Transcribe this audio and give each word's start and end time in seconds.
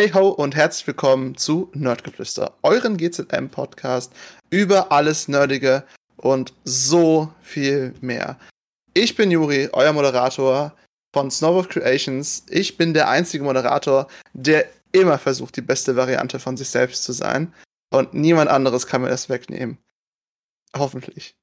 Hey 0.00 0.12
ho 0.12 0.30
und 0.30 0.56
herzlich 0.56 0.86
willkommen 0.86 1.36
zu 1.36 1.70
Nerdgeflüster, 1.74 2.54
euren 2.62 2.96
GZM-Podcast 2.96 4.10
über 4.48 4.90
alles 4.92 5.28
Nerdige 5.28 5.84
und 6.16 6.54
so 6.64 7.30
viel 7.42 7.92
mehr. 8.00 8.38
Ich 8.94 9.14
bin 9.14 9.30
Juri, 9.30 9.68
euer 9.74 9.92
Moderator 9.92 10.74
von 11.14 11.30
Snowboard 11.30 11.68
Creations. 11.68 12.46
Ich 12.48 12.78
bin 12.78 12.94
der 12.94 13.10
einzige 13.10 13.44
Moderator, 13.44 14.06
der 14.32 14.70
immer 14.92 15.18
versucht, 15.18 15.56
die 15.56 15.60
beste 15.60 15.96
Variante 15.96 16.38
von 16.38 16.56
sich 16.56 16.70
selbst 16.70 17.04
zu 17.04 17.12
sein. 17.12 17.52
Und 17.92 18.14
niemand 18.14 18.48
anderes 18.48 18.86
kann 18.86 19.02
mir 19.02 19.10
das 19.10 19.28
wegnehmen. 19.28 19.76
Hoffentlich. 20.74 21.34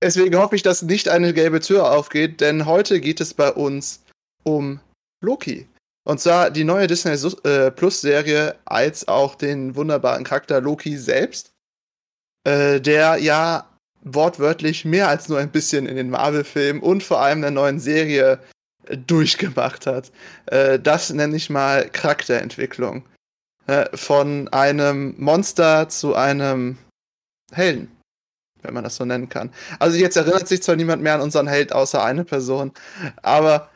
Deswegen 0.00 0.36
hoffe 0.36 0.54
ich, 0.54 0.62
dass 0.62 0.82
nicht 0.82 1.08
eine 1.08 1.34
gelbe 1.34 1.58
Tür 1.58 1.90
aufgeht, 1.90 2.40
denn 2.40 2.66
heute 2.66 3.00
geht 3.00 3.20
es 3.20 3.34
bei 3.34 3.50
uns 3.50 4.04
um 4.44 4.78
Loki. 5.20 5.66
Und 6.04 6.20
zwar 6.20 6.50
die 6.50 6.64
neue 6.64 6.86
Disney 6.86 7.12
äh, 7.44 7.70
Plus 7.70 8.00
Serie 8.00 8.56
als 8.64 9.08
auch 9.08 9.34
den 9.34 9.74
wunderbaren 9.74 10.24
Charakter 10.24 10.60
Loki 10.60 10.98
selbst, 10.98 11.52
äh, 12.44 12.80
der 12.80 13.16
ja 13.16 13.68
wortwörtlich 14.02 14.84
mehr 14.84 15.08
als 15.08 15.28
nur 15.28 15.38
ein 15.38 15.50
bisschen 15.50 15.86
in 15.86 15.96
den 15.96 16.10
Marvel-Filmen 16.10 16.82
und 16.82 17.02
vor 17.02 17.20
allem 17.20 17.40
der 17.40 17.50
neuen 17.50 17.80
Serie 17.80 18.38
äh, 18.86 18.98
durchgemacht 18.98 19.86
hat. 19.86 20.12
Äh, 20.46 20.78
das 20.78 21.10
nenne 21.10 21.36
ich 21.36 21.48
mal 21.48 21.88
Charakterentwicklung. 21.88 23.06
Äh, 23.66 23.86
von 23.96 24.48
einem 24.48 25.14
Monster 25.16 25.88
zu 25.88 26.14
einem 26.14 26.76
Helden 27.52 27.90
wenn 28.64 28.74
man 28.74 28.84
das 28.84 28.96
so 28.96 29.04
nennen 29.04 29.28
kann. 29.28 29.50
Also 29.78 29.98
jetzt 29.98 30.16
erinnert 30.16 30.48
sich 30.48 30.62
zwar 30.62 30.74
niemand 30.76 31.02
mehr 31.02 31.14
an 31.14 31.20
unseren 31.20 31.46
Held 31.46 31.72
außer 31.72 32.02
eine 32.02 32.24
Person, 32.24 32.72
aber 33.22 33.68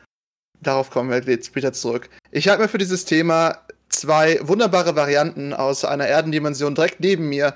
darauf 0.61 0.89
kommen 0.89 1.09
wir 1.09 1.21
jetzt 1.21 1.47
später 1.47 1.73
zurück. 1.73 2.09
Ich 2.31 2.47
habe 2.47 2.63
mir 2.63 2.69
für 2.69 2.77
dieses 2.77 3.05
Thema 3.05 3.59
zwei 3.89 4.39
wunderbare 4.41 4.95
Varianten 4.95 5.53
aus 5.53 5.85
einer 5.85 6.07
Erdendimension 6.07 6.75
direkt 6.75 6.99
neben 6.99 7.29
mir 7.29 7.55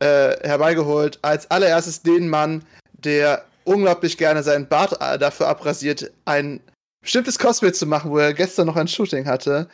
äh, 0.00 0.36
herbeigeholt. 0.46 1.18
Als 1.22 1.50
allererstes 1.50 2.02
den 2.02 2.28
Mann, 2.28 2.64
der 2.92 3.44
unglaublich 3.64 4.18
gerne 4.18 4.42
seinen 4.42 4.68
Bart 4.68 5.00
äh, 5.00 5.18
dafür 5.18 5.48
abrasiert, 5.48 6.12
ein 6.24 6.60
bestimmtes 7.02 7.38
Cosplay 7.38 7.72
zu 7.72 7.86
machen, 7.86 8.10
wo 8.10 8.18
er 8.18 8.34
gestern 8.34 8.66
noch 8.66 8.76
ein 8.76 8.88
Shooting 8.88 9.26
hatte. 9.26 9.68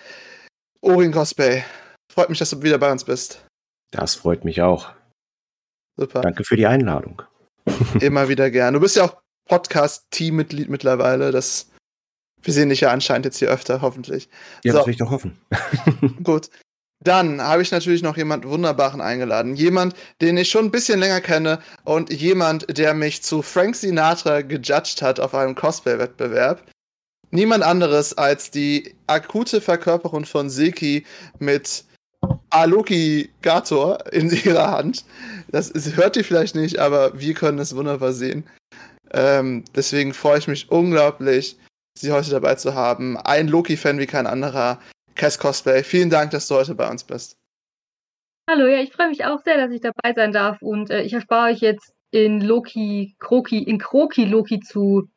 Orin 0.81 1.13
Cosplay. 1.13 1.65
Freut 2.13 2.31
mich, 2.31 2.39
dass 2.39 2.51
du 2.51 2.63
wieder 2.63 2.79
bei 2.79 2.91
uns 2.91 3.05
bist. 3.05 3.45
Das 3.91 4.15
freut 4.15 4.45
mich 4.45 4.63
auch. 4.63 4.91
Super. 5.97 6.21
Danke 6.21 6.45
für 6.45 6.57
die 6.57 6.67
Einladung. 6.67 7.23
Immer 8.01 8.29
wieder 8.29 8.51
gern. 8.51 8.75
Du 8.75 8.81
bist 8.81 8.97
ja 8.97 9.05
auch 9.05 9.17
Podcast-Team-Mitglied 9.49 10.69
mittlerweile. 10.69 11.33
Das 11.33 11.71
wir 12.43 12.53
sehen 12.55 12.69
dich 12.69 12.81
ja 12.81 12.91
anscheinend 12.91 13.25
jetzt 13.27 13.39
hier 13.39 13.49
öfter, 13.49 13.83
hoffentlich. 13.83 14.29
Ja, 14.65 14.73
so. 14.73 14.79
das 14.79 14.87
will 14.87 14.93
ich 14.93 14.99
doch 14.99 15.11
hoffen. 15.11 15.39
Gut. 16.23 16.51
Dann 17.01 17.41
habe 17.41 17.63
ich 17.63 17.71
natürlich 17.71 18.03
noch 18.03 18.17
jemand 18.17 18.45
Wunderbaren 18.45 19.01
eingeladen. 19.01 19.55
Jemand, 19.55 19.95
den 20.21 20.37
ich 20.37 20.51
schon 20.51 20.67
ein 20.67 20.71
bisschen 20.73 20.99
länger 20.99 21.21
kenne 21.21 21.61
und 21.85 22.13
jemand, 22.13 22.77
der 22.77 22.93
mich 22.93 23.23
zu 23.23 23.43
Frank 23.43 23.77
Sinatra 23.77 24.43
gejudged 24.43 25.01
hat 25.03 25.21
auf 25.21 25.35
einem 25.35 25.55
Cosplay-Wettbewerb. 25.55 26.65
Niemand 27.31 27.63
anderes 27.63 28.17
als 28.19 28.51
die 28.51 28.95
akute 29.07 29.61
Verkörperung 29.61 30.25
von 30.25 30.51
Silky 30.51 31.05
mit 31.39 31.85
Aloki 32.51 33.31
Gator 33.43 34.13
in 34.13 34.31
ihrer 34.45 34.73
Hand. 34.73 35.05
Das 35.53 35.71
ist, 35.71 35.97
hört 35.97 36.17
ihr 36.17 36.25
vielleicht 36.25 36.57
nicht, 36.57 36.79
aber 36.79 37.19
wir 37.19 37.35
können 37.35 37.59
es 37.59 37.77
wunderbar 37.77 38.13
sehen. 38.13 38.45
Ähm, 39.13 39.65
deswegen 39.75 40.15
freue 40.15 40.39
ich 40.39 40.49
mich 40.49 40.71
unglaublich, 40.71 41.57
Sie 42.01 42.13
heute 42.13 42.31
dabei 42.31 42.55
zu 42.55 42.75
haben. 42.75 43.17
Ein 43.17 43.49
Loki-Fan 43.49 43.99
wie 43.99 44.07
kein 44.07 44.27
anderer. 44.27 44.79
Cass 45.15 45.39
Cosplay, 45.39 45.83
vielen 45.83 46.11
Dank, 46.11 46.31
dass 46.31 46.47
du 46.49 46.55
heute 46.55 46.75
bei 46.75 46.89
uns 46.89 47.05
bist. 47.05 47.37
Hallo, 48.49 48.67
ja, 48.67 48.81
ich 48.81 48.93
freue 48.93 49.09
mich 49.09 49.25
auch 49.25 49.43
sehr, 49.45 49.59
dass 49.59 49.71
ich 49.73 49.81
dabei 49.81 50.15
sein 50.15 50.33
darf 50.33 50.63
und 50.63 50.91
äh, 50.91 51.03
ich 51.03 51.13
erspare 51.13 51.53
euch 51.53 51.61
jetzt 51.61 51.93
in 52.11 52.41
Loki, 52.41 53.15
Kroki, 53.19 53.63
in 53.63 53.79
Kroki 53.79 54.25
Loki 54.25 54.61
zu. 54.61 55.09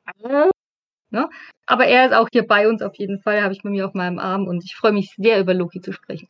Ne? 1.11 1.29
Aber 1.65 1.85
er 1.85 2.07
ist 2.07 2.13
auch 2.13 2.27
hier 2.31 2.45
bei 2.45 2.67
uns 2.67 2.81
auf 2.81 2.95
jeden 2.95 3.21
Fall, 3.21 3.43
habe 3.43 3.53
ich 3.53 3.61
bei 3.61 3.69
mir 3.69 3.85
auf 3.85 3.93
meinem 3.93 4.19
Arm 4.19 4.47
und 4.47 4.63
ich 4.65 4.75
freue 4.75 4.91
mich 4.91 5.13
sehr, 5.17 5.39
über 5.39 5.53
Loki 5.53 5.81
zu 5.81 5.93
sprechen. 5.93 6.27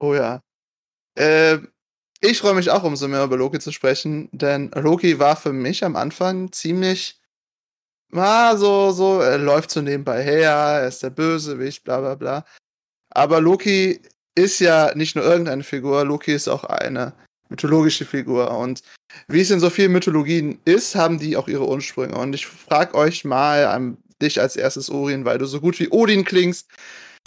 Oh 0.00 0.14
ja. 0.14 0.40
Äh, 1.16 1.58
ich 2.20 2.38
freue 2.38 2.54
mich 2.54 2.70
auch, 2.70 2.84
umso 2.84 3.06
mehr 3.06 3.24
über 3.24 3.36
Loki 3.36 3.58
zu 3.58 3.70
sprechen, 3.70 4.28
denn 4.32 4.70
Loki 4.74 5.18
war 5.18 5.36
für 5.36 5.52
mich 5.52 5.84
am 5.84 5.94
Anfang 5.94 6.50
ziemlich 6.52 7.20
ah, 8.18 8.56
so, 8.56 8.92
so, 8.92 9.20
er 9.20 9.38
läuft 9.38 9.70
so 9.70 9.80
nebenbei 9.80 10.22
her, 10.22 10.50
er 10.50 10.88
ist 10.88 11.02
der 11.02 11.10
Bösewicht, 11.10 11.84
bla 11.84 12.00
bla 12.00 12.14
bla. 12.14 12.44
Aber 13.10 13.40
Loki 13.40 14.00
ist 14.34 14.58
ja 14.60 14.92
nicht 14.94 15.16
nur 15.16 15.24
irgendeine 15.24 15.62
Figur, 15.62 16.04
Loki 16.04 16.32
ist 16.32 16.48
auch 16.48 16.64
eine 16.64 17.12
mythologische 17.48 18.04
Figur. 18.04 18.50
Und 18.56 18.82
wie 19.28 19.40
es 19.40 19.50
in 19.50 19.60
so 19.60 19.70
vielen 19.70 19.92
Mythologien 19.92 20.58
ist, 20.64 20.94
haben 20.94 21.18
die 21.18 21.36
auch 21.36 21.48
ihre 21.48 21.68
Ursprünge. 21.68 22.16
Und 22.16 22.34
ich 22.34 22.46
frage 22.46 22.94
euch 22.94 23.24
mal, 23.24 23.76
um, 23.76 23.98
dich 24.20 24.40
als 24.40 24.56
erstes, 24.56 24.90
Orien, 24.90 25.24
weil 25.24 25.38
du 25.38 25.46
so 25.46 25.60
gut 25.60 25.78
wie 25.80 25.88
Odin 25.90 26.24
klingst. 26.24 26.68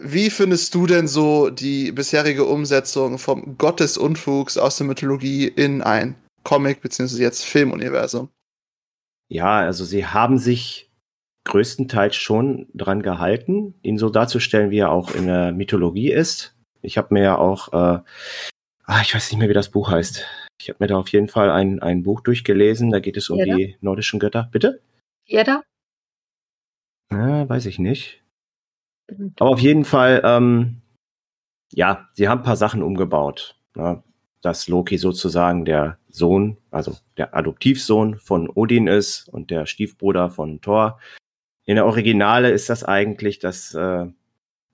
wie 0.00 0.30
findest 0.30 0.74
du 0.74 0.86
denn 0.86 1.08
so 1.08 1.50
die 1.50 1.92
bisherige 1.92 2.44
Umsetzung 2.44 3.18
vom 3.18 3.56
Gott 3.58 3.80
des 3.80 3.96
Unfugs 3.96 4.56
aus 4.56 4.76
der 4.76 4.86
Mythologie 4.86 5.46
in 5.46 5.82
ein 5.82 6.16
Comic- 6.42 6.80
bzw. 6.80 7.22
jetzt 7.22 7.44
Filmuniversum? 7.44 8.28
Ja, 9.34 9.58
also 9.58 9.84
sie 9.84 10.06
haben 10.06 10.38
sich 10.38 10.92
größtenteils 11.42 12.14
schon 12.14 12.68
dran 12.72 13.02
gehalten, 13.02 13.74
ihn 13.82 13.98
so 13.98 14.08
darzustellen, 14.08 14.70
wie 14.70 14.78
er 14.78 14.92
auch 14.92 15.12
in 15.12 15.26
der 15.26 15.50
Mythologie 15.50 16.12
ist. 16.12 16.56
Ich 16.82 16.96
habe 16.98 17.12
mir 17.12 17.24
ja 17.24 17.36
auch, 17.36 17.72
äh, 17.72 17.98
ah, 18.84 19.00
ich 19.02 19.12
weiß 19.12 19.32
nicht 19.32 19.40
mehr, 19.40 19.48
wie 19.48 19.54
das 19.54 19.72
Buch 19.72 19.90
heißt. 19.90 20.24
Ich 20.60 20.68
habe 20.68 20.76
mir 20.78 20.86
da 20.86 20.98
auf 20.98 21.08
jeden 21.08 21.26
Fall 21.26 21.50
ein, 21.50 21.82
ein 21.82 22.04
Buch 22.04 22.20
durchgelesen. 22.20 22.92
Da 22.92 23.00
geht 23.00 23.16
es 23.16 23.28
um 23.28 23.38
Jeder? 23.38 23.56
die 23.56 23.76
nordischen 23.80 24.20
Götter. 24.20 24.48
Bitte? 24.52 24.80
Jeder? 25.24 25.64
Ja, 27.10 27.48
weiß 27.48 27.66
ich 27.66 27.80
nicht. 27.80 28.22
Aber 29.40 29.50
auf 29.50 29.58
jeden 29.58 29.84
Fall, 29.84 30.22
ähm, 30.24 30.80
ja, 31.72 32.08
sie 32.12 32.28
haben 32.28 32.42
ein 32.42 32.44
paar 32.44 32.56
Sachen 32.56 32.84
umgebaut. 32.84 33.58
Ne? 33.74 34.00
Dass 34.42 34.68
Loki 34.68 34.96
sozusagen 34.96 35.64
der 35.64 35.98
Sohn, 36.14 36.58
also 36.70 36.96
der 37.16 37.34
Adoptivsohn 37.34 38.18
von 38.18 38.48
Odin 38.48 38.86
ist 38.86 39.28
und 39.28 39.50
der 39.50 39.66
Stiefbruder 39.66 40.30
von 40.30 40.60
Thor. 40.60 41.00
In 41.64 41.74
der 41.74 41.86
Originale 41.86 42.50
ist 42.50 42.70
das 42.70 42.84
eigentlich, 42.84 43.40
dass 43.40 43.74
äh, 43.74 44.06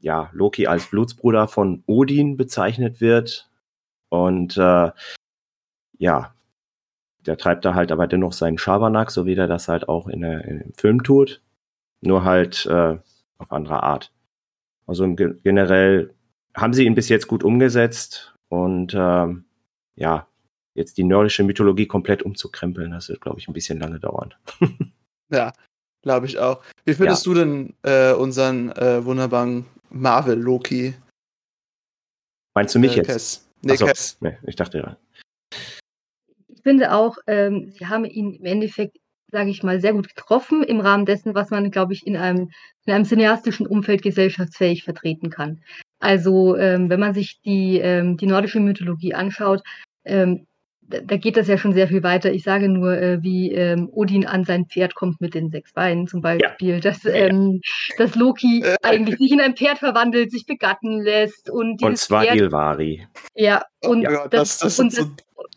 ja, 0.01 0.29
Loki 0.33 0.67
als 0.67 0.91
Blutsbruder 0.91 1.49
von 1.49 1.83
Odin 1.87 2.37
bezeichnet 2.37 3.01
wird. 3.01 3.49
Und 4.11 4.59
äh, 4.59 4.91
ja, 5.97 6.35
der 7.25 7.39
treibt 7.39 7.65
da 7.65 7.75
halt 7.75 7.91
aber 7.91 8.07
dennoch 8.07 8.35
seinen 8.35 8.59
Schabernack, 8.59 9.11
so 9.11 9.25
wie 9.25 9.35
der 9.35 9.47
das 9.47 9.69
halt 9.69 9.89
auch 9.89 10.09
in, 10.09 10.21
der, 10.21 10.45
im 10.45 10.75
Film 10.75 11.03
tut. 11.03 11.41
Nur 12.03 12.25
halt 12.25 12.67
äh, 12.67 12.99
auf 13.39 13.51
andere 13.51 13.83
Art. 13.83 14.13
Also 14.87 15.07
generell 15.15 16.13
haben 16.55 16.75
sie 16.75 16.85
ihn 16.85 16.95
bis 16.95 17.09
jetzt 17.09 17.29
gut 17.29 17.45
umgesetzt 17.45 18.35
und 18.49 18.93
äh, 18.93 19.27
ja, 19.95 20.27
jetzt 20.75 20.99
die 20.99 21.05
nordische 21.05 21.45
Mythologie 21.45 21.87
komplett 21.87 22.23
umzukrempeln, 22.23 22.93
das 22.93 23.09
wird, 23.09 23.21
glaube 23.21 23.39
ich, 23.39 23.49
ein 23.49 23.55
bisschen 23.55 23.79
lange 23.79 24.01
dauern. 24.01 24.35
ja, 25.33 25.53
glaube 26.03 26.27
ich 26.27 26.39
auch. 26.39 26.63
Wie 26.85 26.95
findest 26.95 27.27
ja. 27.27 27.33
du 27.33 27.39
denn 27.39 27.75
äh, 27.83 28.13
unseren 28.13 28.71
äh, 28.73 29.05
wunderbaren 29.05 29.67
Marvel-Loki? 29.91 30.95
Meinst 32.55 32.75
du 32.75 32.79
mich 32.79 32.93
äh, 32.93 32.97
jetzt? 32.97 33.07
Cass. 33.09 33.49
Nee, 33.63 33.77
so, 33.77 33.87
Cass. 33.87 34.17
Nee, 34.21 34.39
ich 34.47 34.57
dachte 34.57 34.79
ja. 34.79 34.97
Ich 36.49 36.63
finde 36.63 36.93
auch, 36.93 37.17
ähm, 37.27 37.73
sie 37.73 37.87
haben 37.87 38.05
ihn 38.05 38.35
im 38.35 38.45
Endeffekt, 38.45 38.99
sage 39.33 39.51
ich 39.51 39.63
mal, 39.63 39.81
sehr 39.81 39.93
gut 39.93 40.09
getroffen 40.15 40.63
im 40.63 40.81
Rahmen 40.81 41.07
dessen, 41.07 41.35
was 41.35 41.51
man, 41.51 41.71
glaube 41.71 41.93
ich, 41.93 42.07
in 42.07 42.17
einem, 42.17 42.51
in 42.85 42.93
einem 42.93 43.05
cineastischen 43.05 43.67
Umfeld 43.67 44.03
gesellschaftsfähig 44.03 44.85
vertreten 44.85 45.31
kann. 45.31 45.63
Also, 46.01 46.57
ähm, 46.57 46.91
wenn 46.91 47.01
man 47.01 47.15
sich 47.15 47.41
die, 47.43 47.79
ähm, 47.79 48.17
die 48.17 48.27
nordische 48.27 48.61
Mythologie 48.61 49.15
anschaut, 49.15 49.63
ähm, 50.05 50.47
da 50.91 51.17
geht 51.17 51.37
das 51.37 51.49
ja 51.49 51.57
schon 51.57 51.73
sehr 51.73 51.89
viel 51.89 52.03
weiter. 52.03 52.33
Ich 52.33 52.43
sage 52.43 52.69
nur, 52.69 52.93
äh, 52.97 53.23
wie 53.23 53.53
ähm, 53.53 53.89
Odin 53.93 54.27
an 54.27 54.45
sein 54.45 54.67
Pferd 54.67 54.95
kommt 54.95 55.21
mit 55.21 55.35
den 55.35 55.51
sechs 55.51 55.73
Beinen 55.73 56.07
zum 56.07 56.21
Beispiel, 56.21 56.75
ja. 56.75 56.81
dass, 56.81 57.05
ähm, 57.05 57.61
dass 57.97 58.15
Loki 58.15 58.63
äh. 58.63 58.77
eigentlich 58.83 59.17
sich 59.19 59.33
in 59.33 59.41
ein 59.41 59.57
Pferd 59.57 59.79
verwandelt, 59.79 60.31
sich 60.31 60.47
begatten 60.47 61.01
lässt 61.01 61.51
und 61.51 61.83
und 61.83 61.99
zwar 61.99 62.25
Pferd, 62.25 62.37
Ilvari. 62.37 63.07
Ja, 63.35 63.63
und, 63.85 64.03
ja, 64.03 64.29
das, 64.29 64.59
das, 64.59 64.77
das 64.77 64.79
und, 64.79 64.93
so 64.93 65.03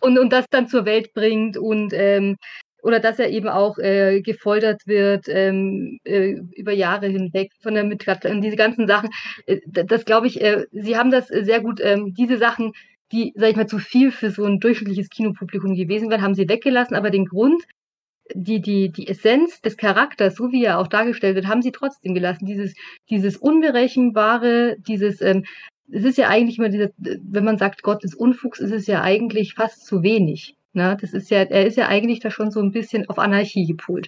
und, 0.02 0.20
und, 0.20 0.32
das 0.32 0.46
dann 0.50 0.68
zur 0.68 0.86
Welt 0.86 1.14
bringt 1.14 1.58
und 1.58 1.94
ähm, 1.94 2.38
oder 2.84 3.00
dass 3.00 3.18
er 3.18 3.30
eben 3.30 3.48
auch 3.48 3.78
äh, 3.78 4.22
gefoltert 4.22 4.82
wird 4.86 5.26
ähm, 5.30 6.00
äh, 6.04 6.36
über 6.56 6.74
Jahre 6.74 7.08
hinweg 7.08 7.52
von 7.62 7.74
der 7.74 7.86
Mitglied 7.86 8.26
und 8.26 8.42
diese 8.42 8.58
ganzen 8.58 8.88
Sachen. 8.88 9.10
Äh, 9.46 9.60
das 9.66 10.04
glaube 10.04 10.28
ich, 10.28 10.42
äh, 10.42 10.66
sie 10.72 10.98
haben 10.98 11.10
das 11.10 11.28
sehr 11.30 11.62
gut, 11.62 11.80
ähm, 11.82 12.14
diese 12.14 12.38
Sachen 12.38 12.74
die, 13.14 13.34
sag 13.36 13.52
ich 13.52 13.56
mal, 13.56 13.68
zu 13.68 13.78
viel 13.78 14.12
für 14.12 14.32
so 14.32 14.44
ein 14.46 14.60
durchschnittliches 14.60 15.10
Kinopublikum 15.10 15.76
gewesen 15.76 16.10
wären, 16.10 16.22
haben 16.22 16.36
sie 16.36 16.50
weggelassen. 16.50 16.96
Aber 16.96 17.12
den 17.12 17.26
Grund, 17.26 17.64
die, 18.34 18.60
die, 18.60 18.92
die 18.92 19.08
Essenz 19.08 19.62
des 19.62 19.78
Charakters, 19.78 20.36
so 20.36 20.52
wie 20.52 20.66
er 20.66 20.80
auch 20.80 20.88
dargestellt 20.88 21.36
wird, 21.36 21.48
haben 21.48 21.62
sie 21.62 21.72
trotzdem 21.72 22.14
gelassen. 22.14 22.46
Dieses, 22.46 22.74
dieses 23.10 23.38
Unberechenbare, 23.38 24.78
dieses, 24.80 25.22
ähm, 25.22 25.46
es 25.92 26.04
ist 26.04 26.18
ja 26.18 26.28
eigentlich 26.28 26.58
immer 26.58 26.70
dieser, 26.70 26.90
wenn 26.98 27.44
man 27.44 27.58
sagt, 27.58 27.84
Gott 27.84 28.04
ist 28.04 28.16
Unfuchs, 28.16 28.60
ist 28.60 28.72
es 28.72 28.88
ja 28.88 29.02
eigentlich 29.02 29.54
fast 29.54 29.86
zu 29.86 30.02
wenig. 30.02 30.56
Ne? 30.74 30.98
Das 31.00 31.14
ist 31.14 31.30
ja, 31.30 31.40
er 31.40 31.68
ist 31.68 31.78
ja 31.78 31.88
eigentlich 31.88 32.20
da 32.20 32.32
schon 32.32 32.50
so 32.50 32.62
ein 32.62 32.72
bisschen 32.72 33.08
auf 33.10 33.20
Anarchie 33.20 33.68
gepolt. 33.68 34.08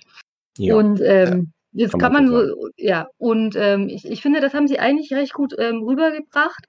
Ja. 0.57 0.75
Und 0.75 0.99
ähm, 1.01 1.51
ja, 1.73 1.83
jetzt 1.83 1.99
kann 1.99 2.13
man, 2.13 2.27
man 2.27 2.47
so, 2.47 2.69
ja, 2.77 3.07
und 3.17 3.55
ähm, 3.55 3.87
ich, 3.89 4.09
ich 4.09 4.21
finde, 4.21 4.39
das 4.39 4.53
haben 4.53 4.67
sie 4.67 4.79
eigentlich 4.79 5.13
recht 5.13 5.33
gut 5.33 5.53
ähm, 5.59 5.83
rübergebracht. 5.83 6.65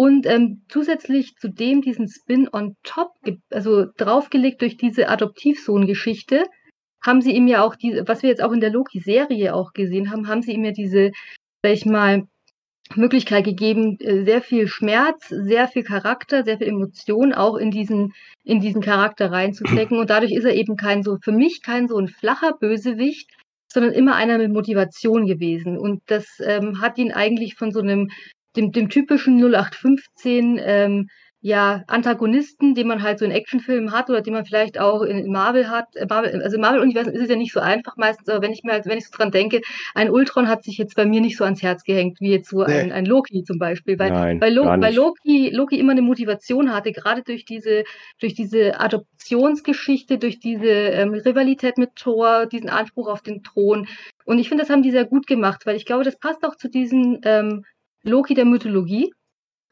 Und 0.00 0.24
ähm, 0.24 0.62
zusätzlich 0.70 1.34
zu 1.36 1.50
dem 1.50 1.82
diesen 1.82 2.08
Spin 2.08 2.48
on 2.50 2.74
top, 2.84 3.10
also 3.50 3.84
draufgelegt 3.98 4.62
durch 4.62 4.78
diese 4.78 5.10
Adoptivsohn-Geschichte, 5.10 6.44
haben 7.04 7.20
sie 7.20 7.32
ihm 7.32 7.46
ja 7.46 7.62
auch 7.62 7.76
diese, 7.76 8.08
was 8.08 8.22
wir 8.22 8.30
jetzt 8.30 8.42
auch 8.42 8.52
in 8.52 8.60
der 8.60 8.70
Loki-Serie 8.70 9.54
auch 9.54 9.74
gesehen 9.74 10.10
haben, 10.10 10.26
haben 10.26 10.40
sie 10.40 10.52
ihm 10.52 10.64
ja 10.64 10.70
diese, 10.70 11.10
sag 11.62 11.72
ich 11.74 11.84
mal, 11.84 12.22
Möglichkeit 12.94 13.44
gegeben, 13.44 13.98
äh, 14.00 14.24
sehr 14.24 14.40
viel 14.40 14.68
Schmerz, 14.68 15.28
sehr 15.28 15.68
viel 15.68 15.82
Charakter, 15.82 16.44
sehr 16.44 16.56
viel 16.56 16.68
Emotion 16.68 17.34
auch 17.34 17.56
in 17.56 17.70
diesen, 17.70 18.14
in 18.42 18.60
diesen 18.60 18.80
Charakter 18.80 19.30
reinzustecken. 19.30 19.98
Und 19.98 20.08
dadurch 20.08 20.32
ist 20.32 20.46
er 20.46 20.54
eben 20.54 20.78
kein 20.78 21.02
so, 21.02 21.18
für 21.22 21.32
mich 21.32 21.60
kein 21.62 21.88
so 21.88 21.98
ein 21.98 22.08
flacher 22.08 22.54
Bösewicht, 22.58 23.30
sondern 23.70 23.92
immer 23.92 24.16
einer 24.16 24.38
mit 24.38 24.50
Motivation 24.50 25.26
gewesen. 25.26 25.76
Und 25.76 26.00
das 26.06 26.40
ähm, 26.42 26.80
hat 26.80 26.96
ihn 26.96 27.12
eigentlich 27.12 27.56
von 27.56 27.70
so 27.70 27.80
einem, 27.80 28.08
dem, 28.56 28.72
dem 28.72 28.88
typischen 28.88 29.38
0815 29.38 30.60
ähm, 30.62 31.08
ja, 31.42 31.84
Antagonisten, 31.86 32.74
den 32.74 32.86
man 32.86 33.02
halt 33.02 33.18
so 33.18 33.24
in 33.24 33.30
Actionfilmen 33.30 33.92
hat 33.92 34.10
oder 34.10 34.20
den 34.20 34.34
man 34.34 34.44
vielleicht 34.44 34.78
auch 34.78 35.00
in 35.00 35.32
Marvel 35.32 35.70
hat. 35.70 35.86
Marvel, 36.08 36.42
also 36.42 36.56
im 36.56 36.60
Marvel-Universum 36.60 37.14
ist 37.14 37.22
es 37.22 37.30
ja 37.30 37.36
nicht 37.36 37.52
so 37.52 37.60
einfach 37.60 37.96
meistens, 37.96 38.28
aber 38.28 38.42
wenn 38.42 38.52
ich 38.52 38.62
mir 38.62 38.72
halt, 38.72 38.84
wenn 38.84 38.98
ich 38.98 39.06
so 39.06 39.16
dran 39.16 39.30
denke, 39.30 39.62
ein 39.94 40.10
Ultron 40.10 40.48
hat 40.48 40.64
sich 40.64 40.76
jetzt 40.76 40.96
bei 40.96 41.06
mir 41.06 41.22
nicht 41.22 41.38
so 41.38 41.44
ans 41.44 41.62
Herz 41.62 41.82
gehängt, 41.84 42.20
wie 42.20 42.30
jetzt 42.30 42.50
so 42.50 42.62
nee. 42.64 42.78
ein, 42.78 42.92
ein 42.92 43.06
Loki 43.06 43.42
zum 43.42 43.58
Beispiel. 43.58 43.98
Weil, 43.98 44.10
Nein, 44.10 44.40
weil, 44.40 44.52
Lo 44.52 44.66
weil 44.66 44.94
Loki, 44.94 45.48
Loki 45.50 45.78
immer 45.78 45.92
eine 45.92 46.02
Motivation 46.02 46.74
hatte, 46.74 46.92
gerade 46.92 47.22
durch 47.22 47.46
diese, 47.46 47.84
durch 48.20 48.34
diese 48.34 48.78
Adoptionsgeschichte, 48.78 50.18
durch 50.18 50.40
diese 50.40 50.68
ähm, 50.68 51.14
Rivalität 51.14 51.78
mit 51.78 51.96
Thor, 51.96 52.44
diesen 52.44 52.68
Anspruch 52.68 53.08
auf 53.08 53.22
den 53.22 53.42
Thron. 53.42 53.86
Und 54.26 54.38
ich 54.38 54.50
finde, 54.50 54.62
das 54.62 54.70
haben 54.70 54.82
die 54.82 54.90
sehr 54.90 55.06
gut 55.06 55.26
gemacht, 55.26 55.62
weil 55.64 55.76
ich 55.76 55.86
glaube, 55.86 56.04
das 56.04 56.18
passt 56.18 56.44
auch 56.44 56.56
zu 56.56 56.68
diesem 56.68 57.20
ähm, 57.24 57.64
Loki 58.02 58.34
der 58.34 58.44
Mythologie 58.44 59.12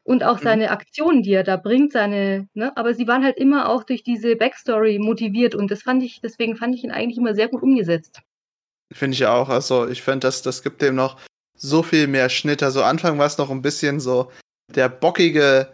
und 0.03 0.23
auch 0.23 0.39
mhm. 0.39 0.43
seine 0.43 0.71
Aktionen, 0.71 1.23
die 1.23 1.33
er 1.33 1.43
da 1.43 1.57
bringt, 1.57 1.93
seine, 1.93 2.47
ne, 2.53 2.75
aber 2.75 2.93
sie 2.93 3.07
waren 3.07 3.23
halt 3.23 3.37
immer 3.37 3.69
auch 3.69 3.83
durch 3.83 4.03
diese 4.03 4.35
Backstory 4.35 4.99
motiviert 4.99 5.55
und 5.55 5.69
das 5.71 5.83
fand 5.83 6.03
ich, 6.03 6.21
deswegen 6.21 6.55
fand 6.55 6.75
ich 6.75 6.83
ihn 6.83 6.91
eigentlich 6.91 7.17
immer 7.17 7.35
sehr 7.35 7.47
gut 7.47 7.61
umgesetzt. 7.61 8.21
Finde 8.91 9.15
ich 9.15 9.25
auch, 9.25 9.49
also 9.49 9.87
ich 9.87 10.01
finde, 10.01 10.21
das, 10.21 10.41
das 10.41 10.63
gibt 10.63 10.81
dem 10.81 10.95
noch 10.95 11.19
so 11.55 11.83
viel 11.83 12.07
mehr 12.07 12.29
Schnitt. 12.29 12.63
Also 12.63 12.81
Anfang 12.81 13.19
war 13.19 13.27
es 13.27 13.37
noch 13.37 13.51
ein 13.51 13.61
bisschen 13.61 13.99
so 13.99 14.31
der 14.73 14.89
bockige, 14.89 15.71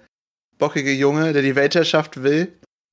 bockige 0.57 0.91
Junge, 0.91 1.31
der 1.31 1.41
die 1.41 1.55
Weltherrschaft 1.55 2.23
will. 2.23 2.51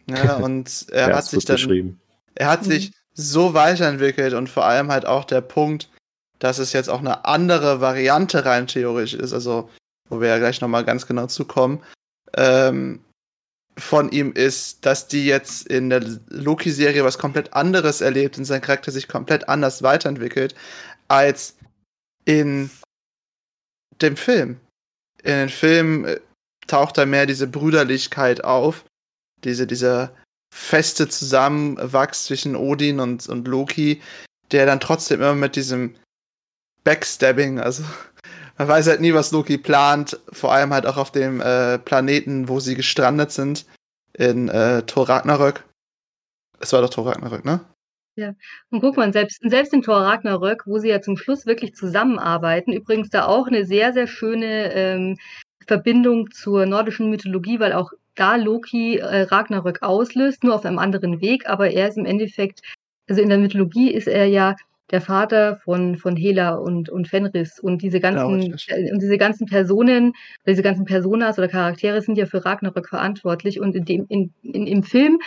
Ja, 0.09 0.37
und 0.43 0.87
er 0.93 1.11
ja, 1.11 1.17
hat 1.17 1.25
sich 1.25 1.45
dann, 1.45 1.99
er 2.35 2.49
hat 2.49 2.63
mhm. 2.63 2.71
sich 2.71 2.93
so 3.15 3.55
weiterentwickelt 3.55 4.35
und 4.35 4.49
vor 4.49 4.65
allem 4.65 4.91
halt 4.93 5.07
auch 5.07 5.25
der 5.25 5.41
Punkt, 5.41 5.91
dass 6.43 6.59
es 6.59 6.73
jetzt 6.73 6.91
auch 6.91 6.99
eine 6.99 7.25
andere 7.25 7.81
Variante 7.81 8.45
rein 8.45 8.67
theoretisch 8.67 9.15
ist. 9.15 9.33
Also 9.33 9.71
wo 10.09 10.21
wir 10.21 10.29
ja 10.29 10.39
gleich 10.39 10.61
nochmal 10.61 10.85
ganz 10.85 11.07
genau 11.07 11.29
zukommen, 11.29 11.81
ähm, 12.37 13.01
von 13.79 14.11
ihm 14.11 14.33
ist, 14.33 14.85
dass 14.85 15.07
die 15.07 15.25
jetzt 15.25 15.69
in 15.69 15.89
der 15.89 16.05
Loki-Serie 16.29 17.05
was 17.05 17.17
komplett 17.17 17.55
anderes 17.55 18.01
erlebt 18.01 18.37
und 18.37 18.45
sein 18.45 18.61
Charakter 18.61 18.91
sich 18.91 19.07
komplett 19.07 19.49
anders 19.49 19.85
weiterentwickelt 19.85 20.57
als 21.07 21.57
in 22.25 22.71
dem 24.03 24.17
Film. 24.17 24.59
In 25.23 25.33
den 25.33 25.49
Film 25.49 26.05
äh, 26.05 26.21
taucht 26.67 26.99
da 26.99 27.07
mehr 27.07 27.27
diese 27.27 27.47
Brüderlichkeit 27.47 28.43
auf, 28.43 28.85
diese, 29.45 29.69
dieser 29.69 30.13
feste 30.53 31.09
Zusammenwachs 31.09 32.25
zwischen 32.25 32.57
Odin 32.57 32.99
und, 32.99 33.29
und 33.29 33.47
Loki, 33.47 34.03
der 34.51 34.67
dann 34.67 34.81
trotzdem 34.81 35.21
immer 35.21 35.37
mit 35.37 35.55
diesem 35.57 35.95
Backstabbing, 36.85 37.61
also 37.61 37.85
man 38.59 38.69
weiß 38.69 38.89
halt 38.89 39.01
nie, 39.01 39.15
was 39.15 39.33
Loki 39.33 39.59
plant, 39.59 40.19
vor 40.31 40.53
allem 40.53 40.73
halt 40.73 40.87
auch 40.87 40.97
auf 40.97 41.11
dem 41.11 41.41
äh, 41.41 41.79
Planeten, 41.79 42.49
wo 42.49 42.61
sie 42.61 42.75
gestrandet 42.75 43.33
sind, 43.33 43.67
in 44.13 44.49
äh, 44.49 44.83
Thor 44.83 45.09
Ragnarök. 45.09 45.65
Es 46.61 46.73
war 46.73 46.81
doch 46.81 46.91
Thor 46.91 47.07
Ragnarök, 47.07 47.45
ne? 47.45 47.61
Ja, 48.15 48.35
und 48.71 48.81
guck 48.81 48.99
mal, 48.99 49.11
selbst, 49.13 49.41
selbst 49.43 49.73
in 49.73 49.81
Thor 49.81 50.03
Ragnarök, 50.03 50.65
wo 50.67 50.79
sie 50.79 50.91
ja 50.91 51.01
zum 51.01 51.17
Schluss 51.17 51.47
wirklich 51.47 51.75
zusammenarbeiten, 51.75 52.73
übrigens 52.73 53.09
da 53.09 53.25
auch 53.25 53.47
eine 53.47 53.65
sehr, 53.65 53.95
sehr 53.95 54.07
schöne 54.07 54.71
ähm, 54.75 55.19
Verbindung 55.67 56.31
zur 56.31 56.67
nordischen 56.67 57.09
Mythologie, 57.09 57.59
weil 57.59 57.73
auch 57.73 57.91
da 58.15 58.37
Loki 58.37 58.99
äh, 58.99 59.23
Ragnarök 59.23 59.83
auslöst, 59.83 60.45
nur 60.45 60.55
auf 60.55 60.67
einem 60.67 60.79
anderen 60.79 61.23
Weg, 61.23 61.49
aber 61.49 61.71
er 61.71 61.89
ist 61.89 61.97
im 61.97 62.05
Endeffekt, 62.05 62.61
also 63.09 63.23
in 63.23 63.31
der 63.31 63.39
Mythologie 63.39 63.91
ist 63.91 64.09
er 64.09 64.27
ja 64.27 64.57
der 64.91 65.01
Vater 65.01 65.57
von, 65.57 65.97
von 65.97 66.17
Hela 66.17 66.55
und, 66.55 66.91
und 66.91 67.09
Fenris 67.09 67.59
und 67.59 67.83
diese 67.83 68.01
genau, 68.01 68.29
ganzen, 68.29 68.53
und 68.93 69.03
diese 69.03 69.19
ganzen 69.19 69.47
Personen, 69.47 70.13
diese 70.47 70.63
ganzen 70.63 70.85
Personas 70.85 71.39
oder 71.39 71.49
Charaktere 71.49 72.03
sind 72.03 72.19
ja 72.19 72.27
für 72.27 72.45
Ragnarök 72.45 72.89
verantwortlich 72.89 73.61
und 73.61 73.75
in 73.75 73.85
dem, 73.85 74.07
in, 74.09 74.33
in, 74.43 74.67
im 74.67 74.83
Film 74.83 75.19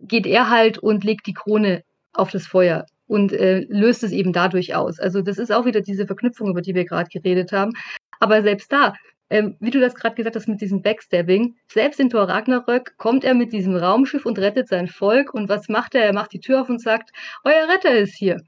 geht 0.00 0.26
er 0.26 0.50
halt 0.50 0.78
und 0.78 1.04
legt 1.04 1.26
die 1.26 1.34
Krone 1.34 1.82
auf 2.12 2.30
das 2.30 2.46
Feuer 2.46 2.86
und 3.06 3.32
äh, 3.32 3.66
löst 3.68 4.02
es 4.04 4.12
eben 4.12 4.32
dadurch 4.32 4.74
aus. 4.74 4.98
Also 4.98 5.22
das 5.22 5.38
ist 5.38 5.52
auch 5.52 5.64
wieder 5.64 5.80
diese 5.80 6.06
Verknüpfung, 6.06 6.50
über 6.50 6.60
die 6.60 6.74
wir 6.74 6.84
gerade 6.84 7.08
geredet 7.08 7.52
haben. 7.52 7.72
Aber 8.20 8.42
selbst 8.42 8.72
da, 8.72 8.94
ähm, 9.30 9.56
wie 9.60 9.70
du 9.70 9.80
das 9.80 9.94
gerade 9.94 10.14
gesagt 10.14 10.36
hast 10.36 10.48
mit 10.48 10.60
diesem 10.60 10.82
Backstabbing, 10.82 11.56
selbst 11.66 11.98
in 12.00 12.10
Thor 12.10 12.28
Ragnarök 12.28 12.96
kommt 12.98 13.24
er 13.24 13.34
mit 13.34 13.52
diesem 13.52 13.74
Raumschiff 13.74 14.26
und 14.26 14.38
rettet 14.38 14.68
sein 14.68 14.88
Volk. 14.88 15.32
Und 15.34 15.48
was 15.48 15.68
macht 15.68 15.94
er? 15.94 16.04
Er 16.04 16.12
macht 16.12 16.32
die 16.32 16.40
Tür 16.40 16.62
auf 16.62 16.68
und 16.68 16.80
sagt, 16.80 17.10
euer 17.44 17.68
Retter 17.68 17.92
ist 17.92 18.14
hier. 18.14 18.38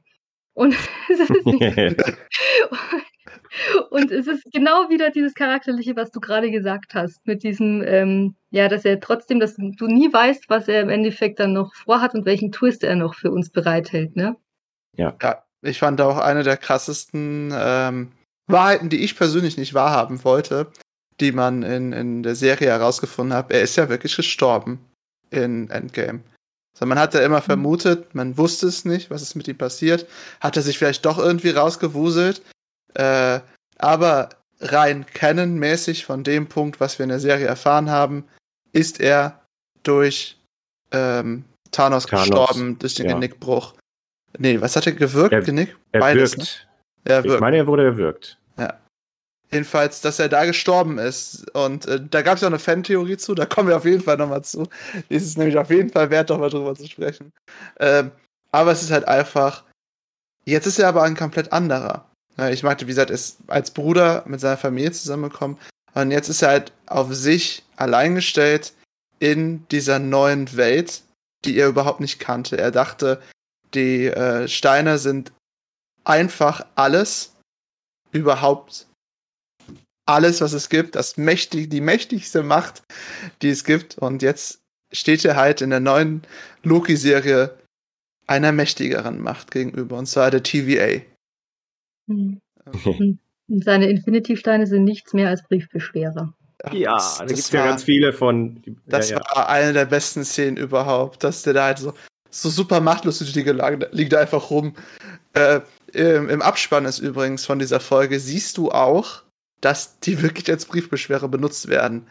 Und 0.55 0.75
es 1.09 1.21
ist, 1.21 1.31
und 3.91 4.11
es 4.11 4.27
ist 4.27 4.45
genau 4.53 4.89
wieder 4.89 5.11
dieses 5.11 5.35
Charakterliche, 5.35 5.97
was 5.97 6.11
du 6.11 6.21
gerade 6.21 6.51
gesagt 6.51 6.95
hast, 6.95 7.27
mit 7.27 7.43
diesem, 7.43 7.83
ähm, 7.83 8.37
ja, 8.51 8.69
dass 8.69 8.85
er 8.85 9.01
trotzdem, 9.01 9.41
dass 9.41 9.57
du 9.57 9.87
nie 9.87 10.13
weißt, 10.13 10.49
was 10.49 10.69
er 10.69 10.81
im 10.81 10.89
Endeffekt 10.89 11.41
dann 11.41 11.53
noch 11.53 11.75
vorhat 11.75 12.15
und 12.15 12.25
welchen 12.25 12.53
Twist 12.53 12.85
er 12.85 12.97
noch 12.97 13.15
für 13.15 13.31
uns 13.31 13.51
bereithält, 13.51 14.17
ne? 14.17 14.37
Ja. 14.97 15.17
Ja, 15.21 15.45
ich 15.63 15.79
fand 15.79 16.01
auch 16.01 16.19
eine 16.19 16.43
der 16.43 16.57
krassesten 16.57 17.53
ähm, 17.55 18.13
Wahrheiten, 18.47 18.91
die 18.91 19.03
ich 19.03 19.17
persönlich 19.17 19.57
nicht 19.57 19.75
wahrhaben 19.75 20.23
wollte, 20.25 20.71
die 21.21 21.33
man 21.33 21.63
in, 21.63 21.93
in 21.93 22.23
der 22.23 22.35
Serie 22.35 22.69
herausgefunden 22.69 23.37
hat. 23.37 23.51
Er 23.51 23.63
ist 23.63 23.77
ja 23.77 23.89
wirklich 23.89 24.15
gestorben 24.15 24.79
in 25.31 25.71
Endgame. 25.71 26.21
So, 26.77 26.87
man 26.87 26.99
hat 26.99 27.15
ja 27.15 27.21
immer 27.21 27.39
mhm. 27.39 27.45
vermutet, 27.45 28.15
man 28.15 28.37
wusste 28.37 28.67
es 28.67 28.85
nicht, 28.85 29.11
was 29.11 29.23
ist 29.23 29.37
mit 29.37 29.49
ihm 29.49 29.57
passiert. 29.57 30.07
Hat 30.41 30.57
er 30.57 30.63
sich 30.63 30.79
vielleicht 30.79 31.05
doch 31.07 31.19
irgendwie 31.19 31.51
rausgewuselt. 31.51 32.43
Äh, 32.95 33.41
aber 33.79 34.31
rein 34.61 35.07
canonmäßig 35.07 36.05
von 36.05 36.25
dem 36.25 36.49
Punkt, 36.49 36.81
was 36.81 36.99
wir 36.99 37.05
in 37.05 37.11
der 37.11 37.21
Serie 37.21 37.47
erfahren 37.47 37.91
haben, 37.91 38.25
ist 38.73 39.01
er 39.01 39.41
durch 39.83 40.37
ähm, 40.91 41.45
Thanos, 41.71 42.07
Thanos, 42.07 42.29
gestorben, 42.29 42.79
durch 42.79 42.95
den 42.95 43.07
ja. 43.07 43.15
Genickbruch. 43.15 43.75
Nee, 44.39 44.61
was 44.61 44.75
hat 44.75 44.87
er 44.87 44.93
gewirkt? 44.93 45.33
Er, 45.33 45.43
Genick? 45.43 45.77
Er 45.93 46.01
Beides, 46.01 46.37
wirkt. 46.37 46.67
Ne? 47.05 47.13
Er 47.13 47.25
wirkt. 47.25 47.35
Ich 47.35 47.41
meine, 47.41 47.57
er 47.59 47.67
wurde 47.67 47.85
erwürgt. 47.85 48.39
Jedenfalls, 49.55 50.01
dass 50.01 50.19
er 50.19 50.29
da 50.29 50.45
gestorben 50.47 50.99
ist. 50.99 51.49
Und 51.55 51.87
äh, 51.87 52.01
da 52.11 52.23
gab 52.23 52.35
es 52.35 52.41
ja 52.41 52.49
auch 52.49 52.53
eine 52.53 52.59
Fan-Theorie 52.59 53.17
zu, 53.17 53.37
da 53.37 53.47
kommen 53.47 53.69
wir 53.69 53.77
auf 53.77 53.85
jeden 53.85 54.03
Fall 54.03 54.17
nochmal 54.17 54.43
zu. 54.43 54.67
Die 55.09 55.15
ist 55.15 55.27
es 55.27 55.37
nämlich 55.37 55.57
auf 55.57 55.71
jeden 55.71 55.91
Fall 55.91 56.11
wert, 56.11 56.29
nochmal 56.29 56.51
drüber 56.51 56.75
zu 56.75 56.89
sprechen. 56.89 57.33
Ähm, 57.79 58.11
aber 58.51 58.73
es 58.73 58.83
ist 58.83 58.91
halt 58.91 59.07
einfach. 59.07 59.63
Jetzt 60.45 60.67
ist 60.67 60.81
er 60.81 60.89
aber 60.89 61.05
ein 61.05 61.17
komplett 61.17 61.53
anderer. 61.53 62.05
Ich 62.51 62.65
meinte, 62.65 62.87
wie 62.87 62.91
gesagt, 62.91 63.11
er 63.11 63.15
ist 63.15 63.39
als 63.47 63.71
Bruder 63.71 64.25
mit 64.27 64.41
seiner 64.41 64.57
Familie 64.57 64.91
zusammengekommen. 64.91 65.57
Und 65.95 66.11
jetzt 66.11 66.29
ist 66.29 66.43
er 66.43 66.49
halt 66.49 66.73
auf 66.87 67.15
sich 67.15 67.63
allein 67.77 68.17
gestellt 68.17 68.73
in 69.21 69.67
dieser 69.69 70.01
neuen 70.01 70.57
Welt, 70.57 71.03
die 71.45 71.57
er 71.57 71.69
überhaupt 71.69 72.01
nicht 72.01 72.19
kannte. 72.19 72.59
Er 72.59 72.73
dachte, 72.73 73.23
die 73.73 74.07
äh, 74.07 74.49
Steine 74.49 74.99
sind 74.99 75.33
einfach 76.03 76.67
alles 76.75 77.35
überhaupt 78.11 78.89
alles, 80.07 80.41
was 80.41 80.53
es 80.53 80.69
gibt, 80.69 80.97
das 80.97 81.17
mächtig, 81.17 81.71
die 81.71 81.81
mächtigste 81.81 82.43
Macht, 82.43 82.83
die 83.43 83.51
es 83.51 83.65
gibt. 83.65 83.99
Und 83.99 84.23
jetzt 84.23 84.61
steht 84.93 85.25
er 85.25 85.37
halt 85.37 85.61
in 85.61 85.71
der 85.71 85.81
neuen 85.81 86.23
Loki-Serie 86.63 87.57
einer 88.27 88.53
mächtigeren 88.53 89.21
Macht 89.21 89.51
gegenüber, 89.51 89.99
und 89.99 90.07
zwar 90.07 90.31
der 90.31 90.43
TVA. 90.43 91.03
Hm. 92.09 92.41
Und 93.47 93.63
seine 93.63 93.89
Infinity-Steine 93.89 94.67
sind 94.67 94.85
nichts 94.85 95.13
mehr 95.13 95.29
als 95.29 95.43
Briefbeschwerer. 95.47 96.33
Ja, 96.73 96.99
da 97.19 97.25
gibt 97.27 97.39
es 97.39 97.51
ja 97.51 97.67
ganz 97.67 97.85
viele 97.85 98.13
von. 98.13 98.63
Das 98.87 99.11
ja, 99.11 99.19
ja. 99.19 99.37
war 99.37 99.49
eine 99.51 99.75
der 99.75 99.85
besten 99.85 100.25
Szenen 100.25 100.57
überhaupt, 100.57 101.23
dass 101.23 101.43
der 101.43 101.53
da 101.53 101.65
halt 101.67 101.79
so, 101.79 101.93
so 102.31 102.49
super 102.49 102.81
machtlos 102.81 103.19
durch 103.19 103.35
die 103.35 103.45
Gelage, 103.45 103.89
liegt 103.93 104.13
da 104.15 104.21
einfach 104.21 104.51
rum. 104.51 104.75
Äh, 105.35 105.61
Im 105.93 106.41
Abspann 106.41 106.87
ist 106.87 107.01
übrigens 107.01 107.45
von 107.45 107.59
dieser 107.59 107.81
Folge, 107.81 108.19
siehst 108.19 108.57
du 108.57 108.71
auch, 108.71 109.25
dass 109.65 109.99
die 110.01 110.21
wirklich 110.21 110.51
als 110.51 110.67
Briefbeschwerer 110.67 111.29
benutzt 111.29 111.69
werden. 111.69 112.11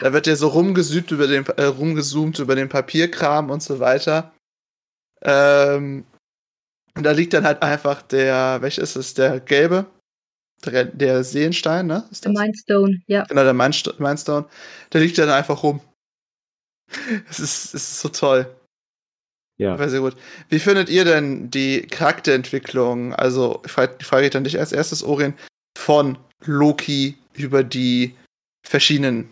Da 0.00 0.12
wird 0.12 0.26
ja 0.26 0.36
so 0.36 0.48
rumgesübt 0.48 1.10
über 1.10 1.26
den, 1.26 1.44
äh, 1.46 1.64
rumgezoomt 1.64 2.38
über 2.38 2.54
den 2.54 2.68
Papierkram 2.68 3.50
und 3.50 3.62
so 3.62 3.80
weiter. 3.80 4.32
Ähm, 5.22 6.06
und 6.94 7.02
da 7.02 7.10
liegt 7.10 7.34
dann 7.34 7.44
halt 7.44 7.62
einfach 7.62 8.02
der, 8.02 8.62
welcher 8.62 8.82
ist 8.82 8.96
es, 8.96 9.14
der 9.14 9.40
gelbe? 9.40 9.86
Der, 10.64 10.84
der 10.84 11.24
Seelenstein, 11.24 11.86
ne? 11.86 12.08
Ist 12.10 12.24
der 12.24 12.32
Mindstone, 12.32 13.02
ja. 13.06 13.24
Genau, 13.24 13.44
der 13.44 13.54
Mindstone. 13.54 14.46
Der 14.92 15.00
liegt 15.00 15.18
dann 15.18 15.30
einfach 15.30 15.62
rum. 15.62 15.80
Es 17.30 17.38
ist, 17.38 17.74
es 17.74 17.74
ist 17.74 18.00
so 18.00 18.08
toll. 18.08 18.52
Ja. 19.58 19.78
War 19.78 19.88
sehr 19.88 20.00
gut. 20.00 20.16
Wie 20.48 20.58
findet 20.58 20.88
ihr 20.88 21.04
denn 21.04 21.50
die 21.50 21.82
Charakterentwicklung? 21.82 23.14
Also, 23.14 23.62
ich 23.64 23.70
frage, 23.70 24.02
frage 24.02 24.24
ich 24.24 24.32
dann 24.32 24.44
dich 24.44 24.58
als 24.58 24.72
erstes, 24.72 25.04
Orien, 25.04 25.34
von 25.80 26.18
Loki 26.44 27.16
über 27.32 27.64
die 27.64 28.14
verschiedenen 28.62 29.30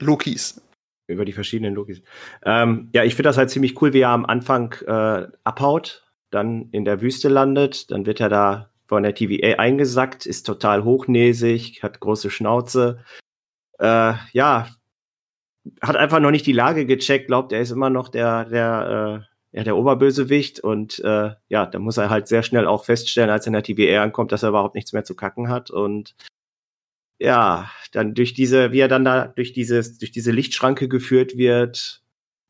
Lokis. 0.00 0.60
Über 1.06 1.24
die 1.24 1.32
verschiedenen 1.32 1.74
Lokis. 1.74 2.02
Ähm, 2.44 2.90
ja, 2.92 3.04
ich 3.04 3.14
finde 3.14 3.28
das 3.28 3.38
halt 3.38 3.50
ziemlich 3.50 3.80
cool, 3.80 3.92
wie 3.92 4.00
er 4.00 4.10
am 4.10 4.26
Anfang 4.26 4.74
äh, 4.86 5.28
abhaut, 5.44 6.04
dann 6.30 6.68
in 6.72 6.84
der 6.84 7.00
Wüste 7.00 7.28
landet, 7.28 7.90
dann 7.90 8.06
wird 8.06 8.20
er 8.20 8.28
da 8.28 8.70
von 8.86 9.04
der 9.04 9.14
TVA 9.14 9.58
eingesackt, 9.58 10.26
ist 10.26 10.44
total 10.44 10.82
hochnäsig, 10.82 11.82
hat 11.82 12.00
große 12.00 12.30
Schnauze. 12.30 13.04
Äh, 13.78 14.14
ja, 14.32 14.68
hat 15.80 15.96
einfach 15.96 16.20
noch 16.20 16.32
nicht 16.32 16.46
die 16.46 16.52
Lage 16.52 16.86
gecheckt, 16.86 17.28
glaubt, 17.28 17.52
er 17.52 17.60
ist 17.60 17.70
immer 17.70 17.88
noch 17.90 18.08
der, 18.08 18.46
der, 18.46 19.22
äh, 19.22 19.37
ja, 19.52 19.64
der 19.64 19.76
Oberbösewicht 19.76 20.60
und 20.60 20.98
äh, 21.00 21.30
ja, 21.48 21.66
da 21.66 21.78
muss 21.78 21.96
er 21.96 22.10
halt 22.10 22.28
sehr 22.28 22.42
schnell 22.42 22.66
auch 22.66 22.84
feststellen, 22.84 23.30
als 23.30 23.46
er 23.46 23.48
in 23.48 23.52
der 23.54 23.62
TVA 23.62 24.02
ankommt, 24.02 24.32
dass 24.32 24.42
er 24.42 24.50
überhaupt 24.50 24.74
nichts 24.74 24.92
mehr 24.92 25.04
zu 25.04 25.14
kacken 25.14 25.48
hat 25.48 25.70
und 25.70 26.14
ja, 27.18 27.70
dann 27.92 28.14
durch 28.14 28.34
diese, 28.34 28.72
wie 28.72 28.80
er 28.80 28.88
dann 28.88 29.04
da 29.04 29.26
durch 29.26 29.52
dieses, 29.52 29.98
durch 29.98 30.12
diese 30.12 30.30
Lichtschranke 30.30 30.88
geführt 30.88 31.36
wird 31.36 32.02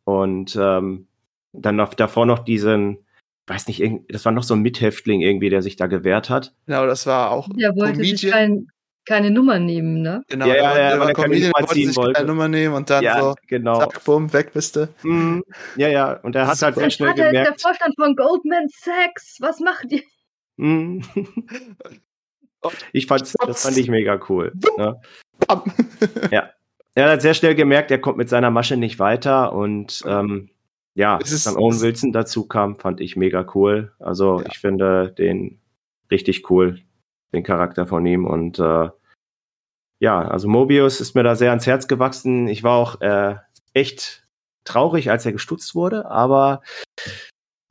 und 0.04 0.56
ähm, 0.60 1.08
dann 1.52 1.76
noch 1.76 1.94
davor 1.94 2.26
noch 2.26 2.40
diesen, 2.40 3.06
weiß 3.46 3.68
nicht, 3.68 3.82
das 4.08 4.24
war 4.24 4.32
noch 4.32 4.42
so 4.42 4.54
ein 4.54 4.60
Mithäftling 4.60 5.22
irgendwie, 5.22 5.48
der 5.50 5.62
sich 5.62 5.76
da 5.76 5.86
gewehrt 5.86 6.28
hat. 6.28 6.54
Genau, 6.66 6.86
das 6.86 7.06
war 7.06 7.30
auch. 7.30 7.48
Der 7.54 7.74
wollte 7.76 7.94
Comedian. 7.94 8.16
sich 8.16 8.30
kein, 8.30 8.68
keine 9.08 9.30
Nummer 9.30 9.58
nehmen, 9.58 10.02
ne? 10.02 10.22
Genau, 10.28 10.46
ja, 10.46 10.54
ja, 10.54 10.78
ja, 10.78 10.88
der 10.90 11.00
war 11.00 11.12
Comedian, 11.14 11.52
wollte 11.58 11.74
sich 11.74 11.96
wollte. 11.96 12.12
keine 12.12 12.26
Nummer 12.26 12.46
nehmen 12.46 12.74
und 12.74 12.90
dann 12.90 13.02
ja, 13.02 13.20
so, 13.20 13.34
genau. 13.46 13.78
zack, 13.80 14.04
bumm, 14.04 14.32
weg 14.34 14.52
bist 14.52 14.76
du. 14.76 14.88
Mm, 15.02 15.40
ja, 15.76 15.88
ja, 15.88 16.12
und 16.22 16.36
er 16.36 16.46
hat 16.46 16.60
halt 16.60 16.74
sehr 16.74 16.90
schnell 16.90 17.14
gemerkt. 17.14 17.34
Der 17.34 17.58
Vorstand 17.58 17.94
von 17.96 18.14
Goldman 18.14 18.68
Sachs, 18.68 19.38
was 19.40 19.60
macht 19.60 19.86
ihr? 19.90 20.02
Mm. 20.56 21.00
Ich 22.92 23.06
fand, 23.06 23.22
das 23.46 23.62
fand 23.62 23.76
ich 23.76 23.88
mega 23.88 24.20
cool. 24.28 24.52
Ne? 24.76 25.00
ja. 26.30 26.50
Er 26.94 27.10
hat 27.10 27.22
sehr 27.22 27.34
schnell 27.34 27.54
gemerkt, 27.54 27.90
er 27.90 28.00
kommt 28.00 28.18
mit 28.18 28.28
seiner 28.28 28.50
Masche 28.50 28.76
nicht 28.76 28.98
weiter 28.98 29.52
und 29.52 30.02
ähm, 30.04 30.50
ja, 30.94 31.16
als 31.16 31.44
dann 31.44 31.56
Owen 31.56 31.80
Wilson 31.80 32.12
dazu 32.12 32.48
kam, 32.48 32.76
fand 32.76 33.00
ich 33.00 33.14
mega 33.14 33.46
cool. 33.54 33.92
Also 34.00 34.40
ja. 34.40 34.46
ich 34.50 34.58
finde 34.58 35.14
den 35.16 35.60
richtig 36.10 36.50
cool, 36.50 36.80
den 37.32 37.44
Charakter 37.44 37.86
von 37.86 38.04
ihm 38.04 38.26
und 38.26 38.58
äh, 38.58 38.88
ja, 40.00 40.20
also 40.20 40.48
Mobius 40.48 41.00
ist 41.00 41.14
mir 41.14 41.22
da 41.22 41.34
sehr 41.34 41.50
ans 41.50 41.66
Herz 41.66 41.88
gewachsen. 41.88 42.48
Ich 42.48 42.62
war 42.62 42.76
auch 42.76 43.00
äh, 43.00 43.36
echt 43.74 44.26
traurig, 44.64 45.10
als 45.10 45.26
er 45.26 45.32
gestutzt 45.32 45.74
wurde, 45.74 46.10
aber 46.10 46.62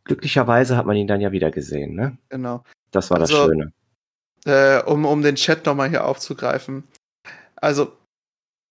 glücklicherweise 0.04 0.78
hat 0.78 0.86
man 0.86 0.98
ihn 0.98 1.08
dann 1.08 1.22
ja 1.22 1.32
wieder 1.32 1.52
gesehen. 1.52 1.96
Ne? 1.96 2.18
Genau. 2.30 2.64
Das 2.92 3.10
war 3.12 3.20
also, 3.20 3.34
das 3.34 3.46
Schöne 3.46 3.74
äh, 4.48 4.82
um, 4.84 5.06
um 5.06 5.22
den 5.22 5.36
Chat 5.36 5.66
nochmal 5.66 5.90
hier 5.90 6.06
aufzugreifen. 6.06 6.84
Also, 7.58 7.92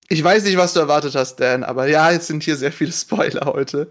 ich 0.08 0.22
weiß 0.22 0.44
nicht, 0.44 0.56
was 0.56 0.72
du 0.72 0.80
erwartet 0.80 1.14
hast, 1.14 1.36
Dan, 1.36 1.64
aber 1.64 1.88
ja, 1.88 2.10
jetzt 2.10 2.28
sind 2.28 2.42
hier 2.42 2.56
sehr 2.56 2.72
viele 2.72 2.92
Spoiler 2.92 3.44
heute. 3.46 3.90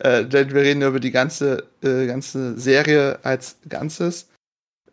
Äh, 0.00 0.24
denn 0.26 0.52
wir 0.52 0.62
reden 0.62 0.82
über 0.82 1.00
die 1.00 1.10
ganze, 1.10 1.68
äh, 1.82 2.06
ganze 2.06 2.58
Serie 2.58 3.18
als 3.22 3.56
Ganzes. 3.68 4.28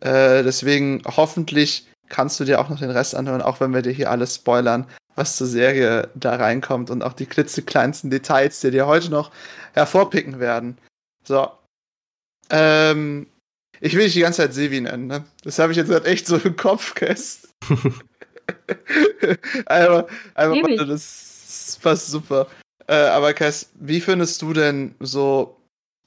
Äh, 0.00 0.42
deswegen 0.42 1.02
hoffentlich 1.04 1.86
kannst 2.10 2.38
du 2.38 2.44
dir 2.44 2.60
auch 2.60 2.68
noch 2.68 2.78
den 2.78 2.90
Rest 2.90 3.14
anhören, 3.14 3.40
auch 3.40 3.60
wenn 3.60 3.72
wir 3.72 3.82
dir 3.82 3.92
hier 3.92 4.10
alles 4.10 4.34
spoilern, 4.34 4.86
was 5.14 5.36
zur 5.36 5.46
Serie 5.46 6.10
da 6.14 6.36
reinkommt 6.36 6.90
und 6.90 7.02
auch 7.02 7.14
die 7.14 7.26
klitzekleinsten 7.26 8.10
Details, 8.10 8.60
die 8.60 8.70
dir 8.70 8.86
heute 8.86 9.10
noch 9.10 9.30
hervorpicken 9.72 10.38
werden. 10.40 10.76
So. 11.24 11.48
Ähm, 12.50 13.26
ich 13.80 13.94
will 13.94 14.04
dich 14.04 14.12
die 14.12 14.20
ganze 14.20 14.42
Zeit 14.42 14.52
Sevi 14.52 14.80
nennen, 14.80 15.06
ne? 15.06 15.24
Das 15.42 15.58
habe 15.58 15.72
ich 15.72 15.78
jetzt 15.78 15.90
halt 15.90 16.04
echt 16.04 16.26
so 16.26 16.36
im 16.36 16.56
Kopf, 16.56 16.94
Kess. 16.94 17.48
einfach, 19.66 20.06
einfach 20.34 20.62
mal, 20.62 20.86
das 20.86 21.78
passt 21.82 22.08
super. 22.08 22.46
Äh, 22.86 22.94
aber 22.94 23.32
Kess, 23.32 23.70
wie 23.74 24.00
findest 24.00 24.42
du 24.42 24.52
denn 24.52 24.94
so 25.00 25.56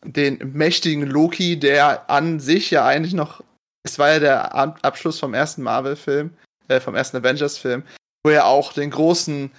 den 0.04 0.38
mächtigen 0.54 1.04
Loki, 1.08 1.58
der 1.58 2.10
an 2.10 2.40
sich 2.40 2.70
ja 2.72 2.86
eigentlich 2.86 3.14
noch, 3.14 3.44
es 3.84 4.00
war 4.00 4.12
ja 4.12 4.20
der 4.20 4.56
Abschluss 4.56 5.20
vom 5.20 5.34
ersten 5.34 5.62
Marvel-Film, 5.62 6.32
äh, 6.68 6.80
vom 6.80 6.96
ersten 6.96 7.18
Avengers-Film, 7.18 7.84
wo 8.24 8.32
er 8.32 8.46
auch 8.46 8.74
den 8.74 8.90
großen, 8.90 9.52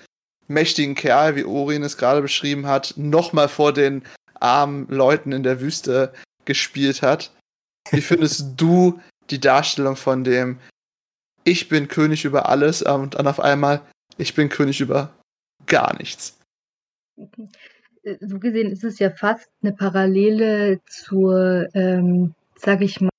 mächtigen 0.46 0.94
Kerl, 0.94 1.36
wie 1.36 1.44
Orin 1.44 1.82
es 1.82 1.96
gerade 1.96 2.22
beschrieben 2.22 2.66
hat, 2.66 2.94
nochmal 2.96 3.48
vor 3.48 3.72
den 3.72 4.02
armen 4.40 4.86
Leuten 4.88 5.32
in 5.32 5.42
der 5.42 5.60
Wüste 5.60 6.12
gespielt 6.44 7.02
hat. 7.02 7.32
Wie 7.90 8.00
findest 8.00 8.52
du 8.56 9.00
die 9.30 9.40
Darstellung 9.40 9.96
von 9.96 10.24
dem 10.24 10.58
Ich 11.44 11.68
bin 11.68 11.88
König 11.88 12.24
über 12.24 12.48
alles 12.48 12.82
und 12.82 13.14
dann 13.14 13.26
auf 13.26 13.40
einmal 13.40 13.80
Ich 14.18 14.34
bin 14.34 14.48
König 14.48 14.80
über 14.80 15.14
gar 15.66 15.96
nichts? 15.96 16.38
So 18.20 18.38
gesehen 18.38 18.70
ist 18.70 18.84
es 18.84 18.98
ja 18.98 19.10
fast 19.10 19.48
eine 19.62 19.72
Parallele 19.72 20.80
zur, 20.86 21.68
ähm, 21.74 22.34
sag 22.56 22.82
ich 22.82 23.00
mal, 23.00 23.10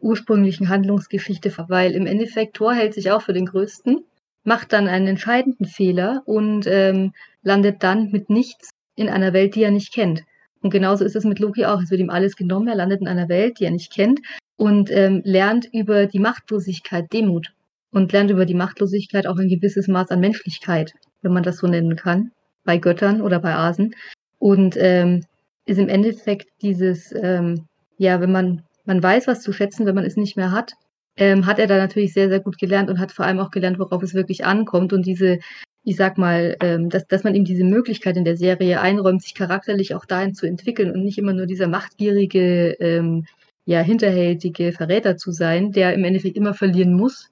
ursprünglichen 0.00 0.68
Handlungsgeschichte, 0.68 1.52
weil 1.68 1.92
im 1.92 2.06
Endeffekt 2.06 2.54
Thor 2.54 2.74
hält 2.74 2.94
sich 2.94 3.10
auch 3.10 3.22
für 3.22 3.32
den 3.32 3.46
Größten, 3.46 4.04
macht 4.44 4.72
dann 4.72 4.88
einen 4.88 5.06
entscheidenden 5.06 5.66
Fehler 5.66 6.22
und 6.26 6.66
ähm, 6.66 7.12
landet 7.42 7.82
dann 7.82 8.10
mit 8.10 8.30
nichts 8.30 8.70
in 8.94 9.08
einer 9.08 9.32
Welt, 9.32 9.54
die 9.54 9.62
er 9.62 9.70
nicht 9.70 9.92
kennt. 9.92 10.22
Und 10.62 10.70
genauso 10.70 11.04
ist 11.04 11.16
es 11.16 11.24
mit 11.24 11.38
Loki 11.38 11.64
auch. 11.64 11.80
Es 11.80 11.90
wird 11.90 12.00
ihm 12.00 12.10
alles 12.10 12.36
genommen. 12.36 12.68
Er 12.68 12.74
landet 12.74 13.00
in 13.00 13.08
einer 13.08 13.28
Welt, 13.28 13.60
die 13.60 13.64
er 13.64 13.70
nicht 13.70 13.92
kennt 13.92 14.20
und 14.56 14.90
ähm, 14.90 15.22
lernt 15.24 15.68
über 15.72 16.06
die 16.06 16.18
Machtlosigkeit 16.18 17.12
Demut 17.12 17.52
und 17.92 18.12
lernt 18.12 18.30
über 18.30 18.46
die 18.46 18.54
Machtlosigkeit 18.54 19.26
auch 19.26 19.36
ein 19.36 19.48
gewisses 19.48 19.88
Maß 19.88 20.10
an 20.10 20.20
Menschlichkeit, 20.20 20.92
wenn 21.22 21.32
man 21.32 21.42
das 21.42 21.58
so 21.58 21.66
nennen 21.66 21.96
kann, 21.96 22.32
bei 22.64 22.78
Göttern 22.78 23.20
oder 23.20 23.38
bei 23.38 23.54
Asen. 23.54 23.94
Und 24.38 24.76
ähm, 24.78 25.22
ist 25.66 25.78
im 25.78 25.88
Endeffekt 25.88 26.48
dieses, 26.62 27.12
ähm, 27.12 27.66
ja, 27.98 28.20
wenn 28.20 28.32
man, 28.32 28.62
man 28.86 29.02
weiß, 29.02 29.26
was 29.26 29.42
zu 29.42 29.52
schätzen, 29.52 29.86
wenn 29.86 29.94
man 29.94 30.04
es 30.04 30.16
nicht 30.16 30.36
mehr 30.36 30.52
hat, 30.52 30.72
ähm, 31.16 31.46
hat 31.46 31.58
er 31.58 31.66
da 31.66 31.76
natürlich 31.78 32.12
sehr, 32.12 32.28
sehr 32.28 32.40
gut 32.40 32.58
gelernt 32.58 32.90
und 32.90 32.98
hat 32.98 33.12
vor 33.12 33.24
allem 33.24 33.40
auch 33.40 33.50
gelernt, 33.50 33.78
worauf 33.78 34.02
es 34.02 34.14
wirklich 34.14 34.44
ankommt 34.44 34.92
und 34.92 35.06
diese 35.06 35.38
ich 35.88 35.94
sag 35.94 36.18
mal, 36.18 36.56
ähm, 36.60 36.90
dass, 36.90 37.06
dass 37.06 37.22
man 37.22 37.36
ihm 37.36 37.44
diese 37.44 37.62
Möglichkeit 37.62 38.16
in 38.16 38.24
der 38.24 38.36
Serie 38.36 38.80
einräumt, 38.80 39.22
sich 39.22 39.34
charakterlich 39.34 39.94
auch 39.94 40.04
dahin 40.04 40.34
zu 40.34 40.44
entwickeln 40.44 40.90
und 40.90 41.04
nicht 41.04 41.16
immer 41.16 41.32
nur 41.32 41.46
dieser 41.46 41.68
machtgierige, 41.68 42.72
ähm, 42.80 43.24
ja, 43.66 43.80
hinterhältige 43.82 44.72
Verräter 44.72 45.16
zu 45.16 45.30
sein, 45.30 45.70
der 45.70 45.94
im 45.94 46.02
Endeffekt 46.02 46.36
immer 46.36 46.54
verlieren 46.54 46.92
muss, 46.92 47.30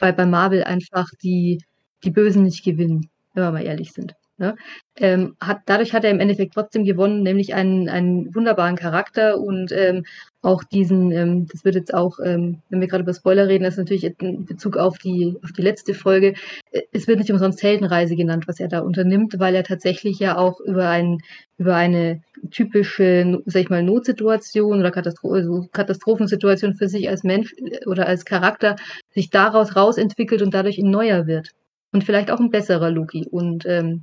weil 0.00 0.12
bei 0.12 0.26
Marvel 0.26 0.64
einfach 0.64 1.08
die, 1.22 1.62
die 2.02 2.10
Bösen 2.10 2.42
nicht 2.42 2.64
gewinnen, 2.64 3.10
wenn 3.32 3.44
wir 3.44 3.52
mal 3.52 3.64
ehrlich 3.64 3.92
sind. 3.92 4.16
Ne? 4.38 4.56
Ähm, 4.96 5.36
hat, 5.40 5.60
dadurch 5.66 5.92
hat 5.92 6.02
er 6.02 6.10
im 6.10 6.18
Endeffekt 6.18 6.54
trotzdem 6.54 6.84
gewonnen, 6.84 7.22
nämlich 7.22 7.54
einen, 7.54 7.88
einen 7.88 8.34
wunderbaren 8.34 8.74
Charakter 8.74 9.38
und 9.38 9.70
ähm, 9.70 10.04
auch 10.44 10.64
diesen, 10.64 11.10
ähm, 11.12 11.46
das 11.50 11.64
wird 11.64 11.74
jetzt 11.74 11.94
auch, 11.94 12.18
ähm, 12.24 12.60
wenn 12.68 12.80
wir 12.80 12.88
gerade 12.88 13.02
über 13.02 13.14
Spoiler 13.14 13.48
reden, 13.48 13.64
das 13.64 13.74
ist 13.74 13.78
natürlich 13.78 14.04
in 14.20 14.44
Bezug 14.44 14.76
auf 14.76 14.98
die, 14.98 15.36
auf 15.42 15.52
die 15.52 15.62
letzte 15.62 15.94
Folge, 15.94 16.34
äh, 16.70 16.82
es 16.92 17.06
wird 17.08 17.18
nicht 17.18 17.30
umsonst 17.30 17.62
Heldenreise 17.62 18.16
genannt, 18.16 18.46
was 18.46 18.60
er 18.60 18.68
da 18.68 18.80
unternimmt, 18.80 19.38
weil 19.38 19.54
er 19.54 19.64
tatsächlich 19.64 20.18
ja 20.18 20.36
auch 20.36 20.60
über, 20.60 20.88
ein, 20.88 21.18
über 21.58 21.76
eine 21.76 22.20
typische, 22.50 23.40
sag 23.46 23.62
ich 23.62 23.70
mal, 23.70 23.82
Notsituation 23.82 24.80
oder 24.80 24.90
Katastro 24.90 25.32
also 25.32 25.66
Katastrophensituation 25.72 26.74
für 26.74 26.88
sich 26.88 27.08
als 27.08 27.24
Mensch 27.24 27.54
äh, 27.58 27.86
oder 27.86 28.06
als 28.06 28.24
Charakter 28.24 28.76
sich 29.10 29.30
daraus 29.30 29.76
rausentwickelt 29.76 30.42
und 30.42 30.54
dadurch 30.54 30.78
ein 30.78 30.90
neuer 30.90 31.26
wird. 31.26 31.50
Und 31.92 32.02
vielleicht 32.02 32.30
auch 32.30 32.40
ein 32.40 32.50
besserer 32.50 32.90
Loki. 32.90 33.26
Und 33.30 33.64
ähm, 33.66 34.02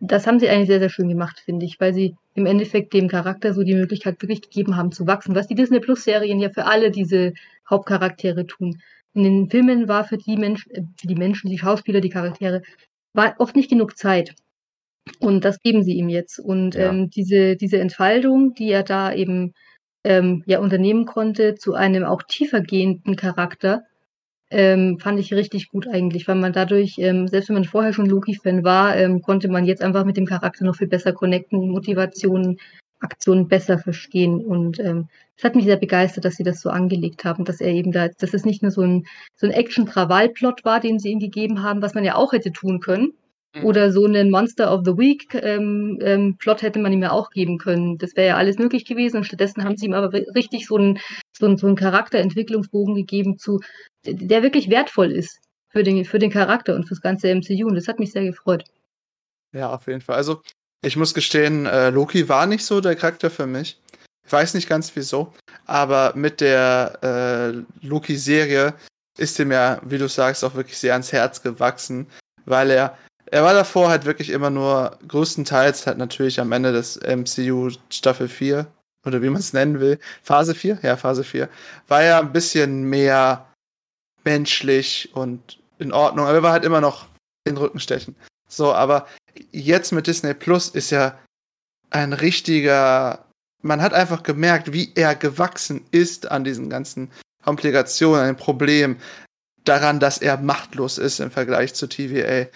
das 0.00 0.26
haben 0.26 0.38
sie 0.38 0.48
eigentlich 0.48 0.68
sehr, 0.68 0.78
sehr 0.78 0.90
schön 0.90 1.08
gemacht, 1.08 1.40
finde 1.44 1.64
ich, 1.64 1.80
weil 1.80 1.94
sie 1.94 2.16
im 2.34 2.46
Endeffekt 2.46 2.92
dem 2.92 3.08
Charakter 3.08 3.54
so 3.54 3.62
die 3.62 3.74
Möglichkeit 3.74 4.20
wirklich 4.20 4.42
gegeben 4.42 4.76
haben 4.76 4.92
zu 4.92 5.06
wachsen, 5.06 5.34
was 5.34 5.46
die 5.46 5.54
Disney 5.54 5.80
Plus 5.80 6.04
Serien 6.04 6.38
ja 6.38 6.50
für 6.50 6.66
alle 6.66 6.90
diese 6.90 7.32
Hauptcharaktere 7.68 8.46
tun. 8.46 8.82
In 9.14 9.22
den 9.22 9.50
Filmen 9.50 9.88
war 9.88 10.04
für 10.04 10.18
die 10.18 10.36
Menschen, 10.36 10.70
äh, 10.72 10.82
für 10.98 11.06
die 11.06 11.14
Menschen, 11.14 11.48
die 11.50 11.58
Schauspieler, 11.58 12.00
die 12.00 12.10
Charaktere, 12.10 12.62
war 13.14 13.34
oft 13.38 13.56
nicht 13.56 13.70
genug 13.70 13.96
Zeit. 13.96 14.34
Und 15.20 15.44
das 15.44 15.60
geben 15.62 15.82
sie 15.82 15.94
ihm 15.94 16.08
jetzt. 16.08 16.38
Und 16.38 16.74
ja. 16.74 16.90
ähm, 16.90 17.08
diese, 17.08 17.56
diese 17.56 17.78
Entfaltung, 17.78 18.54
die 18.54 18.70
er 18.70 18.82
da 18.82 19.14
eben 19.14 19.54
ähm, 20.04 20.42
ja 20.46 20.58
unternehmen 20.60 21.06
konnte, 21.06 21.54
zu 21.54 21.74
einem 21.74 22.04
auch 22.04 22.22
tiefer 22.22 22.60
gehenden 22.60 23.16
Charakter, 23.16 23.84
ähm, 24.50 24.98
fand 25.00 25.18
ich 25.18 25.32
richtig 25.34 25.68
gut 25.70 25.88
eigentlich, 25.88 26.28
weil 26.28 26.36
man 26.36 26.52
dadurch, 26.52 26.96
ähm, 26.98 27.28
selbst 27.28 27.48
wenn 27.48 27.54
man 27.54 27.64
vorher 27.64 27.92
schon 27.92 28.06
Loki-Fan 28.06 28.64
war, 28.64 28.96
ähm, 28.96 29.22
konnte 29.22 29.48
man 29.48 29.64
jetzt 29.64 29.82
einfach 29.82 30.04
mit 30.04 30.16
dem 30.16 30.26
Charakter 30.26 30.64
noch 30.64 30.76
viel 30.76 30.88
besser 30.88 31.12
connecten, 31.12 31.70
Motivationen, 31.70 32.58
Aktionen 33.00 33.48
besser 33.48 33.78
verstehen. 33.78 34.44
Und 34.44 34.78
ähm, 34.80 35.08
es 35.36 35.44
hat 35.44 35.54
mich 35.56 35.64
sehr 35.64 35.76
begeistert, 35.76 36.24
dass 36.24 36.36
sie 36.36 36.44
das 36.44 36.60
so 36.60 36.70
angelegt 36.70 37.24
haben, 37.24 37.44
dass 37.44 37.60
er 37.60 37.72
eben 37.72 37.92
da, 37.92 38.08
dass 38.08 38.34
es 38.34 38.44
nicht 38.44 38.62
nur 38.62 38.70
so 38.70 38.82
ein, 38.82 39.06
so 39.34 39.46
ein 39.46 39.52
Action-Krawall-Plot 39.52 40.64
war, 40.64 40.80
den 40.80 40.98
sie 40.98 41.10
ihm 41.10 41.18
gegeben 41.18 41.62
haben, 41.62 41.82
was 41.82 41.94
man 41.94 42.04
ja 42.04 42.14
auch 42.14 42.32
hätte 42.32 42.52
tun 42.52 42.80
können. 42.80 43.12
Mhm. 43.56 43.64
Oder 43.64 43.92
so 43.92 44.04
einen 44.04 44.30
Monster 44.30 44.72
of 44.72 44.82
the 44.84 44.96
Week 44.96 45.34
ähm, 45.34 45.98
ähm, 46.02 46.36
Plot 46.38 46.62
hätte 46.62 46.78
man 46.78 46.92
ihm 46.92 47.02
ja 47.02 47.10
auch 47.10 47.30
geben 47.30 47.58
können. 47.58 47.98
Das 47.98 48.16
wäre 48.16 48.28
ja 48.28 48.36
alles 48.36 48.58
möglich 48.58 48.84
gewesen. 48.84 49.18
Und 49.18 49.24
stattdessen 49.24 49.64
haben 49.64 49.76
sie 49.76 49.86
ihm 49.86 49.94
aber 49.94 50.12
richtig 50.12 50.66
so 50.66 50.76
einen, 50.76 50.98
so 51.36 51.46
einen, 51.46 51.56
so 51.56 51.66
einen 51.66 51.76
Charakterentwicklungsbogen 51.76 52.94
gegeben, 52.94 53.38
zu, 53.38 53.60
der 54.04 54.42
wirklich 54.42 54.68
wertvoll 54.68 55.10
ist 55.10 55.38
für 55.70 55.82
den, 55.82 56.04
für 56.04 56.18
den 56.18 56.30
Charakter 56.30 56.74
und 56.74 56.86
fürs 56.86 57.00
ganze 57.00 57.28
MCU. 57.34 57.66
Und 57.66 57.74
das 57.74 57.88
hat 57.88 57.98
mich 57.98 58.12
sehr 58.12 58.24
gefreut. 58.24 58.64
Ja, 59.52 59.72
auf 59.72 59.86
jeden 59.86 60.00
Fall. 60.00 60.16
Also, 60.16 60.42
ich 60.84 60.96
muss 60.96 61.14
gestehen, 61.14 61.66
äh, 61.66 61.90
Loki 61.90 62.28
war 62.28 62.46
nicht 62.46 62.64
so 62.64 62.80
der 62.80 62.96
Charakter 62.96 63.30
für 63.30 63.46
mich. 63.46 63.80
Ich 64.26 64.32
weiß 64.32 64.54
nicht 64.54 64.68
ganz 64.68 64.94
wieso, 64.94 65.32
aber 65.66 66.12
mit 66.16 66.40
der 66.40 66.98
äh, 67.82 67.86
Loki-Serie 67.86 68.74
ist 69.16 69.38
ihm 69.38 69.52
ja, 69.52 69.80
wie 69.84 69.98
du 69.98 70.08
sagst, 70.08 70.44
auch 70.44 70.54
wirklich 70.54 70.76
sehr 70.76 70.92
ans 70.92 71.12
Herz 71.12 71.42
gewachsen, 71.42 72.08
weil 72.44 72.70
er 72.70 72.98
er 73.30 73.42
war 73.42 73.54
davor 73.54 73.88
halt 73.88 74.04
wirklich 74.04 74.30
immer 74.30 74.50
nur 74.50 74.98
größtenteils 75.08 75.86
halt 75.86 75.98
natürlich 75.98 76.40
am 76.40 76.52
Ende 76.52 76.72
des 76.72 76.98
MCU 77.00 77.70
Staffel 77.90 78.28
4 78.28 78.66
oder 79.04 79.22
wie 79.22 79.30
man 79.30 79.40
es 79.40 79.52
nennen 79.52 79.80
will, 79.80 79.98
Phase 80.22 80.54
4, 80.54 80.80
ja, 80.82 80.96
Phase 80.96 81.24
4, 81.24 81.48
war 81.88 82.02
er 82.02 82.18
ein 82.18 82.32
bisschen 82.32 82.84
mehr 82.84 83.46
menschlich 84.24 85.10
und 85.14 85.58
in 85.78 85.92
Ordnung, 85.92 86.26
aber 86.26 86.36
er 86.36 86.42
war 86.42 86.52
halt 86.52 86.64
immer 86.64 86.80
noch 86.80 87.06
den 87.46 87.56
Rücken 87.56 87.80
stechen. 87.80 88.16
So, 88.48 88.72
aber 88.72 89.06
jetzt 89.52 89.92
mit 89.92 90.06
Disney 90.06 90.34
Plus 90.34 90.68
ist 90.68 90.90
ja 90.90 91.18
ein 91.90 92.12
richtiger, 92.12 93.24
man 93.62 93.80
hat 93.80 93.94
einfach 93.94 94.22
gemerkt, 94.22 94.72
wie 94.72 94.92
er 94.94 95.14
gewachsen 95.14 95.84
ist 95.90 96.30
an 96.30 96.44
diesen 96.44 96.68
ganzen 96.68 97.10
Komplikationen, 97.44 98.20
an 98.20 98.26
den 98.34 98.36
Problemen, 98.36 99.00
daran, 99.64 100.00
dass 100.00 100.18
er 100.18 100.38
machtlos 100.38 100.98
ist 100.98 101.20
im 101.20 101.30
Vergleich 101.30 101.74
zu 101.74 101.86
TVA. 101.86 102.46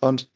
Und 0.00 0.28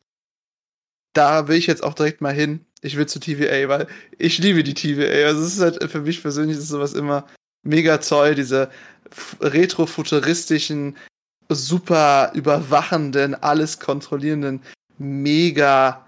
da 1.13 1.49
will 1.49 1.57
ich 1.57 1.67
jetzt 1.67 1.83
auch 1.83 1.95
direkt 1.95 2.21
mal 2.21 2.35
hin. 2.35 2.65
Ich 2.81 2.97
will 2.97 3.07
zu 3.07 3.21
TVA, 3.21 3.69
weil 3.69 3.87
ich 4.19 4.39
liebe 4.39 4.65
die 4.65 4.75
TVA. 4.75 5.27
Also 5.27 5.43
es 5.43 5.55
ist 5.55 5.61
halt 5.61 5.91
für 5.91 6.01
mich 6.01 6.21
persönlich 6.21 6.59
ist 6.59 6.69
sowas 6.69 6.95
immer 6.95 7.27
mega 7.63 7.99
toll, 7.99 8.35
diese 8.35 8.71
retrofuturistischen, 9.41 10.97
super 11.49 12.33
überwachenden, 12.35 13.35
alles 13.35 13.79
kontrollierenden, 13.79 14.63
mega 14.99 16.07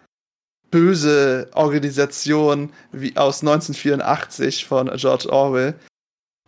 böse 0.71 1.49
Organisation 1.55 2.73
wie 2.91 3.17
aus 3.17 3.43
1984 3.43 4.65
von 4.67 4.91
George 4.97 5.31
Orwell. 5.31 5.75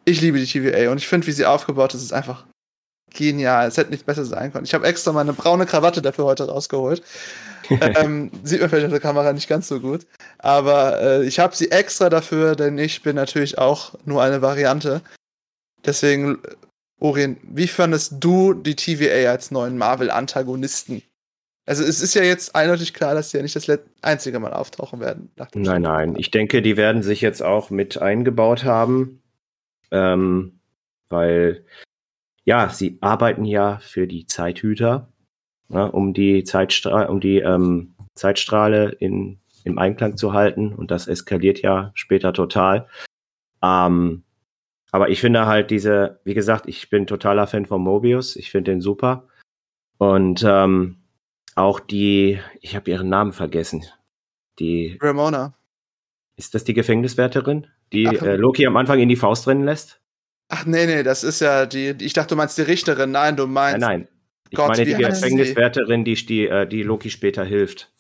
Ich 0.05 0.21
liebe 0.21 0.39
die 0.39 0.47
TVA 0.47 0.91
und 0.91 0.99
ich 0.99 1.07
finde, 1.07 1.27
wie 1.27 1.33
sie 1.33 1.47
aufgebaut 1.47 1.95
ist, 1.95 2.03
ist 2.03 2.13
einfach 2.13 2.47
genial. 3.17 3.67
Es 3.67 3.77
hätte 3.77 3.91
nicht 3.91 4.07
besser 4.07 4.25
sein 4.25 4.53
können. 4.53 4.65
Ich 4.65 4.75
habe 4.75 4.87
extra 4.87 5.13
meine 5.13 5.33
braune 5.33 5.67
Krawatte 5.67 6.03
dafür 6.03 6.27
heute 6.27 6.49
rausgeholt. 6.49 7.03
ähm, 7.71 8.31
sieht 8.45 8.61
man 8.61 8.71
vielleicht 8.71 8.87
auf 8.87 8.93
der 8.93 9.01
Kamera 9.01 9.33
nicht 9.33 9.49
ganz 9.49 9.67
so 9.67 9.81
gut. 9.81 10.07
Aber 10.39 11.01
äh, 11.01 11.25
ich 11.25 11.39
habe 11.39 11.57
sie 11.57 11.71
extra 11.71 12.11
dafür, 12.11 12.55
denn 12.55 12.79
ich 12.79 13.03
bin 13.03 13.17
natürlich 13.17 13.59
auch 13.59 13.95
nur 14.05 14.23
eine 14.23 14.43
Variante. 14.43 15.01
Deswegen, 15.85 16.39
Orien, 17.01 17.39
wie 17.43 17.67
fandest 17.67 18.15
du 18.21 18.55
die 18.55 18.77
TVA 18.77 19.31
als 19.31 19.51
neuen 19.51 19.79
Marvel-Antagonisten? 19.79 21.03
Also 21.65 21.83
es 21.83 22.01
ist 22.01 22.15
ja 22.15 22.23
jetzt 22.23 22.55
eindeutig 22.55 22.95
klar, 22.95 23.15
dass 23.15 23.31
sie 23.31 23.39
ja 23.39 23.43
nicht 23.43 23.57
das 23.57 23.69
einzige 24.01 24.39
Mal 24.39 24.53
auftauchen 24.53 25.01
werden. 25.01 25.31
Nein, 25.55 25.83
nein. 25.83 26.15
Ich 26.17 26.31
denke, 26.31 26.63
die 26.63 26.77
werden 26.77 27.03
sich 27.03 27.21
jetzt 27.21 27.43
auch 27.43 27.71
mit 27.71 28.01
eingebaut 28.01 28.63
haben. 28.63 29.21
Ähm, 29.91 30.57
weil 31.09 31.65
ja, 32.47 32.69
sie 32.69 32.97
arbeiten 33.01 33.45
ja 33.45 33.79
für 33.79 34.07
die 34.07 34.27
Zeithüter, 34.27 35.13
ne, 35.69 35.91
um 35.91 36.15
die, 36.15 36.45
Zeitstra 36.45 37.07
um 37.07 37.21
die 37.21 37.39
ähm, 37.39 37.95
Zeitstrahle 38.15 38.91
in, 39.01 39.41
im 39.65 39.79
Einklang 39.79 40.17
zu 40.17 40.33
halten. 40.33 40.73
Und 40.73 40.93
das 40.93 41.09
eskaliert 41.09 41.61
ja 41.61 41.91
später 41.95 42.33
total. 42.33 42.89
Ähm, 43.63 44.23
aber 44.93 45.11
ich 45.11 45.21
finde 45.21 45.47
halt 45.47 45.73
diese, 45.73 46.21
wie 46.25 46.35
gesagt, 46.35 46.69
ich 46.69 46.89
bin 46.89 47.09
totaler 47.09 47.49
Fan 47.49 47.67
von 47.67 47.83
Mobius. 47.83 48.37
Ich 48.37 48.53
finde 48.53 48.71
den 48.71 48.81
super. 48.81 49.27
Und 49.99 50.45
ähm, 50.47 50.99
auch 51.57 51.81
die, 51.81 52.39
ich 52.61 52.77
habe 52.77 52.91
ihren 52.91 53.09
Namen 53.09 53.33
vergessen. 53.33 53.85
Die 54.61 54.99
Ramona. 55.03 55.55
Ist 56.37 56.55
das 56.55 56.63
die 56.63 56.75
Gefängniswärterin, 56.75 57.67
die 57.93 58.07
Ach, 58.07 58.23
äh, 58.23 58.37
Loki 58.37 58.67
am 58.67 58.77
Anfang 58.77 59.01
in 59.01 59.09
die 59.09 59.17
Faust 59.17 59.49
rennen 59.49 59.65
lässt? 59.65 60.01
Ach 60.49 60.65
nee, 60.65 60.87
nee, 60.87 61.03
das 61.03 61.25
ist 61.25 61.41
ja 61.41 61.67
die. 61.67 61.95
Ich 62.01 62.13
dachte, 62.13 62.31
du 62.31 62.37
meinst 62.37 62.57
die 62.57 62.63
Richterin. 62.63 63.11
Nein, 63.11 63.37
du 63.37 63.47
meinst. 63.47 63.81
Nein, 63.81 64.01
nein. 64.01 64.09
Ich 64.51 64.57
Gott, 64.57 64.69
meine 64.69 64.85
die 64.85 64.95
Gefängniswärterin, 64.95 66.05
die, 66.05 66.15
die, 66.15 66.47
äh, 66.47 66.67
die 66.67 66.83
Loki 66.85 67.11
später 67.11 67.45
hilft. 67.45 67.91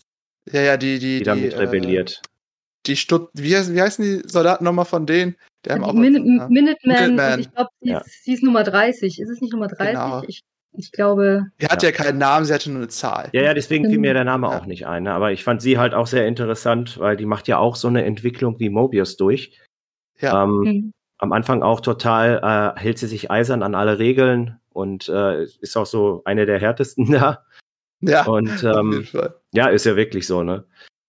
Ja, 0.52 0.60
ja, 0.60 0.76
die, 0.76 0.98
die. 0.98 1.18
Die 1.18 1.24
damit 1.24 1.52
die, 1.52 1.56
rebelliert. 1.56 2.22
Äh, 2.24 2.28
die 2.86 2.96
Stutt. 2.96 3.30
Wie, 3.34 3.50
wie 3.50 3.82
heißen 3.82 4.04
die 4.04 4.28
Soldaten 4.28 4.64
nochmal 4.64 4.84
von 4.84 5.06
denen? 5.06 5.34
Die 5.64 5.70
haben 5.70 5.82
auch 5.82 5.92
Min 5.92 6.14
was, 6.14 6.48
Minuteman. 6.48 6.94
Minuteman. 6.94 7.40
ich 7.40 7.52
glaube, 7.52 7.70
sie, 7.80 7.90
ja. 7.90 8.02
sie, 8.04 8.32
ist 8.32 8.44
Nummer 8.44 8.62
30. 8.62 9.20
Ist 9.20 9.28
es 9.28 9.40
nicht 9.40 9.52
Nummer 9.52 9.66
30? 9.66 9.88
Genau. 9.88 10.22
Ich, 10.28 10.44
ich 10.72 10.92
glaube. 10.92 11.46
Sie 11.58 11.66
hatte 11.66 11.86
ja. 11.86 11.92
ja 11.92 11.98
keinen 11.98 12.18
Namen, 12.18 12.46
sie 12.46 12.54
hatte 12.54 12.70
nur 12.70 12.78
eine 12.78 12.88
Zahl. 12.88 13.28
Ja, 13.32 13.42
ja, 13.42 13.54
deswegen 13.54 13.90
fiel 13.90 13.98
mir 13.98 14.14
der 14.14 14.22
Name 14.22 14.46
ja. 14.46 14.56
auch 14.56 14.66
nicht 14.66 14.86
ein. 14.86 15.02
Ne? 15.02 15.12
Aber 15.12 15.32
ich 15.32 15.42
fand 15.42 15.60
sie 15.60 15.78
halt 15.78 15.94
auch 15.94 16.06
sehr 16.06 16.28
interessant, 16.28 17.00
weil 17.00 17.16
die 17.16 17.26
macht 17.26 17.48
ja 17.48 17.58
auch 17.58 17.74
so 17.74 17.88
eine 17.88 18.04
Entwicklung 18.04 18.60
wie 18.60 18.70
Mobius 18.70 19.16
durch. 19.16 19.58
Ja. 20.20 20.44
Ähm, 20.44 20.60
mhm 20.60 20.92
am 21.18 21.32
Anfang 21.32 21.62
auch 21.62 21.80
total, 21.80 22.74
äh, 22.76 22.80
hält 22.80 22.98
sie 22.98 23.06
sich 23.06 23.30
eisern 23.30 23.62
an 23.62 23.74
alle 23.74 23.98
Regeln 23.98 24.60
und 24.70 25.08
äh, 25.08 25.44
ist 25.44 25.76
auch 25.76 25.86
so 25.86 26.22
eine 26.24 26.46
der 26.46 26.60
härtesten 26.60 27.10
da. 27.10 27.44
Ja, 28.00 28.26
und 28.26 28.62
ähm, 28.62 29.06
ja, 29.52 29.68
ist 29.68 29.86
ja 29.86 29.96
wirklich 29.96 30.26
so, 30.26 30.42
ne? 30.42 30.64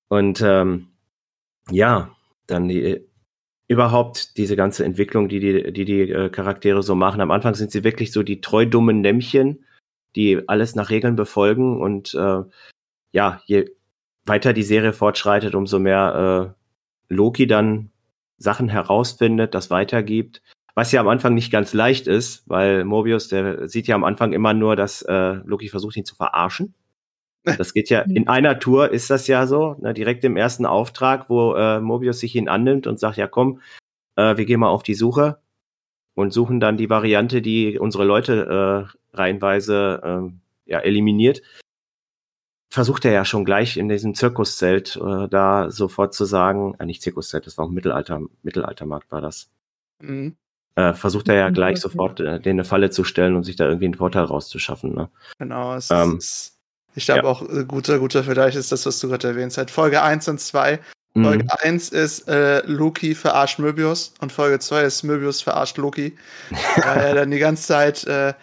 Und 0.07 0.41
ähm, 0.41 0.87
ja, 1.69 2.15
dann 2.47 2.69
die, 2.69 3.05
überhaupt 3.67 4.37
diese 4.37 4.55
ganze 4.55 4.85
Entwicklung, 4.85 5.27
die 5.27 5.39
die, 5.39 5.73
die, 5.73 5.85
die 5.85 6.01
äh, 6.11 6.29
Charaktere 6.29 6.81
so 6.81 6.95
machen. 6.95 7.19
Am 7.19 7.31
Anfang 7.31 7.55
sind 7.55 7.71
sie 7.71 7.83
wirklich 7.83 8.13
so 8.13 8.23
die 8.23 8.39
treu 8.39 8.65
dummen 8.65 9.01
Nämchen, 9.01 9.65
die 10.15 10.47
alles 10.47 10.75
nach 10.75 10.89
Regeln 10.89 11.17
befolgen 11.17 11.81
und 11.81 12.13
äh, 12.13 12.43
ja, 13.11 13.41
je 13.45 13.69
weiter 14.25 14.53
die 14.53 14.63
Serie 14.63 14.93
fortschreitet, 14.93 15.55
umso 15.55 15.79
mehr 15.79 16.55
äh, 17.09 17.13
Loki 17.13 17.47
dann 17.47 17.91
Sachen 18.37 18.69
herausfindet, 18.69 19.53
das 19.55 19.69
weitergibt. 19.69 20.41
Was 20.75 20.91
ja 20.91 21.01
am 21.01 21.07
Anfang 21.07 21.33
nicht 21.33 21.51
ganz 21.51 21.73
leicht 21.73 22.07
ist, 22.07 22.43
weil 22.47 22.83
Mobius, 22.83 23.29
der 23.29 23.67
sieht 23.67 23.87
ja 23.87 23.95
am 23.95 24.03
Anfang 24.03 24.31
immer 24.33 24.53
nur, 24.53 24.75
dass 24.75 25.01
äh, 25.01 25.39
Loki 25.43 25.69
versucht, 25.69 25.97
ihn 25.97 26.05
zu 26.05 26.15
verarschen. 26.15 26.73
Das 27.57 27.73
geht 27.73 27.89
ja, 27.89 28.01
in 28.01 28.27
einer 28.27 28.59
Tour 28.59 28.91
ist 28.91 29.09
das 29.09 29.27
ja 29.27 29.47
so, 29.47 29.77
ne, 29.79 29.93
direkt 29.93 30.25
im 30.25 30.35
ersten 30.35 30.65
Auftrag, 30.65 31.29
wo 31.29 31.53
äh, 31.55 31.79
Mobius 31.79 32.19
sich 32.19 32.35
ihn 32.35 32.49
annimmt 32.49 32.87
und 32.87 32.99
sagt, 32.99 33.15
ja 33.15 33.25
komm, 33.25 33.61
äh, 34.17 34.35
wir 34.35 34.43
gehen 34.43 34.59
mal 34.59 34.67
auf 34.67 34.83
die 34.83 34.95
Suche 34.95 35.39
und 36.13 36.33
suchen 36.33 36.59
dann 36.59 36.75
die 36.75 36.89
Variante, 36.89 37.41
die 37.41 37.79
unsere 37.79 38.03
Leute 38.03 38.89
äh, 39.13 39.17
reihenweise 39.17 40.29
äh, 40.67 40.71
ja, 40.71 40.79
eliminiert 40.79 41.41
versucht 42.69 43.05
er 43.05 43.11
ja 43.11 43.25
schon 43.25 43.45
gleich 43.45 43.77
in 43.77 43.89
diesem 43.89 44.13
Zirkuszelt 44.13 44.97
äh, 44.97 45.27
da 45.29 45.71
sofort 45.71 46.13
zu 46.13 46.25
sagen, 46.25 46.75
äh, 46.79 46.85
nicht 46.85 47.01
Zirkuszelt, 47.01 47.45
das 47.45 47.57
war 47.57 47.65
auch 47.65 47.69
Mittelalter, 47.69 48.21
Mittelaltermarkt 48.43 49.11
war 49.11 49.21
das. 49.21 49.49
Mhm. 50.01 50.35
Äh, 50.75 50.93
versucht 50.93 51.27
er 51.29 51.35
ja 51.35 51.49
gleich 51.49 51.79
sofort 51.79 52.19
äh, 52.19 52.39
den 52.39 52.57
eine 52.57 52.63
Falle 52.63 52.91
zu 52.91 53.03
stellen 53.03 53.35
und 53.35 53.43
sich 53.43 53.55
da 53.55 53.65
irgendwie 53.65 53.85
einen 53.85 53.95
Vorteil 53.95 54.25
rauszuschaffen. 54.25 54.93
Ne? 54.93 55.09
Genau, 55.39 55.73
es 55.75 55.89
ähm, 55.89 56.17
ist, 56.17 56.57
ich 56.93 57.05
glaube 57.05 57.23
ja. 57.23 57.25
auch 57.25 57.41
äh, 57.49 57.65
guter, 57.65 57.99
guter 57.99 58.23
Vergleich 58.23 58.55
ist 58.55 58.71
das, 58.71 58.85
was 58.85 58.99
du 58.99 59.07
gerade 59.07 59.29
erwähnt 59.29 59.57
hast. 59.57 59.71
Folge 59.71 60.03
1 60.03 60.27
und 60.27 60.39
2. 60.39 60.79
Mhm. 61.15 61.23
Folge 61.23 61.45
1 61.63 61.89
ist 61.89 62.27
äh, 62.27 62.61
Loki 62.67 63.15
verarscht 63.15 63.57
Möbius 63.57 64.13
und 64.19 64.31
Folge 64.31 64.59
2 64.59 64.83
ist 64.83 65.03
Möbius 65.03 65.41
verarscht 65.41 65.77
Loki. 65.77 66.15
weil 66.75 66.99
er 66.99 67.15
dann 67.15 67.31
die 67.31 67.39
ganze 67.39 67.63
Zeit 67.63 68.03
äh, 68.03 68.33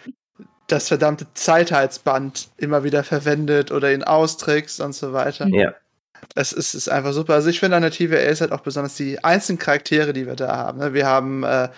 das 0.67 0.87
verdammte 0.87 1.27
Zeitheitsband 1.33 2.49
immer 2.57 2.83
wieder 2.83 3.03
verwendet 3.03 3.71
oder 3.71 3.93
ihn 3.93 4.03
austrickst 4.03 4.81
und 4.81 4.93
so 4.93 5.13
weiter. 5.13 5.47
Ja. 5.47 5.73
Es 6.33 6.51
ist, 6.51 6.73
ist 6.73 6.89
einfach 6.89 7.13
super. 7.13 7.33
Also 7.33 7.49
ich 7.49 7.59
finde 7.59 7.77
an 7.77 7.83
der 7.83 7.91
TVA 7.91 8.17
ist 8.17 8.41
halt 8.41 8.51
auch 8.51 8.61
besonders 8.61 8.95
die 8.95 9.23
einzelnen 9.23 9.59
Charaktere, 9.59 10.11
die 10.13 10.25
wir 10.25 10.35
da 10.35 10.55
haben. 10.57 10.79
Ne? 10.79 10.93
Wir 10.93 11.05
haben 11.05 11.43
äh, 11.43 11.69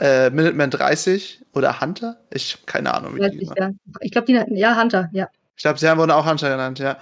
äh, 0.00 0.30
Minuteman 0.30 0.70
30 0.70 1.42
oder 1.52 1.80
Hunter. 1.80 2.16
Ich 2.30 2.54
habe 2.54 2.66
keine 2.66 2.94
Ahnung, 2.94 3.16
wie 3.16 3.22
ja, 3.22 3.28
die 3.28 3.50
ja. 3.56 3.70
Ich 4.00 4.10
glaube, 4.10 4.26
die 4.26 4.58
ja, 4.58 4.80
Hunter, 4.80 5.08
ja. 5.12 5.28
Ich 5.56 5.62
glaube, 5.62 5.78
sie 5.78 5.88
haben 5.88 5.98
wurden 5.98 6.10
auch 6.10 6.26
Hunter 6.26 6.50
genannt, 6.50 6.80
ja. 6.80 6.98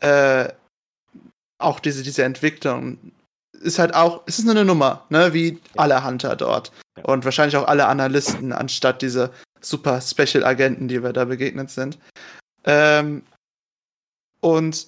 Äh, 0.00 0.48
auch 1.58 1.80
diese, 1.80 2.02
diese 2.02 2.24
Entwicklung 2.24 2.98
ist 3.52 3.78
halt 3.78 3.94
auch, 3.94 4.22
es 4.26 4.38
ist 4.38 4.44
nur 4.44 4.54
eine 4.54 4.64
Nummer, 4.64 5.04
ne, 5.08 5.32
wie 5.32 5.58
alle 5.76 6.04
Hunter 6.04 6.36
dort. 6.36 6.72
Ja. 6.96 7.04
Und 7.04 7.24
wahrscheinlich 7.24 7.56
auch 7.56 7.66
alle 7.66 7.86
Analysten, 7.86 8.52
anstatt 8.52 9.00
diese 9.00 9.30
super 9.64 10.00
Special-Agenten, 10.00 10.88
die 10.88 11.02
wir 11.02 11.12
da 11.12 11.24
begegnet 11.24 11.70
sind. 11.70 11.98
Ähm, 12.64 13.22
und 14.40 14.86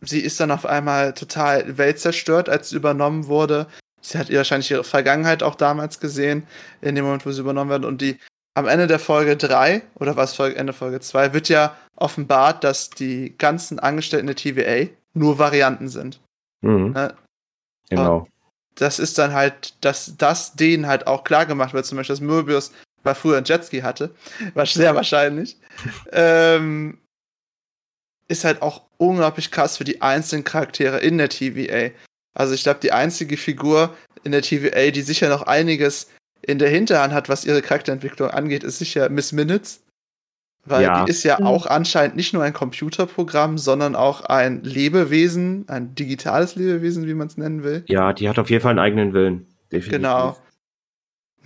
sie 0.00 0.20
ist 0.20 0.40
dann 0.40 0.50
auf 0.50 0.66
einmal 0.66 1.14
total 1.14 1.78
weltzerstört, 1.78 2.48
als 2.48 2.70
sie 2.70 2.76
übernommen 2.76 3.26
wurde. 3.26 3.66
Sie 4.00 4.18
hat 4.18 4.32
wahrscheinlich 4.32 4.70
ihre 4.70 4.84
Vergangenheit 4.84 5.42
auch 5.42 5.54
damals 5.54 5.98
gesehen, 5.98 6.46
in 6.82 6.94
dem 6.94 7.04
Moment, 7.04 7.24
wo 7.24 7.32
sie 7.32 7.40
übernommen 7.40 7.70
wird. 7.70 7.84
Und 7.84 8.02
die 8.02 8.18
am 8.54 8.68
Ende 8.68 8.86
der 8.86 8.98
Folge 8.98 9.36
3, 9.36 9.82
oder 9.96 10.16
was 10.16 10.38
Ende 10.38 10.72
Folge 10.72 11.00
2, 11.00 11.32
wird 11.32 11.48
ja 11.48 11.76
offenbart, 11.96 12.62
dass 12.62 12.90
die 12.90 13.34
ganzen 13.36 13.78
Angestellten 13.78 14.26
der 14.26 14.36
TVA 14.36 14.90
nur 15.12 15.38
Varianten 15.38 15.88
sind. 15.88 16.20
Mhm. 16.60 16.92
Ne? 16.92 17.14
Genau. 17.88 18.18
Und 18.18 18.28
das 18.76 18.98
ist 18.98 19.18
dann 19.18 19.32
halt, 19.32 19.74
dass 19.84 20.16
das 20.16 20.54
denen 20.54 20.86
halt 20.86 21.06
auch 21.06 21.24
klar 21.24 21.46
gemacht 21.46 21.74
wird, 21.74 21.86
zum 21.86 21.96
Beispiel, 21.96 22.14
dass 22.14 22.20
Möbius 22.20 22.72
weil 23.04 23.14
früher 23.14 23.38
ein 23.38 23.44
Jetski 23.44 23.80
hatte, 23.80 24.14
war 24.54 24.66
sehr 24.66 24.94
wahrscheinlich. 24.94 25.56
ähm, 26.12 26.98
ist 28.26 28.44
halt 28.44 28.62
auch 28.62 28.82
unglaublich 28.96 29.50
krass 29.50 29.76
für 29.76 29.84
die 29.84 30.02
einzelnen 30.02 30.44
Charaktere 30.44 30.98
in 30.98 31.18
der 31.18 31.28
TVA. 31.28 31.90
Also 32.34 32.54
ich 32.54 32.64
glaube, 32.64 32.80
die 32.82 32.92
einzige 32.92 33.36
Figur 33.36 33.94
in 34.24 34.32
der 34.32 34.42
TVA, 34.42 34.90
die 34.90 35.02
sicher 35.02 35.28
noch 35.28 35.42
einiges 35.42 36.10
in 36.42 36.58
der 36.58 36.68
Hinterhand 36.68 37.12
hat, 37.12 37.28
was 37.28 37.44
ihre 37.44 37.62
Charakterentwicklung 37.62 38.30
angeht, 38.30 38.64
ist 38.64 38.78
sicher 38.78 39.08
Miss 39.08 39.32
Minutes. 39.32 39.82
Weil 40.66 40.82
ja. 40.82 41.04
die 41.04 41.10
ist 41.10 41.22
ja 41.24 41.40
auch 41.40 41.66
anscheinend 41.66 42.16
nicht 42.16 42.32
nur 42.32 42.42
ein 42.42 42.54
Computerprogramm, 42.54 43.58
sondern 43.58 43.94
auch 43.94 44.22
ein 44.22 44.62
Lebewesen, 44.62 45.66
ein 45.68 45.94
digitales 45.94 46.56
Lebewesen, 46.56 47.06
wie 47.06 47.12
man 47.12 47.26
es 47.26 47.36
nennen 47.36 47.62
will. 47.62 47.84
Ja, 47.86 48.14
die 48.14 48.30
hat 48.30 48.38
auf 48.38 48.48
jeden 48.48 48.62
Fall 48.62 48.70
einen 48.70 48.78
eigenen 48.78 49.12
Willen. 49.12 49.46
Definitiv. 49.70 49.90
Genau. 49.90 50.38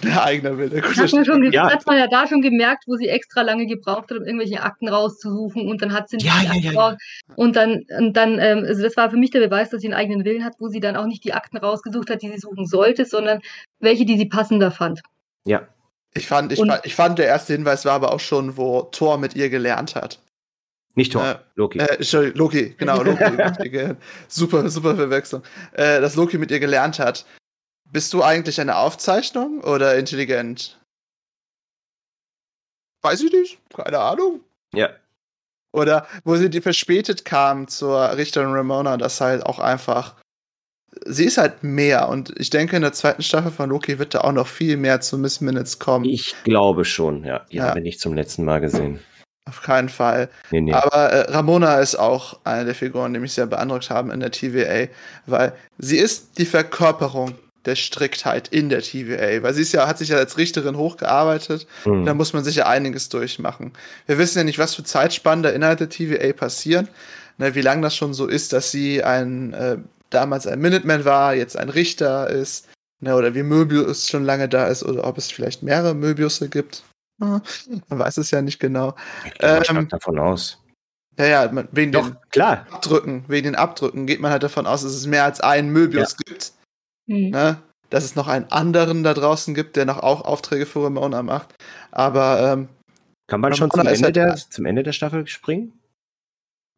Der 0.02 0.24
eigene 0.24 0.56
Wille. 0.58 0.80
Gut, 0.80 0.96
hat, 0.96 1.12
man 1.12 1.24
schon, 1.24 1.52
ja. 1.52 1.70
hat 1.70 1.86
man 1.86 1.98
ja 1.98 2.06
da 2.06 2.26
schon 2.26 2.40
gemerkt, 2.40 2.84
wo 2.86 2.96
sie 2.96 3.08
extra 3.08 3.42
lange 3.42 3.66
gebraucht 3.66 4.10
hat, 4.10 4.18
um 4.18 4.24
irgendwelche 4.24 4.62
Akten 4.62 4.88
rauszusuchen 4.88 5.68
und 5.68 5.82
dann 5.82 5.92
hat 5.92 6.08
sie 6.08 6.18
ja, 6.18 6.40
ja, 6.42 6.54
ja, 6.54 6.72
ja, 6.72 6.96
und 7.34 7.56
dann, 7.56 7.84
und 7.98 8.16
dann 8.16 8.38
ähm, 8.38 8.64
also 8.66 8.82
das 8.82 8.96
war 8.96 9.10
für 9.10 9.16
mich 9.16 9.30
der 9.30 9.40
Beweis, 9.40 9.70
dass 9.70 9.80
sie 9.80 9.88
einen 9.88 9.94
eigenen 9.94 10.24
Willen 10.24 10.44
hat, 10.44 10.54
wo 10.58 10.68
sie 10.68 10.80
dann 10.80 10.96
auch 10.96 11.06
nicht 11.06 11.24
die 11.24 11.32
Akten 11.32 11.56
rausgesucht 11.56 12.10
hat, 12.10 12.22
die 12.22 12.30
sie 12.30 12.38
suchen 12.38 12.66
sollte, 12.66 13.04
sondern 13.04 13.40
welche, 13.80 14.04
die 14.04 14.16
sie 14.16 14.26
passender 14.26 14.70
fand. 14.70 15.00
Ja. 15.44 15.66
Ich 16.14 16.26
fand, 16.26 16.52
ich, 16.52 16.58
fand, 16.58 16.80
ich 16.84 16.94
fand, 16.94 17.18
der 17.18 17.26
erste 17.26 17.52
Hinweis 17.52 17.84
war 17.84 17.92
aber 17.92 18.12
auch 18.12 18.20
schon, 18.20 18.56
wo 18.56 18.82
Thor 18.82 19.18
mit 19.18 19.36
ihr 19.36 19.50
gelernt 19.50 19.94
hat. 19.94 20.20
Nicht 20.94 21.12
Thor, 21.12 21.24
äh, 21.24 21.36
Loki. 21.54 21.78
Äh, 21.78 22.32
Loki, 22.34 22.74
genau, 22.76 23.02
Loki. 23.02 23.94
super, 24.28 24.68
super 24.68 24.96
Verwechslung. 24.96 25.42
Äh, 25.72 26.00
dass 26.00 26.16
Loki 26.16 26.38
mit 26.38 26.50
ihr 26.50 26.58
gelernt 26.58 26.98
hat. 26.98 27.24
Bist 27.90 28.12
du 28.12 28.22
eigentlich 28.22 28.60
eine 28.60 28.76
Aufzeichnung 28.76 29.60
oder 29.62 29.96
intelligent? 29.96 30.78
Weiß 33.02 33.22
ich 33.22 33.32
nicht. 33.32 33.58
Keine 33.74 34.00
Ahnung. 34.00 34.40
Ja. 34.74 34.90
Oder 35.72 36.06
wo 36.24 36.36
sie 36.36 36.50
die 36.50 36.60
verspätet 36.60 37.24
kam 37.24 37.68
zur 37.68 38.16
Richterin 38.16 38.52
Ramona, 38.52 38.96
das 38.96 39.20
halt 39.20 39.44
auch 39.44 39.58
einfach. 39.58 40.16
Sie 41.04 41.24
ist 41.24 41.38
halt 41.38 41.62
mehr 41.62 42.08
und 42.08 42.32
ich 42.38 42.50
denke, 42.50 42.76
in 42.76 42.82
der 42.82 42.92
zweiten 42.92 43.22
Staffel 43.22 43.52
von 43.52 43.70
Loki 43.70 43.98
wird 43.98 44.14
da 44.14 44.22
auch 44.22 44.32
noch 44.32 44.46
viel 44.46 44.76
mehr 44.76 45.00
zu 45.00 45.16
Miss 45.16 45.40
Minutes 45.40 45.78
kommen. 45.78 46.04
Ich 46.06 46.34
glaube 46.44 46.84
schon, 46.84 47.24
ja. 47.24 47.46
Die 47.52 47.56
ja. 47.56 47.64
haben 47.64 47.76
wir 47.76 47.82
nicht 47.82 48.00
zum 48.00 48.14
letzten 48.14 48.44
Mal 48.44 48.60
gesehen. 48.60 49.00
Auf 49.46 49.62
keinen 49.62 49.88
Fall. 49.88 50.28
Nee, 50.50 50.60
nee. 50.60 50.72
Aber 50.72 51.10
äh, 51.10 51.30
Ramona 51.30 51.78
ist 51.78 51.96
auch 51.96 52.40
eine 52.44 52.64
der 52.66 52.74
Figuren, 52.74 53.14
die 53.14 53.20
mich 53.20 53.32
sehr 53.32 53.46
beeindruckt 53.46 53.88
haben 53.88 54.10
in 54.10 54.20
der 54.20 54.30
TVA, 54.30 54.92
weil 55.26 55.54
sie 55.78 55.98
ist 55.98 56.38
die 56.38 56.46
Verkörperung 56.46 57.34
der 57.64 57.76
Striktheit 57.76 58.48
in 58.48 58.68
der 58.68 58.82
TVA, 58.82 59.42
weil 59.42 59.54
sie 59.54 59.62
ist 59.62 59.72
ja, 59.72 59.86
hat 59.86 59.98
sich 59.98 60.10
ja 60.10 60.16
als 60.16 60.38
Richterin 60.38 60.76
hochgearbeitet, 60.76 61.66
mhm. 61.84 62.04
da 62.04 62.14
muss 62.14 62.32
man 62.32 62.44
sich 62.44 62.56
ja 62.56 62.66
einiges 62.66 63.08
durchmachen. 63.08 63.72
Wir 64.06 64.18
wissen 64.18 64.38
ja 64.38 64.44
nicht, 64.44 64.58
was 64.58 64.74
für 64.74 64.84
Zeitspannen 64.84 65.42
da 65.42 65.50
innerhalb 65.50 65.78
der 65.78 65.88
TVA 65.88 66.32
passieren, 66.32 66.88
ne, 67.36 67.54
wie 67.54 67.60
lange 67.60 67.82
das 67.82 67.96
schon 67.96 68.14
so 68.14 68.26
ist, 68.26 68.52
dass 68.52 68.70
sie 68.70 69.02
ein, 69.02 69.52
äh, 69.54 69.78
damals 70.10 70.46
ein 70.46 70.60
Minuteman 70.60 71.04
war, 71.04 71.34
jetzt 71.34 71.56
ein 71.56 71.68
Richter 71.68 72.30
ist, 72.30 72.68
ne, 73.00 73.14
oder 73.14 73.34
wie 73.34 73.42
Möbius 73.42 74.08
schon 74.08 74.24
lange 74.24 74.48
da 74.48 74.68
ist, 74.68 74.84
oder 74.84 75.04
ob 75.04 75.18
es 75.18 75.30
vielleicht 75.30 75.62
mehrere 75.62 75.94
Möbiusse 75.94 76.48
gibt. 76.48 76.82
Man 77.18 77.42
weiß 77.88 78.18
es 78.18 78.30
ja 78.30 78.40
nicht 78.42 78.60
genau. 78.60 78.94
Ich 79.26 79.34
gehe 79.34 79.62
ähm, 79.68 79.88
davon 79.88 80.18
aus. 80.18 80.58
Ja, 81.18 81.26
ja, 81.26 81.66
wegen 81.72 81.90
Doch, 81.90 82.06
den 82.06 82.16
klar. 82.30 82.66
Abdrücken, 82.70 83.24
wegen 83.26 83.46
den 83.46 83.54
Abdrücken 83.56 84.06
geht 84.06 84.20
man 84.20 84.30
halt 84.30 84.44
davon 84.44 84.68
aus, 84.68 84.82
dass 84.82 84.92
es 84.92 85.06
mehr 85.06 85.24
als 85.24 85.40
einen 85.40 85.70
Möbius 85.70 86.12
ja. 86.12 86.18
gibt. 86.24 86.52
Mhm. 87.08 87.30
Ne? 87.30 87.58
Dass 87.90 88.04
es 88.04 88.14
noch 88.14 88.28
einen 88.28 88.50
anderen 88.50 89.02
da 89.02 89.14
draußen 89.14 89.54
gibt, 89.54 89.76
der 89.76 89.86
noch 89.86 89.98
auch 89.98 90.22
Aufträge 90.22 90.66
für 90.66 90.84
Ramona 90.84 91.22
macht. 91.22 91.54
Aber 91.90 92.52
ähm, 92.52 92.68
kann 93.26 93.40
man 93.40 93.54
schon 93.54 93.70
zum 93.70 93.86
Ende, 93.86 94.04
halt, 94.04 94.16
der, 94.16 94.36
zum 94.36 94.66
Ende 94.66 94.82
der 94.82 94.92
Staffel 94.92 95.26
springen? 95.26 95.72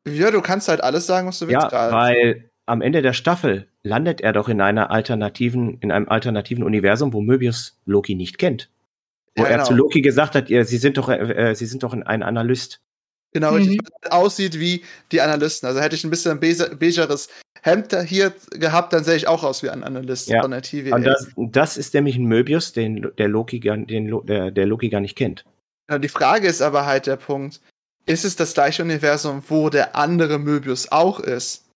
Ja, 0.08 0.30
du 0.30 0.40
kannst 0.40 0.68
halt 0.68 0.82
alles 0.82 1.06
sagen, 1.06 1.28
was 1.28 1.38
du 1.38 1.48
willst. 1.48 1.62
Ja, 1.62 1.68
grad. 1.68 1.92
weil 1.92 2.50
am 2.66 2.80
Ende 2.80 3.02
der 3.02 3.12
Staffel 3.12 3.68
landet 3.82 4.20
er 4.20 4.32
doch 4.32 4.48
in 4.48 4.60
einer 4.60 4.90
alternativen, 4.90 5.78
in 5.80 5.90
einem 5.92 6.08
alternativen 6.08 6.64
Universum, 6.64 7.12
wo 7.12 7.20
Möbius 7.20 7.78
Loki 7.84 8.14
nicht 8.14 8.38
kennt. 8.38 8.70
Wo 9.36 9.42
ja, 9.42 9.50
genau. 9.50 9.62
er 9.62 9.64
zu 9.64 9.74
Loki 9.74 10.00
gesagt 10.00 10.34
hat, 10.34 10.48
ja, 10.48 10.64
sie 10.64 10.78
sind 10.78 10.96
doch, 10.96 11.08
äh, 11.08 11.54
sie 11.54 11.66
sind 11.66 11.82
doch 11.82 11.92
ein 11.92 12.22
Analyst. 12.22 12.80
Genau, 13.32 13.52
mhm. 13.52 13.56
richtig. 13.58 13.80
Aussieht 14.10 14.58
wie 14.58 14.82
die 15.12 15.20
Analysten. 15.20 15.68
Also 15.68 15.80
hätte 15.80 15.94
ich 15.94 16.04
ein 16.04 16.10
bisschen 16.10 16.40
begeres 16.40 17.28
Hemd 17.62 17.94
hier 18.06 18.32
gehabt, 18.52 18.92
dann 18.92 19.04
sähe 19.04 19.16
ich 19.16 19.28
auch 19.28 19.44
aus 19.44 19.62
wie 19.62 19.70
ein 19.70 19.84
Analyst 19.84 20.28
ja. 20.28 20.40
von 20.42 20.50
der 20.50 20.62
TVA. 20.62 20.96
Und 20.96 21.04
das, 21.04 21.28
das, 21.36 21.76
ist 21.76 21.94
nämlich 21.94 22.16
ein 22.16 22.24
Möbius, 22.24 22.72
den 22.72 23.10
der 23.18 23.28
Loki, 23.28 23.60
gar, 23.60 23.76
den, 23.76 24.26
der, 24.26 24.50
der 24.50 24.66
Loki 24.66 24.88
gar 24.88 25.00
nicht 25.00 25.16
kennt. 25.16 25.44
Ja, 25.90 25.98
die 25.98 26.08
Frage 26.08 26.48
ist 26.48 26.62
aber 26.62 26.86
halt 26.86 27.06
der 27.06 27.16
Punkt, 27.16 27.60
ist 28.06 28.24
es 28.24 28.36
das 28.36 28.54
gleiche 28.54 28.82
Universum, 28.82 29.42
wo 29.48 29.68
der 29.68 29.94
andere 29.94 30.38
Möbius 30.38 30.90
auch 30.90 31.20
ist? 31.20 31.69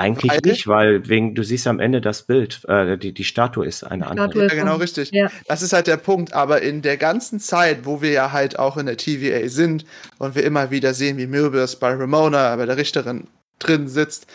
Eigentlich 0.00 0.32
weil, 0.32 0.40
nicht, 0.44 0.66
weil 0.66 1.08
wegen, 1.08 1.34
du 1.34 1.42
siehst 1.42 1.66
am 1.66 1.78
Ende 1.78 2.00
das 2.00 2.22
Bild, 2.22 2.62
äh, 2.68 2.96
die, 2.96 3.12
die 3.12 3.24
Statue 3.24 3.66
ist 3.66 3.84
eine 3.84 4.04
die 4.04 4.10
andere. 4.10 4.46
Ja, 4.46 4.54
genau, 4.54 4.76
richtig. 4.76 5.10
Ja. 5.12 5.30
Das 5.46 5.60
ist 5.60 5.72
halt 5.72 5.86
der 5.86 5.98
Punkt. 5.98 6.32
Aber 6.32 6.62
in 6.62 6.80
der 6.80 6.96
ganzen 6.96 7.38
Zeit, 7.38 7.84
wo 7.84 8.00
wir 8.00 8.10
ja 8.10 8.32
halt 8.32 8.58
auch 8.58 8.76
in 8.78 8.86
der 8.86 8.96
TVA 8.96 9.48
sind 9.48 9.84
und 10.18 10.34
wir 10.34 10.44
immer 10.44 10.70
wieder 10.70 10.94
sehen, 10.94 11.18
wie 11.18 11.26
Möbius 11.26 11.76
bei 11.76 11.92
Ramona, 11.92 12.56
bei 12.56 12.64
der 12.66 12.78
Richterin 12.78 13.26
drin 13.58 13.88
sitzt, 13.88 14.26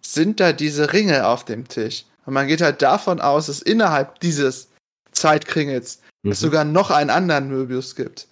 sind 0.00 0.38
da 0.40 0.52
diese 0.52 0.92
Ringe 0.92 1.26
auf 1.26 1.44
dem 1.44 1.66
Tisch. 1.66 2.04
Und 2.24 2.34
man 2.34 2.46
geht 2.46 2.60
halt 2.60 2.80
davon 2.82 3.20
aus, 3.20 3.46
dass 3.46 3.60
innerhalb 3.60 4.20
dieses 4.20 4.68
Zeitkringels 5.10 6.00
mhm. 6.22 6.32
es 6.32 6.40
sogar 6.40 6.64
noch 6.64 6.90
einen 6.90 7.10
anderen 7.10 7.48
Möbius 7.48 7.96
gibt, 7.96 8.28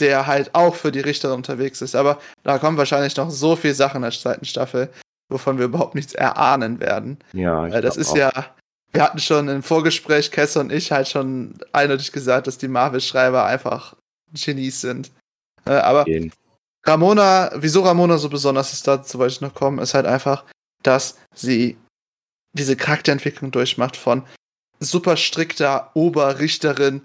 der 0.00 0.26
halt 0.26 0.54
auch 0.54 0.74
für 0.74 0.90
die 0.90 1.00
Richter 1.00 1.34
unterwegs 1.34 1.80
ist. 1.80 1.94
Aber 1.94 2.18
da 2.42 2.58
kommen 2.58 2.76
wahrscheinlich 2.76 3.16
noch 3.16 3.30
so 3.30 3.54
viele 3.54 3.74
Sachen 3.74 3.98
in 3.98 4.02
der 4.02 4.10
zweiten 4.10 4.44
Staffel, 4.44 4.88
wovon 5.34 5.58
wir 5.58 5.64
überhaupt 5.64 5.96
nichts 5.96 6.14
erahnen 6.14 6.78
werden. 6.78 7.18
Ja, 7.32 7.62
Weil 7.62 7.82
das 7.82 7.96
ist 7.96 8.10
auch. 8.10 8.16
ja, 8.16 8.54
wir 8.92 9.02
hatten 9.02 9.18
schon 9.18 9.48
im 9.48 9.64
Vorgespräch, 9.64 10.30
Kess 10.30 10.56
und 10.56 10.70
ich, 10.70 10.92
halt 10.92 11.08
schon 11.08 11.58
eindeutig 11.72 12.12
gesagt, 12.12 12.46
dass 12.46 12.56
die 12.56 12.68
Marvel-Schreiber 12.68 13.44
einfach 13.44 13.96
Genies 14.32 14.80
sind. 14.80 15.10
Äh, 15.66 15.72
aber 15.72 16.06
Ramona, 16.84 17.50
wieso 17.56 17.82
Ramona 17.82 18.16
so 18.18 18.28
besonders 18.28 18.72
ist, 18.72 18.86
dazu 18.86 19.18
wollte 19.18 19.34
ich 19.34 19.40
noch 19.40 19.54
kommen, 19.54 19.80
ist 19.80 19.94
halt 19.94 20.06
einfach, 20.06 20.44
dass 20.84 21.18
sie 21.34 21.76
diese 22.52 22.76
Charakterentwicklung 22.76 23.50
durchmacht 23.50 23.96
von 23.96 24.22
super 24.78 25.16
strikter 25.16 25.90
Oberrichterin, 25.94 27.02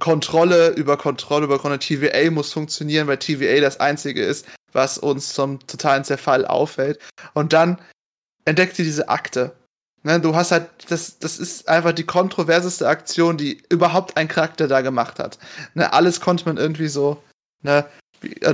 Kontrolle 0.00 0.70
über 0.70 0.96
Kontrolle 0.96 1.44
über 1.44 1.58
Kontrolle. 1.58 1.78
TVA 1.78 2.28
muss 2.32 2.52
funktionieren, 2.52 3.06
weil 3.06 3.18
TVA 3.18 3.60
das 3.60 3.78
einzige 3.78 4.24
ist, 4.24 4.46
was 4.72 4.98
uns 4.98 5.34
zum 5.34 5.64
totalen 5.66 6.04
Zerfall 6.04 6.46
auffällt. 6.46 6.98
Und 7.34 7.52
dann 7.52 7.78
entdeckt 8.44 8.76
sie 8.76 8.84
diese 8.84 9.08
Akte. 9.08 9.52
Ne, 10.04 10.20
du 10.20 10.34
hast 10.34 10.50
halt, 10.50 10.68
das, 10.88 11.18
das 11.20 11.38
ist 11.38 11.68
einfach 11.68 11.92
die 11.92 12.04
kontroverseste 12.04 12.88
Aktion, 12.88 13.36
die 13.36 13.62
überhaupt 13.68 14.16
ein 14.16 14.26
Charakter 14.26 14.66
da 14.66 14.80
gemacht 14.80 15.20
hat. 15.20 15.38
Ne, 15.74 15.92
alles 15.92 16.20
konnte 16.20 16.44
man 16.46 16.56
irgendwie 16.56 16.88
so 16.88 17.22
ne, 17.62 17.84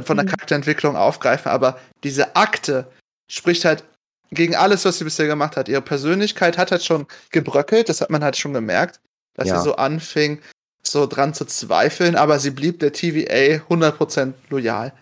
von 0.04 0.16
der 0.16 0.26
mhm. 0.26 0.30
Charakterentwicklung 0.30 0.96
aufgreifen, 0.96 1.50
aber 1.50 1.78
diese 2.04 2.36
Akte 2.36 2.86
spricht 3.30 3.64
halt 3.64 3.84
gegen 4.30 4.56
alles, 4.56 4.84
was 4.84 4.98
sie 4.98 5.04
bisher 5.04 5.26
gemacht 5.26 5.56
hat. 5.56 5.68
Ihre 5.68 5.80
Persönlichkeit 5.80 6.58
hat 6.58 6.70
halt 6.70 6.84
schon 6.84 7.06
gebröckelt, 7.30 7.88
das 7.88 8.02
hat 8.02 8.10
man 8.10 8.22
halt 8.22 8.36
schon 8.36 8.52
gemerkt, 8.52 9.00
dass 9.34 9.48
ja. 9.48 9.58
sie 9.58 9.64
so 9.64 9.76
anfing, 9.76 10.40
so 10.82 11.06
dran 11.06 11.32
zu 11.32 11.46
zweifeln, 11.46 12.14
aber 12.14 12.38
sie 12.38 12.50
blieb 12.50 12.80
der 12.80 12.92
TVA 12.92 13.62
100% 13.68 14.34
loyal. 14.50 14.92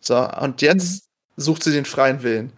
So, 0.00 0.28
und 0.40 0.62
jetzt 0.62 1.08
mhm. 1.36 1.42
sucht 1.42 1.62
sie 1.62 1.72
den 1.72 1.84
freien 1.84 2.22
Willen. 2.22 2.52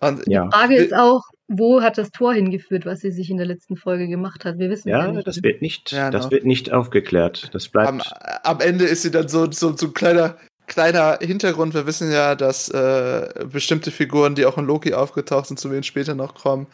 Und 0.00 0.26
ja. 0.26 0.44
Die 0.46 0.50
Frage 0.50 0.76
ist 0.76 0.94
auch, 0.94 1.22
wo 1.48 1.82
hat 1.82 1.98
das 1.98 2.10
Tor 2.10 2.34
hingeführt, 2.34 2.86
was 2.86 3.00
sie 3.00 3.12
sich 3.12 3.30
in 3.30 3.36
der 3.36 3.46
letzten 3.46 3.76
Folge 3.76 4.08
gemacht 4.08 4.44
hat? 4.44 4.58
Wir 4.58 4.68
wissen 4.70 4.88
ja, 4.88 5.06
ja 5.06 5.12
nicht. 5.12 5.26
das 5.26 5.42
wird 5.42 5.62
nicht, 5.62 5.92
ja, 5.92 6.10
das 6.10 6.26
no. 6.26 6.30
wird 6.32 6.44
nicht 6.44 6.72
aufgeklärt. 6.72 7.50
Das 7.52 7.68
bleibt. 7.68 7.88
Am, 7.88 8.02
am, 8.42 8.60
Ende 8.60 8.84
ist 8.84 9.02
sie 9.02 9.10
dann 9.10 9.28
so, 9.28 9.50
so, 9.50 9.76
so 9.76 9.86
ein 9.86 9.94
kleiner 9.94 10.36
kleiner 10.66 11.18
Hintergrund, 11.20 11.74
wir 11.74 11.86
wissen 11.86 12.10
ja, 12.10 12.34
dass 12.34 12.68
äh, 12.68 13.44
bestimmte 13.50 13.90
Figuren, 13.90 14.34
die 14.34 14.46
auch 14.46 14.58
in 14.58 14.64
Loki 14.64 14.94
aufgetaucht 14.94 15.48
sind, 15.48 15.60
zu 15.60 15.68
denen 15.68 15.82
später 15.82 16.14
noch 16.14 16.34
kommen, 16.34 16.66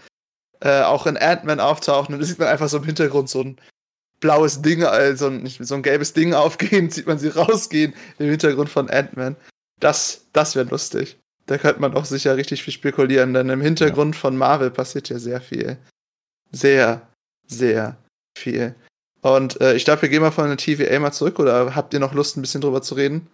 äh, 0.61 0.83
auch 0.83 1.07
in 1.07 1.17
Ant-Man 1.17 1.61
auftauchen 1.61 2.15
und 2.15 2.21
da 2.21 2.27
sieht 2.27 2.39
man 2.39 2.49
einfach 2.49 2.69
so 2.69 2.79
im 2.79 2.85
Hintergrund 2.85 3.29
so 3.29 3.43
ein 3.43 3.57
blaues 4.21 4.63
Ding, 4.63 4.85
also 4.85 5.31
nicht 5.31 5.65
so 5.65 5.75
ein 5.75 5.83
gelbes 5.83 6.13
Ding 6.13 6.35
aufgehen, 6.35 6.91
sieht 6.91 7.07
man 7.07 7.19
sie 7.19 7.29
rausgehen 7.29 7.95
im 8.19 8.29
Hintergrund 8.29 8.69
von 8.69 8.91
Ant-Man. 8.91 9.37
Das, 9.81 10.27
das 10.33 10.57
wäre 10.57 10.69
lustig. 10.69 11.19
Da 11.47 11.57
könnte 11.57 11.81
man 11.81 11.95
auch 11.95 12.05
sicher 12.05 12.37
richtig 12.37 12.63
viel 12.63 12.75
spekulieren, 12.75 13.33
denn 13.33 13.49
im 13.49 13.61
Hintergrund 13.61 14.15
ja. 14.15 14.21
von 14.21 14.37
Marvel 14.37 14.71
passiert 14.71 15.09
ja 15.09 15.19
sehr 15.19 15.41
viel. 15.41 15.79
Sehr, 16.51 17.09
sehr 17.47 17.97
viel. 18.37 18.75
Und 19.23 19.61
äh, 19.61 19.75
ich 19.75 19.85
glaube, 19.85 20.03
wir 20.03 20.09
gehen 20.09 20.21
mal 20.23 20.31
von 20.31 20.49
der 20.49 20.57
TVA 20.57 20.99
mal 20.99 21.13
zurück, 21.13 21.39
oder 21.39 21.75
habt 21.75 21.95
ihr 21.95 22.01
noch 22.01 22.15
Lust, 22.15 22.37
ein 22.37 22.43
bisschen 22.43 22.61
drüber 22.61 22.83
zu 22.83 22.95
reden? 22.95 23.29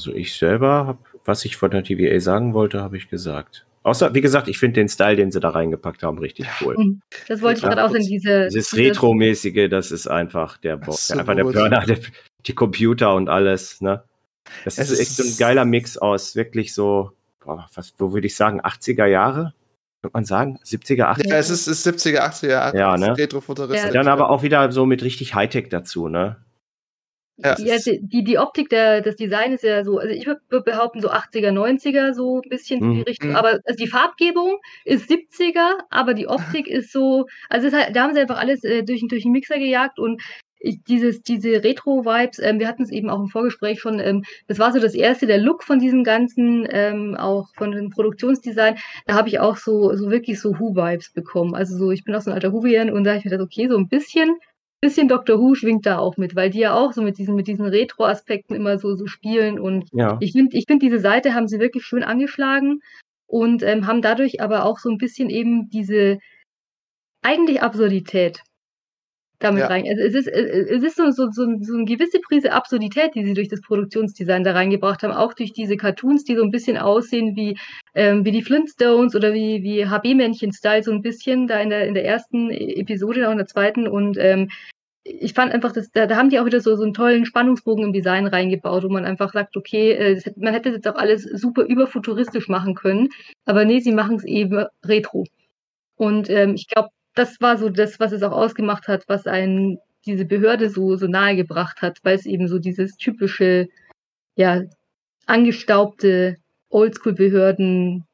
Also 0.00 0.12
ich 0.12 0.36
selber 0.36 0.86
habe, 0.86 0.98
was 1.24 1.44
ich 1.44 1.56
von 1.56 1.70
der 1.70 1.84
TVA 1.84 2.18
sagen 2.20 2.54
wollte, 2.54 2.80
habe 2.80 2.96
ich 2.96 3.08
gesagt. 3.08 3.66
Außer, 3.84 4.14
wie 4.14 4.22
gesagt, 4.22 4.48
ich 4.48 4.58
finde 4.58 4.80
den 4.80 4.88
Style, 4.88 5.16
den 5.16 5.30
sie 5.30 5.40
da 5.40 5.50
reingepackt 5.50 6.02
haben, 6.02 6.18
richtig 6.18 6.46
cool. 6.60 6.74
Mhm. 6.76 7.00
Das 7.28 7.42
wollte 7.42 7.58
ich 7.58 7.64
gerade 7.64 7.84
auch 7.84 7.92
in 7.92 8.04
diese. 8.04 8.48
Dieses 8.48 8.74
Retro-mäßige, 8.74 9.68
das 9.68 9.92
ist 9.92 10.06
einfach 10.06 10.56
der, 10.56 10.80
so 10.88 11.18
einfach 11.18 11.36
der 11.36 11.44
Burner, 11.44 11.84
der, 11.86 11.98
die 12.46 12.54
Computer 12.54 13.14
und 13.14 13.28
alles, 13.28 13.80
ne? 13.82 14.02
Das 14.64 14.78
es 14.78 14.90
ist 14.90 15.00
echt 15.00 15.16
so 15.16 15.22
ein 15.22 15.36
geiler 15.38 15.64
Mix 15.64 15.96
aus 15.96 16.36
wirklich 16.36 16.74
so, 16.74 17.12
boah, 17.44 17.68
was, 17.74 17.94
wo 17.98 18.12
würde 18.12 18.26
ich 18.26 18.36
sagen, 18.36 18.60
80er 18.60 19.06
Jahre? 19.06 19.54
Könnte 20.02 20.14
man 20.14 20.24
sagen? 20.24 20.58
70er, 20.64 21.04
80er? 21.16 21.28
Ja, 21.28 21.36
es 21.38 21.50
ist, 21.50 21.66
ist 21.66 21.86
70er, 21.86 22.20
80er 22.20 22.48
Jahre. 22.48 22.78
Ja, 22.78 22.96
ne? 22.96 23.16
Retro-Futuristisch. 23.16 23.86
Ja. 23.86 23.92
Dann 23.92 24.08
aber 24.08 24.30
auch 24.30 24.42
wieder 24.42 24.70
so 24.70 24.84
mit 24.84 25.02
richtig 25.02 25.34
Hightech 25.34 25.68
dazu, 25.70 26.08
ne? 26.08 26.36
Ja, 27.36 27.56
ja 27.58 27.76
die, 27.84 28.22
die 28.22 28.38
Optik 28.38 28.68
der, 28.68 29.00
des 29.00 29.16
Designs 29.16 29.54
ist 29.54 29.64
ja 29.64 29.82
so, 29.82 29.98
also 29.98 30.14
ich 30.14 30.26
würde 30.26 30.40
behaupten 30.60 31.00
so 31.00 31.10
80er, 31.10 31.50
90er 31.50 32.14
so 32.14 32.40
ein 32.40 32.48
bisschen 32.48 32.80
mhm. 32.80 32.94
die 32.94 33.02
Richtung, 33.02 33.30
mhm. 33.30 33.36
aber 33.36 33.58
also 33.64 33.76
die 33.76 33.88
Farbgebung 33.88 34.60
ist 34.84 35.10
70er, 35.10 35.78
aber 35.90 36.14
die 36.14 36.28
Optik 36.28 36.68
ist 36.68 36.92
so, 36.92 37.26
also 37.48 37.72
halt, 37.72 37.96
da 37.96 38.02
haben 38.02 38.14
sie 38.14 38.20
einfach 38.20 38.38
alles 38.38 38.62
äh, 38.62 38.84
durch, 38.84 39.02
durch 39.08 39.24
den 39.24 39.32
Mixer 39.32 39.58
gejagt 39.58 39.98
und 39.98 40.22
ich, 40.64 40.82
dieses, 40.84 41.22
diese 41.22 41.62
Retro-Vibes, 41.62 42.38
ähm, 42.40 42.58
wir 42.58 42.68
hatten 42.68 42.82
es 42.82 42.90
eben 42.90 43.10
auch 43.10 43.20
im 43.20 43.28
Vorgespräch 43.28 43.80
schon, 43.80 44.00
ähm, 44.00 44.24
das 44.48 44.58
war 44.58 44.72
so 44.72 44.80
das 44.80 44.94
erste, 44.94 45.26
der 45.26 45.38
Look 45.38 45.62
von 45.62 45.78
diesem 45.78 46.04
ganzen, 46.04 46.66
ähm, 46.70 47.16
auch 47.16 47.48
von 47.54 47.70
dem 47.70 47.90
Produktionsdesign, 47.90 48.76
da 49.06 49.14
habe 49.14 49.28
ich 49.28 49.40
auch 49.40 49.56
so, 49.56 49.94
so 49.94 50.10
wirklich 50.10 50.40
so 50.40 50.58
Who-Vibes 50.58 51.12
bekommen. 51.12 51.54
Also 51.54 51.76
so, 51.76 51.90
ich 51.90 52.04
bin 52.04 52.14
auch 52.14 52.22
so 52.22 52.30
ein 52.30 52.34
alter 52.34 52.52
Whovian 52.52 52.90
und 52.90 53.04
da 53.04 53.10
habe 53.10 53.18
ich 53.18 53.24
mir 53.24 53.32
gedacht, 53.32 53.46
okay, 53.46 53.68
so 53.68 53.76
ein 53.76 53.88
bisschen 53.88 54.36
bisschen 54.80 55.08
Doctor 55.08 55.40
Who 55.40 55.54
schwingt 55.54 55.86
da 55.86 55.98
auch 55.98 56.18
mit, 56.18 56.36
weil 56.36 56.50
die 56.50 56.58
ja 56.58 56.74
auch 56.74 56.92
so 56.92 57.00
mit 57.00 57.16
diesen, 57.16 57.34
mit 57.34 57.46
diesen 57.46 57.64
Retro-Aspekten 57.64 58.54
immer 58.54 58.78
so, 58.78 58.94
so 58.96 59.06
spielen. 59.06 59.58
Und 59.58 59.88
ja. 59.92 60.18
ich 60.20 60.32
finde, 60.32 60.56
ich 60.58 60.66
find, 60.66 60.82
diese 60.82 60.98
Seite 60.98 61.32
haben 61.32 61.48
sie 61.48 61.58
wirklich 61.58 61.84
schön 61.84 62.04
angeschlagen 62.04 62.80
und 63.26 63.62
ähm, 63.62 63.86
haben 63.86 64.02
dadurch 64.02 64.42
aber 64.42 64.64
auch 64.64 64.78
so 64.78 64.90
ein 64.90 64.98
bisschen 64.98 65.30
eben 65.30 65.70
diese 65.70 66.18
eigentlich 67.22 67.62
Absurdität 67.62 68.42
damit 69.38 69.62
ja. 69.62 69.66
rein. 69.68 69.86
Also 69.88 70.02
es 70.02 70.14
ist, 70.14 70.28
es 70.28 70.82
ist 70.82 70.96
so, 70.96 71.10
so, 71.10 71.30
so, 71.30 71.46
so 71.60 71.74
eine 71.74 71.84
gewisse 71.84 72.20
Prise 72.20 72.52
Absurdität, 72.52 73.14
die 73.14 73.24
sie 73.24 73.34
durch 73.34 73.48
das 73.48 73.60
Produktionsdesign 73.60 74.44
da 74.44 74.52
reingebracht 74.52 75.02
haben, 75.02 75.12
auch 75.12 75.34
durch 75.34 75.52
diese 75.52 75.76
Cartoons, 75.76 76.24
die 76.24 76.36
so 76.36 76.42
ein 76.42 76.50
bisschen 76.50 76.78
aussehen 76.78 77.36
wie, 77.36 77.58
ähm, 77.94 78.24
wie 78.24 78.32
die 78.32 78.42
Flintstones 78.42 79.14
oder 79.14 79.34
wie, 79.34 79.62
wie 79.62 79.86
HB-Männchen-Style, 79.86 80.82
so 80.82 80.92
ein 80.92 81.02
bisschen 81.02 81.46
da 81.46 81.58
in 81.60 81.70
der, 81.70 81.86
in 81.86 81.94
der 81.94 82.04
ersten 82.04 82.50
Episode, 82.50 83.28
auch 83.28 83.32
in 83.32 83.38
der 83.38 83.46
zweiten. 83.46 83.88
Und 83.88 84.16
ähm, 84.18 84.50
ich 85.04 85.34
fand 85.34 85.52
einfach, 85.52 85.72
dass, 85.72 85.90
da, 85.90 86.06
da 86.06 86.16
haben 86.16 86.30
die 86.30 86.38
auch 86.38 86.46
wieder 86.46 86.60
so, 86.60 86.74
so 86.76 86.82
einen 86.82 86.94
tollen 86.94 87.26
Spannungsbogen 87.26 87.84
im 87.84 87.92
Design 87.92 88.26
reingebaut, 88.26 88.84
wo 88.84 88.88
man 88.88 89.04
einfach 89.04 89.32
sagt, 89.32 89.56
okay, 89.56 89.92
äh, 89.92 90.32
man 90.36 90.54
hätte 90.54 90.70
jetzt 90.70 90.88
auch 90.88 90.96
alles 90.96 91.24
super 91.24 91.62
überfuturistisch 91.64 92.48
machen 92.48 92.74
können, 92.74 93.10
aber 93.44 93.64
nee, 93.64 93.80
sie 93.80 93.92
machen 93.92 94.16
es 94.16 94.24
eben 94.24 94.64
retro. 94.84 95.24
Und 95.96 96.30
ähm, 96.30 96.54
ich 96.54 96.68
glaube, 96.68 96.88
das 97.14 97.40
war 97.40 97.58
so 97.58 97.68
das, 97.68 98.00
was 98.00 98.12
es 98.12 98.22
auch 98.22 98.32
ausgemacht 98.32 98.88
hat, 98.88 99.04
was 99.08 99.26
einen 99.26 99.78
diese 100.06 100.24
Behörde 100.24 100.68
so, 100.68 100.96
so 100.96 101.06
nahe 101.06 101.36
gebracht 101.36 101.80
hat, 101.80 101.98
weil 102.02 102.16
es 102.16 102.26
eben 102.26 102.48
so 102.48 102.58
dieses 102.58 102.96
typische, 102.96 103.68
ja, 104.36 104.62
angestaubte 105.26 106.36
Oldschool-Behörden 106.68 108.04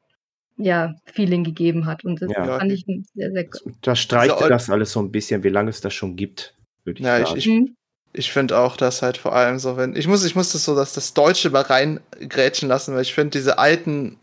ja, 0.57 0.95
Feeling 1.05 1.43
gegeben 1.43 1.85
hat. 1.85 2.05
Und 2.05 2.21
das 2.21 2.31
ja. 2.31 2.59
fand 2.59 2.71
ich 2.71 2.85
sehr, 2.85 3.31
sehr 3.31 3.43
gut. 3.43 3.73
Da 3.81 3.95
streicht 3.95 4.33
also, 4.35 4.47
das 4.47 4.69
alles 4.69 4.91
so 4.91 5.01
ein 5.01 5.11
bisschen, 5.11 5.43
wie 5.43 5.49
lange 5.49 5.69
es 5.69 5.81
das 5.81 5.93
schon 5.93 6.15
gibt 6.15 6.55
würde 6.83 6.99
ich 6.99 7.05
ja, 7.05 7.25
sagen. 7.25 7.37
Ich, 7.37 7.47
ich, 7.47 7.51
mhm. 7.51 7.75
ich 8.13 8.31
finde 8.31 8.57
auch, 8.57 8.77
dass 8.77 9.01
halt 9.01 9.17
vor 9.17 9.33
allem 9.33 9.59
so, 9.59 9.77
wenn. 9.77 9.95
Ich 9.95 10.07
muss, 10.07 10.23
ich 10.23 10.35
muss 10.35 10.51
das 10.51 10.65
so, 10.65 10.75
dass 10.75 10.93
das 10.93 11.13
Deutsche 11.13 11.49
mal 11.49 11.61
reingrätschen 11.61 12.69
lassen, 12.69 12.93
weil 12.95 13.01
ich 13.01 13.13
finde, 13.13 13.37
diese 13.37 13.57
alten 13.59 14.19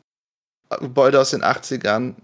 Gebäude 0.81 1.21
aus 1.21 1.31
den 1.31 1.43
80ern, 1.43 2.15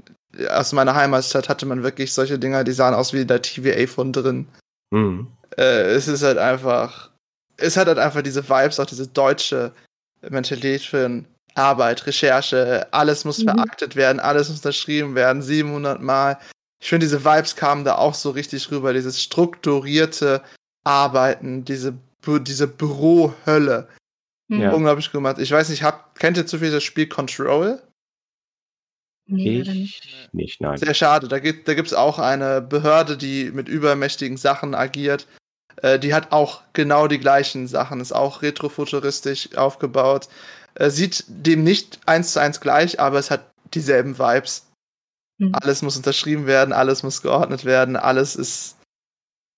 aus 0.50 0.72
meiner 0.72 0.94
Heimatstadt 0.94 1.48
hatte 1.48 1.66
man 1.66 1.82
wirklich 1.82 2.12
solche 2.12 2.38
Dinger, 2.38 2.64
die 2.64 2.72
sahen 2.72 2.94
aus 2.94 3.12
wie 3.12 3.24
der 3.24 3.42
TVA 3.42 3.86
von 3.86 4.12
drin. 4.12 4.46
Mhm. 4.90 5.28
Äh, 5.56 5.92
es 5.92 6.08
ist 6.08 6.22
halt 6.22 6.38
einfach. 6.38 7.10
Es 7.56 7.76
hat 7.76 7.86
halt 7.86 7.98
einfach 7.98 8.22
diese 8.22 8.48
Vibes, 8.48 8.80
auch 8.80 8.86
diese 8.86 9.06
deutsche 9.06 9.72
Mentalität 10.28 10.82
für 10.82 11.22
Arbeit, 11.54 12.04
Recherche, 12.06 12.88
alles 12.90 13.24
muss 13.24 13.38
mhm. 13.38 13.50
veraktet 13.50 13.94
werden, 13.94 14.18
alles 14.18 14.48
muss 14.48 14.58
unterschrieben 14.58 15.14
werden, 15.14 15.40
700 15.40 16.02
Mal 16.02 16.38
ich 16.84 16.90
finde, 16.90 17.06
diese 17.06 17.24
Vibes 17.24 17.56
kamen 17.56 17.82
da 17.84 17.94
auch 17.94 18.12
so 18.12 18.28
richtig 18.28 18.70
rüber, 18.70 18.92
dieses 18.92 19.22
strukturierte 19.22 20.42
Arbeiten, 20.84 21.64
diese, 21.64 21.94
diese 22.26 22.68
Bürohölle. 22.68 23.88
Ja. 24.48 24.70
Unglaublich 24.70 25.10
gemacht. 25.10 25.38
Ich 25.38 25.50
weiß 25.50 25.70
nicht, 25.70 25.82
hab, 25.82 26.18
kennt 26.18 26.36
ihr 26.36 26.46
zufällig 26.46 26.74
das 26.74 26.84
Spiel 26.84 27.08
Control? 27.08 27.80
Nee, 29.26 29.60
ich 29.60 30.32
nicht. 30.32 30.60
nein. 30.60 30.76
Sehr 30.76 30.94
schade. 30.94 31.28
Da 31.28 31.38
gibt 31.38 31.68
es 31.68 31.90
da 31.90 31.98
auch 31.98 32.18
eine 32.18 32.60
Behörde, 32.60 33.16
die 33.16 33.50
mit 33.50 33.68
übermächtigen 33.68 34.36
Sachen 34.36 34.74
agiert. 34.74 35.26
Äh, 35.76 35.98
die 35.98 36.14
hat 36.14 36.32
auch 36.32 36.62
genau 36.72 37.08
die 37.08 37.18
gleichen 37.18 37.66
Sachen, 37.66 38.00
ist 38.00 38.12
auch 38.12 38.42
retrofuturistisch 38.42 39.56
aufgebaut. 39.56 40.28
Äh, 40.74 40.90
sieht 40.90 41.24
dem 41.28 41.64
nicht 41.64 42.00
eins 42.06 42.32
zu 42.32 42.40
eins 42.40 42.60
gleich, 42.60 43.00
aber 43.00 43.18
es 43.18 43.30
hat 43.30 43.50
dieselben 43.72 44.18
Vibes. 44.18 44.66
Mhm. 45.38 45.54
Alles 45.54 45.82
muss 45.82 45.96
unterschrieben 45.96 46.46
werden, 46.46 46.72
alles 46.72 47.02
muss 47.02 47.22
geordnet 47.22 47.64
werden, 47.64 47.96
alles 47.96 48.36
ist 48.36 48.76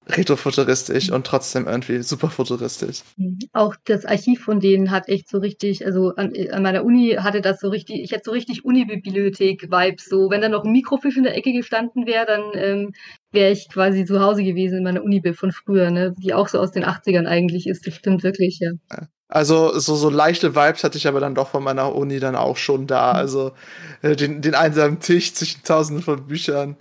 retrofuturistisch 0.08 1.10
und 1.10 1.26
trotzdem 1.26 1.66
irgendwie 1.66 2.02
super 2.02 2.30
futuristisch. 2.30 3.02
Mhm. 3.16 3.38
Auch 3.52 3.74
das 3.84 4.04
Archiv 4.04 4.44
von 4.44 4.60
denen 4.60 4.90
hat 4.90 5.08
echt 5.08 5.28
so 5.28 5.38
richtig, 5.38 5.84
also 5.84 6.14
an, 6.14 6.32
an 6.50 6.62
meiner 6.62 6.84
Uni 6.84 7.16
hatte 7.18 7.40
das 7.40 7.60
so 7.60 7.68
richtig, 7.68 8.02
ich 8.02 8.12
hatte 8.12 8.22
so 8.24 8.30
richtig 8.30 8.64
Uni-Bibliothek-Vibes. 8.64 10.08
So, 10.08 10.30
wenn 10.30 10.40
da 10.40 10.48
noch 10.48 10.64
ein 10.64 10.72
Mikrofisch 10.72 11.16
in 11.16 11.24
der 11.24 11.36
Ecke 11.36 11.52
gestanden 11.52 12.06
wäre, 12.06 12.26
dann 12.26 12.42
ähm, 12.54 12.92
wäre 13.32 13.50
ich 13.50 13.68
quasi 13.68 14.04
zu 14.04 14.20
Hause 14.20 14.44
gewesen 14.44 14.78
in 14.78 14.84
meiner 14.84 15.02
Uni-Bib 15.02 15.36
von 15.36 15.50
früher, 15.50 15.90
ne? 15.90 16.14
Die 16.18 16.34
auch 16.34 16.48
so 16.48 16.60
aus 16.60 16.70
den 16.70 16.84
80ern 16.84 17.26
eigentlich 17.26 17.66
ist. 17.66 17.86
Das 17.86 17.94
stimmt 17.94 18.22
wirklich, 18.22 18.60
ja. 18.60 18.72
Also 19.28 19.76
so, 19.80 19.96
so 19.96 20.08
leichte 20.08 20.54
Vibes 20.54 20.84
hatte 20.84 20.98
ich 20.98 21.08
aber 21.08 21.18
dann 21.18 21.34
doch 21.34 21.48
von 21.48 21.64
meiner 21.64 21.94
Uni 21.94 22.20
dann 22.20 22.36
auch 22.36 22.56
schon 22.56 22.86
da. 22.86 23.12
Mhm. 23.12 23.18
Also 23.18 23.52
äh, 24.02 24.14
den, 24.14 24.40
den 24.40 24.54
einsamen 24.54 25.00
Tisch 25.00 25.34
zwischen 25.34 25.62
tausenden 25.64 26.04
von 26.04 26.26
Büchern. 26.26 26.76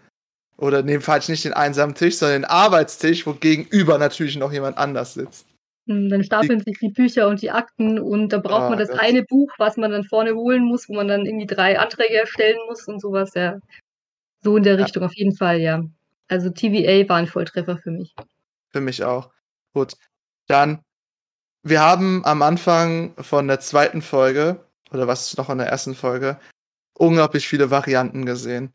Oder 0.58 0.80
in 0.80 0.88
dem 0.88 1.02
Fall 1.02 1.22
nicht 1.28 1.44
den 1.44 1.54
einsamen 1.54 1.96
Tisch, 1.96 2.18
sondern 2.18 2.44
den 2.44 2.50
Arbeitstisch, 2.50 3.28
wo 3.28 3.34
gegenüber 3.34 3.98
natürlich 3.98 4.38
noch 4.38 4.54
jemand 4.54 4.78
anders 4.78 5.14
sitzt. 5.14 5.46
Hm, 5.88 6.10
dann 6.10 6.24
stapeln 6.24 6.60
die, 6.60 6.72
sich 6.72 6.80
die 6.80 6.90
Bücher 6.90 7.28
und 7.28 7.42
die 7.42 7.52
Akten 7.52 8.00
und 8.00 8.30
da 8.30 8.38
braucht 8.38 8.64
ah, 8.64 8.70
man 8.70 8.80
das 8.80 8.90
Gott. 8.90 9.02
eine 9.02 9.24
Buch, 9.24 9.52
was 9.58 9.78
man 9.78 9.92
dann 9.92 10.04
vorne 10.04 10.34
holen 10.34 10.64
muss, 10.64 10.88
wo 10.88 10.94
man 10.94 11.08
dann 11.08 11.26
irgendwie 11.26 11.46
drei 11.46 11.78
Anträge 11.78 12.16
erstellen 12.16 12.58
muss 12.68 12.88
und 12.88 13.02
sowas, 13.02 13.34
ja. 13.36 13.60
So 14.44 14.58
in 14.58 14.64
der 14.64 14.78
ja. 14.78 14.84
Richtung 14.84 15.04
auf 15.04 15.14
jeden 15.16 15.36
Fall, 15.36 15.60
ja. 15.60 15.84
Also 16.28 16.50
TVA 16.50 17.08
war 17.10 17.18
ein 17.18 17.28
Volltreffer 17.28 17.78
für 17.78 17.92
mich. 17.92 18.16
Für 18.72 18.82
mich 18.82 19.04
auch. 19.04 19.30
Gut. 19.74 19.94
Dann 20.48 20.80
wir 21.68 21.82
haben 21.82 22.24
am 22.26 22.44
Anfang 22.44 23.16
von 23.18 23.48
der 23.48 23.60
zweiten 23.60 24.04
Folge, 24.04 24.64
oder 24.92 25.08
was 25.08 25.36
noch 25.36 25.50
in 25.50 25.58
der 25.58 25.66
ersten 25.66 25.96
Folge, 25.96 26.40
unglaublich 26.94 27.48
viele 27.48 27.72
Varianten 27.72 28.24
gesehen 28.24 28.72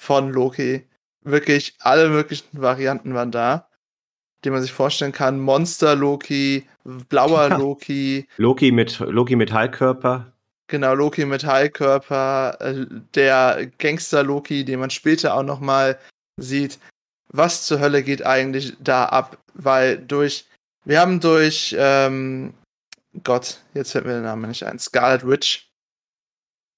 von 0.00 0.30
Loki. 0.30 0.88
Wirklich 1.30 1.74
alle 1.80 2.08
möglichen 2.08 2.46
Varianten 2.52 3.14
waren 3.14 3.30
da, 3.30 3.68
die 4.44 4.50
man 4.50 4.62
sich 4.62 4.72
vorstellen 4.72 5.12
kann. 5.12 5.38
Monster 5.40 5.94
Loki, 5.94 6.66
blauer 6.84 7.50
Loki. 7.58 8.26
Loki 8.38 8.72
mit 8.72 8.98
Loki 8.98 9.36
Metallkörper. 9.36 10.32
Genau, 10.68 10.94
Loki 10.94 11.24
Metallkörper, 11.24 12.58
äh, 12.60 12.86
der 13.14 13.70
Gangster 13.78 14.22
Loki, 14.22 14.64
den 14.64 14.80
man 14.80 14.90
später 14.90 15.34
auch 15.34 15.42
noch 15.42 15.60
mal 15.60 15.98
sieht. 16.36 16.78
Was 17.28 17.66
zur 17.66 17.80
Hölle 17.80 18.02
geht 18.02 18.24
eigentlich 18.24 18.74
da 18.80 19.06
ab? 19.06 19.38
Weil 19.54 19.98
durch 19.98 20.46
wir 20.88 21.00
haben 21.00 21.20
durch, 21.20 21.76
ähm, 21.78 22.54
Gott, 23.22 23.60
jetzt 23.74 23.92
fällt 23.92 24.06
mir 24.06 24.12
der 24.12 24.22
Name 24.22 24.48
nicht 24.48 24.62
ein, 24.64 24.78
Scarlet 24.78 25.26
Witch. 25.26 25.70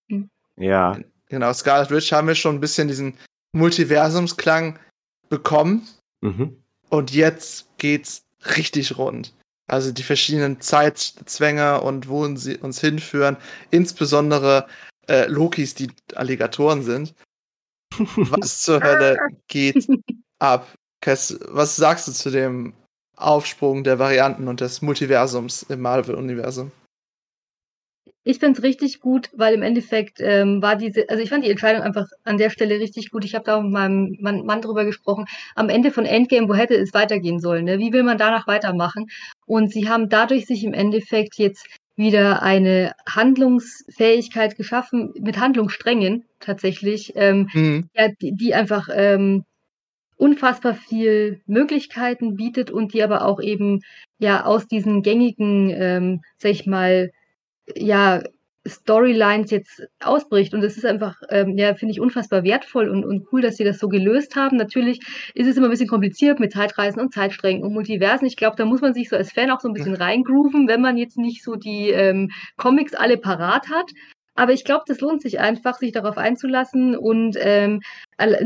Hm. 0.09 0.29
Ja. 0.57 0.99
Genau, 1.29 1.53
Scarlet 1.53 1.93
Witch 1.93 2.13
haben 2.13 2.27
wir 2.27 2.35
schon 2.35 2.57
ein 2.57 2.61
bisschen 2.61 2.89
diesen 2.89 3.17
Multiversumsklang 3.53 4.79
bekommen. 5.29 5.87
Mhm. 6.21 6.57
Und 6.89 7.13
jetzt 7.13 7.67
geht's 7.79 8.25
richtig 8.57 8.99
rund. 8.99 9.33
Also 9.67 9.93
die 9.93 10.03
verschiedenen 10.03 10.61
Zeitzwänge 10.61 11.81
und 11.81 12.09
wo 12.09 12.35
sie 12.37 12.57
uns 12.57 12.81
hinführen, 12.81 13.37
insbesondere 13.71 14.67
äh, 15.09 15.27
Lokis, 15.27 15.75
die 15.75 15.91
Alligatoren 16.15 16.83
sind. 16.83 17.15
Was 17.99 18.63
zur 18.63 18.83
Hölle 18.83 19.19
geht 19.49 19.89
ab? 20.39 20.67
Kess, 21.03 21.39
was 21.49 21.77
sagst 21.77 22.09
du 22.09 22.13
zu 22.13 22.31
dem 22.31 22.75
Aufsprung 23.17 23.85
der 23.85 23.99
Varianten 23.99 24.49
und 24.49 24.61
des 24.61 24.83
Multiversums 24.83 25.63
im 25.63 25.81
Marvel-Universum? 25.81 26.73
Ich 28.23 28.39
finde 28.39 28.59
es 28.59 28.65
richtig 28.65 29.01
gut, 29.01 29.31
weil 29.35 29.55
im 29.55 29.63
Endeffekt 29.63 30.19
ähm, 30.21 30.61
war 30.61 30.77
diese, 30.77 31.09
also 31.09 31.23
ich 31.23 31.31
fand 31.31 31.45
die 31.45 31.51
Entscheidung 31.51 31.83
einfach 31.83 32.07
an 32.25 32.37
der 32.37 32.51
Stelle 32.51 32.79
richtig 32.79 33.11
gut. 33.11 33.25
Ich 33.25 33.35
habe 33.35 33.45
da 33.45 33.57
auch 33.57 33.63
mit 33.63 33.73
meinem 33.73 34.17
Mann, 34.21 34.45
Mann 34.45 34.61
drüber 34.61 34.85
gesprochen. 34.85 35.25
Am 35.55 35.71
Ende 35.71 35.91
von 35.91 36.05
Endgame, 36.05 36.49
wo 36.49 36.55
hätte 36.55 36.75
es 36.75 36.93
weitergehen 36.93 37.41
sollen? 37.41 37.65
Ne? 37.65 37.79
Wie 37.79 37.93
will 37.93 38.03
man 38.03 38.19
danach 38.19 38.47
weitermachen? 38.47 39.07
Und 39.47 39.73
sie 39.73 39.89
haben 39.89 40.11
dadurch 40.11 40.47
sich 40.47 40.65
im 40.65 40.75
Endeffekt 40.75 41.37
jetzt 41.37 41.67
wieder 41.97 42.43
eine 42.43 42.93
Handlungsfähigkeit 43.09 44.57
geschaffen 44.57 45.13
mit 45.19 45.39
Handlungssträngen 45.39 46.25
tatsächlich, 46.41 47.13
ähm, 47.17 47.49
mhm. 47.53 47.89
ja, 47.95 48.09
die, 48.21 48.33
die 48.35 48.55
einfach 48.55 48.89
ähm, 48.93 49.45
unfassbar 50.17 50.75
viel 50.75 51.41
Möglichkeiten 51.47 52.37
bietet 52.37 52.71
und 52.71 52.93
die 52.93 53.03
aber 53.03 53.25
auch 53.25 53.41
eben 53.41 53.81
ja 54.19 54.45
aus 54.45 54.67
diesen 54.67 55.03
gängigen, 55.03 55.71
ähm, 55.71 56.21
sag 56.37 56.51
ich 56.51 56.67
mal, 56.67 57.11
ja, 57.77 58.23
Storylines 58.67 59.51
jetzt 59.51 59.83
ausbricht. 60.01 60.53
Und 60.53 60.61
das 60.61 60.77
ist 60.77 60.85
einfach, 60.85 61.17
ähm, 61.31 61.57
ja, 61.57 61.75
finde 61.75 61.93
ich 61.93 62.01
unfassbar 62.01 62.45
wertvoll 62.45 62.89
und, 62.91 63.05
und 63.05 63.27
cool, 63.33 63.41
dass 63.41 63.57
sie 63.57 63.65
das 63.65 63.79
so 63.79 63.89
gelöst 63.89 64.37
haben. 64.37 64.57
Natürlich 64.57 65.01
ist 65.35 65.47
es 65.47 65.57
immer 65.57 65.69
ein 65.69 65.71
bisschen 65.71 65.89
kompliziert 65.89 66.41
mit 66.41 66.53
Zeitreisen 66.53 67.01
und 67.01 67.15
Zeitsträngen 67.15 67.63
und 67.63 67.73
Multiversen. 67.73 68.27
Ich 68.27 68.37
glaube, 68.37 68.57
da 68.57 68.67
muss 68.67 68.83
man 68.83 68.93
sich 68.93 69.09
so 69.09 69.17
als 69.17 69.33
Fan 69.33 69.51
auch 69.51 69.61
so 69.61 69.69
ein 69.69 69.75
bisschen 69.75 69.95
reingrooven, 69.95 70.69
wenn 70.69 70.83
man 70.83 70.99
jetzt 70.99 71.17
nicht 71.17 71.43
so 71.43 71.55
die 71.57 71.91
ähm, 71.91 72.31
Comics 72.57 72.95
alle 72.95 73.17
parat 73.17 73.69
hat. 73.71 73.91
Aber 74.41 74.55
ich 74.55 74.65
glaube, 74.65 74.85
das 74.87 75.03
lohnt 75.03 75.21
sich 75.21 75.39
einfach, 75.39 75.77
sich 75.77 75.93
darauf 75.93 76.17
einzulassen 76.17 76.97
und 76.97 77.37
ähm, 77.39 77.83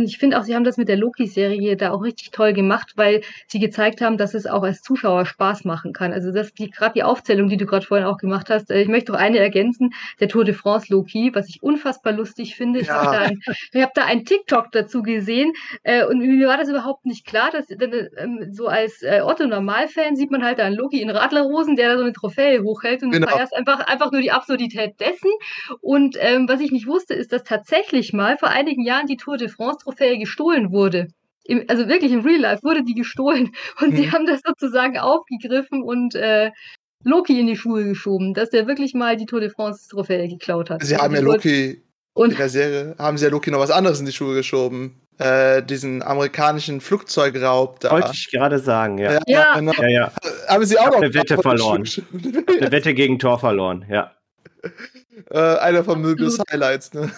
ich 0.05 0.19
finde 0.19 0.41
auch, 0.41 0.43
sie 0.43 0.57
haben 0.57 0.65
das 0.65 0.77
mit 0.77 0.89
der 0.89 0.97
Loki-Serie 0.97 1.77
da 1.77 1.93
auch 1.93 2.03
richtig 2.03 2.33
toll 2.33 2.53
gemacht, 2.53 2.95
weil 2.97 3.21
sie 3.47 3.61
gezeigt 3.61 4.01
haben, 4.01 4.19
dass 4.19 4.35
es 4.35 4.49
auch 4.49 4.65
als 4.65 4.83
Zuschauer 4.83 5.25
Spaß 5.25 5.65
machen 5.65 5.93
kann. 5.93 6.13
Also 6.13 6.33
das 6.33 6.53
die 6.53 6.69
gerade 6.69 6.95
die 6.95 7.05
Aufzählung, 7.05 7.49
die 7.49 7.57
du 7.57 7.65
gerade 7.65 7.87
vorhin 7.87 8.09
auch 8.09 8.17
gemacht 8.17 8.51
hast. 8.51 8.73
Äh, 8.73 8.83
ich 8.83 8.89
möchte 8.89 9.13
noch 9.13 9.21
eine 9.21 9.39
ergänzen: 9.39 9.95
Der 10.19 10.27
Tour 10.27 10.45
de 10.45 10.53
France 10.53 10.93
Loki, 10.93 11.31
was 11.33 11.49
ich 11.49 11.63
unfassbar 11.63 12.13
lustig 12.13 12.57
finde. 12.57 12.81
Ja. 12.81 12.85
Ich 12.85 12.91
habe 12.91 13.17
da, 13.17 13.21
ein, 13.21 13.83
hab 13.85 13.95
da 13.95 14.05
einen 14.05 14.25
TikTok 14.25 14.73
dazu 14.73 15.01
gesehen 15.01 15.53
äh, 15.85 16.05
und 16.05 16.19
mir 16.19 16.49
war 16.49 16.59
das 16.59 16.69
überhaupt 16.69 17.07
nicht 17.07 17.25
klar, 17.25 17.53
dass 17.53 17.71
äh, 17.71 18.09
so 18.51 18.67
als 18.67 19.01
äh, 19.03 19.21
Otto 19.21 19.47
Normalfan 19.47 20.17
sieht 20.17 20.33
man 20.33 20.43
halt 20.45 20.59
da 20.59 20.65
einen 20.65 20.75
Loki 20.75 21.01
in 21.01 21.11
Radlerhosen, 21.11 21.77
der 21.77 21.91
da 21.91 21.99
so 21.99 22.03
eine 22.03 22.13
Trophäe 22.13 22.65
hochhält 22.65 23.05
und 23.05 23.13
genau. 23.13 23.29
du 23.29 23.33
feierst 23.33 23.55
einfach 23.55 23.79
einfach 23.87 24.11
nur 24.11 24.23
die 24.23 24.33
Absurdität 24.33 24.99
dessen. 24.99 25.31
Und 25.85 26.17
ähm, 26.19 26.49
was 26.49 26.61
ich 26.61 26.73
nicht 26.73 26.87
wusste, 26.87 27.13
ist, 27.13 27.31
dass 27.31 27.45
tatsächlich 27.45 28.15
mal 28.15 28.39
vor 28.39 28.49
einigen 28.49 28.83
Jahren 28.83 29.07
die 29.07 29.19
Tour 29.19 29.37
de 29.37 29.49
France 29.49 29.85
France-Trophäe 29.85 30.19
gestohlen 30.19 30.73
wurde. 30.73 31.09
Im, 31.45 31.63
also 31.69 31.89
wirklich 31.89 32.11
im 32.11 32.21
Real 32.21 32.41
Life 32.41 32.63
wurde 32.63 32.85
die 32.85 32.95
gestohlen 32.95 33.51
und 33.83 33.91
mhm. 33.91 33.97
sie 33.97 34.11
haben 34.11 34.25
das 34.25 34.41
sozusagen 34.43 34.97
aufgegriffen 34.97 35.83
und 35.83 36.15
äh, 36.15 36.53
Loki 37.03 37.39
in 37.39 37.49
die 37.49 37.57
Schuhe 37.57 37.85
geschoben, 37.85 38.33
dass 38.33 38.49
der 38.49 38.67
wirklich 38.67 38.95
mal 38.95 39.19
die 39.19 39.27
Tour 39.27 39.41
de 39.41 39.51
France-Trophäe 39.51 40.27
geklaut 40.27 40.71
hat. 40.71 40.83
Sie 40.83 40.97
haben 40.97 41.15
ja 41.15 41.21
Loki 41.21 41.83
und 42.15 42.31
in 42.31 42.39
der 42.39 42.49
Serie 42.49 42.95
haben 42.99 43.19
sie 43.19 43.27
ja 43.27 43.31
Loki 43.31 43.51
noch 43.51 43.59
was 43.59 43.71
anderes 43.71 44.01
in 44.01 44.07
die 44.07 44.13
Schuhe 44.13 44.35
geschoben. 44.35 45.03
Äh, 45.19 45.63
diesen 45.63 46.03
amerikanischen 46.03 46.81
Flugzeugraub 46.81 47.81
da. 47.81 47.91
Wollte 47.91 48.13
ich 48.15 48.31
gerade 48.31 48.59
sagen, 48.59 48.97
ja. 48.97 49.13
Ja, 49.13 49.21
ja. 49.27 49.55
Genau. 49.59 49.73
ja, 49.83 49.89
ja. 49.89 50.13
Haben 50.49 50.65
sie 50.65 50.79
auch 50.79 50.87
noch 50.87 51.03
eine 51.03 51.13
Wette 51.13 51.37
verloren. 51.37 51.85
eine 52.59 52.73
Wette 52.73 52.95
gegen 52.95 53.19
Tor 53.19 53.39
verloren, 53.39 53.85
ja. 53.91 54.13
Äh, 55.31 55.39
einer 55.39 55.85
von 55.85 56.01
Möbius 56.01 56.41
Highlights, 56.51 56.93
ne? 56.93 57.11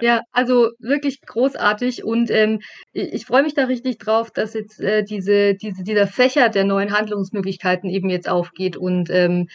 Ja, 0.00 0.22
also 0.32 0.70
wirklich 0.78 1.20
großartig 1.20 2.04
und 2.04 2.30
ähm, 2.30 2.60
ich, 2.92 3.12
ich 3.12 3.26
freue 3.26 3.42
mich 3.42 3.52
da 3.52 3.64
richtig 3.64 3.98
drauf, 3.98 4.30
dass 4.30 4.54
jetzt 4.54 4.80
äh, 4.80 5.04
diese, 5.04 5.54
diese, 5.54 5.82
dieser 5.82 6.06
Fächer 6.06 6.48
der 6.48 6.64
neuen 6.64 6.96
Handlungsmöglichkeiten 6.96 7.90
eben 7.90 8.08
jetzt 8.08 8.28
aufgeht 8.28 8.78
und 8.78 9.10
ähm, 9.10 9.48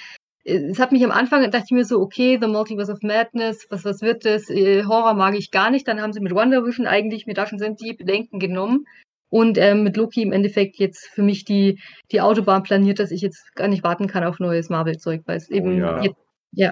es 0.43 0.79
hat 0.79 0.91
mich 0.91 1.03
am 1.03 1.11
Anfang, 1.11 1.43
dachte 1.43 1.65
ich 1.65 1.71
mir 1.71 1.85
so, 1.85 1.99
okay, 1.99 2.37
The 2.39 2.47
Multiverse 2.47 2.91
of 2.91 3.01
Madness, 3.01 3.67
was, 3.69 3.85
was 3.85 4.01
wird 4.01 4.25
das? 4.25 4.49
Äh, 4.49 4.83
Horror 4.85 5.13
mag 5.13 5.35
ich 5.35 5.51
gar 5.51 5.69
nicht. 5.69 5.87
Dann 5.87 6.01
haben 6.01 6.13
sie 6.13 6.21
mit 6.21 6.33
Wonder 6.33 6.65
Vision 6.65 6.87
eigentlich 6.87 7.27
mir 7.27 7.33
da 7.33 7.45
schon 7.45 7.59
sind 7.59 7.81
die 7.81 7.93
Bedenken 7.93 8.39
genommen. 8.39 8.85
Und 9.29 9.59
ähm, 9.59 9.83
mit 9.83 9.95
Loki 9.95 10.23
im 10.23 10.31
Endeffekt 10.31 10.77
jetzt 10.77 11.05
für 11.05 11.21
mich 11.21 11.45
die, 11.45 11.79
die 12.11 12.21
Autobahn 12.21 12.63
planiert, 12.63 12.97
dass 12.97 13.11
ich 13.11 13.21
jetzt 13.21 13.53
gar 13.55 13.67
nicht 13.67 13.83
warten 13.83 14.07
kann 14.07 14.23
auf 14.23 14.39
neues 14.39 14.69
Marvel-Zeug, 14.69 15.21
weil 15.25 15.37
es 15.37 15.49
oh 15.51 15.53
eben 15.53 15.75
oh, 15.75 15.77
ja. 15.77 16.01
Jetzt, 16.01 16.17
ja, 16.51 16.71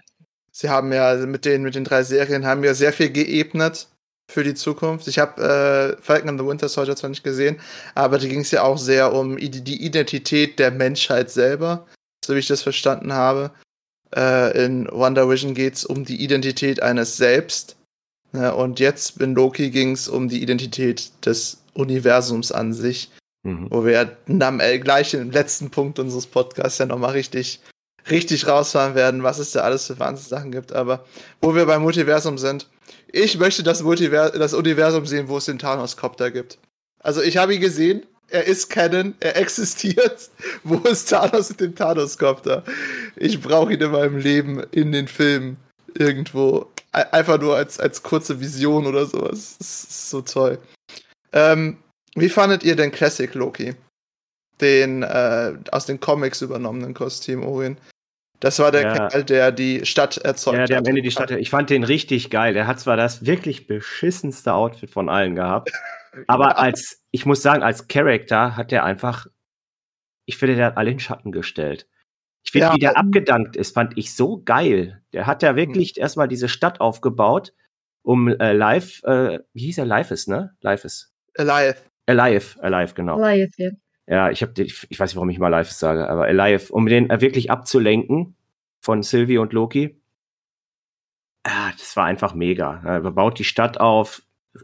Sie 0.60 0.72
haben 0.72 0.92
ja 0.92 1.16
mit 1.28 1.46
den, 1.46 1.62
mit 1.62 1.76
den 1.76 1.84
drei 1.84 2.02
Serien 2.02 2.44
haben 2.44 2.64
ja 2.64 2.74
sehr 2.74 2.92
viel 2.92 3.12
geebnet 3.12 3.90
für 4.28 4.44
die 4.44 4.56
Zukunft. 4.56 5.08
Ich 5.08 5.20
habe 5.20 5.40
äh, 6.00 6.02
Falcon 6.02 6.30
and 6.30 6.40
the 6.40 6.48
Winter 6.48 6.68
Soldier 6.68 6.96
zwar 6.96 7.12
nicht 7.12 7.24
gesehen, 7.24 7.60
aber 7.94 8.18
da 8.18 8.26
ging 8.26 8.40
es 8.40 8.50
ja 8.50 8.64
auch 8.64 8.80
sehr 8.80 9.14
um 9.14 9.38
die 9.38 9.86
Identität 9.86 10.58
der 10.58 10.72
Menschheit 10.72 11.30
selber, 11.30 11.86
so 12.26 12.34
wie 12.34 12.40
ich 12.40 12.48
das 12.48 12.64
verstanden 12.64 13.14
habe. 13.14 13.52
Äh, 14.16 14.66
in 14.66 14.88
Wonder 14.92 15.30
Vision 15.30 15.54
geht 15.54 15.76
es 15.76 15.86
um 15.86 16.06
die 16.06 16.24
Identität 16.24 16.82
eines 16.82 17.18
Selbst. 17.18 17.76
Ne? 18.32 18.56
Und 18.56 18.80
jetzt 18.80 19.22
in 19.22 19.36
Loki 19.36 19.70
ging 19.70 19.92
es 19.92 20.08
um 20.08 20.28
die 20.28 20.42
Identität 20.42 21.12
des 21.24 21.62
Universums 21.76 22.52
an 22.52 22.74
sich. 22.74 23.12
Mhm. 23.44 23.68
Wo 23.70 23.86
wir 23.86 24.18
am, 24.40 24.60
äh, 24.60 24.80
gleich 24.80 25.14
im 25.14 25.30
letzten 25.30 25.70
Punkt 25.70 26.00
unseres 26.00 26.26
Podcasts 26.26 26.80
ja 26.80 26.88
nochmal 26.88 27.12
richtig 27.12 27.60
richtig 28.10 28.48
rausfahren 28.48 28.96
werden, 28.96 29.24
was 29.24 29.40
es 29.40 29.52
da 29.52 29.62
alles 29.62 29.86
für 29.88 30.00
Wahnsinnssachen 30.00 30.52
gibt. 30.52 30.74
Aber 30.74 31.06
wo 31.42 31.56
wir 31.56 31.66
beim 31.66 31.82
Multiversum 31.82 32.38
sind, 32.38 32.68
ich 33.12 33.38
möchte 33.38 33.64
das, 33.64 33.84
Multivers 33.84 34.34
das 34.34 34.54
Universum 34.54 35.06
sehen, 35.06 35.28
wo 35.28 35.38
es 35.38 35.46
den 35.46 35.60
Thanos-Copter 35.60 36.32
gibt. 36.32 36.60
Also 37.00 37.22
ich 37.22 37.38
habe 37.38 37.56
ihn 37.56 37.62
gesehen, 37.62 38.06
er 38.30 38.46
ist 38.46 38.70
Canon, 38.70 39.16
er 39.20 39.38
existiert. 39.38 40.30
Wo 40.64 40.76
ist 40.80 41.10
Thanos 41.10 41.50
mit 41.52 41.62
dem 41.62 41.76
Thanos-Copter? 41.76 42.64
Ich 43.16 43.40
brauche 43.42 43.74
ihn 43.74 43.82
in 43.82 43.92
meinem 43.92 44.18
Leben, 44.18 44.64
in 44.72 44.92
den 44.92 45.08
Filmen, 45.08 45.58
irgendwo. 45.94 46.68
Einfach 46.92 47.40
nur 47.40 47.56
als, 47.56 47.80
als 47.80 48.04
kurze 48.04 48.40
Vision 48.40 48.86
oder 48.86 49.06
sowas. 49.06 49.56
Das 49.60 49.68
ist 49.68 50.10
so 50.10 50.22
toll. 50.22 50.60
Ähm, 51.32 51.78
wie 52.16 52.30
fandet 52.30 52.64
ihr 52.64 52.76
den 52.76 52.92
Classic 52.92 53.34
Loki? 53.34 53.76
Den 54.60 55.04
äh, 55.04 55.54
aus 55.72 55.86
den 55.86 56.00
Comics 56.00 56.42
übernommenen 56.42 56.94
Kostüm, 56.94 57.46
Orin. 57.46 57.78
Das 58.40 58.60
war 58.60 58.72
der 58.72 58.82
ja. 58.82 59.08
Kerl, 59.10 59.24
der 59.24 59.52
die 59.52 59.86
Stadt 59.86 60.18
erzeugt 60.18 60.58
hat. 60.58 60.62
Ja, 60.62 60.66
der 60.68 60.78
am 60.80 60.86
Ende 60.86 61.02
die 61.02 61.12
Stadt. 61.12 61.32
Ich 61.32 61.50
fand 61.50 61.70
den 61.70 61.84
richtig 61.84 62.30
geil. 62.30 62.54
Der 62.54 62.68
hat 62.68 62.80
zwar 62.80 62.96
das 62.96 63.26
wirklich 63.26 63.68
beschissenste 63.68 64.54
Outfit 64.54 64.92
von 64.92 65.10
allen 65.10 65.36
gehabt, 65.36 65.72
aber 66.28 66.50
ja. 66.50 66.56
als, 66.56 67.04
ich 67.12 67.26
muss 67.26 67.42
sagen, 67.42 67.64
als 67.64 67.88
Charakter 67.88 68.56
hat 68.56 68.72
der 68.72 68.84
einfach, 68.84 69.28
ich 70.26 70.38
finde, 70.38 70.56
der 70.56 70.68
hat 70.68 70.78
alle 70.78 70.92
in 70.92 71.00
Schatten 71.00 71.32
gestellt. 71.32 71.88
Ich 72.44 72.52
finde, 72.52 72.68
ja. 72.68 72.76
wie 72.76 72.80
der 72.80 72.98
abgedankt 72.98 73.56
ist, 73.56 73.74
fand 73.74 73.98
ich 73.98 74.16
so 74.16 74.42
geil. 74.44 75.02
Der 75.14 75.26
hat 75.26 75.44
ja 75.44 75.56
wirklich 75.56 75.94
hm. 75.96 76.02
erstmal 76.02 76.28
diese 76.28 76.48
Stadt 76.48 76.80
aufgebaut, 76.80 77.54
um 78.04 78.30
äh, 78.30 78.54
live, 78.54 79.04
äh, 79.04 79.40
wie 79.54 79.66
hieß 79.66 79.80
er? 79.80 79.86
Live 79.86 80.12
ist, 80.12 80.28
ne? 80.30 80.56
Live 80.62 80.86
ist. 80.86 81.12
Alive. 81.38 81.78
Alive, 82.06 82.64
Alive, 82.64 82.94
genau. 82.94 83.22
Alive, 83.22 83.52
ja. 83.58 83.70
Ja, 84.08 84.32
ich 84.32 84.42
habe, 84.42 84.54
ich, 84.64 84.88
ich 84.90 85.00
weiß 85.00 85.12
nicht, 85.12 85.16
warum 85.18 85.30
ich 85.30 85.40
mal 85.40 85.50
live 85.50 85.70
sage, 85.70 86.10
aber 86.10 86.32
live, 86.32 86.70
um 86.70 86.86
den 86.86 87.10
wirklich 87.10 87.52
abzulenken 87.52 88.36
von 88.82 89.04
Sylvie 89.04 89.38
und 89.38 89.54
Loki. 89.54 90.02
Ah, 91.44 91.72
das 91.72 91.96
war 91.96 92.06
einfach 92.06 92.34
mega. 92.34 92.82
Er 92.84 93.02
baut 93.12 93.40
die 93.40 93.44
Stadt 93.44 93.80
auf, 93.80 94.24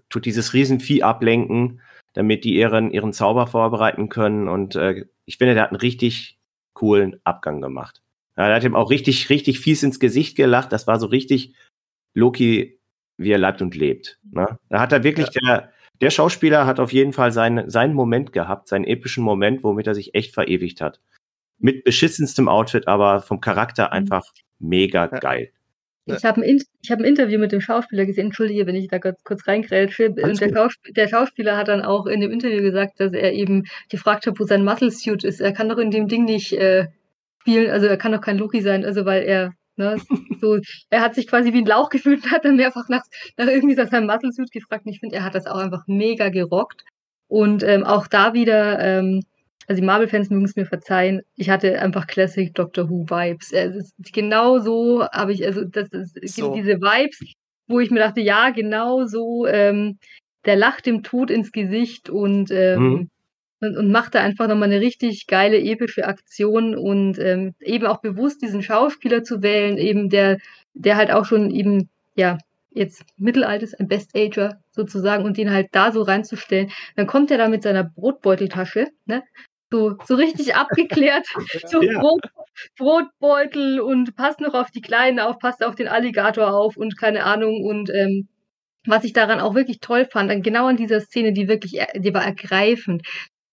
tut 0.10 0.26
dieses 0.26 0.54
Riesenvieh 0.54 1.04
ablenken, 1.04 1.82
damit 2.14 2.44
die 2.46 2.56
ihren, 2.56 2.92
ihren 2.92 3.14
Zauber 3.14 3.48
vorbereiten 3.48 4.10
können. 4.10 4.48
Und 4.48 4.76
äh, 4.76 5.06
ich 5.26 5.38
finde, 5.38 5.56
der 5.56 5.64
hat 5.64 5.72
einen 5.72 5.80
richtig 5.80 6.40
coolen 6.74 7.20
Abgang 7.24 7.62
gemacht. 7.62 8.02
Ja, 8.38 8.48
er 8.48 8.56
hat 8.56 8.64
ihm 8.64 8.76
auch 8.76 8.90
richtig, 8.90 9.30
richtig 9.30 9.60
fies 9.60 9.84
ins 9.84 10.00
Gesicht 10.00 10.36
gelacht. 10.36 10.72
Das 10.72 10.88
war 10.88 11.00
so 11.00 11.08
richtig 11.08 11.56
Loki, 12.14 12.80
wie 13.18 13.32
er 13.32 13.38
lebt 13.38 13.62
und 13.62 13.76
lebt. 13.76 14.20
Ne? 14.32 14.58
Da 14.70 14.80
hat 14.80 14.92
er 14.92 15.04
wirklich 15.04 15.30
ja. 15.34 15.42
der, 15.42 15.73
der 16.02 16.10
Schauspieler 16.10 16.66
hat 16.66 16.80
auf 16.80 16.92
jeden 16.92 17.14
Fall 17.14 17.32
seinen, 17.32 17.70
seinen 17.70 17.94
Moment 17.94 18.34
gehabt, 18.34 18.68
seinen 18.68 18.86
epischen 18.86 19.24
Moment, 19.24 19.64
womit 19.64 19.88
er 19.88 19.96
sich 19.96 20.16
echt 20.16 20.34
verewigt 20.34 20.82
hat. 20.82 21.00
Mit 21.60 21.84
beschissenstem 21.84 22.50
Outfit, 22.50 22.88
aber 22.88 23.22
vom 23.22 23.40
Charakter 23.40 23.88
mhm. 23.88 23.94
einfach 23.94 24.26
mega 24.60 25.08
geil. 25.08 25.52
Ich 26.06 26.26
habe 26.26 26.42
ein, 26.42 26.62
hab 26.90 27.00
ein 27.00 27.06
Interview 27.06 27.40
mit 27.40 27.54
dem 27.54 27.62
Schauspieler 27.62 28.06
gesehen, 28.06 28.26
entschuldige, 28.26 28.68
wenn 28.68 28.76
ich 28.76 28.90
da 28.90 29.00
kurz, 29.00 29.24
kurz 29.24 29.48
reingrätsche. 29.48 30.10
Und 30.10 30.42
der, 30.42 30.50
Schausp 30.54 30.84
der, 30.90 31.08
Schauspieler 31.08 31.56
hat 31.56 31.70
dann 31.70 31.82
auch 31.82 32.08
in 32.08 32.20
dem 32.20 32.32
Interview 32.32 32.62
gesagt, 32.62 33.00
dass 33.00 33.14
er 33.14 33.32
eben 33.32 33.64
gefragt 33.90 34.28
hat, 34.28 34.38
wo 34.38 34.44
sein 34.44 34.66
Muscle 34.66 34.92
Suit 34.92 35.24
ist. 35.24 35.40
Er 35.40 35.54
kann 35.54 35.70
doch 35.70 35.78
in 35.78 35.92
dem 35.92 36.10
Ding 36.10 36.26
nicht 36.26 36.52
äh, 36.54 36.88
spielen, 37.40 37.72
also 37.72 37.88
er 37.88 37.98
kann 37.98 38.12
doch 38.12 38.22
kein 38.22 38.38
Loki 38.38 38.62
sein, 38.62 38.84
also 38.84 39.06
weil 39.06 39.24
er 39.24 39.54
Ne? 39.76 39.98
So, 40.40 40.60
er 40.90 41.02
hat 41.02 41.16
sich 41.16 41.28
quasi 41.28 41.54
wie 41.54 41.60
ein 41.60 41.66
Lauch 41.66 41.90
gefühlt 41.90 42.24
und 42.24 42.32
hat 42.32 42.46
dann 42.46 42.58
mehrfach 42.58 42.90
nach, 42.90 43.04
nach 43.38 43.48
irgendwie 43.48 43.76
nach 43.76 43.90
seinem 43.90 44.08
Muscle 44.08 44.32
Suit 44.32 44.52
gefragt. 44.52 44.86
Und 44.86 44.92
ich 44.92 45.00
finde, 45.00 45.16
er 45.16 45.24
hat 45.24 45.36
das 45.36 45.46
auch 45.46 45.58
einfach 45.58 45.84
mega 45.88 46.30
gerockt. 46.30 46.84
Und 47.28 47.64
ähm, 47.64 47.84
auch 47.84 48.08
da 48.08 48.34
wieder, 48.34 48.80
ähm, 48.80 49.22
also 49.68 49.80
die 49.80 49.86
Marvel-Fans 49.86 50.30
mögen 50.30 50.46
es 50.46 50.56
mir 50.56 50.66
verzeihen, 50.66 51.22
ich 51.36 51.50
hatte 51.50 51.80
einfach 51.82 52.08
Classic 52.08 52.54
Doctor 52.54 52.90
Who-Vibes. 52.90 53.54
Also 53.54 53.80
genau 54.12 54.60
so 54.60 55.08
habe 55.08 55.34
ich, 55.34 55.46
also 55.46 55.64
das 55.64 55.88
ist, 55.92 56.36
so. 56.36 56.54
diese 56.54 56.82
Vibes, 56.82 57.20
wo 57.68 57.80
ich 57.80 57.90
mir 57.90 58.00
dachte, 58.00 58.22
ja, 58.22 58.50
genau 58.50 59.06
so, 59.06 59.48
ähm, 59.48 59.98
der 60.46 60.58
lacht 60.58 60.86
dem 60.86 61.04
Tod 61.04 61.32
ins 61.32 61.52
Gesicht 61.52 62.10
und, 62.10 62.52
ähm, 62.52 62.84
mhm. 62.84 63.10
Und, 63.64 63.78
und 63.78 63.92
macht 63.92 64.16
da 64.16 64.22
einfach 64.22 64.48
nochmal 64.48 64.72
eine 64.72 64.82
richtig 64.82 65.28
geile, 65.28 65.60
epische 65.60 66.06
Aktion 66.06 66.76
und 66.76 67.18
ähm, 67.20 67.56
eben 67.62 67.86
auch 67.86 68.02
bewusst 68.02 68.42
diesen 68.42 68.62
Schauspieler 68.62 69.24
zu 69.24 69.42
wählen, 69.42 69.78
eben 69.78 70.10
der, 70.10 70.40
der 70.74 70.98
halt 70.98 71.12
auch 71.12 71.26
schon 71.26 71.52
eben, 71.52 71.90
ja, 72.16 72.38
jetzt 72.72 73.04
Mittelaltes, 73.18 73.74
ein 73.74 73.88
Best-Ager 73.88 74.60
sozusagen 74.72 75.24
und 75.24 75.38
den 75.38 75.52
halt 75.52 75.68
da 75.72 75.92
so 75.92 76.02
reinzustellen, 76.02 76.72
dann 76.96 77.08
kommt 77.08 77.32
er 77.32 77.38
da 77.38 77.48
mit 77.48 77.64
seiner 77.64 77.84
Brotbeuteltasche, 77.84 78.88
ne? 79.06 79.24
So, 79.72 79.96
so 80.06 80.16
richtig 80.16 80.56
abgeklärt, 80.56 81.28
so 81.66 81.82
ja. 81.82 82.00
Brot, 82.00 82.26
Brotbeutel 82.78 83.80
und 83.80 84.16
passt 84.16 84.40
noch 84.40 84.54
auf 84.54 84.72
die 84.72 84.82
Kleinen 84.82 85.20
auf, 85.20 85.40
passt 85.40 85.64
auf 85.64 85.76
den 85.76 85.88
Alligator 85.88 86.54
auf 86.54 86.78
und 86.78 86.98
keine 86.98 87.24
Ahnung 87.24 87.64
und 87.64 87.90
ähm, 87.90 88.28
was 88.86 89.04
ich 89.04 89.14
daran 89.14 89.40
auch 89.40 89.56
wirklich 89.56 89.80
toll 89.80 90.06
fand, 90.06 90.30
dann 90.30 90.42
genau 90.42 90.68
an 90.68 90.78
dieser 90.78 91.00
Szene, 91.00 91.34
die 91.34 91.48
wirklich, 91.48 91.80
die 91.96 92.14
war 92.14 92.24
ergreifend. 92.24 93.04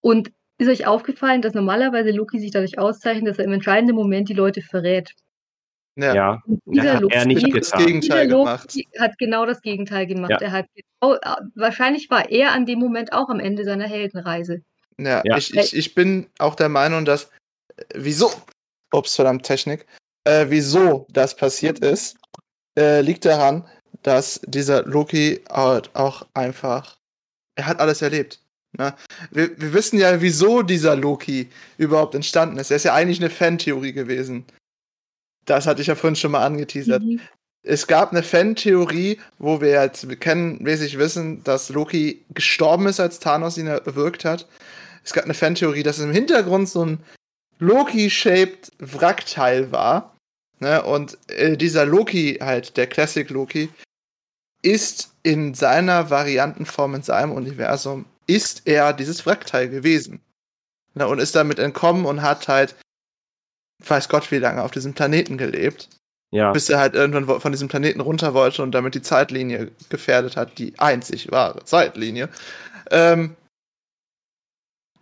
Und 0.01 0.33
ist 0.59 0.69
euch 0.69 0.87
aufgefallen, 0.87 1.43
dass 1.43 1.55
normalerweise 1.55 2.11
Loki 2.11 2.39
sich 2.39 2.51
dadurch 2.51 2.79
auszeichnet, 2.79 3.29
dass 3.29 3.39
er 3.39 3.47
im 3.47 3.53
entscheidenden 3.53 3.97
Moment 3.97 4.29
die 4.29 4.35
Leute 4.35 4.61
verrät? 4.63 5.15
Ja, 5.97 6.15
ja. 6.15 6.43
dieser 6.67 6.95
hat 6.95 7.01
Loki, 7.03 7.15
er 7.15 7.27
nicht 7.27 7.55
das 7.55 7.73
Gegenteil 7.73 8.29
gemacht. 8.29 8.75
hat 8.99 9.19
genau 9.19 9.47
das 9.47 9.61
Gegenteil 9.61 10.07
gemacht. 10.07 10.31
Ja. 10.31 10.39
Er 10.39 10.53
hat 10.53 10.67
genau, 10.75 11.17
wahrscheinlich 11.55 12.11
war 12.11 12.31
er 12.31 12.53
an 12.53 12.67
dem 12.67 12.79
Moment 12.79 13.13
auch 13.13 13.29
am 13.29 13.41
Ende 13.41 13.65
seiner 13.65 13.87
Heldenreise. 13.87 14.63
Ja, 14.99 15.23
ja. 15.25 15.37
Ich, 15.37 15.55
ich, 15.55 15.75
ich 15.75 15.95
bin 15.95 16.27
auch 16.39 16.55
der 16.55 16.69
Meinung, 16.69 17.05
dass 17.05 17.31
äh, 17.77 17.85
wieso, 17.95 18.31
ups, 18.93 19.17
verdammt 19.17 19.45
Technik, 19.45 19.87
äh, 20.25 20.47
wieso 20.49 21.07
das 21.11 21.35
passiert 21.37 21.79
ist, 21.81 22.19
äh, 22.79 23.01
liegt 23.01 23.25
daran, 23.25 23.67
dass 24.03 24.41
dieser 24.47 24.85
Loki 24.85 25.43
halt 25.51 25.95
auch 25.95 26.27
einfach, 26.35 26.99
er 27.57 27.67
hat 27.67 27.81
alles 27.81 28.03
erlebt. 28.03 28.41
Ne? 28.77 28.95
Wir, 29.31 29.61
wir 29.61 29.73
wissen 29.73 29.99
ja, 29.99 30.21
wieso 30.21 30.63
dieser 30.63 30.97
Loki 30.97 31.49
überhaupt 31.79 32.15
entstanden 32.15 32.59
ist. 32.59 32.71
Er 32.71 32.77
ist 32.77 32.85
ja 32.85 32.95
eigentlich 32.95 33.21
eine 33.21 33.31
Fantheorie 33.31 33.93
gewesen. 33.93 34.45
Das 35.45 35.67
hatte 35.67 35.81
ich 35.81 35.89
ja 35.89 35.95
vorhin 35.95 36.17
schon 36.17 36.33
mal 36.33 36.45
angeteasert. 36.45 37.03
Mhm. 37.03 37.21
Es 37.63 37.87
gab 37.87 38.13
eine 38.13 38.23
Fan-Theorie, 38.23 39.19
wo 39.39 39.61
wir 39.61 39.71
jetzt 39.71 40.09
kennenmäßig 40.21 40.99
wissen, 40.99 41.45
dass 41.45 41.69
Loki 41.69 42.25
gestorben 42.33 42.87
ist, 42.87 43.01
als 43.01 43.21
Thanos 43.21 43.59
ihn 43.59 43.67
erwürgt 43.67 44.25
hat. 44.25 44.47
Es 45.05 45.13
gab 45.13 45.25
eine 45.25 45.35
Fan-Theorie, 45.35 45.83
dass 45.83 45.99
im 45.99 46.13
Hintergrund 46.13 46.69
so 46.69 46.85
ein 46.87 47.01
Loki-shaped 47.59 48.73
Wrackteil 48.79 49.73
war. 49.73 50.17
Ne? 50.59 50.83
Und 50.83 51.19
äh, 51.29 51.57
dieser 51.57 51.85
Loki, 51.85 52.39
halt, 52.41 52.77
der 52.79 52.87
Classic 52.87 53.29
Loki, 53.29 53.69
ist 54.63 55.13
in 55.23 55.53
seiner 55.55 56.09
Variantenform, 56.09 56.95
in 56.95 57.03
seinem 57.03 57.33
Universum, 57.33 58.07
ist 58.27 58.63
er 58.67 58.93
dieses 58.93 59.27
Wrackteil 59.27 59.69
gewesen. 59.69 60.21
Ne? 60.95 61.07
Und 61.07 61.19
ist 61.19 61.35
damit 61.35 61.59
entkommen 61.59 62.07
und 62.07 62.23
hat 62.23 62.49
halt, 62.49 62.77
weiß 63.85 64.09
Gott 64.09 64.31
wie 64.31 64.39
lange, 64.39 64.63
auf 64.63 64.71
diesem 64.71 64.95
Planeten 64.95 65.39
gelebt. 65.39 65.89
Ja. 66.33 66.53
Bis 66.53 66.69
er 66.69 66.79
halt 66.79 66.95
irgendwann 66.95 67.41
von 67.41 67.51
diesem 67.51 67.69
Planeten 67.69 68.01
runter 68.01 68.35
wollte 68.35 68.63
und 68.63 68.71
damit 68.73 68.95
die 68.95 69.03
Zeitlinie 69.03 69.73
gefährdet 69.89 70.37
hat, 70.37 70.59
die 70.59 70.79
einzig 70.79 71.33
wahre 71.33 71.65
Zeitlinie. 71.65 72.29
Ähm, 72.91 73.37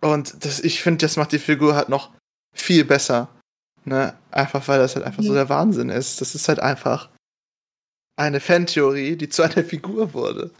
und 0.01 0.43
das, 0.43 0.59
ich 0.59 0.81
finde, 0.81 1.05
das 1.05 1.17
macht 1.17 1.31
die 1.31 1.39
Figur 1.39 1.75
halt 1.75 1.89
noch 1.89 2.11
viel 2.55 2.83
besser. 2.83 3.29
Ne? 3.85 4.15
Einfach 4.31 4.67
weil 4.67 4.79
das 4.79 4.95
halt 4.95 5.05
einfach 5.05 5.21
mhm. 5.21 5.27
so 5.27 5.33
der 5.33 5.49
Wahnsinn 5.49 5.89
ist. 5.89 6.19
Das 6.19 6.33
ist 6.33 6.47
halt 6.47 6.59
einfach 6.59 7.09
eine 8.15 8.39
Fantheorie, 8.39 9.15
die 9.15 9.29
zu 9.29 9.43
einer 9.43 9.63
Figur 9.63 10.13
wurde. 10.13 10.51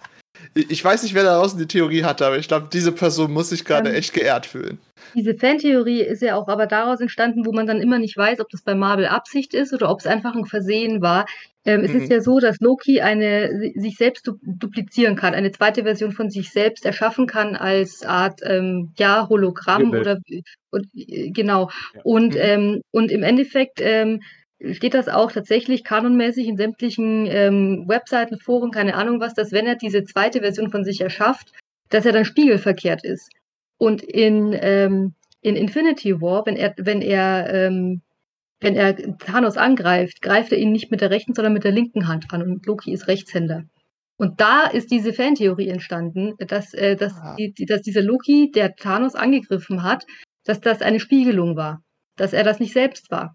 Ich 0.55 0.83
weiß 0.83 1.03
nicht, 1.03 1.13
wer 1.13 1.23
da 1.23 1.37
draußen 1.37 1.59
die 1.59 1.67
Theorie 1.67 2.03
hatte, 2.03 2.25
aber 2.25 2.37
ich 2.37 2.47
glaube, 2.47 2.69
diese 2.71 2.91
Person 2.91 3.31
muss 3.31 3.49
sich 3.49 3.65
gerade 3.65 3.89
ähm, 3.89 3.95
echt 3.95 4.13
geehrt 4.13 4.45
fühlen. 4.45 4.79
Diese 5.15 5.35
Fantheorie 5.35 6.01
ist 6.01 6.21
ja 6.21 6.35
auch 6.35 6.47
aber 6.47 6.67
daraus 6.67 6.99
entstanden, 6.99 7.45
wo 7.45 7.51
man 7.51 7.67
dann 7.67 7.81
immer 7.81 7.99
nicht 7.99 8.17
weiß, 8.17 8.39
ob 8.39 8.49
das 8.49 8.61
bei 8.61 8.75
Marvel 8.75 9.07
Absicht 9.07 9.53
ist 9.53 9.73
oder 9.73 9.89
ob 9.89 9.99
es 9.99 10.07
einfach 10.07 10.35
ein 10.35 10.45
Versehen 10.45 11.01
war. 11.01 11.25
Ähm, 11.65 11.81
es 11.83 11.93
ist 11.93 12.05
mhm. 12.05 12.11
ja 12.11 12.21
so, 12.21 12.39
dass 12.39 12.59
Loki 12.59 13.01
eine 13.01 13.71
sich 13.75 13.97
selbst 13.97 14.25
du 14.25 14.39
duplizieren 14.43 15.15
kann, 15.15 15.33
eine 15.33 15.51
zweite 15.51 15.83
Version 15.83 16.11
von 16.11 16.29
sich 16.29 16.51
selbst 16.51 16.85
erschaffen 16.85 17.27
kann 17.27 17.55
als 17.55 18.03
Art 18.03 18.41
ähm, 18.43 18.91
ja 18.97 19.27
Hologramm 19.29 19.91
Bild. 19.91 20.01
oder 20.01 20.19
und, 20.71 20.87
äh, 20.95 21.31
genau. 21.31 21.69
Ja. 21.93 22.01
Und 22.03 22.35
mhm. 22.35 22.41
ähm, 22.41 22.81
und 22.91 23.11
im 23.11 23.23
Endeffekt 23.23 23.79
ähm, 23.81 24.21
steht 24.71 24.93
das 24.93 25.07
auch 25.07 25.31
tatsächlich 25.31 25.83
kanonmäßig 25.83 26.47
in 26.47 26.57
sämtlichen 26.57 27.25
ähm, 27.27 27.85
Webseiten, 27.87 28.39
Foren, 28.39 28.71
keine 28.71 28.95
Ahnung 28.95 29.19
was, 29.19 29.33
dass 29.33 29.51
wenn 29.51 29.65
er 29.65 29.75
diese 29.75 30.03
zweite 30.03 30.41
Version 30.41 30.69
von 30.69 30.83
sich 30.83 31.01
erschafft, 31.01 31.53
dass 31.89 32.05
er 32.05 32.11
dann 32.11 32.25
spiegelverkehrt 32.25 33.03
ist. 33.03 33.29
Und 33.77 34.03
in, 34.03 34.55
ähm, 34.59 35.13
in 35.41 35.55
Infinity 35.55 36.21
War, 36.21 36.45
wenn 36.45 36.57
er, 36.57 36.73
wenn 36.77 37.01
er, 37.01 37.53
ähm, 37.53 38.01
wenn 38.59 38.75
er 38.75 38.95
Thanos 39.17 39.55
angreift, 39.55 40.21
greift 40.21 40.51
er 40.51 40.57
ihn 40.57 40.73
nicht 40.73 40.91
mit 40.91 40.99
der 40.99 41.11
rechten, 41.11 41.33
sondern 41.33 41.53
mit 41.53 41.63
der 41.63 41.71
linken 41.71 42.07
Hand 42.07 42.25
an 42.33 42.41
und 42.43 42.65
Loki 42.65 42.91
ist 42.91 43.07
Rechtshänder. 43.07 43.63
Und 44.17 44.41
da 44.41 44.65
ist 44.65 44.91
diese 44.91 45.13
Fantheorie 45.13 45.69
entstanden, 45.69 46.33
dass, 46.39 46.73
äh, 46.73 46.97
dass, 46.97 47.13
ah. 47.15 47.37
die, 47.37 47.53
dass 47.65 47.81
dieser 47.81 48.01
Loki, 48.01 48.51
der 48.53 48.75
Thanos 48.75 49.15
angegriffen 49.15 49.81
hat, 49.81 50.05
dass 50.43 50.59
das 50.59 50.81
eine 50.81 50.99
Spiegelung 50.99 51.55
war, 51.55 51.81
dass 52.17 52.33
er 52.33 52.43
das 52.43 52.59
nicht 52.59 52.73
selbst 52.73 53.09
war. 53.11 53.33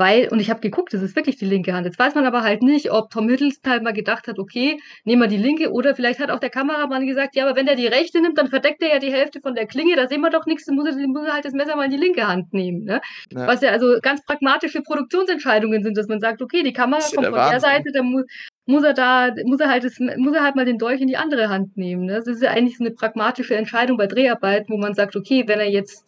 Weil, 0.00 0.28
und 0.28 0.40
ich 0.40 0.48
habe 0.48 0.60
geguckt, 0.60 0.94
das 0.94 1.02
ist 1.02 1.14
wirklich 1.14 1.36
die 1.36 1.44
linke 1.44 1.74
Hand. 1.74 1.84
Jetzt 1.84 1.98
weiß 1.98 2.14
man 2.14 2.24
aber 2.24 2.40
halt 2.40 2.62
nicht, 2.62 2.90
ob 2.90 3.10
Tom 3.10 3.28
Hiddleston 3.28 3.70
halt 3.70 3.82
mal 3.82 3.92
gedacht 3.92 4.28
hat, 4.28 4.38
okay, 4.38 4.80
nehmen 5.04 5.20
wir 5.20 5.28
die 5.28 5.36
linke, 5.36 5.72
oder 5.72 5.94
vielleicht 5.94 6.20
hat 6.20 6.30
auch 6.30 6.38
der 6.38 6.48
Kameramann 6.48 7.06
gesagt, 7.06 7.36
ja, 7.36 7.44
aber 7.46 7.54
wenn 7.54 7.66
der 7.66 7.76
die 7.76 7.86
rechte 7.86 8.22
nimmt, 8.22 8.38
dann 8.38 8.48
verdeckt 8.48 8.82
er 8.82 8.94
ja 8.94 8.98
die 8.98 9.12
Hälfte 9.12 9.42
von 9.42 9.54
der 9.54 9.66
Klinge, 9.66 9.96
da 9.96 10.08
sehen 10.08 10.22
wir 10.22 10.30
doch 10.30 10.46
nichts, 10.46 10.64
dann 10.64 10.76
muss 10.76 10.88
er, 10.88 11.06
muss 11.06 11.26
er 11.26 11.34
halt 11.34 11.44
das 11.44 11.52
Messer 11.52 11.76
mal 11.76 11.84
in 11.84 11.90
die 11.90 11.98
linke 11.98 12.26
Hand 12.26 12.54
nehmen. 12.54 12.84
Ne? 12.84 13.02
Ja. 13.30 13.46
Was 13.46 13.60
ja 13.60 13.72
also 13.72 13.98
ganz 14.00 14.24
pragmatische 14.24 14.80
Produktionsentscheidungen 14.80 15.82
sind, 15.82 15.98
dass 15.98 16.08
man 16.08 16.18
sagt, 16.18 16.40
okay, 16.40 16.62
die 16.62 16.72
Kamera 16.72 17.00
kommt 17.02 17.22
der 17.22 17.24
von 17.24 17.38
Wahnsinn. 17.38 17.50
der 17.50 17.60
Seite, 17.60 17.92
dann 17.92 18.06
muss, 18.06 18.24
muss 18.64 18.84
er 18.84 18.94
da, 18.94 19.34
muss 19.44 19.60
er 19.60 19.68
halt 19.68 19.84
das, 19.84 19.98
muss 19.98 20.34
er 20.34 20.42
halt 20.42 20.56
mal 20.56 20.64
den 20.64 20.78
Dolch 20.78 21.02
in 21.02 21.08
die 21.08 21.18
andere 21.18 21.50
Hand 21.50 21.76
nehmen. 21.76 22.06
Ne? 22.06 22.14
Das 22.14 22.26
ist 22.26 22.42
ja 22.42 22.52
eigentlich 22.52 22.78
so 22.78 22.84
eine 22.84 22.94
pragmatische 22.94 23.54
Entscheidung 23.54 23.98
bei 23.98 24.06
Dreharbeiten, 24.06 24.72
wo 24.72 24.78
man 24.78 24.94
sagt, 24.94 25.14
okay, 25.14 25.44
wenn 25.46 25.60
er 25.60 25.68
jetzt 25.68 26.06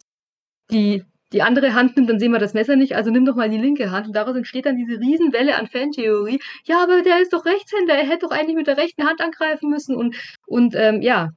die 0.71 1.03
die 1.33 1.41
andere 1.41 1.73
Hand 1.73 1.95
nimmt, 1.95 2.09
dann 2.09 2.19
sehen 2.19 2.31
wir 2.31 2.39
das 2.39 2.53
Messer 2.53 2.75
nicht, 2.75 2.95
also 2.95 3.11
nimm 3.11 3.25
doch 3.25 3.35
mal 3.35 3.49
die 3.49 3.57
linke 3.57 3.91
Hand. 3.91 4.07
Und 4.07 4.15
daraus 4.15 4.35
entsteht 4.35 4.65
dann 4.65 4.77
diese 4.77 4.99
Riesenwelle 4.99 5.55
an 5.55 5.67
Fantheorie. 5.67 6.39
Ja, 6.65 6.83
aber 6.83 7.01
der 7.01 7.21
ist 7.21 7.33
doch 7.33 7.45
Rechtshänder, 7.45 7.95
er 7.95 8.07
hätte 8.07 8.27
doch 8.27 8.31
eigentlich 8.31 8.55
mit 8.55 8.67
der 8.67 8.77
rechten 8.77 9.05
Hand 9.05 9.21
angreifen 9.21 9.69
müssen. 9.69 9.95
Und, 9.95 10.15
und 10.45 10.75
ähm, 10.75 11.01
ja, 11.01 11.31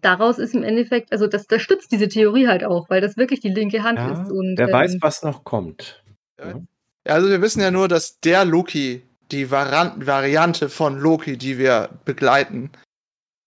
daraus 0.00 0.38
ist 0.38 0.54
im 0.54 0.62
Endeffekt, 0.62 1.12
also 1.12 1.26
das, 1.26 1.46
das 1.46 1.62
stützt 1.62 1.92
diese 1.92 2.08
Theorie 2.08 2.48
halt 2.48 2.64
auch, 2.64 2.90
weil 2.90 3.00
das 3.00 3.16
wirklich 3.16 3.40
die 3.40 3.50
linke 3.50 3.82
Hand 3.82 3.98
ja, 3.98 4.12
ist. 4.12 4.30
Und, 4.30 4.58
wer 4.58 4.68
ähm, 4.68 4.72
weiß, 4.72 4.96
was 5.00 5.22
noch 5.22 5.44
kommt. 5.44 6.02
Ja. 6.38 6.60
Also 7.04 7.28
wir 7.28 7.42
wissen 7.42 7.60
ja 7.60 7.70
nur, 7.70 7.88
dass 7.88 8.20
der 8.20 8.44
Loki, 8.44 9.02
die 9.30 9.50
Variante 9.50 10.68
von 10.68 10.98
Loki, 10.98 11.36
die 11.36 11.58
wir 11.58 11.88
begleiten, 12.04 12.70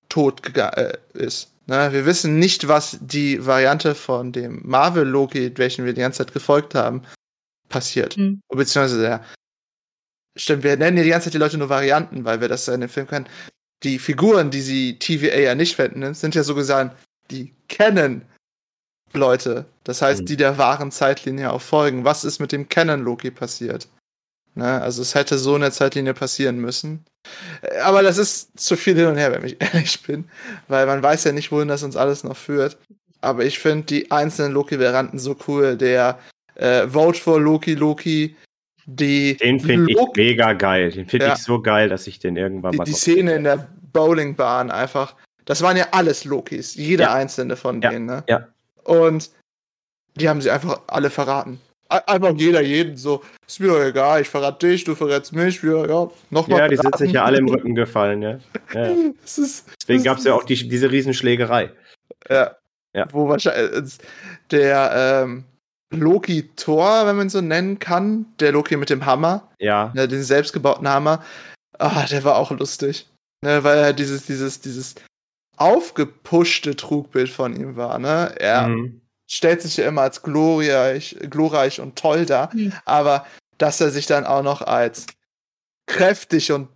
tot 0.10 0.56
äh, 0.58 0.98
ist. 1.14 1.55
Ne, 1.68 1.92
wir 1.92 2.06
wissen 2.06 2.38
nicht, 2.38 2.68
was 2.68 2.98
die 3.02 3.44
Variante 3.46 3.96
von 3.96 4.32
dem 4.32 4.62
Marvel-Loki, 4.64 5.58
welchen 5.58 5.86
wir 5.86 5.94
die 5.94 6.02
ganze 6.02 6.20
Zeit 6.20 6.34
gefolgt 6.34 6.76
haben, 6.76 7.02
passiert. 7.70 8.18
Mhm. 8.18 8.42
Beziehungsweise 8.50 9.02
der. 9.02 9.26
Stimmt, 10.38 10.64
wir 10.64 10.78
nennen 10.78 10.98
ja 10.98 11.04
die 11.04 11.10
ganze 11.10 11.26
Zeit 11.26 11.34
die 11.34 11.40
Leute 11.40 11.58
nur 11.58 11.70
Varianten, 11.70 12.26
weil 12.26 12.42
wir 12.42 12.50
das 12.50 12.66
ja 12.66 12.74
in 12.74 12.82
dem 12.82 12.90
Film 12.90 13.08
kennen. 13.08 13.28
Die 13.84 14.00
Figuren, 14.00 14.52
die 14.52 14.62
sie 14.62 15.00
TVA 15.00 15.38
ja 15.38 15.56
nicht 15.56 15.76
verwenden, 15.76 16.14
sind 16.14 16.36
ja 16.36 16.44
so 16.44 16.56
gesagt, 16.56 16.96
die 17.32 17.54
kennen 17.68 18.24
Leute. 19.14 19.66
Das 19.84 20.02
heißt, 20.02 20.22
mhm. 20.22 20.26
die 20.26 20.38
der 20.38 20.58
wahren 20.58 20.92
Zeitlinie 20.92 21.52
auch 21.52 21.62
folgen. 21.62 22.06
Was 22.06 22.24
ist 22.24 22.40
mit 22.40 22.52
dem 22.52 22.70
Canon-Loki 22.70 23.32
passiert? 23.32 23.88
Ne? 24.56 24.82
Also 24.82 25.02
es 25.02 25.16
hätte 25.16 25.38
so 25.38 25.56
in 25.56 25.62
der 25.62 25.72
Zeitlinie 25.72 26.14
passieren 26.14 26.58
müssen. 26.58 27.06
Aber 27.84 28.04
das 28.04 28.18
ist 28.18 28.60
zu 28.60 28.76
viel 28.76 28.96
hin 28.96 29.08
und 29.08 29.18
her, 29.18 29.32
wenn 29.32 29.46
ich 29.46 29.58
ehrlich 29.74 30.02
bin. 30.04 30.26
Weil 30.68 30.86
man 30.86 31.04
weiß 31.04 31.26
ja 31.26 31.32
nicht, 31.32 31.52
wohin 31.52 31.68
das 31.68 31.84
uns 31.84 31.96
alles 31.96 32.24
noch 32.24 32.38
führt. 32.38 32.78
Aber 33.22 33.44
ich 33.44 33.60
finde 33.60 33.86
die 33.86 34.12
einzelnen 34.12 34.54
Loki-Varianten 34.54 35.20
so 35.20 35.36
cool. 35.48 35.78
Der 35.78 36.20
äh, 36.56 36.88
Vote 36.88 37.20
for 37.20 37.40
Loki 37.40 37.76
Loki, 37.76 38.36
die. 38.86 39.38
Den 39.38 39.60
finde 39.60 39.92
ich 39.92 39.98
mega 40.16 40.54
geil. 40.54 40.92
Den 40.92 41.08
finde 41.08 41.28
ja. 41.28 41.34
ich 41.34 41.40
so 41.40 41.62
geil, 41.62 41.90
dass 41.90 42.08
ich 42.08 42.20
den 42.20 42.38
irgendwann 42.38 42.72
die, 42.72 42.78
mal. 42.78 42.84
Die 42.84 42.94
Szene 42.94 43.36
in 43.36 43.44
der 43.44 43.68
Bowlingbahn 43.94 44.72
einfach. 44.72 45.16
Das 45.46 45.62
waren 45.62 45.78
ja 45.78 45.88
alles 45.92 46.24
Lokis. 46.26 46.76
Jeder 46.76 47.06
ja. 47.06 47.14
einzelne 47.14 47.56
von 47.56 47.82
denen, 47.82 48.06
ne? 48.06 48.24
Ja. 48.28 48.48
Und 48.84 49.30
die 50.16 50.30
haben 50.30 50.42
sie 50.42 50.50
einfach 50.50 50.82
alle 50.88 51.10
verraten. 51.10 51.60
Einfach 51.88 52.34
jeder 52.36 52.62
jeden 52.62 52.98
so, 52.98 53.24
ist 53.48 53.60
mir 53.60 53.68
doch 53.68 53.80
egal, 53.80 54.22
ich 54.22 54.28
verrate 54.30 54.68
dich, 54.68 54.84
du 54.84 54.96
verrätst 54.96 55.34
mich, 55.34 55.62
wir, 55.62 55.88
ja, 55.88 56.10
nochmal. 56.32 56.60
Ja, 56.60 56.68
die 56.68 56.78
sind 56.78 56.98
sich 56.98 57.12
ja 57.12 57.24
alle 57.26 57.38
im 57.38 57.48
Rücken 57.48 57.76
gefallen, 57.76 58.22
ja. 58.24 58.40
ja. 58.74 58.96
Deswegen 59.24 60.04
gab 60.04 60.18
es 60.18 60.24
ja 60.24 60.34
auch 60.34 60.44
die, 60.44 60.68
diese 60.68 60.92
Riesenschlägerei. 60.92 61.72
Ja. 62.30 62.56
Ja. 62.94 63.06
Wo 63.12 63.28
wahrscheinlich 63.28 63.98
der 64.52 65.24
ähm, 65.26 65.44
Loki 65.92 66.50
Thor, 66.56 67.06
wenn 67.06 67.18
man 67.18 67.30
so 67.30 67.42
nennen 67.42 67.78
kann, 67.78 68.26
der 68.40 68.52
Loki 68.54 68.78
mit 68.78 68.90
dem 68.90 69.06
Hammer, 69.06 69.52
Ja. 69.60 69.92
ne, 69.94 70.08
den 70.08 70.24
selbstgebauten 70.24 70.88
Hammer, 70.88 71.24
ah, 71.78 72.06
der 72.10 72.24
war 72.24 72.38
auch 72.38 72.52
lustig. 72.52 73.08
Ne, 73.44 73.64
weil 73.64 73.78
er 73.78 73.94
dieses, 73.94 74.26
dieses, 74.26 74.60
dieses 74.62 74.96
aufgepushte 75.58 76.76
Trugbild 76.76 77.30
von 77.30 77.56
ihm 77.56 77.76
war, 77.76 78.00
ne? 78.00 78.34
Er 78.40 78.68
Mhm. 78.68 79.02
Stellt 79.28 79.62
sich 79.62 79.78
ja 79.78 79.88
immer 79.88 80.02
als 80.02 80.22
glorreich, 80.22 81.16
glorreich 81.30 81.80
und 81.82 81.98
toll 81.98 82.26
dar, 82.26 82.50
Mhm. 82.54 82.74
aber 82.86 83.26
dass 83.58 83.82
er 83.82 83.90
sich 83.90 84.06
dann 84.06 84.26
auch 84.26 84.44
noch 84.44 84.62
als 84.62 85.06
kräftig 85.88 86.52
und 86.52 86.68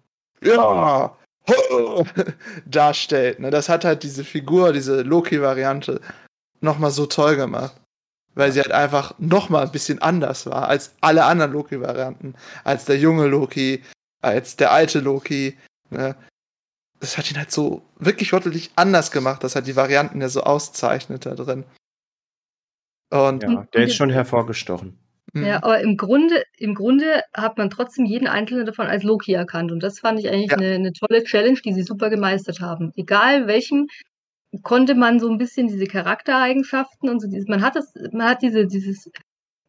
ja 0.43 1.15
darstellt, 2.65 3.39
ne? 3.39 3.49
Das 3.49 3.69
hat 3.69 3.85
halt 3.85 4.03
diese 4.03 4.23
Figur, 4.23 4.73
diese 4.73 5.01
Loki-Variante 5.01 5.99
nochmal 6.61 6.91
so 6.91 7.05
toll 7.05 7.35
gemacht. 7.35 7.75
Weil 8.35 8.51
sie 8.51 8.61
halt 8.61 8.71
einfach 8.71 9.15
nochmal 9.17 9.63
ein 9.65 9.71
bisschen 9.71 10.01
anders 10.01 10.45
war 10.45 10.69
als 10.69 10.91
alle 11.01 11.25
anderen 11.25 11.51
Loki-Varianten. 11.51 12.35
Als 12.63 12.85
der 12.85 12.97
junge 12.97 13.25
Loki, 13.25 13.83
als 14.21 14.55
der 14.55 14.71
alte 14.71 14.99
Loki. 14.99 15.57
Ne? 15.89 16.15
Das 16.99 17.17
hat 17.17 17.29
ihn 17.31 17.37
halt 17.37 17.51
so 17.51 17.81
wirklich 17.97 18.31
wortwörtlich 18.31 18.71
anders 18.75 19.09
gemacht. 19.11 19.43
Das 19.43 19.55
hat 19.55 19.65
die 19.67 19.75
Varianten 19.75 20.21
ja 20.21 20.29
so 20.29 20.43
auszeichnet 20.43 21.25
da 21.25 21.33
drin. 21.33 21.63
Und 23.11 23.43
Ja, 23.43 23.65
der 23.73 23.83
ist 23.83 23.95
schon 23.95 24.09
hervorgestochen. 24.09 24.97
mh, 25.33 25.47
Ja, 25.47 25.63
aber 25.63 25.79
im 25.81 25.97
Grunde, 25.97 26.43
im 26.57 26.75
Grunde 26.75 27.21
hat 27.33 27.57
man 27.57 27.69
trotzdem 27.69 28.05
jeden 28.05 28.27
einzelnen 28.27 28.65
davon 28.65 28.87
als 28.87 29.03
Loki 29.03 29.33
erkannt. 29.33 29.71
Und 29.71 29.81
das 29.81 29.99
fand 29.99 30.19
ich 30.19 30.29
eigentlich 30.29 30.51
Ja. 30.51 30.57
eine, 30.57 30.75
eine 30.75 30.93
tolle 30.93 31.23
Challenge, 31.23 31.59
die 31.63 31.73
sie 31.73 31.83
super 31.83 32.09
gemeistert 32.09 32.59
haben. 32.61 32.91
Egal 32.95 33.47
welchen, 33.47 33.87
konnte 34.63 34.95
man 34.95 35.19
so 35.19 35.29
ein 35.29 35.37
bisschen 35.37 35.67
diese 35.67 35.85
Charaktereigenschaften 35.85 37.09
und 37.09 37.19
so 37.21 37.27
dieses, 37.29 37.47
man 37.47 37.61
hat 37.63 37.75
das, 37.75 37.93
man 38.13 38.27
hat 38.29 38.41
diese, 38.41 38.65
dieses, 38.67 39.09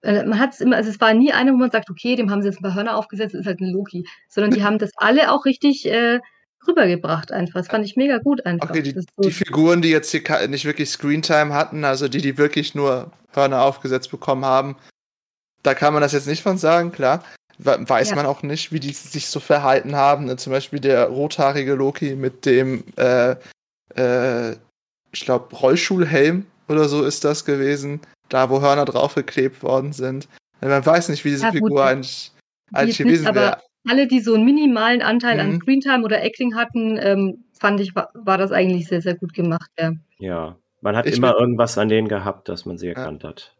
äh, 0.03 0.24
man 0.24 0.38
hat 0.38 0.55
es 0.55 0.61
immer, 0.61 0.76
also 0.76 0.91
es 0.91 1.01
war 1.01 1.14
nie 1.14 1.32
einer, 1.32 1.53
wo 1.53 1.57
man 1.59 1.70
sagt, 1.70 1.91
okay, 1.91 2.16
dem 2.16 2.30
haben 2.30 2.43
sie 2.43 2.49
jetzt 2.49 2.61
ein 2.61 2.62
paar 2.62 2.74
Hörner 2.74 2.97
aufgesetzt, 2.97 3.34
ist 3.34 3.47
halt 3.47 3.61
ein 3.61 3.72
Loki. 3.72 4.07
Sondern 4.28 4.53
die 4.53 4.64
haben 4.64 4.78
das 4.78 4.91
alle 4.97 5.32
auch 5.32 5.45
richtig 5.45 5.86
äh, 5.86 6.20
rübergebracht 6.66 7.32
einfach. 7.32 7.61
Das 7.61 7.68
fand 7.68 7.84
ich 7.84 7.96
mega 7.96 8.18
gut 8.18 8.44
einfach. 8.46 8.70
Okay, 8.70 8.82
die, 8.82 8.92
so- 8.92 9.02
die 9.22 9.30
Figuren, 9.30 9.82
die 9.82 9.90
jetzt 9.90 10.11
hier 10.11 10.22
nicht 10.48 10.64
wirklich 10.64 10.90
Screentime 10.90 11.54
hatten, 11.54 11.84
also 11.84 12.08
die, 12.08 12.20
die 12.20 12.38
wirklich 12.38 12.74
nur 12.74 13.11
Hörner 13.32 13.62
aufgesetzt 13.62 14.11
bekommen 14.11 14.44
haben, 14.44 14.76
da 15.62 15.74
kann 15.74 15.92
man 15.92 16.02
das 16.02 16.12
jetzt 16.12 16.26
nicht 16.26 16.42
von 16.42 16.58
sagen, 16.58 16.92
klar. 16.92 17.22
We- 17.58 17.78
Weiß 17.88 18.11
Ja. 18.11 18.16
man 18.16 18.26
auch 18.26 18.42
nicht, 18.42 18.72
wie 18.72 18.80
die 18.80 18.92
sich 18.92 19.28
so 19.28 19.38
verhalten 19.40 19.94
haben. 19.94 20.24
Ne? 20.24 20.36
Zum 20.36 20.52
Beispiel 20.52 20.80
der 20.80 21.06
rothaarige 21.06 21.74
Loki 21.74 22.14
mit 22.16 22.46
dem, 22.46 22.84
äh, 22.96 23.36
äh, 23.94 24.52
ich 25.12 25.20
glaube, 25.24 25.54
Rollschulhelm 25.54 26.46
oder 26.68 26.88
so 26.88 27.04
ist 27.04 27.24
das 27.24 27.44
gewesen, 27.44 28.00
da 28.28 28.48
wo 28.48 28.61
Hörner 28.62 28.84
draufgeklebt 28.86 29.62
worden 29.62 29.92
sind. 29.92 30.28
Man 30.61 30.84
weiß 30.84 31.08
nicht, 31.08 31.24
wie 31.24 31.30
diese 31.30 31.44
Ja, 31.46 31.52
Figur 31.52 31.84
eigentlich, 31.84 32.32
eigentlich 32.72 32.98
gewesen 32.98 33.34
wäre. 33.34 33.61
Alle, 33.88 34.06
die 34.06 34.20
so 34.20 34.34
einen 34.34 34.44
minimalen 34.44 35.02
Anteil 35.02 35.40
an 35.40 35.52
Mhm. 35.52 35.60
Screentime 35.60 36.04
oder 36.04 36.22
Acting 36.22 36.54
hatten, 36.54 36.98
ähm, 37.02 37.44
fand 37.58 37.80
ich, 37.80 37.94
war, 37.94 38.10
war 38.14 38.38
das 38.38 38.52
eigentlich 38.52 38.86
sehr, 38.88 39.02
sehr 39.02 39.14
gut 39.14 39.32
gemacht. 39.34 39.70
Ja. 39.78 39.92
Ja. 40.18 40.56
Man 40.82 40.96
hat 40.96 41.06
Ich 41.06 41.16
immer 41.18 41.34
irgendwas 41.38 41.76
an 41.76 41.88
denen 41.88 42.08
gehabt, 42.08 42.48
dass 42.48 42.64
man 42.64 42.78
sie 42.78 42.88
erkannt 42.88 43.22
hat. 43.24 43.54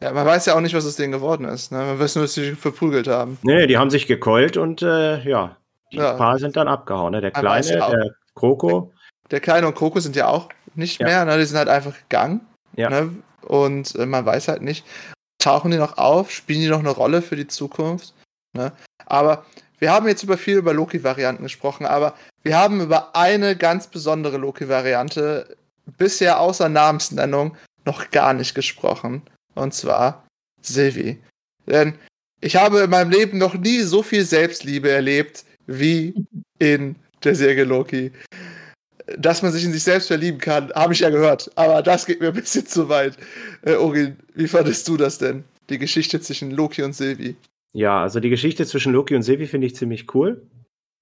Ja, 0.00 0.12
man 0.12 0.26
weiß 0.26 0.46
ja 0.46 0.54
auch 0.56 0.60
nicht, 0.60 0.74
was 0.74 0.86
aus 0.86 0.96
denen 0.96 1.12
geworden 1.12 1.44
ist. 1.44 1.70
Ne? 1.72 1.78
Man 1.78 1.98
weiß 1.98 2.16
nur, 2.16 2.24
dass 2.24 2.34
sie 2.34 2.50
sich 2.50 2.58
verprügelt 2.58 3.06
haben. 3.06 3.38
Nee, 3.42 3.66
die 3.66 3.76
haben 3.78 3.90
sich 3.90 4.06
gekeult 4.06 4.56
und 4.56 4.82
äh, 4.82 5.22
ja, 5.28 5.56
die 5.92 5.98
Ja. 5.98 6.14
paar 6.14 6.38
sind 6.38 6.56
dann 6.56 6.68
abgehauen. 6.68 7.12
Ne? 7.12 7.20
Der 7.20 7.30
Kleine, 7.30 7.66
ja 7.66 7.90
der 7.90 8.10
Kroko. 8.34 8.92
Der 9.30 9.40
Kleine 9.40 9.66
und 9.66 9.74
Coco 9.74 10.00
sind 10.00 10.16
ja 10.16 10.26
auch 10.28 10.48
nicht 10.74 11.00
Ja. 11.00 11.06
mehr, 11.06 11.24
ne? 11.24 11.38
die 11.38 11.44
sind 11.44 11.56
halt 11.58 11.68
einfach 11.68 11.94
gegangen. 11.96 12.40
Ja. 12.76 12.90
Ne? 12.90 13.10
Und 13.42 13.94
äh, 13.96 14.06
man 14.06 14.24
weiß 14.26 14.48
halt 14.48 14.62
nicht, 14.62 14.84
tauchen 15.38 15.70
die 15.70 15.76
noch 15.78 15.98
auf, 15.98 16.30
spielen 16.30 16.60
die 16.60 16.68
noch 16.68 16.80
eine 16.80 16.90
Rolle 16.90 17.20
für 17.22 17.36
die 17.36 17.46
Zukunft. 17.46 18.14
Ne? 18.54 18.72
Aber 19.06 19.44
wir 19.78 19.92
haben 19.92 20.08
jetzt 20.08 20.22
über 20.22 20.38
viel 20.38 20.56
über 20.56 20.72
Loki-Varianten 20.72 21.42
gesprochen, 21.42 21.84
aber 21.84 22.14
wir 22.42 22.56
haben 22.56 22.80
über 22.80 23.14
eine 23.14 23.56
ganz 23.56 23.88
besondere 23.88 24.38
Loki-Variante 24.38 25.56
bisher 25.98 26.40
außer 26.40 26.68
Namensnennung 26.68 27.56
noch 27.84 28.10
gar 28.10 28.32
nicht 28.32 28.54
gesprochen. 28.54 29.22
Und 29.54 29.74
zwar 29.74 30.26
Sylvie. 30.62 31.18
Denn 31.66 31.94
ich 32.40 32.56
habe 32.56 32.80
in 32.80 32.90
meinem 32.90 33.10
Leben 33.10 33.38
noch 33.38 33.54
nie 33.54 33.80
so 33.80 34.02
viel 34.02 34.24
Selbstliebe 34.24 34.90
erlebt 34.90 35.44
wie 35.66 36.14
in 36.58 36.96
der 37.22 37.34
Serie 37.34 37.64
Loki. 37.64 38.12
Dass 39.18 39.42
man 39.42 39.52
sich 39.52 39.64
in 39.64 39.72
sich 39.72 39.82
selbst 39.82 40.08
verlieben 40.08 40.38
kann, 40.38 40.72
habe 40.74 40.92
ich 40.92 41.00
ja 41.00 41.10
gehört. 41.10 41.50
Aber 41.56 41.82
das 41.82 42.06
geht 42.06 42.20
mir 42.20 42.28
ein 42.28 42.34
bisschen 42.34 42.66
zu 42.66 42.88
weit. 42.88 43.16
Äh, 43.62 43.74
Orin, 43.74 44.16
wie 44.34 44.48
fandest 44.48 44.88
du 44.88 44.96
das 44.96 45.18
denn? 45.18 45.44
Die 45.68 45.78
Geschichte 45.78 46.20
zwischen 46.20 46.50
Loki 46.50 46.82
und 46.82 46.94
Sylvie. 46.94 47.36
Ja, 47.74 48.00
also 48.00 48.20
die 48.20 48.30
Geschichte 48.30 48.64
zwischen 48.66 48.92
Loki 48.92 49.16
und 49.16 49.22
Sylvie 49.22 49.48
finde 49.48 49.66
ich 49.66 49.74
ziemlich 49.74 50.14
cool. 50.14 50.48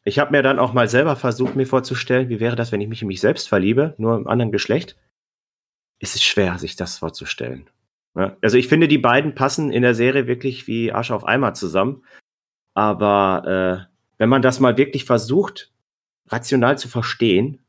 Ich 0.05 0.19
habe 0.19 0.33
mir 0.33 0.43
dann 0.43 0.59
auch 0.59 0.73
mal 0.73 0.89
selber 0.89 1.17
versucht, 1.17 1.55
mir 1.55 1.67
vorzustellen, 1.67 2.31
wie 2.31 2.41
wäre 2.41 2.57
das, 2.57 2.73
wenn 2.73 2.81
ich 2.81 2.89
mich 2.89 3.03
in 3.03 3.09
mich 3.09 3.21
selbst 3.21 3.49
verliebe, 3.49 3.95
nur 3.99 4.17
im 4.17 4.27
anderen 4.27 4.51
Geschlecht. 4.51 4.97
Es 6.01 6.15
ist 6.15 6.25
schwer, 6.25 6.59
sich 6.59 6.75
das 6.75 6.99
vorzustellen. 6.99 7.69
Ja, 8.17 8.37
also 8.41 8.57
ich 8.57 8.69
finde, 8.69 8.89
die 8.89 8.99
beiden 8.99 9.35
passen 9.35 9.71
in 9.71 9.83
der 9.83 9.95
Serie 9.95 10.27
wirklich 10.27 10.67
wie 10.67 10.93
Arsch 10.93 11.11
auf 11.11 11.25
Eimer 11.25 11.53
zusammen. 11.53 12.05
Aber 12.75 13.87
äh, 13.87 13.93
wenn 14.17 14.31
man 14.31 14.43
das 14.43 14.59
mal 14.59 14.79
wirklich 14.79 15.05
versucht, 15.05 15.73
rational 16.27 16.79
zu 16.79 16.89
verstehen, 16.89 17.61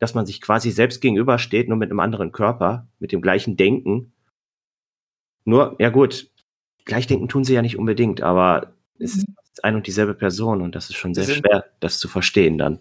dass 0.00 0.14
man 0.14 0.26
sich 0.26 0.42
quasi 0.42 0.70
selbst 0.70 1.00
gegenübersteht, 1.00 1.68
nur 1.68 1.78
mit 1.78 1.90
einem 1.90 2.00
anderen 2.00 2.30
Körper, 2.30 2.86
mit 2.98 3.10
dem 3.10 3.22
gleichen 3.22 3.56
Denken. 3.56 4.12
Nur, 5.44 5.76
ja 5.78 5.88
gut, 5.88 6.30
Gleichdenken 6.84 7.28
tun 7.28 7.44
sie 7.44 7.54
ja 7.54 7.62
nicht 7.62 7.78
unbedingt, 7.78 8.22
aber 8.22 8.72
es 8.98 9.16
ist 9.16 9.26
ein 9.62 9.74
und 9.74 9.86
dieselbe 9.86 10.14
Person 10.14 10.62
und 10.62 10.74
das 10.74 10.88
ist 10.90 10.96
schon 10.96 11.14
sehr 11.14 11.24
sind- 11.24 11.38
schwer, 11.38 11.64
das 11.80 11.98
zu 11.98 12.08
verstehen 12.08 12.58
dann. 12.58 12.78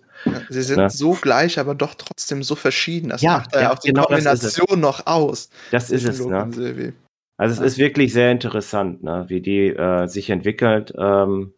Sie 0.49 0.61
sind 0.61 0.79
Ja. 0.79 0.89
so 0.89 1.13
gleich, 1.13 1.59
aber 1.59 1.75
doch 1.75 1.95
trotzdem 1.95 2.43
so 2.43 2.55
verschieden. 2.55 3.09
Das 3.09 3.21
Ja, 3.21 3.37
macht 3.39 3.53
ja, 3.55 3.61
ja, 3.61 3.73
auch 3.73 3.79
die 3.79 3.87
genau. 3.89 4.03
Kombination 4.05 4.79
noch 4.79 5.05
aus. 5.07 5.49
Das 5.71 5.89
ist 5.89 6.05
es, 6.07 6.23
ne? 6.25 6.93
Also 7.39 7.53
es 7.53 7.59
Ja. 7.59 7.65
ist 7.65 7.77
wirklich 7.77 8.13
sehr 8.13 8.31
interessant, 8.31 9.03
ne, 9.03 9.25
wie 9.27 9.41
die 9.41 9.67
äh, 9.67 10.07
sich 10.07 10.29
entwickelt 10.31 10.93
ähm, 10.97 11.53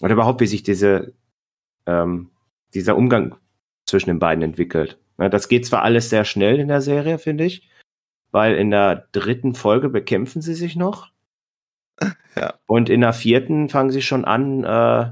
oder 0.00 0.12
überhaupt 0.14 0.40
wie 0.40 0.46
sich 0.46 0.62
diese 0.62 1.12
ähm, 1.86 2.30
dieser 2.74 2.96
Umgang 2.96 3.36
zwischen 3.86 4.08
den 4.10 4.18
beiden 4.18 4.42
entwickelt. 4.42 4.98
Ne, 5.18 5.30
das 5.30 5.48
geht 5.48 5.66
zwar 5.66 5.82
alles 5.82 6.10
sehr 6.10 6.24
schnell 6.24 6.58
in 6.58 6.66
der 6.68 6.80
Serie, 6.80 7.18
finde 7.18 7.44
ich, 7.44 7.68
weil 8.32 8.56
in 8.56 8.70
der 8.70 9.06
dritten 9.12 9.54
Folge 9.54 9.88
bekämpfen 9.88 10.42
sie 10.42 10.54
sich 10.54 10.74
noch. 10.74 11.10
Ja. 12.36 12.54
Und 12.66 12.90
in 12.90 13.00
der 13.02 13.12
vierten 13.12 13.68
fangen 13.68 13.90
sie 13.90 14.02
schon 14.02 14.24
an, 14.24 14.64
äh, 14.64 15.10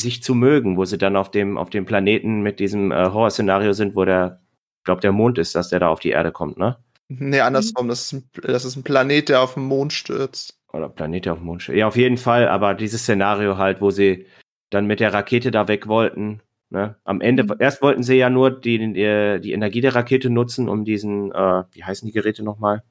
sich 0.00 0.22
zu 0.22 0.34
mögen, 0.36 0.76
wo 0.76 0.84
sie 0.84 0.96
dann 0.96 1.16
auf 1.16 1.30
dem 1.32 1.58
auf 1.58 1.68
dem 1.68 1.84
Planeten 1.84 2.42
mit 2.42 2.60
diesem 2.60 2.92
äh, 2.92 2.94
Horrorszenario 3.06 3.72
sind, 3.72 3.96
wo 3.96 4.04
der, 4.04 4.40
ich 4.78 4.84
glaube, 4.84 5.00
der 5.00 5.10
Mond 5.12 5.38
ist, 5.38 5.54
dass 5.56 5.68
der 5.68 5.80
da 5.80 5.88
auf 5.88 5.98
die 6.00 6.10
Erde 6.10 6.30
kommt, 6.30 6.58
ne? 6.58 6.76
Nee, 7.08 7.40
andersrum. 7.40 7.88
Das 7.88 8.04
ist, 8.04 8.12
ein, 8.12 8.30
das 8.42 8.64
ist 8.64 8.76
ein 8.76 8.84
Planet, 8.84 9.28
der 9.30 9.42
auf 9.42 9.54
den 9.54 9.64
Mond 9.64 9.92
stürzt. 9.92 10.58
Oder 10.72 10.88
Planet, 10.88 11.24
der 11.26 11.32
auf 11.32 11.38
dem 11.40 11.46
Mond 11.46 11.62
steht. 11.62 11.74
Ja, 11.76 11.88
auf 11.88 11.96
jeden 11.96 12.16
Fall, 12.16 12.48
aber 12.48 12.74
dieses 12.74 13.02
Szenario 13.02 13.58
halt, 13.58 13.80
wo 13.80 13.90
sie 13.90 14.26
dann 14.70 14.86
mit 14.86 15.00
der 15.00 15.12
Rakete 15.12 15.50
da 15.50 15.66
weg 15.68 15.88
wollten. 15.88 16.40
Ne? 16.70 16.96
Am 17.04 17.20
Ende, 17.20 17.42
Mhm. 17.44 17.56
erst 17.58 17.82
wollten 17.82 18.02
sie 18.02 18.14
ja 18.14 18.30
nur 18.30 18.50
die, 18.50 18.78
die, 18.78 19.40
die 19.42 19.52
Energie 19.52 19.80
der 19.82 19.94
Rakete 19.94 20.30
nutzen, 20.30 20.68
um 20.70 20.84
diesen, 20.84 21.32
äh, 21.32 21.64
wie 21.72 21.84
heißen 21.84 22.06
die 22.06 22.12
Geräte 22.12 22.42
nochmal? 22.44 22.82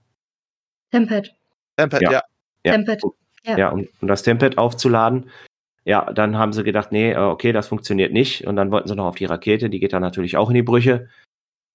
Tempest. 0.91 1.33
Tempest, 1.77 2.01
Ja. 2.03 2.11
ja. 2.11 2.21
Ja. 2.65 2.73
Tempest. 2.73 3.05
Ja. 3.43 3.57
Ja, 3.57 3.69
um, 3.69 3.87
um 4.01 4.07
das 4.07 4.23
Tempet 4.23 4.57
aufzuladen. 4.57 5.29
Ja, 5.83 6.11
dann 6.13 6.37
haben 6.37 6.53
sie 6.53 6.63
gedacht, 6.63 6.91
nee, 6.91 7.11
äh, 7.11 7.17
okay, 7.17 7.51
das 7.53 7.67
funktioniert 7.67 8.13
nicht. 8.13 8.45
Und 8.45 8.55
dann 8.55 8.71
wollten 8.71 8.87
sie 8.87 8.95
noch 8.95 9.07
auf 9.07 9.15
die 9.15 9.25
Rakete, 9.25 9.69
die 9.69 9.79
geht 9.79 9.93
dann 9.93 10.01
natürlich 10.03 10.37
auch 10.37 10.49
in 10.49 10.55
die 10.55 10.61
Brüche. 10.61 11.09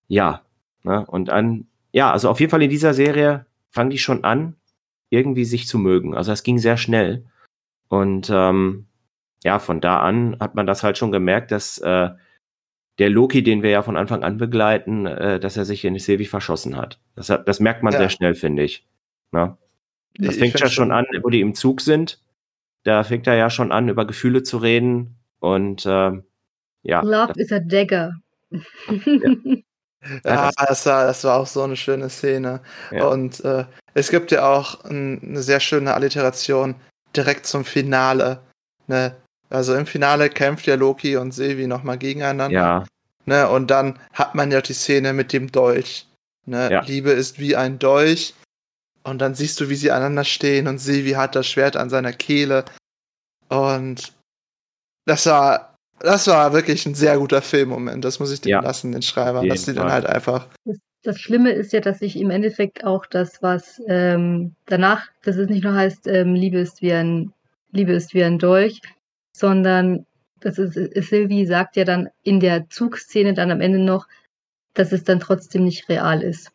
Ja, 0.09 0.43
ne? 0.85 1.05
und 1.07 1.27
dann, 1.27 1.67
ja, 1.93 2.13
also 2.13 2.31
auf 2.31 2.39
jeden 2.39 2.51
Fall 2.51 2.63
in 2.63 2.71
dieser 2.71 2.95
Serie 2.95 3.47
fangen 3.71 3.91
die 3.91 3.99
schon 3.99 4.23
an, 4.23 4.55
irgendwie 5.11 5.45
sich 5.45 5.67
zu 5.67 5.79
mögen. 5.79 6.15
Also 6.15 6.31
das 6.31 6.45
ging 6.45 6.59
sehr 6.59 6.77
schnell. 6.77 7.25
Und 7.89 8.31
ähm, 8.33 8.87
ja, 9.45 9.59
von 9.59 9.81
da 9.81 10.01
an 10.01 10.37
hat 10.41 10.55
man 10.55 10.67
das 10.67 10.83
halt 10.85 10.99
schon 10.99 11.13
gemerkt, 11.13 11.51
dass 11.51 11.79
äh, 11.79 12.11
der 12.99 13.11
Loki, 13.11 13.43
den 13.43 13.63
wir 13.63 13.71
ja 13.71 13.83
von 13.83 13.97
Anfang 13.97 14.23
an 14.23 14.39
begleiten, 14.39 15.07
äh, 15.07 15.39
dass 15.41 15.57
er 15.57 15.65
sich 15.65 15.85
in 15.85 15.99
Sylvie 15.99 16.25
verschossen 16.27 16.77
hat. 16.77 16.99
Das, 17.15 17.27
das 17.27 17.61
merkt 17.61 17.83
man 17.83 17.93
Ja. 17.93 17.99
sehr 17.99 18.09
schnell, 18.11 18.35
finde 18.35 18.63
ich. 18.63 18.87
Ne? 19.33 19.57
Das 20.19 20.35
Ich 20.35 20.41
fängt 20.41 20.59
ja 20.59 20.69
schon 20.69 20.93
an, 20.93 21.07
wo 21.23 21.31
die 21.31 21.41
im 21.41 21.55
Zug 21.55 21.81
sind. 21.81 22.21
Da 22.85 23.05
fängt 23.05 23.27
er 23.27 23.35
ja 23.35 23.51
schon 23.51 23.73
an, 23.73 23.89
über 23.89 24.07
Gefühle 24.07 24.43
zu 24.43 24.59
reden. 24.59 25.17
Und 25.41 25.85
ähm, 25.87 26.25
ja, 26.83 27.01
Love 27.03 27.33
das, 27.35 27.47
is 27.47 27.53
a 27.53 27.59
dagger. 27.59 28.15
Ja, 30.25 30.51
das 30.69 30.87
war, 30.87 31.07
das 31.07 31.25
war 31.25 31.41
auch 31.41 31.47
so 31.47 31.63
eine 31.63 31.77
schöne 31.77 32.09
Szene. 32.09 32.61
Ja. 32.93 33.07
Und 33.09 33.45
äh, 33.45 33.65
es 33.95 34.11
gibt 34.11 34.31
ja 34.31 34.49
auch 34.49 34.85
ein, 34.85 35.21
eine 35.23 35.43
sehr 35.43 35.61
schöne 35.61 35.95
Alliteration 35.95 36.77
direkt 37.17 37.47
zum 37.47 37.65
Finale. 37.65 38.41
Ne? 38.87 39.17
Also 39.51 39.75
im 39.75 39.87
Finale 39.87 40.29
kämpft 40.31 40.67
ja 40.67 40.77
Loki 40.77 41.17
und 41.17 41.33
Sylvie 41.33 41.67
nochmal 41.67 41.99
gegeneinander. 41.99 42.57
ja, 42.57 42.85
Ne? 43.27 43.49
Und 43.49 43.71
dann 43.71 43.99
hat 44.13 44.35
man 44.35 44.51
ja 44.51 44.61
die 44.61 44.73
Szene 44.73 45.13
mit 45.13 45.33
dem 45.33 45.51
Dolch. 45.53 46.07
Ne? 46.47 46.71
Ja. 46.73 46.81
Liebe 46.83 47.11
ist 47.11 47.39
wie 47.39 47.57
ein 47.57 47.79
Dolch. 47.79 48.35
Und 49.07 49.21
dann 49.21 49.37
siehst 49.37 49.61
du, 49.61 49.69
wie 49.69 49.77
sie 49.77 49.93
aneinander 49.93 50.25
stehen 50.25 50.67
und 50.67 50.79
Silvi 50.79 51.13
hat 51.13 51.37
das 51.37 51.47
Schwert 51.47 51.77
an 51.77 51.91
seiner 51.91 52.13
Kehle. 52.13 52.65
Und 53.49 54.13
das 55.05 55.27
war, 55.27 55.77
das 56.01 56.27
war 56.27 56.53
wirklich 56.53 56.85
ein 56.87 56.97
sehr 56.97 57.17
guter 57.17 57.41
Filmmoment. 57.41 58.05
Das 58.05 58.19
muss 58.19 58.33
ich 58.33 58.41
dir 58.41 58.51
ja. 58.51 58.61
lassen, 58.61 58.91
den 58.91 59.03
Schreiber, 59.03 59.47
dass 59.47 59.65
sie 59.65 59.75
dann 59.75 59.93
halt 59.93 60.07
einfach. 60.07 60.49
Das, 60.65 60.79
das, 61.05 61.21
Schlimme 61.21 61.53
ist 61.53 61.73
ja, 61.73 61.81
dass 61.81 62.01
sich 62.01 62.17
im 62.17 62.31
Endeffekt 62.31 62.85
auch 62.85 63.07
das, 63.07 63.41
was 63.43 63.81
ähm, 63.87 64.57
danach, 64.67 65.07
dass 65.23 65.37
es 65.37 65.49
nicht 65.49 65.63
nur 65.63 65.75
heißt, 65.75 66.09
ähm, 66.09 66.35
Liebe 66.35 66.59
ist 66.59 66.83
wie 66.83 66.93
ein, 66.93 67.33
Liebe 67.71 67.93
ist 67.93 68.13
wie 68.13 68.25
ein 68.25 68.41
Dolch, 68.41 68.81
sondern 69.33 70.05
das 70.41 70.59
ist, 70.59 70.75
Sylvie 71.09 71.47
sagt 71.47 71.77
ja 71.77 71.85
dann 71.85 72.09
in 72.25 72.41
der 72.41 72.69
Zugszene 72.71 73.35
dann 73.35 73.53
am 73.53 73.61
Ende 73.61 73.79
noch, 73.79 74.09
dass 74.75 74.91
es 74.91 75.05
dann 75.05 75.21
trotzdem 75.21 75.63
nicht 75.63 75.89
real 75.89 76.23
ist. 76.23 76.51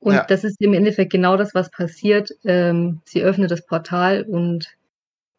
Und 0.00 0.14
ja. 0.14 0.24
das 0.24 0.44
ist 0.44 0.60
im 0.60 0.74
Endeffekt 0.74 1.12
genau 1.12 1.36
das, 1.36 1.54
was 1.54 1.70
passiert. 1.70 2.30
Ähm, 2.44 3.00
sie 3.04 3.22
öffnet 3.22 3.50
das 3.50 3.66
Portal 3.66 4.22
und 4.22 4.76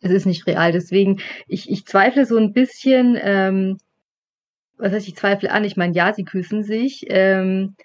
es 0.01 0.11
ist 0.11 0.25
nicht 0.25 0.47
real. 0.47 0.71
Deswegen, 0.71 1.19
ich, 1.47 1.69
ich 1.69 1.85
zweifle 1.85 2.25
so 2.25 2.37
ein 2.37 2.53
bisschen, 2.53 3.17
ähm, 3.21 3.77
was 4.77 4.93
heißt, 4.93 5.07
ich 5.07 5.15
zweifle 5.15 5.51
an, 5.51 5.63
ich 5.63 5.77
meine, 5.77 5.93
ja, 5.93 6.13
sie 6.13 6.25
küssen 6.25 6.63
sich. 6.63 7.05
Ähm, 7.09 7.75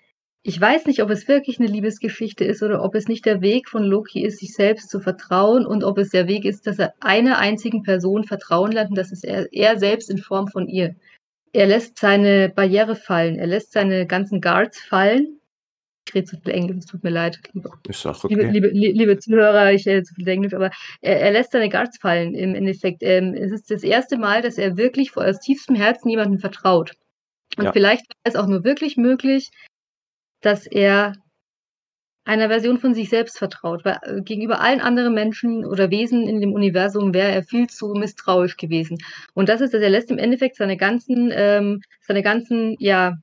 ich 0.43 0.61
weiß 0.61 0.87
nicht, 0.87 1.03
ob 1.03 1.11
es 1.11 1.27
wirklich 1.27 1.59
eine 1.59 1.69
Liebesgeschichte 1.69 2.45
ist 2.45 2.63
oder 2.63 2.85
ob 2.85 2.95
es 2.95 3.09
nicht 3.09 3.25
der 3.25 3.41
Weg 3.41 3.69
von 3.69 3.83
Loki 3.83 4.25
ist, 4.25 4.41
sich 4.41 4.53
selbst 4.53 4.91
zu 4.91 5.01
vertrauen 5.01 5.65
und 5.65 5.85
ob 5.85 5.97
es 5.97 6.11
der 6.11 6.29
Weg 6.29 6.45
ist, 6.45 6.67
dass 6.67 6.79
er 6.79 6.93
einer 7.01 7.39
einzigen 7.39 7.83
Person 7.83 8.25
vertrauen 8.25 8.71
lernt 8.71 8.91
und 8.91 8.99
das 8.99 9.11
ist 9.11 9.25
er, 9.25 9.51
er 9.53 9.79
selbst 9.79 10.11
in 10.11 10.19
Form 10.19 10.49
von 10.49 10.69
ihr. 10.69 10.97
Er 11.53 11.67
lässt 11.67 11.99
seine 11.99 12.51
Barriere 12.51 12.95
fallen, 12.95 13.39
er 13.39 13.47
lässt 13.47 13.73
seine 13.73 14.07
ganzen 14.07 14.41
Guards 14.41 14.81
fallen 14.81 15.41
ich 16.07 16.15
rede 16.15 16.27
zu 16.27 16.37
viel 16.39 16.53
Englisch, 16.53 16.77
es 16.79 16.87
tut 16.87 17.03
mir 17.03 17.11
leid. 17.11 17.41
Liebe, 17.53 17.71
ist 17.89 18.07
auch 18.07 18.23
okay. 18.25 18.35
liebe, 18.35 18.69
liebe, 18.69 18.93
liebe 18.93 19.19
Zuhörer, 19.19 19.73
ich 19.73 19.87
rede 19.87 20.03
zu 20.03 20.15
viel 20.15 20.29
Englisch, 20.29 20.55
aber 20.55 20.71
er, 21.01 21.21
er 21.21 21.33
lässt 21.33 21.53
seine 21.53 21.69
Guards 21.69 21.99
fallen 21.99 22.35
im 22.35 22.55
Endeffekt. 22.55 23.03
Ähm, 23.03 23.35
es 23.35 23.53
ist 23.53 23.71
das 23.71 23.83
erste 23.83 24.19
Mal, 24.19 24.43
dass 24.43 24.59
er 24.59 24.77
wirklich 24.77 25.11
vor 25.11 25.25
aus 25.25 25.41
tiefstem 25.41 25.77
Herzen 25.77 26.11
jemandem 26.11 26.39
vertraut. 26.39 26.93
Und 27.57 27.65
ja. 27.65 27.73
vielleicht 27.73 28.07
war 28.09 28.17
es 28.25 28.37
auch 28.37 28.47
nur 28.47 28.65
wirklich 28.65 28.97
möglich, 28.97 29.51
dass 30.41 30.67
er 30.67 31.15
einer 32.27 32.49
Version 32.49 32.79
von 32.79 32.95
sich 32.95 33.11
selbst 33.11 33.39
vertraut, 33.39 33.85
weil 33.85 33.99
äh, 34.03 34.23
gegenüber 34.23 34.61
allen 34.61 34.81
anderen 34.81 35.15
Menschen 35.15 35.65
oder 35.65 35.91
Wesen 35.91 36.27
in 36.27 36.41
dem 36.41 36.53
Universum 36.53 37.13
wäre 37.13 37.31
er 37.31 37.43
viel 37.43 37.69
zu 37.69 37.89
misstrauisch 37.95 38.57
gewesen. 38.57 38.99
Und 39.35 39.49
das 39.49 39.61
ist, 39.61 39.75
dass 39.75 39.83
er 39.83 39.91
lässt 39.91 40.11
im 40.11 40.19
Endeffekt 40.19 40.57
seine 40.57 40.77
ganzen, 40.77 41.31
ähm, 41.35 41.83
seine 42.01 42.23
ganzen, 42.23 42.77
ja, 42.79 43.15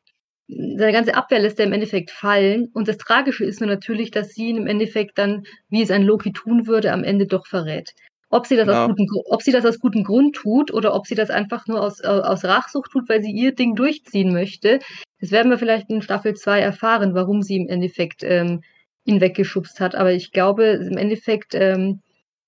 seine 0.78 0.92
ganze 0.92 1.16
Abwehr 1.16 1.40
lässt 1.40 1.60
er 1.60 1.66
im 1.66 1.74
Endeffekt 1.74 2.12
fallen. 2.12 2.70
Und 2.74 2.88
das 2.88 2.98
Tragische 2.98 3.46
ist 3.46 3.62
nur 3.62 3.70
natürlich, 3.70 4.12
dass 4.12 4.34
sie 4.34 4.50
ihn 4.50 4.58
im 4.58 4.68
Endeffekt 4.68 5.18
dann, 5.18 5.44
wie 5.70 5.82
es 5.82 5.92
ein 5.92 6.04
Loki 6.04 6.34
tun 6.34 6.68
würde, 6.68 6.92
am 6.92 7.04
Ende 7.04 7.26
doch 7.26 7.48
verrät. 7.48 7.94
Ob 8.30 8.48
sie 8.48 8.56
das, 8.56 8.68
ja. 8.68 8.86
aus, 8.86 8.90
guten, 8.90 9.08
ob 9.30 9.42
sie 9.42 9.52
das 9.52 9.66
aus 9.66 9.80
gutem 9.80 10.04
Grund 10.04 10.36
tut 10.36 10.74
oder 10.74 10.94
ob 10.94 11.06
sie 11.06 11.16
das 11.16 11.30
einfach 11.30 11.68
nur 11.68 11.82
aus, 11.82 12.02
aus 12.02 12.46
Rachsucht 12.46 12.92
tut, 12.92 13.10
weil 13.10 13.22
sie 13.22 13.32
ihr 13.32 13.54
Ding 13.54 13.76
durchziehen 13.76 14.32
möchte, 14.32 14.80
das 15.20 15.32
werden 15.32 15.52
wir 15.52 15.58
vielleicht 15.58 15.90
in 15.90 16.02
Staffel 16.02 16.34
2 16.34 16.60
erfahren, 16.60 17.14
warum 17.14 17.42
sie 17.42 17.58
im 17.58 17.68
Endeffekt 17.68 18.24
ähm, 18.24 18.62
ihn 19.04 19.20
weggeschubst 19.20 19.80
hat. 19.80 19.96
Aber 19.96 20.14
ich 20.14 20.32
glaube, 20.32 20.66
im 20.66 20.98
Endeffekt 20.98 21.56
ähm, 21.56 22.02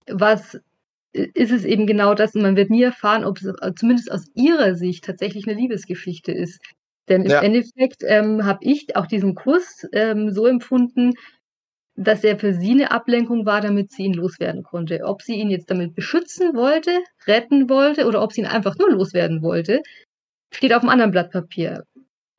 was 0.08 0.60
ist 1.14 1.51
es 1.51 1.64
eben 1.64 1.86
genau 1.86 2.16
das 2.16 2.34
und 2.36 2.41
man 2.41 2.56
wird 2.56 2.72
nie 2.72 2.82
erfahren, 2.82 3.24
ob 3.24 3.38
es 3.38 3.54
zumindest 3.76 4.12
aus 4.12 4.26
ihrer 4.34 4.76
Sicht 4.76 5.06
tatsächlich 5.06 5.47
eine 5.47 5.60
Liebesgeschichte 5.60 6.32
ist. 6.32 6.60
Denn 7.10 7.24
im 7.24 7.32
ja. 7.32 7.41
Endeffekt 7.41 8.04
ähm, 8.06 8.45
habe 8.45 8.60
ich 8.62 8.95
auch 8.95 9.08
diesen 9.08 9.36
Kuss 9.36 9.86
ähm, 9.91 10.32
so 10.32 10.47
empfunden, 10.47 11.14
dass 11.95 12.24
er 12.24 12.39
für 12.39 12.54
sie 12.54 12.72
eine 12.72 12.91
Ablenkung 12.91 13.45
war, 13.45 13.62
damit 13.62 13.91
sie 13.91 14.04
ihn 14.04 14.14
loswerden 14.14 14.64
konnte. 14.64 15.01
Ob 15.04 15.22
sie 15.22 15.36
ihn 15.36 15.49
jetzt 15.49 15.70
damit 15.70 15.95
beschützen 15.95 16.56
wollte, 16.56 16.91
retten 17.28 17.70
wollte 17.70 18.08
oder 18.08 18.24
ob 18.24 18.34
sie 18.34 18.41
ihn 18.41 18.47
einfach 18.47 18.78
nur 18.78 18.89
loswerden 18.89 19.41
wollte, 19.41 19.82
steht 20.51 20.74
auf 20.74 20.82
einem 20.82 20.89
anderen 20.89 21.12
Blatt 21.12 21.32
Papier. 21.32 21.84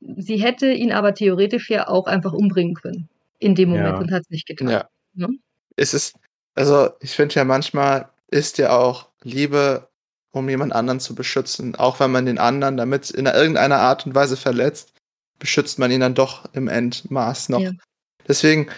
Sie 0.00 0.36
hätte 0.36 0.70
ihn 0.70 0.92
aber 0.92 1.14
theoretisch 1.14 1.70
ja 1.70 1.88
auch 1.88 2.06
einfach 2.06 2.32
umbringen 2.32 2.74
können 2.74 3.08
in 3.38 3.54
dem 3.54 3.70
Moment 3.70 3.88
ja. 3.88 3.98
und 3.98 4.10
hat 4.10 4.22
es 4.22 4.30
nicht 4.30 4.46
getan. 4.46 4.68
Ja. 4.68 4.88
ja. 5.14 5.28
Es 5.76 5.94
ist, 5.94 6.16
also 6.54 6.90
ich 7.00 7.12
finde 7.12 7.34
ja 7.36 7.44
manchmal 7.44 8.08
ist 8.30 8.58
ja 8.58 8.76
auch 8.76 9.08
Liebe 9.22 9.88
um 10.34 10.48
jemand 10.48 10.72
anderen 10.72 11.00
zu 11.00 11.14
beschützen. 11.14 11.76
Auch 11.76 12.00
wenn 12.00 12.10
man 12.10 12.26
den 12.26 12.38
anderen 12.38 12.76
damit 12.76 13.10
in 13.10 13.26
irgendeiner 13.26 13.78
Art 13.78 14.04
und 14.04 14.14
Weise 14.14 14.36
verletzt, 14.36 14.92
beschützt 15.38 15.78
man 15.78 15.90
ihn 15.90 16.00
dann 16.00 16.14
doch 16.14 16.44
im 16.52 16.68
Endmaß 16.68 17.50
noch. 17.50 17.60
Ja. 17.60 17.70
Deswegen, 18.26 18.68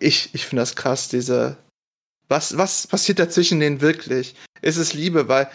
ich, 0.00 0.34
ich 0.34 0.46
finde 0.46 0.62
das 0.62 0.76
krass, 0.76 1.08
diese. 1.08 1.56
Was, 2.28 2.58
was 2.58 2.86
passiert 2.86 3.18
da 3.18 3.30
zwischen 3.30 3.58
denen 3.58 3.80
wirklich? 3.80 4.34
Ist 4.60 4.76
es 4.76 4.92
Liebe? 4.92 5.28
Weil 5.28 5.48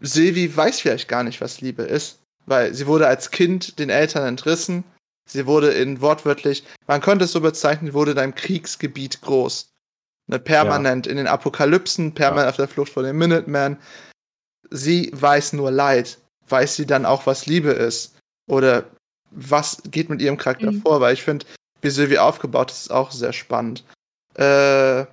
Silvi 0.00 0.54
weiß 0.54 0.80
vielleicht 0.80 1.06
gar 1.08 1.22
nicht, 1.22 1.40
was 1.40 1.60
Liebe 1.60 1.84
ist. 1.84 2.18
Weil 2.46 2.74
sie 2.74 2.88
wurde 2.88 3.06
als 3.06 3.30
Kind 3.30 3.78
den 3.78 3.88
Eltern 3.88 4.26
entrissen. 4.26 4.82
Sie 5.30 5.46
wurde 5.46 5.70
in 5.70 6.00
wortwörtlich, 6.00 6.64
man 6.88 7.00
könnte 7.00 7.26
es 7.26 7.32
so 7.32 7.40
bezeichnen, 7.40 7.92
wurde 7.92 8.10
in 8.10 8.18
einem 8.18 8.34
Kriegsgebiet 8.34 9.20
groß. 9.20 9.68
Ne, 10.26 10.40
permanent 10.40 11.06
ja. 11.06 11.12
in 11.12 11.18
den 11.18 11.28
Apokalypsen, 11.28 12.14
permanent 12.14 12.46
ja. 12.46 12.50
auf 12.50 12.56
der 12.56 12.68
Flucht 12.68 12.92
vor 12.92 13.04
den 13.04 13.16
Minutemen 13.16 13.78
sie 14.72 15.10
weiß 15.14 15.52
nur 15.52 15.70
Leid. 15.70 16.18
Weiß 16.48 16.76
sie 16.76 16.86
dann 16.86 17.06
auch, 17.06 17.26
was 17.26 17.46
Liebe 17.46 17.70
ist? 17.70 18.16
Oder 18.48 18.84
was 19.30 19.82
geht 19.90 20.10
mit 20.10 20.20
ihrem 20.20 20.36
Charakter 20.36 20.72
mhm. 20.72 20.82
vor? 20.82 21.00
Weil 21.00 21.14
ich 21.14 21.22
finde, 21.22 21.46
wie 21.80 21.90
Sylvie 21.90 22.18
aufgebaut 22.18 22.70
ist, 22.70 22.82
ist 22.82 22.90
auch 22.90 23.10
sehr 23.10 23.32
spannend. 23.32 23.84
Äh, 24.34 25.06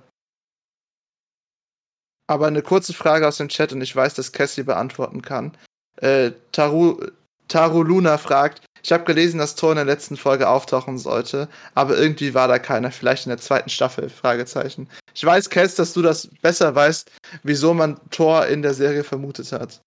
aber 2.26 2.46
eine 2.46 2.62
kurze 2.62 2.94
Frage 2.94 3.26
aus 3.26 3.38
dem 3.38 3.48
Chat 3.48 3.72
und 3.72 3.80
ich 3.80 3.94
weiß, 3.94 4.14
dass 4.14 4.32
Cassie 4.32 4.62
beantworten 4.62 5.22
kann. 5.22 5.56
Äh, 5.96 6.32
Taru, 6.52 7.00
Taru 7.48 7.82
Luna 7.82 8.18
fragt, 8.18 8.62
ich 8.82 8.92
habe 8.92 9.04
gelesen, 9.04 9.38
dass 9.38 9.56
Thor 9.56 9.70
in 9.70 9.76
der 9.76 9.84
letzten 9.84 10.16
Folge 10.16 10.48
auftauchen 10.48 10.98
sollte, 10.98 11.48
aber 11.74 11.96
irgendwie 11.96 12.34
war 12.34 12.48
da 12.48 12.58
keiner. 12.58 12.90
Vielleicht 12.90 13.26
in 13.26 13.30
der 13.30 13.38
zweiten 13.38 13.70
Staffel? 13.70 14.08
Fragezeichen. 14.08 14.88
Ich 15.14 15.24
weiß, 15.24 15.50
Kels, 15.50 15.74
dass 15.74 15.92
du 15.92 16.02
das 16.02 16.28
besser 16.42 16.74
weißt, 16.74 17.10
wieso 17.42 17.74
man 17.74 18.00
Thor 18.10 18.46
in 18.46 18.62
der 18.62 18.74
Serie 18.74 19.04
vermutet 19.04 19.52
hat. 19.52 19.82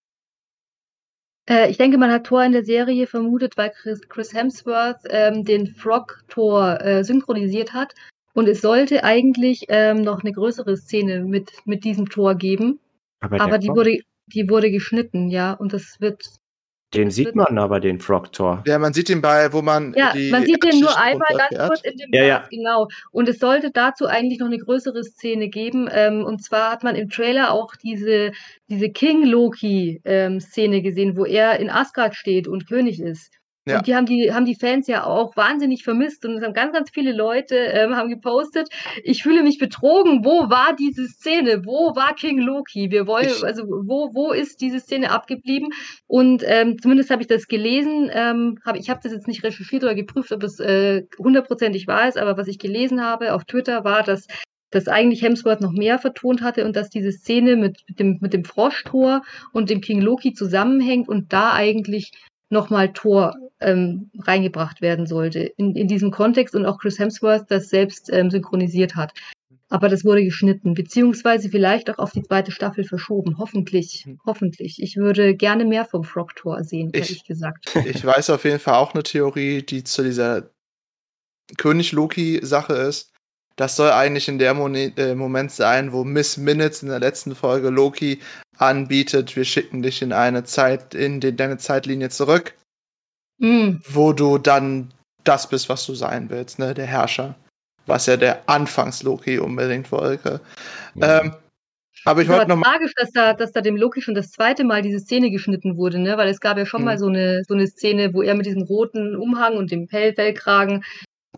Äh, 1.49 1.69
ich 1.69 1.77
denke, 1.77 1.97
man 1.97 2.11
hat 2.11 2.25
Thor 2.25 2.43
in 2.43 2.51
der 2.51 2.63
Serie 2.63 3.07
vermutet, 3.07 3.57
weil 3.57 3.71
Chris, 3.71 4.01
Chris 4.07 4.33
Hemsworth 4.33 5.01
ähm, 5.09 5.43
den 5.43 5.67
Frog-Thor 5.67 6.81
äh, 6.81 7.03
synchronisiert 7.03 7.73
hat. 7.73 7.93
Und 8.33 8.47
es 8.47 8.61
sollte 8.61 9.03
eigentlich 9.03 9.65
ähm, 9.67 10.01
noch 10.01 10.23
eine 10.23 10.31
größere 10.31 10.75
Szene 10.77 11.19
mit, 11.21 11.51
mit 11.65 11.83
diesem 11.83 12.09
Thor 12.09 12.35
geben. 12.35 12.79
Aber, 13.19 13.39
aber 13.39 13.57
die, 13.59 13.69
wurde, 13.69 13.99
die 14.27 14.49
wurde 14.49 14.71
geschnitten, 14.71 15.29
ja. 15.29 15.53
Und 15.53 15.73
das 15.73 15.99
wird 15.99 16.23
den 16.93 17.11
sieht 17.11 17.35
man 17.35 17.57
aber, 17.57 17.79
den 17.79 17.99
Frog-Tor. 17.99 18.63
Ja, 18.65 18.79
man 18.79 18.93
sieht 18.93 19.09
ihn 19.09 19.21
bei, 19.21 19.51
wo 19.51 19.61
man. 19.61 19.93
Ja, 19.95 20.13
man 20.31 20.45
sieht 20.45 20.63
den 20.63 20.79
nur 20.79 20.97
einmal 20.97 21.29
ganz 21.35 21.67
kurz 21.67 21.81
in 21.81 21.97
dem 21.97 22.09
ja, 22.13 22.23
ja. 22.23 22.47
genau. 22.49 22.87
Und 23.11 23.27
es 23.29 23.39
sollte 23.39 23.71
dazu 23.71 24.05
eigentlich 24.05 24.39
noch 24.39 24.47
eine 24.47 24.57
größere 24.57 25.03
Szene 25.03 25.49
geben. 25.49 25.89
Ähm, 25.91 26.23
und 26.23 26.43
zwar 26.43 26.71
hat 26.71 26.83
man 26.83 26.95
im 26.95 27.09
Trailer 27.09 27.51
auch 27.51 27.75
diese, 27.75 28.31
diese 28.69 28.89
King-Loki-Szene 28.89 30.75
ähm, 30.77 30.83
gesehen, 30.83 31.17
wo 31.17 31.25
er 31.25 31.59
in 31.59 31.69
Asgard 31.69 32.15
steht 32.15 32.47
und 32.47 32.67
König 32.67 33.01
ist. 33.01 33.31
Ja. 33.65 33.77
Und 33.77 33.87
die 33.87 33.95
haben 33.95 34.05
die 34.05 34.33
haben 34.33 34.45
die 34.45 34.55
Fans 34.55 34.87
ja 34.87 35.05
auch 35.05 35.37
wahnsinnig 35.37 35.83
vermisst 35.83 36.25
und 36.25 36.35
es 36.35 36.43
haben 36.43 36.53
ganz 36.53 36.73
ganz 36.73 36.89
viele 36.89 37.13
Leute 37.13 37.55
ähm, 37.55 37.95
haben 37.95 38.09
gepostet. 38.09 38.67
Ich 39.03 39.23
fühle 39.23 39.41
mich 39.41 39.57
betrogen. 39.57 40.25
Wo 40.25 40.49
war 40.49 40.75
diese 40.77 41.07
Szene? 41.07 41.65
Wo 41.65 41.95
war 41.95 42.13
King 42.13 42.39
Loki? 42.39 42.91
Wir 42.91 43.07
wollen 43.07 43.27
ich 43.27 43.43
also 43.43 43.63
wo 43.63 44.13
wo 44.13 44.33
ist 44.33 44.59
diese 44.59 44.81
Szene 44.81 45.11
abgeblieben? 45.11 45.69
Und 46.07 46.43
ähm, 46.45 46.77
zumindest 46.81 47.09
habe 47.09 47.21
ich 47.21 47.27
das 47.29 47.47
gelesen. 47.47 48.09
Ähm, 48.11 48.59
hab, 48.65 48.75
ich 48.75 48.89
habe 48.89 48.99
das 49.01 49.13
jetzt 49.13 49.29
nicht 49.29 49.43
recherchiert 49.43 49.83
oder 49.83 49.95
geprüft, 49.95 50.33
ob 50.33 50.41
das 50.41 50.59
äh, 50.59 51.03
hundertprozentig 51.17 51.87
wahr 51.87 52.09
ist, 52.09 52.17
aber 52.17 52.35
was 52.37 52.49
ich 52.49 52.59
gelesen 52.59 53.01
habe 53.01 53.33
auf 53.33 53.45
Twitter 53.45 53.85
war, 53.85 54.03
dass 54.03 54.27
dass 54.71 54.87
eigentlich 54.87 55.21
Hemsworth 55.21 55.61
noch 55.61 55.71
mehr 55.71 55.99
vertont 55.99 56.41
hatte 56.41 56.65
und 56.65 56.75
dass 56.75 56.89
diese 56.89 57.11
Szene 57.11 57.55
mit, 57.55 57.83
mit 57.87 57.99
dem, 57.99 58.17
mit 58.21 58.33
dem 58.33 58.43
Froschtor 58.43 59.21
und 59.51 59.69
dem 59.69 59.81
King 59.81 60.01
Loki 60.01 60.33
zusammenhängt 60.33 61.07
und 61.07 61.31
da 61.31 61.53
eigentlich 61.53 62.11
nochmal 62.49 62.91
Tor 62.91 63.35
ähm, 63.63 64.11
reingebracht 64.19 64.81
werden 64.81 65.07
sollte 65.07 65.39
in, 65.39 65.75
in 65.75 65.87
diesem 65.87 66.11
Kontext 66.11 66.55
und 66.55 66.65
auch 66.65 66.79
Chris 66.79 66.99
Hemsworth 66.99 67.45
das 67.49 67.69
selbst 67.69 68.11
ähm, 68.11 68.29
synchronisiert 68.29 68.95
hat. 68.95 69.13
Aber 69.69 69.89
das 69.89 70.05
wurde 70.05 70.23
geschnitten, 70.23 70.75
beziehungsweise 70.75 71.49
vielleicht 71.49 71.89
auch 71.89 71.97
auf 71.97 72.11
die 72.11 72.21
zweite 72.21 72.51
Staffel 72.51 72.83
verschoben. 72.83 73.39
Hoffentlich, 73.39 74.03
hm. 74.05 74.19
hoffentlich. 74.23 74.81
Ich 74.81 74.97
würde 74.97 75.35
gerne 75.35 75.65
mehr 75.65 75.85
vom 75.85 76.03
Frog-Tor 76.03 76.63
sehen, 76.63 76.91
ehrlich 76.93 77.11
ich, 77.11 77.25
gesagt. 77.25 77.75
Ich 77.85 78.05
weiß 78.05 78.29
auf 78.29 78.43
jeden 78.43 78.59
Fall 78.59 78.75
auch 78.75 78.93
eine 78.93 79.01
Theorie, 79.01 79.63
die 79.63 79.83
zu 79.83 80.03
dieser 80.03 80.51
König-Loki-Sache 81.57 82.73
ist. 82.73 83.13
Das 83.55 83.75
soll 83.75 83.91
eigentlich 83.91 84.27
in 84.27 84.39
der 84.39 84.53
Mo 84.53 84.67
äh, 84.67 85.15
Moment 85.15 85.51
sein, 85.51 85.91
wo 85.91 86.03
Miss 86.03 86.37
Minutes 86.37 86.83
in 86.83 86.89
der 86.89 86.99
letzten 86.99 87.35
Folge 87.35 87.69
Loki 87.69 88.19
anbietet, 88.57 89.35
wir 89.35 89.45
schicken 89.45 89.81
dich 89.81 90.01
in 90.01 90.13
eine 90.13 90.43
Zeit, 90.43 90.93
in 90.93 91.19
die, 91.19 91.35
deine 91.35 91.57
Zeitlinie 91.57 92.09
zurück, 92.09 92.55
mm. 93.37 93.81
wo 93.89 94.13
du 94.13 94.37
dann 94.37 94.93
das 95.23 95.47
bist, 95.47 95.69
was 95.69 95.85
du 95.85 95.95
sein 95.95 96.29
willst, 96.29 96.59
ne? 96.59 96.73
Der 96.73 96.85
Herrscher. 96.85 97.35
Was 97.85 98.05
ja 98.05 98.17
der 98.17 98.47
Anfangs-Loki 98.47 99.39
unbedingt 99.39 99.91
wollte. 99.91 100.39
Ja. 100.95 101.19
Ähm, 101.19 101.35
aber 102.05 102.21
ich 102.21 102.29
wollte 102.29 102.49
noch 102.49 102.61
tragisch, 102.61 102.93
dass 102.95 103.11
da, 103.11 103.33
dass 103.33 103.51
da 103.51 103.61
dem 103.61 103.77
Loki 103.77 104.01
schon 104.01 104.15
das 104.15 104.31
zweite 104.31 104.63
Mal 104.63 104.81
diese 104.81 104.99
Szene 104.99 105.31
geschnitten 105.31 105.77
wurde, 105.77 105.99
ne? 105.99 106.17
Weil 106.17 106.29
es 106.29 106.39
gab 106.39 106.57
ja 106.57 106.65
schon 106.65 106.81
mhm. 106.81 106.85
mal 106.85 106.97
so 106.97 107.07
eine, 107.07 107.43
so 107.47 107.53
eine 107.53 107.67
Szene, 107.67 108.13
wo 108.13 108.21
er 108.21 108.35
mit 108.35 108.45
diesem 108.45 108.63
roten 108.63 109.15
Umhang 109.15 109.57
und 109.57 109.71
dem 109.71 109.87
Fellkragen 109.87 110.83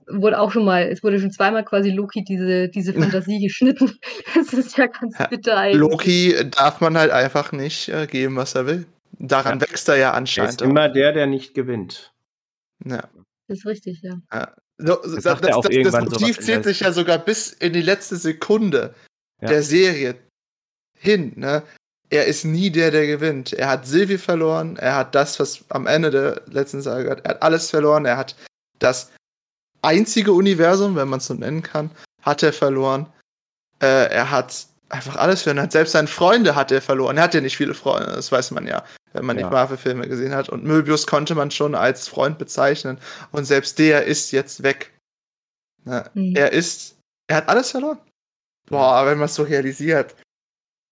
wurde 0.07 0.39
auch 0.39 0.51
schon 0.51 0.65
mal, 0.65 0.83
es 0.83 1.03
wurde 1.03 1.19
schon 1.19 1.31
zweimal 1.31 1.63
quasi 1.63 1.89
Loki 1.89 2.23
diese, 2.23 2.69
diese 2.69 2.93
Fantasie 2.99 3.39
geschnitten. 3.39 3.91
Das 4.35 4.53
ist 4.53 4.77
ja 4.77 4.87
ganz 4.87 5.17
bitter 5.29 5.57
eigentlich. 5.57 5.79
Loki 5.79 6.35
darf 6.51 6.81
man 6.81 6.97
halt 6.97 7.11
einfach 7.11 7.51
nicht 7.51 7.89
äh, 7.89 8.05
geben, 8.05 8.35
was 8.35 8.53
er 8.53 8.67
will. 8.67 8.85
Daran 9.19 9.59
ja. 9.59 9.69
wächst 9.69 9.87
er 9.87 9.97
ja 9.97 10.11
anscheinend. 10.11 10.61
Er 10.61 10.65
ist 10.65 10.69
immer 10.69 10.89
der, 10.89 11.13
der 11.13 11.27
nicht 11.27 11.53
gewinnt. 11.53 12.13
Ja. 12.83 13.07
Das 13.47 13.59
ist 13.59 13.65
richtig, 13.65 14.01
ja. 14.01 14.19
ja. 14.33 14.53
So, 14.77 14.95
das, 14.95 15.23
das, 15.23 15.41
das, 15.41 15.61
das 15.61 16.03
Motiv 16.03 16.39
zählt 16.39 16.65
sich 16.65 16.81
ja 16.81 16.91
sogar 16.91 17.17
bis 17.17 17.53
in 17.53 17.71
die 17.71 17.81
letzte 17.81 18.17
Sekunde 18.17 18.93
ja. 19.41 19.47
der 19.47 19.63
Serie 19.63 20.15
hin. 20.97 21.33
Ne? 21.35 21.63
Er 22.09 22.25
ist 22.25 22.43
nie 22.43 22.69
der, 22.69 22.91
der 22.91 23.07
gewinnt. 23.07 23.53
Er 23.53 23.69
hat 23.69 23.87
Sylvie 23.87 24.17
verloren, 24.17 24.75
er 24.77 24.95
hat 24.95 25.15
das, 25.15 25.39
was 25.39 25.63
am 25.69 25.87
Ende 25.87 26.11
der 26.11 26.41
letzten 26.47 26.81
Sage 26.81 27.09
hat, 27.09 27.21
er 27.21 27.35
hat 27.35 27.43
alles 27.43 27.69
verloren, 27.69 28.05
er 28.05 28.17
hat 28.17 28.35
das 28.79 29.11
einzige 29.81 30.33
Universum, 30.33 30.95
wenn 30.95 31.07
man 31.07 31.19
es 31.19 31.27
so 31.27 31.33
nennen 31.33 31.63
kann, 31.63 31.91
hat 32.21 32.43
er 32.43 32.53
verloren. 32.53 33.07
Äh, 33.81 34.11
er 34.11 34.31
hat 34.31 34.67
einfach 34.89 35.15
alles 35.15 35.43
verloren. 35.43 35.69
Selbst 35.71 35.93
seine 35.93 36.07
Freunde 36.07 36.55
hat 36.55 36.71
er 36.71 36.81
verloren. 36.81 37.17
Er 37.17 37.23
hat 37.23 37.33
ja 37.33 37.41
nicht 37.41 37.57
viele 37.57 37.73
Freunde, 37.73 38.11
das 38.11 38.31
weiß 38.31 38.51
man 38.51 38.67
ja, 38.67 38.83
wenn 39.15 39.25
man 39.25 39.37
ja. 39.37 39.47
die 39.47 39.53
Marvel-Filme 39.53 40.07
gesehen 40.07 40.35
hat. 40.35 40.49
Und 40.49 40.63
Möbius 40.63 41.07
konnte 41.07 41.35
man 41.35 41.51
schon 41.51 41.75
als 41.75 42.07
Freund 42.07 42.37
bezeichnen. 42.37 42.97
Und 43.31 43.45
selbst 43.45 43.79
der 43.79 44.05
ist 44.05 44.31
jetzt 44.31 44.63
weg. 44.63 44.91
Na, 45.83 46.09
mhm. 46.13 46.35
Er 46.35 46.51
ist, 46.51 46.97
er 47.27 47.37
hat 47.37 47.49
alles 47.49 47.71
verloren. 47.71 47.99
Boah, 48.67 49.05
wenn 49.05 49.17
man 49.17 49.25
es 49.25 49.35
so 49.35 49.43
realisiert. 49.43 50.15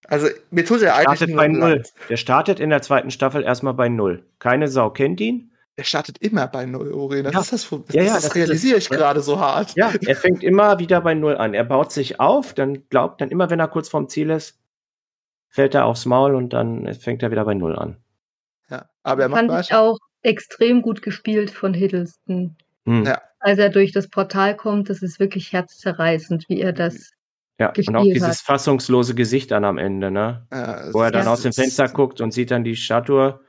Also, 0.07 0.28
mir 0.51 0.65
tut 0.65 0.82
er 0.82 0.95
eigentlich 0.95 1.17
startet 1.17 1.36
bei 1.36 1.47
Null. 1.47 1.84
Der 2.09 2.17
startet 2.17 2.59
in 2.59 2.69
der 2.69 2.82
zweiten 2.82 3.09
Staffel 3.09 3.43
erstmal 3.43 3.74
bei 3.74 3.89
Null. 3.89 4.26
Keine 4.39 4.67
Sau 4.67 4.89
kennt 4.89 5.21
ihn. 5.21 5.51
Er 5.76 5.86
startet 5.86 6.19
immer 6.19 6.47
bei 6.47 6.65
Null, 6.65 6.91
Uri. 6.91 7.24
Das, 7.24 7.34
ja. 7.34 7.39
ist 7.39 7.53
das, 7.53 7.69
das, 7.69 7.95
ja, 7.95 8.03
ja, 8.03 8.13
das, 8.13 8.24
das 8.24 8.36
realisiere 8.36 8.78
ich 8.78 8.89
gerade 8.89 9.21
so 9.21 9.39
hart. 9.39 9.76
Ja, 9.76 9.91
er 10.05 10.15
fängt 10.15 10.43
immer 10.43 10.78
wieder 10.78 11.01
bei 11.01 11.15
Null 11.15 11.36
an. 11.36 11.55
Er 11.55 11.63
baut 11.63 11.91
sich 11.91 12.19
auf, 12.19 12.53
dann 12.53 12.88
glaubt 12.89 13.21
dann 13.21 13.32
immer, 13.32 13.49
wenn 13.49 13.59
er 13.59 13.67
kurz 13.67 13.89
vorm 13.89 14.07
Ziel 14.07 14.30
ist, 14.30 14.59
fällt 15.49 15.74
er 15.74 15.86
aufs 15.86 16.05
Maul 16.05 16.36
und 16.36 16.53
dann 16.53 16.93
fängt 16.93 17.24
er 17.24 17.32
wieder 17.32 17.45
bei 17.45 17.55
Null 17.55 17.76
an. 17.76 18.03
Aber 19.04 19.24
er 19.24 19.30
macht 19.30 19.47
Fand 19.47 19.66
ich 19.66 19.74
auch 19.74 19.97
extrem 20.22 20.82
gut 20.82 21.01
gespielt 21.01 21.51
von 21.51 21.74
Hiddleston. 21.74 22.56
Hm. 22.86 23.06
Ja. 23.06 23.22
Als 23.39 23.60
er 23.60 23.70
durch 23.70 23.91
das 23.91 24.08
Portal 24.08 24.56
kommt, 24.56 24.89
das 24.89 25.01
ist 25.01 25.20
wirklich 25.20 25.51
herzzerreißend, 25.51 26.45
wie 26.47 26.62
er 26.62 26.74
das 26.74 27.12
ja, 27.60 27.72
und 27.88 27.95
auch 27.95 28.04
dieses 28.04 28.39
hat. 28.39 28.45
fassungslose 28.45 29.16
Gesicht 29.16 29.51
dann 29.51 29.66
am 29.66 29.78
Ende, 29.78 30.12
ne? 30.12 30.47
Ja, 30.51 30.93
Wo 30.93 31.01
er 31.01 31.12
dann 31.12 31.28
aus 31.28 31.41
dem 31.41 31.54
Fenster 31.54 31.88
guckt 31.88 32.20
und 32.22 32.32
sieht 32.32 32.51
dann 32.51 32.64
die 32.64 32.76
Statue 32.76 33.39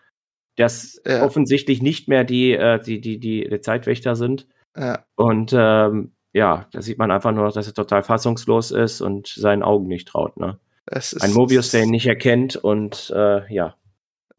dass 0.57 1.01
ja. 1.07 1.25
offensichtlich 1.25 1.83
nicht 1.83 2.09
mehr 2.09 2.25
die, 2.25 2.53
äh, 2.53 2.79
die, 2.81 3.01
die, 3.01 3.19
die, 3.19 3.49
die 3.49 3.61
Zeitwächter 3.61 4.17
sind. 4.17 4.47
Ja. 4.77 5.05
Und 5.17 5.53
ähm, 5.57 6.13
ja, 6.33 6.67
da 6.73 6.83
sieht 6.83 6.99
man 6.99 7.11
einfach 7.11 7.33
nur, 7.33 7.49
dass 7.51 7.67
er 7.67 7.75
total 7.75 8.03
fassungslos 8.03 8.71
ist 8.71 9.01
und 9.01 9.29
seinen 9.29 9.63
Augen 9.63 9.87
nicht 9.87 10.09
traut. 10.09 10.37
Ne? 10.37 10.59
Ist, 10.91 11.23
ein 11.23 11.33
Mobius, 11.33 11.71
der 11.71 11.85
ihn 11.85 11.91
nicht 11.91 12.07
erkennt 12.07 12.57
und 12.57 13.13
äh, 13.15 13.53
ja. 13.53 13.77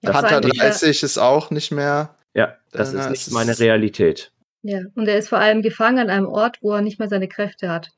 Hunter 0.08 0.42
30 0.42 1.04
ist 1.04 1.18
auch 1.18 1.50
nicht 1.52 1.72
mehr. 1.72 2.16
Ja, 2.34 2.58
das 2.72 2.94
äh, 2.94 3.00
ist 3.00 3.10
nicht 3.10 3.32
meine 3.32 3.58
Realität. 3.58 4.32
Ja, 4.62 4.80
und 4.96 5.08
er 5.08 5.18
ist 5.18 5.30
vor 5.30 5.38
allem 5.38 5.62
gefangen 5.62 6.00
an 6.00 6.10
einem 6.10 6.28
Ort, 6.28 6.58
wo 6.62 6.74
er 6.74 6.82
nicht 6.82 6.98
mehr 7.00 7.08
seine 7.08 7.28
Kräfte 7.28 7.70
hat. 7.70 7.92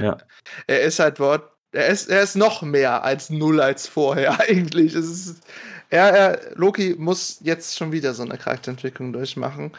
Ja. 0.00 0.18
Er 0.66 0.82
ist 0.82 0.98
halt 0.98 1.18
dort, 1.18 1.50
er 1.72 1.88
ist, 1.88 2.10
er 2.10 2.22
ist 2.22 2.36
noch 2.36 2.62
mehr 2.62 3.04
als 3.04 3.30
null 3.30 3.60
als 3.60 3.86
vorher 3.86 4.38
eigentlich. 4.48 4.94
Es 4.94 5.06
ist, 5.06 5.42
er, 5.88 6.10
er, 6.10 6.40
Loki 6.56 6.94
muss 6.98 7.38
jetzt 7.42 7.76
schon 7.76 7.92
wieder 7.92 8.14
so 8.14 8.22
eine 8.22 8.38
Charakterentwicklung 8.38 9.12
durchmachen, 9.12 9.72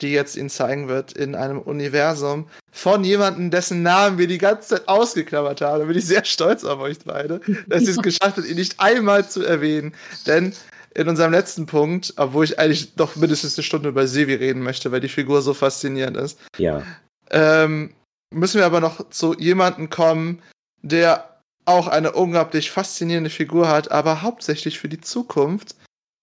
die 0.00 0.12
jetzt 0.12 0.36
ihn 0.36 0.50
zeigen 0.50 0.88
wird 0.88 1.12
in 1.12 1.34
einem 1.34 1.60
Universum 1.60 2.48
von 2.72 3.04
jemandem, 3.04 3.50
dessen 3.50 3.82
Namen 3.82 4.18
wir 4.18 4.26
die 4.26 4.38
ganze 4.38 4.76
Zeit 4.76 4.88
ausgeklammert 4.88 5.60
haben. 5.60 5.80
Da 5.80 5.86
bin 5.86 5.96
ich 5.96 6.06
sehr 6.06 6.24
stolz 6.24 6.64
auf 6.64 6.80
euch 6.80 6.98
beide, 7.04 7.40
dass 7.68 7.84
ihr 7.84 7.90
es 7.90 7.96
geschafft 8.02 8.36
habt, 8.36 8.48
ihn 8.48 8.56
nicht 8.56 8.80
einmal 8.80 9.28
zu 9.28 9.44
erwähnen. 9.44 9.94
Denn 10.26 10.52
in 10.94 11.08
unserem 11.08 11.32
letzten 11.32 11.66
Punkt, 11.66 12.14
obwohl 12.16 12.44
ich 12.44 12.58
eigentlich 12.58 12.96
noch 12.96 13.16
mindestens 13.16 13.58
eine 13.58 13.64
Stunde 13.64 13.88
über 13.88 14.06
Sevi 14.06 14.34
reden 14.34 14.62
möchte, 14.62 14.92
weil 14.92 15.00
die 15.00 15.08
Figur 15.08 15.42
so 15.42 15.52
faszinierend 15.52 16.16
ist. 16.16 16.38
Ja. 16.56 16.82
Ähm, 17.30 17.94
müssen 18.30 18.58
wir 18.58 18.66
aber 18.66 18.80
noch 18.80 19.10
zu 19.10 19.34
jemandem 19.34 19.90
kommen, 19.90 20.40
der 20.82 21.40
auch 21.64 21.88
eine 21.88 22.12
unglaublich 22.12 22.70
faszinierende 22.70 23.30
Figur 23.30 23.68
hat, 23.68 23.90
aber 23.90 24.22
hauptsächlich 24.22 24.78
für 24.78 24.88
die 24.88 25.00
Zukunft 25.00 25.74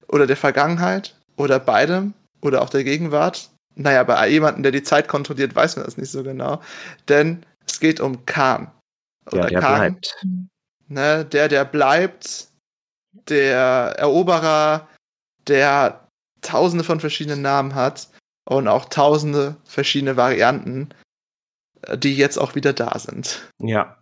oder 0.08 0.28
der 0.28 0.38
Vergangenheit 0.38 1.16
oder 1.36 1.60
beidem 1.60 2.14
oder 2.42 2.62
auch 2.62 2.70
der 2.70 2.84
Gegenwart. 2.84 3.50
Naja, 3.76 4.04
bei 4.04 4.28
jemandem, 4.30 4.64
der 4.64 4.72
die 4.72 4.84
Zeit 4.84 5.08
kontrolliert, 5.08 5.56
weiß 5.56 5.78
man 5.78 5.86
das 5.86 5.98
nicht 5.98 6.12
so 6.12 6.24
genau. 6.24 6.62
Denn 7.08 7.44
es 7.66 7.80
geht 7.80 8.00
um 8.00 8.26
Khan. 8.26 8.70
Oder 9.32 9.44
ja, 9.44 9.48
der 9.48 9.60
Khan, 9.62 9.80
bleibt. 9.80 10.16
Ne, 10.88 11.26
der, 11.26 11.48
der 11.48 11.66
bleibt, 11.66 12.48
der 13.12 13.96
Eroberer, 13.98 14.88
der 15.48 16.08
tausende 16.42 16.84
von 16.84 17.00
verschiedenen 17.00 17.42
Namen 17.42 17.76
hat 17.76 18.10
und 18.46 18.68
auch 18.68 18.86
tausende 18.86 19.58
verschiedene 19.66 20.18
Varianten, 20.18 20.90
die 21.96 22.16
jetzt 22.16 22.38
auch 22.38 22.56
wieder 22.56 22.74
da 22.74 22.98
sind. 22.98 23.50
Ja, 23.60 23.98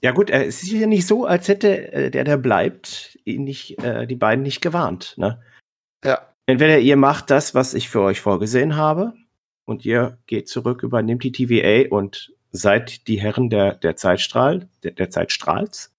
ja 0.00 0.12
gut, 0.12 0.30
es 0.30 0.62
ist 0.62 0.72
ja 0.72 0.86
nicht 0.86 1.06
so, 1.06 1.24
als 1.24 1.48
hätte 1.48 1.92
äh, 1.92 2.10
der, 2.10 2.24
der 2.24 2.36
bleibt, 2.36 3.18
ihn 3.24 3.44
nicht, 3.44 3.82
äh, 3.82 4.06
die 4.06 4.16
beiden 4.16 4.42
nicht 4.42 4.60
gewarnt. 4.60 5.14
Ne? 5.16 5.42
Ja. 6.04 6.26
Entweder 6.46 6.78
ihr 6.78 6.96
macht 6.96 7.30
das, 7.30 7.54
was 7.54 7.74
ich 7.74 7.88
für 7.88 8.00
euch 8.00 8.20
vorgesehen 8.20 8.76
habe, 8.76 9.12
und 9.68 9.84
ihr 9.84 10.18
geht 10.26 10.48
zurück, 10.48 10.82
übernimmt 10.82 11.24
die 11.24 11.32
TVA 11.32 11.90
und 11.90 12.32
seid 12.52 13.06
die 13.06 13.20
Herren 13.20 13.50
der, 13.50 13.74
der 13.74 13.96
Zeitstrahl, 13.96 14.66
der, 14.82 14.92
der 14.92 15.10
Zeitstrahls. 15.10 15.92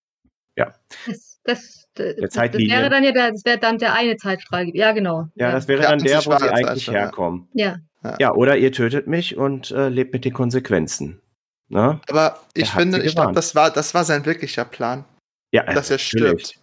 Ja. 0.55 0.73
Das, 1.05 1.39
das, 1.43 1.88
das, 1.99 2.33
das 2.33 2.53
wäre 2.53 2.89
dann 2.89 3.03
ja 3.03 3.11
der, 3.11 3.31
das 3.31 3.45
wäre 3.45 3.57
dann 3.57 3.77
der 3.77 3.93
eine 3.93 4.17
Zeitstrahl. 4.17 4.69
Ja, 4.73 4.91
genau. 4.91 5.27
Ja, 5.35 5.47
ja. 5.47 5.51
das 5.51 5.67
wäre 5.67 5.83
ja, 5.83 5.89
dann 5.89 5.99
der, 5.99 6.25
wo 6.25 6.37
sie 6.37 6.49
eigentlich 6.49 6.89
herkommen. 6.89 7.47
Ja. 7.53 7.77
Ja, 8.17 8.33
oder 8.33 8.57
ihr 8.57 8.71
tötet 8.71 9.07
mich 9.07 9.35
und 9.35 9.71
äh, 9.71 9.89
lebt 9.89 10.13
mit 10.13 10.23
den 10.23 10.33
Konsequenzen. 10.33 11.21
Ne? 11.67 11.99
Aber 12.09 12.39
ich 12.53 12.69
finde, 12.69 13.01
ich 13.03 13.13
glaube, 13.13 13.33
das 13.33 13.55
war, 13.55 13.71
das 13.71 13.93
war 13.93 14.03
sein 14.03 14.25
wirklicher 14.25 14.65
Plan. 14.65 15.05
Ja, 15.51 15.63
dass 15.63 15.89
er 15.89 15.97
natürlich. 15.97 16.01
stirbt. 16.01 16.59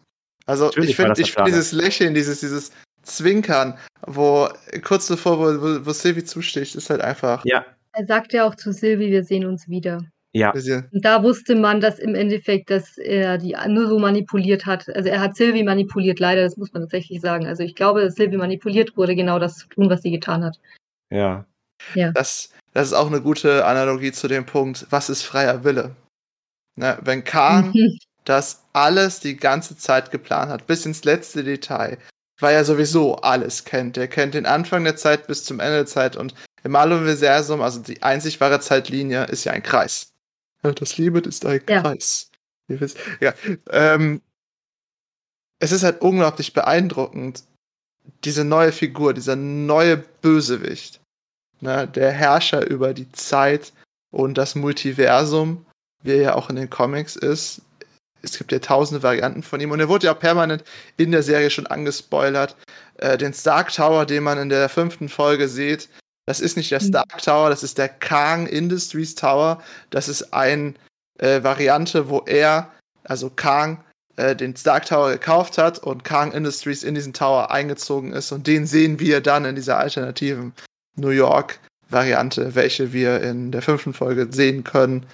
Also 0.47 0.67
natürlich 0.67 0.91
ich 0.91 0.97
finde 0.97 1.21
ich 1.21 1.33
find 1.33 1.49
dieses 1.49 1.73
Lächeln, 1.73 2.15
dieses, 2.15 2.41
dieses 2.41 2.73
Zwinkern, 3.03 3.79
wo 4.07 4.49
kurz 4.83 5.09
bevor, 5.09 5.39
wo, 5.39 5.87
wo 5.87 5.93
Sylvie 5.93 6.25
zusticht, 6.25 6.75
ist 6.75 6.91
halt 6.91 7.01
einfach. 7.01 7.45
Ja. 7.45 7.65
Er 7.93 8.07
sagt 8.07 8.33
ja 8.33 8.47
auch 8.47 8.55
zu 8.55 8.73
Sylvie, 8.73 9.11
wir 9.11 9.25
sehen 9.25 9.47
uns 9.47 9.69
wieder. 9.69 10.01
Ja. 10.37 10.53
Und 10.53 11.03
da 11.05 11.23
wusste 11.23 11.55
man, 11.55 11.81
dass 11.81 11.99
im 11.99 12.15
Endeffekt, 12.15 12.69
dass 12.69 12.99
er 12.99 13.39
die 13.39 13.57
nur 13.69 13.89
so 13.89 13.99
manipuliert 13.99 14.67
hat. 14.67 14.87
Also 14.95 15.09
er 15.09 15.21
hat 15.21 15.35
Sylvie 15.35 15.63
manipuliert, 15.63 16.21
leider, 16.21 16.43
das 16.43 16.59
muss 16.59 16.75
man 16.75 16.83
tatsächlich 16.83 17.23
sagen. 17.23 17.47
Also 17.47 17.63
ich 17.63 17.75
glaube, 17.75 18.03
dass 18.03 18.17
Sylvie 18.17 18.37
manipuliert 18.37 18.99
wurde, 18.99 19.17
genau 19.17 19.39
das 19.39 19.57
zu 19.57 19.67
tun, 19.69 19.89
was 19.89 20.03
sie 20.03 20.11
getan 20.11 20.45
hat. 20.45 20.59
Ja. 21.11 21.47
Ja. 21.95 22.13
Das, 22.13 22.51
das 22.75 22.89
ist 22.89 22.93
auch 22.93 23.07
eine 23.07 23.23
gute 23.23 23.65
Analogie 23.65 24.13
zu 24.13 24.29
dem 24.29 24.45
Punkt, 24.45 24.87
was 24.91 25.09
ist 25.09 25.23
freier 25.23 25.65
Wille? 25.65 25.97
Ne, 26.77 26.99
wenn 27.01 27.25
Khan 27.25 27.71
mhm. 27.73 27.99
das 28.25 28.65
alles 28.75 29.21
die 29.21 29.37
ganze 29.37 29.79
Zeit 29.79 30.11
geplant 30.11 30.51
hat, 30.51 30.67
bis 30.67 30.85
ins 30.85 31.05
letzte 31.05 31.45
Detail, 31.45 31.97
weil 32.41 32.55
er 32.55 32.65
sowieso 32.67 33.17
alles 33.17 33.65
kennt. 33.65 33.97
Er 33.97 34.09
kennt 34.09 34.35
den 34.35 34.45
Anfang 34.45 34.85
der 34.85 34.97
Zeit 34.97 35.27
bis 35.29 35.45
zum 35.45 35.61
Ende 35.61 35.77
der 35.77 35.87
Zeit 35.87 36.17
und 36.17 36.35
im 36.63 36.73
Maluniversum, 36.73 37.63
also 37.63 37.81
die 37.81 38.03
einzig 38.03 38.39
wahre 38.41 38.61
Zeitlinie, 38.61 39.25
ist 39.25 39.45
ja 39.45 39.53
ein 39.53 39.63
Kreis. 39.63 40.13
Das 40.75 40.99
Limit 40.99 41.27
ist 41.27 41.45
ein 41.47 41.61
ja. 41.69 41.81
Kreis. 41.81 42.31
Ja, 43.21 43.33
ähm, 43.71 44.21
es 45.61 45.73
ist 45.73 45.85
halt 45.85 46.01
unglaublich 46.01 46.53
beeindruckend, 46.53 47.45
diese 48.25 48.45
neue 48.45 48.73
Figur, 48.73 49.15
dieser 49.15 49.37
neue 49.37 49.97
Bösewicht 49.97 51.01
ne, 51.61 51.89
der 51.89 52.13
Herrscher 52.13 52.67
über 52.67 52.95
die 52.95 53.11
Zeit 53.13 53.73
und 54.11 54.39
das 54.39 54.55
Multiversum, 54.55 55.67
wie 56.03 56.13
er 56.13 56.23
ja 56.23 56.35
auch 56.35 56.51
in 56.51 56.57
den 56.57 56.71
Comics 56.71 57.17
ist. 57.17 57.63
Es 58.23 58.39
gibt 58.39 58.51
ja 58.51 58.59
tausende 58.59 59.03
Varianten 59.03 59.43
von 59.43 59.61
ihm 59.61 59.71
und 59.71 59.81
er 59.81 59.89
wurde 59.89 60.07
ja 60.07 60.15
auch 60.15 60.19
permanent 60.19 60.65
in 60.97 61.13
der 61.13 61.23
Serie 61.23 61.51
schon 61.51 61.67
angespoilert. 61.67 62.57
Äh, 62.97 63.19
den 63.19 63.33
Stark 63.33 63.73
Tower, 63.73 64.07
den 64.07 64.25
man 64.25 64.39
in 64.39 64.49
der 64.49 64.69
fünften 64.69 65.09
Folge 65.09 65.49
sieht, 65.49 65.89
das 66.27 66.41
ist 66.41 66.57
nicht 66.57 66.71
der 66.71 66.83
mhm. 66.83 66.89
Stark 66.89 67.23
Tower, 67.23 67.51
das 67.51 67.63
ist 67.63 67.79
der 67.79 67.89
Kang 67.89 68.47
Industries 68.47 69.15
Tower. 69.15 69.63
Das 69.91 70.09
ist 70.09 70.35
eine 70.35 70.75
äh, 71.19 71.43
Variante, 71.43 72.09
wo 72.09 72.21
er, 72.27 72.71
also 73.05 73.31
Kang, 73.31 73.83
äh, 74.17 74.35
den 74.35 74.57
Stark 74.57 74.87
Tower 74.87 75.13
gekauft 75.13 75.57
hat 75.57 75.79
und 75.79 76.05
Kang 76.05 76.33
Industries 76.33 76.83
in 76.83 76.95
diesen 76.95 77.13
Tower 77.13 77.51
eingezogen 77.51 78.13
ist 78.13 78.33
und 78.33 78.47
den 78.47 78.67
sehen 78.67 78.99
wir 78.99 79.21
dann 79.21 79.45
in 79.45 79.55
dieser 79.55 79.79
alternativen 79.79 80.53
New 80.97 81.11
York 81.11 81.61
Variante, 81.89 82.55
welche 82.55 82.93
wir 82.93 83.23
in 83.23 83.53
der 83.53 83.63
fünften 83.63 83.93
Folge 83.93 84.27
sehen 84.31 84.65
können. 84.65 85.07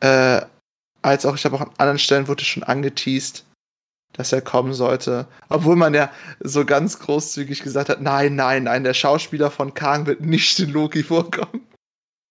Äh, 0.00 0.42
als 1.02 1.26
auch, 1.26 1.34
ich 1.34 1.40
glaube, 1.40 1.56
auch 1.56 1.62
an 1.62 1.70
anderen 1.78 1.98
Stellen 1.98 2.28
wurde 2.28 2.44
schon 2.44 2.62
angeteased, 2.62 3.44
dass 4.16 4.32
er 4.32 4.40
kommen 4.40 4.72
sollte. 4.72 5.26
Obwohl 5.48 5.76
man 5.76 5.94
ja 5.94 6.10
so 6.40 6.64
ganz 6.64 6.98
großzügig 6.98 7.62
gesagt 7.62 7.88
hat, 7.88 8.00
nein, 8.00 8.34
nein, 8.34 8.64
nein, 8.64 8.84
der 8.84 8.94
Schauspieler 8.94 9.50
von 9.50 9.74
Kang 9.74 10.06
wird 10.06 10.20
nicht 10.20 10.58
in 10.58 10.72
Loki 10.72 11.02
vorkommen. 11.02 11.66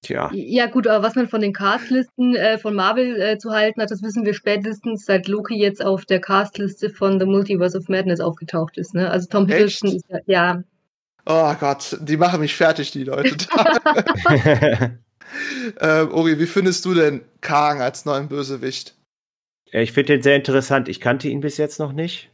Tja. 0.02 0.30
Ja, 0.34 0.68
gut, 0.68 0.88
aber 0.88 1.04
was 1.04 1.16
man 1.16 1.28
von 1.28 1.42
den 1.42 1.54
Castlisten 1.54 2.36
äh, 2.36 2.60
von 2.60 2.76
Marvel 2.76 3.20
äh, 3.20 3.38
zu 3.40 3.52
halten 3.52 3.82
hat, 3.82 3.90
das 3.90 4.04
wissen 4.04 4.24
wir 4.24 4.36
spätestens, 4.36 5.06
seit 5.06 5.28
Loki 5.28 5.58
jetzt 5.58 5.84
auf 5.84 6.06
der 6.06 6.22
Castliste 6.22 6.92
von 6.92 7.20
The 7.20 7.26
Multiverse 7.26 7.78
of 7.78 7.88
Madness 7.88 8.20
aufgetaucht 8.20 8.78
ist. 8.78 8.94
Ne? 8.94 9.10
Also 9.10 9.28
Tom 9.28 9.48
Hiddleston 9.48 9.96
ist 9.96 10.06
ja, 10.10 10.20
ja. 10.28 10.64
Oh 11.26 11.54
Gott, 11.60 11.98
die 12.02 12.18
machen 12.18 12.40
mich 12.40 12.56
fertig, 12.56 12.92
die 12.92 13.04
Leute. 13.04 13.36
ähm, 15.80 16.12
Ori, 16.12 16.38
wie 16.38 16.46
findest 16.46 16.86
du 16.86 16.94
denn 16.94 17.22
Kang 17.42 17.82
als 17.82 18.06
neuen 18.06 18.28
Bösewicht? 18.28 18.96
Ich 19.82 19.92
finde 19.92 20.14
den 20.14 20.22
sehr 20.22 20.38
interessant. 20.38 20.88
Ich 20.88 21.02
kannte 21.02 21.28
ihn 21.28 21.42
bis 21.42 21.58
jetzt 21.58 21.80
noch 21.80 21.92
nicht, 21.92 22.32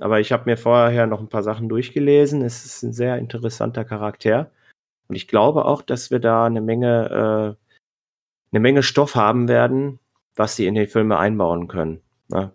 aber 0.00 0.18
ich 0.18 0.32
habe 0.32 0.50
mir 0.50 0.56
vorher 0.56 1.06
noch 1.06 1.20
ein 1.20 1.28
paar 1.28 1.44
Sachen 1.44 1.68
durchgelesen. 1.68 2.42
Es 2.42 2.64
ist 2.64 2.82
ein 2.82 2.92
sehr 2.92 3.16
interessanter 3.18 3.84
Charakter. 3.84 4.50
Und 5.06 5.14
ich 5.14 5.28
glaube 5.28 5.66
auch, 5.66 5.82
dass 5.82 6.10
wir 6.10 6.18
da 6.18 6.46
eine 6.46 6.60
Menge, 6.60 7.56
äh, 7.56 8.52
eine 8.52 8.60
Menge 8.60 8.82
Stoff 8.82 9.14
haben 9.14 9.46
werden, 9.46 10.00
was 10.34 10.56
sie 10.56 10.66
in 10.66 10.74
die 10.74 10.88
Filme 10.88 11.18
einbauen 11.18 11.68
können. 11.68 12.00
Ne? 12.28 12.52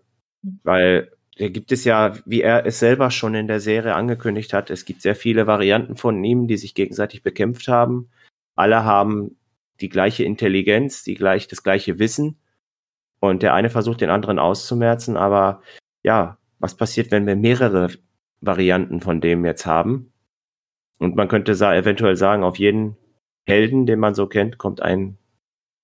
Weil 0.64 1.12
da 1.38 1.48
gibt 1.48 1.72
es 1.72 1.86
ja, 1.86 2.14
wie 2.26 2.42
er 2.42 2.66
es 2.66 2.80
selber 2.80 3.12
schon 3.12 3.36
in 3.36 3.48
der 3.48 3.62
Serie 3.62 3.96
angekündigt 3.96 4.52
hat, 4.52 4.70
es 4.70 4.84
gibt 4.84 5.02
sehr 5.02 5.16
viele 5.16 5.48
Varianten 5.48 5.96
von 5.96 6.22
ihm, 6.24 6.48
die 6.48 6.58
sich 6.58 6.76
gegenseitig 6.76 7.24
bekämpft 7.24 7.70
haben. 7.70 8.10
Alle 8.56 8.84
haben 8.84 9.38
die 9.80 9.90
gleiche 9.90 10.26
Intelligenz, 10.26 11.04
die 11.04 11.16
gleich, 11.16 11.48
das 11.48 11.64
gleiche 11.64 12.00
Wissen. 12.00 12.38
Und 13.30 13.44
der 13.44 13.54
eine 13.54 13.70
versucht, 13.70 14.02
den 14.02 14.10
anderen 14.10 14.40
auszumerzen. 14.40 15.18
Aber 15.18 15.62
ja, 16.04 16.38
was 16.60 16.76
passiert, 16.76 17.12
wenn 17.12 17.28
wir 17.28 17.36
mehrere 17.36 17.90
Varianten 18.42 19.02
von 19.02 19.22
dem 19.22 19.46
jetzt 19.46 19.66
haben? 19.66 20.12
Und 21.00 21.16
man 21.16 21.28
könnte 21.28 21.56
sa 21.56 21.76
eventuell 21.76 22.16
sagen, 22.16 22.44
auf 22.44 22.58
jeden 22.58 22.96
Helden, 23.46 23.86
den 23.86 24.00
man 24.00 24.16
so 24.16 24.28
kennt, 24.28 24.58
kommt 24.58 24.82
ein, 24.82 25.18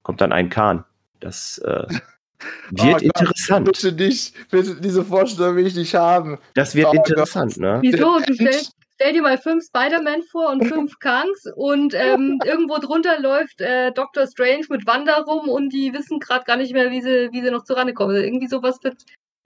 kommt 0.03 0.21
dann 0.21 0.31
ein 0.31 0.49
Kahn. 0.49 0.85
Das 1.19 1.57
äh, 1.59 1.85
wird 2.71 3.01
oh 3.01 3.05
interessant. 3.05 3.65
Gott, 3.65 3.81
bitte 3.81 4.03
nicht, 4.03 4.49
bitte 4.49 4.75
diese 4.81 5.03
Vorstellung 5.03 5.55
will 5.57 5.67
ich 5.67 5.75
nicht 5.75 5.95
haben. 5.95 6.39
Das 6.55 6.75
wird 6.75 6.87
oh 6.87 6.93
interessant, 6.93 7.53
Gott. 7.53 7.61
ne? 7.61 7.79
Wieso? 7.81 8.19
Du 8.25 8.33
stellst, 8.33 8.73
stell 9.01 9.13
dir 9.13 9.21
mal 9.23 9.37
fünf 9.37 9.65
Spider-Man 9.65 10.21
vor 10.23 10.51
und 10.51 10.67
fünf 10.67 10.99
Kangs 10.99 11.45
und 11.55 11.93
ähm, 11.95 12.39
irgendwo 12.45 12.77
drunter 12.77 13.19
läuft 13.19 13.59
äh, 13.59 13.91
Doctor 13.91 14.27
Strange 14.27 14.65
mit 14.69 14.85
Wanda 14.85 15.21
rum 15.21 15.49
und 15.49 15.69
die 15.69 15.93
wissen 15.93 16.19
gerade 16.19 16.45
gar 16.45 16.57
nicht 16.57 16.73
mehr, 16.73 16.91
wie 16.91 17.01
sie, 17.01 17.29
wie 17.31 17.41
sie 17.41 17.51
noch 17.51 17.63
zurande 17.63 17.93
kommen. 17.93 18.11
Also 18.11 18.23
irgendwie 18.23 18.47
sowas 18.47 18.77
wird, 18.83 18.97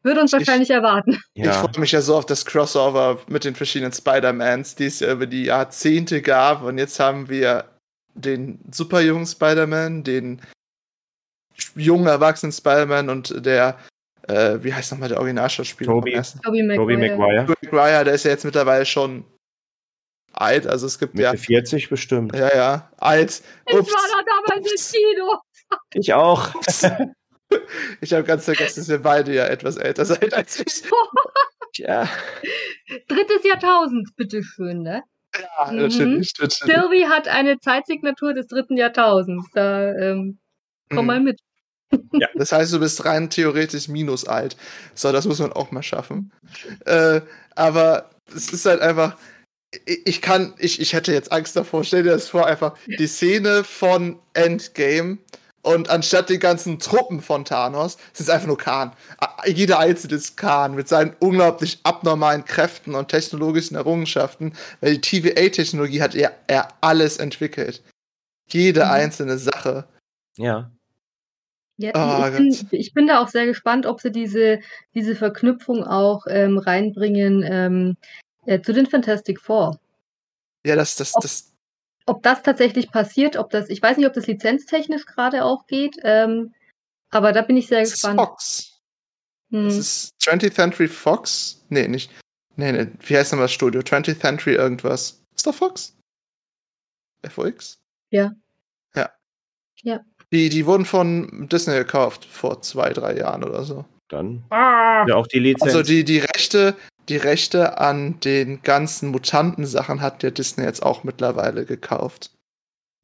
würde 0.04 0.20
uns 0.20 0.34
wahrscheinlich 0.34 0.70
ich, 0.72 0.76
erwarten. 0.76 1.22
Ja. 1.36 1.52
Ich 1.52 1.58
freue 1.58 1.80
mich 1.80 1.94
ja 1.94 2.02
so 2.02 2.16
auf 2.18 2.26
das 2.26 2.46
Crossover 2.46 3.20
mit 3.28 3.46
den 3.46 3.56
verschiedenen 3.56 3.94
Spider-Mans, 3.94 4.76
die 4.76 4.88
es 4.88 5.00
ja 5.00 5.12
über 5.14 5.26
die 5.26 5.46
Jahrzehnte 5.46 6.22
gab. 6.22 6.64
Und 6.64 6.78
jetzt 6.78 7.00
haben 7.00 7.30
wir 7.30 7.66
den 8.14 8.60
super 8.72 9.00
jungen 9.00 9.26
Spider-Man, 9.26 10.04
den 10.04 10.42
jungen 11.76 12.08
erwachsenen 12.08 12.52
Spider-Man 12.52 13.10
und 13.10 13.46
der, 13.46 13.78
äh, 14.28 14.58
wie 14.62 14.74
heißt 14.74 14.92
nochmal 14.92 15.08
der 15.08 15.20
Originalschauspieler? 15.20 15.92
Toby, 15.94 16.22
Toby 16.44 16.98
Maguire. 16.98 17.46
Toby 17.46 17.68
Maguire, 17.72 18.04
der 18.04 18.14
ist 18.16 18.26
ja 18.26 18.32
jetzt 18.32 18.44
mittlerweile 18.44 18.86
schon 18.86 19.24
alt. 20.42 20.68
Also 20.68 20.86
es 20.86 21.00
gibt 21.00 21.16
Mitte 21.16 21.36
ja. 21.36 21.36
40 21.36 21.90
bestimmt. 21.90 22.36
Ja, 22.36 22.56
ja. 22.56 22.92
Alt. 22.98 23.42
Ups. 23.72 23.88
Ich 23.88 23.94
war 23.94 24.24
da 24.24 24.58
damals 24.58 24.94
im 24.94 25.00
Kino. 25.00 25.40
Ich 25.94 26.14
auch. 26.14 26.54
Ich 28.02 28.12
habe 28.12 28.24
ganz 28.24 28.46
vergessen, 28.46 28.82
dass 28.82 28.90
wir 28.90 29.00
beide 29.00 29.34
ja 29.34 29.46
etwas 29.46 29.78
älter 29.78 30.04
seid 30.04 30.34
als 30.34 30.60
ich. 30.60 30.84
ja. 31.78 32.10
Drittes 33.08 33.44
Jahrtausend, 33.44 34.10
bitteschön, 34.16 34.82
ne? 34.82 35.04
Ja, 35.40 35.72
mhm. 35.72 35.78
natürlich, 35.78 36.34
natürlich. 36.40 36.56
Sylvie 36.56 37.08
hat 37.08 37.28
eine 37.28 37.60
Zeitsignatur 37.60 38.34
des 38.34 38.48
dritten 38.48 38.78
Jahrtausends. 38.78 39.48
Da 39.54 39.92
ähm, 39.94 40.40
komm 40.90 41.02
mhm. 41.02 41.08
mal 41.08 41.20
mit. 41.20 41.40
Ja, 42.14 42.28
das 42.34 42.52
heißt, 42.52 42.74
du 42.74 42.80
bist 42.80 43.06
rein 43.06 43.30
theoretisch 43.30 43.88
minus 43.88 44.26
alt. 44.26 44.58
So, 44.96 45.12
das 45.12 45.26
muss 45.28 45.40
man 45.40 45.54
auch 45.54 45.72
mal 45.72 45.84
schaffen. 45.84 46.34
Äh, 46.86 47.22
aber 47.56 48.10
es 48.36 48.52
ist 48.52 48.66
halt 48.66 48.82
einfach. 48.82 49.16
Ich 49.86 50.22
kann, 50.22 50.54
ich, 50.58 50.80
ich 50.80 50.94
hätte 50.94 51.14
jetzt 51.14 51.32
Angst 51.32 51.56
davor. 51.56 51.84
Stell 51.84 52.04
dir 52.04 52.12
das 52.12 52.30
vor, 52.30 52.46
einfach 52.46 52.76
die 52.86 53.08
Szene 53.08 53.64
von 53.64 54.20
Endgame 54.34 55.18
und 55.66 55.90
anstatt 55.90 56.30
die 56.30 56.38
ganzen 56.38 56.78
Truppen 56.78 57.22
von 57.22 57.44
Thanos, 57.44 57.98
ist 58.14 58.22
es 58.22 58.30
einfach 58.30 58.46
nur 58.46 58.58
Khan. 58.58 58.92
Jeder 59.48 59.80
einzelne 59.80 60.14
ist 60.14 60.38
Khan 60.38 60.76
mit 60.76 60.88
seinen 60.88 61.16
unglaublich 61.20 61.80
abnormalen 61.82 62.46
Kräften 62.46 62.94
und 62.94 63.08
technologischen 63.08 63.76
Errungenschaften, 63.76 64.54
weil 64.80 65.00
die 65.00 65.02
TVA-Technologie 65.02 66.04
hat 66.04 66.14
er, 66.14 66.34
er 66.46 66.68
alles 66.82 67.18
entwickelt. 67.18 67.82
Jede 68.48 68.86
mhm. 68.86 68.92
einzelne 68.92 69.40
Sache. 69.40 69.86
Ja. 70.38 70.72
Ja, 71.78 71.92
oh, 71.96 72.28
ich, 72.28 72.38
bin, 72.38 72.80
ich, 72.80 72.94
bin, 72.94 73.08
da 73.08 73.22
auch 73.22 73.28
sehr 73.28 73.48
gespannt, 73.48 73.86
ob 73.86 74.00
sie 74.00 74.12
diese, 74.12 74.60
diese 74.94 75.16
Verknüpfung 75.16 75.84
auch 75.84 76.26
ähm, 76.30 76.58
reinbringen 76.58 77.44
ähm, 77.44 77.98
äh, 78.46 78.62
zu 78.62 78.74
den 78.74 78.86
Fantastic 78.86 79.40
Four. 79.40 79.80
Ja, 80.66 80.76
das, 80.76 80.96
das, 80.96 81.12
das, 81.14 81.54
ob 82.06 82.24
das 82.24 82.44
tatsächlich 82.44 82.92
passiert, 82.92 83.38
ob 83.38 83.50
das, 83.50 83.70
ich 83.70 83.82
weiß 83.82 83.98
nicht, 83.98 84.08
ob 84.08 84.14
das 84.14 84.28
lizenztechnisch 84.28 85.06
gerade 85.06 85.44
auch 85.44 85.68
geht, 85.68 85.98
ähm, 86.04 86.54
aber 87.10 87.32
da 87.32 87.42
bin 87.42 87.58
ich 87.58 87.68
sehr 87.68 87.82
das 87.82 87.92
gespannt. 87.92 88.20
Ist 88.20 88.26
Fox. 88.26 88.82
Hm. 89.52 89.66
Das 89.66 89.78
ist 89.78 90.16
20th 90.22 90.54
Century 90.54 90.88
Fox? 90.88 91.66
Nee, 91.70 91.88
nicht. 91.88 92.12
Nee, 92.56 92.72
nee. 92.72 92.88
Wie 93.02 93.18
heißt 93.18 93.32
nochmal 93.32 93.46
das 93.46 93.54
Studio? 93.54 93.82
20th 93.82 94.20
Century 94.20 94.56
irgendwas. 94.56 95.22
Ist 95.36 95.46
doch 95.46 95.56
Fox? 95.56 95.96
FOX? 97.30 97.80
Ja. 98.12 98.32
Ja. 98.96 99.12
Ja. 99.82 100.00
Die, 100.32 100.50
die 100.50 100.66
wurden 100.66 100.86
von 100.86 101.48
Disney 101.50 101.76
gekauft 101.76 102.26
vor 102.26 102.62
zwei, 102.62 102.92
drei 102.94 103.18
Jahren 103.18 103.44
oder 103.44 103.64
so. 103.64 103.86
Dann. 104.10 104.44
Ah. 104.50 105.06
Ja, 105.08 105.16
auch 105.16 105.28
die 105.28 105.40
Lizenz. 105.40 105.64
Also 105.74 105.84
die, 105.84 106.04
die 106.04 106.20
Rechte, 106.20 106.76
die 107.10 107.18
Rechte 107.18 107.78
an 107.80 108.20
den 108.20 108.62
ganzen 108.62 109.10
Mutanten-Sachen 109.10 110.02
hat 110.02 110.24
der 110.24 110.32
Disney 110.32 110.64
jetzt 110.64 110.84
auch 110.84 111.04
mittlerweile 111.04 111.66
gekauft. 111.66 112.32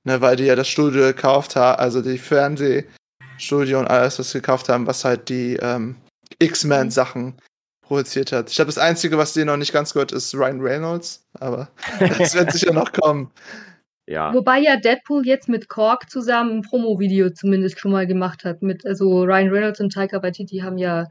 Ne, 0.03 0.19
weil 0.19 0.35
die 0.35 0.45
ja 0.45 0.55
das 0.55 0.67
Studio 0.67 1.03
gekauft 1.03 1.55
haben, 1.55 1.79
also 1.79 2.01
die 2.01 2.17
Fernsehstudio 2.17 3.79
und 3.79 3.87
alles, 3.87 4.17
was 4.17 4.31
sie 4.31 4.39
gekauft 4.39 4.67
haben, 4.67 4.87
was 4.87 5.05
halt 5.05 5.29
die 5.29 5.57
ähm, 5.61 5.95
X-Men-Sachen 6.39 7.35
produziert 7.83 8.31
hat. 8.31 8.49
Ich 8.49 8.55
glaube, 8.55 8.69
das 8.69 8.79
Einzige, 8.79 9.19
was 9.19 9.33
dir 9.33 9.45
noch 9.45 9.57
nicht 9.57 9.73
ganz 9.73 9.93
gehört, 9.93 10.11
ist 10.11 10.33
Ryan 10.33 10.61
Reynolds, 10.61 11.23
aber 11.39 11.69
das 12.17 12.33
wird 12.33 12.51
sicher 12.51 12.73
noch 12.73 12.91
kommen. 12.91 13.31
Ja. 14.07 14.33
Wobei 14.33 14.59
ja 14.59 14.77
Deadpool 14.77 15.25
jetzt 15.25 15.47
mit 15.47 15.69
Kork 15.69 16.09
zusammen 16.09 16.57
ein 16.57 16.61
Promo-Video 16.63 17.29
zumindest 17.29 17.79
schon 17.79 17.91
mal 17.91 18.07
gemacht 18.07 18.43
hat. 18.43 18.63
Mit, 18.63 18.85
also 18.85 19.23
Ryan 19.23 19.49
Reynolds 19.49 19.79
und 19.79 19.93
Taika 19.93 20.23
Waititi 20.23 20.59
haben 20.59 20.79
ja 20.79 21.07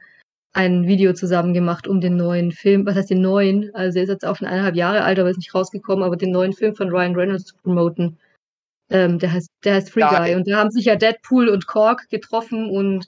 ein 0.53 0.87
Video 0.87 1.13
zusammen 1.13 1.55
gemacht, 1.55 1.87
um 1.87 2.01
den 2.01 2.17
neuen 2.17 2.53
Film, 2.53 2.85
was 2.87 2.97
heißt 2.97 3.11
den 3.11 3.21
neuen, 3.21 3.73
also 3.75 3.99
er 3.99 4.05
ist 4.05 4.09
jetzt 4.11 4.27
auch 4.27 4.37
schon 4.37 4.49
eineinhalb 4.49 4.75
Jahre 4.75 5.03
alt, 5.03 5.19
aber 5.19 5.31
ist 5.31 5.37
nicht 5.37 5.55
rausgekommen, 5.55 6.05
aber 6.05 6.17
den 6.17 6.33
neuen 6.33 6.53
Film 6.53 6.75
von 6.75 6.89
Ryan 6.89 7.15
Reynolds 7.15 7.45
zu 7.45 7.57
promoten. 7.57 8.19
Ähm, 8.91 9.21
der 9.21 9.33
heißt, 9.33 9.49
der 9.63 9.75
heißt 9.77 9.91
Free 9.91 10.01
ja, 10.01 10.19
Guy. 10.19 10.35
Und 10.35 10.49
da 10.49 10.57
haben 10.57 10.71
sich 10.71 10.87
ja 10.87 10.97
Deadpool 10.97 11.49
und 11.49 11.69
Kork 11.69 12.09
getroffen 12.11 12.69
und 12.69 13.07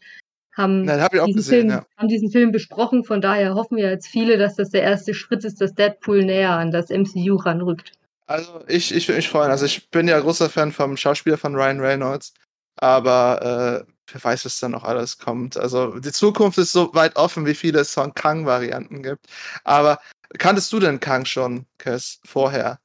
haben, 0.52 0.84
Nein, 0.84 1.00
hab 1.00 1.10
diesen, 1.10 1.34
gesehen, 1.34 1.60
Film, 1.60 1.70
ja. 1.70 1.86
haben 1.96 2.08
diesen 2.08 2.30
Film 2.30 2.52
besprochen. 2.52 3.04
Von 3.04 3.20
daher 3.20 3.54
hoffen 3.54 3.76
wir 3.76 3.90
jetzt 3.90 4.06
viele, 4.06 4.38
dass 4.38 4.54
das 4.54 4.70
der 4.70 4.82
erste 4.82 5.12
Schritt 5.12 5.44
ist, 5.44 5.60
dass 5.60 5.74
Deadpool 5.74 6.24
näher 6.24 6.52
an 6.52 6.70
das 6.70 6.90
MCU 6.90 7.36
ranrückt. 7.36 7.92
Also 8.26 8.60
ich, 8.68 8.94
ich 8.94 9.08
würde 9.08 9.16
mich 9.16 9.28
freuen. 9.28 9.50
Also 9.50 9.66
ich 9.66 9.90
bin 9.90 10.06
ja 10.06 10.20
großer 10.20 10.48
Fan 10.48 10.70
vom 10.70 10.96
Schauspieler 10.96 11.38
von 11.38 11.56
Ryan 11.56 11.80
Reynolds. 11.80 12.34
Aber 12.76 13.84
äh, 13.86 13.91
wer 14.10 14.24
weiß, 14.24 14.44
was 14.44 14.58
da 14.58 14.68
noch 14.68 14.84
alles 14.84 15.18
kommt. 15.18 15.56
Also 15.56 15.98
die 15.98 16.12
Zukunft 16.12 16.58
ist 16.58 16.72
so 16.72 16.94
weit 16.94 17.16
offen, 17.16 17.46
wie 17.46 17.54
viele 17.54 17.84
Song 17.84 18.14
Kang-Varianten 18.14 19.02
gibt. 19.02 19.26
Aber 19.64 19.98
kanntest 20.38 20.72
du 20.72 20.80
denn 20.80 21.00
Kang 21.00 21.24
schon, 21.24 21.66
Kes, 21.78 22.20
vorher? 22.24 22.78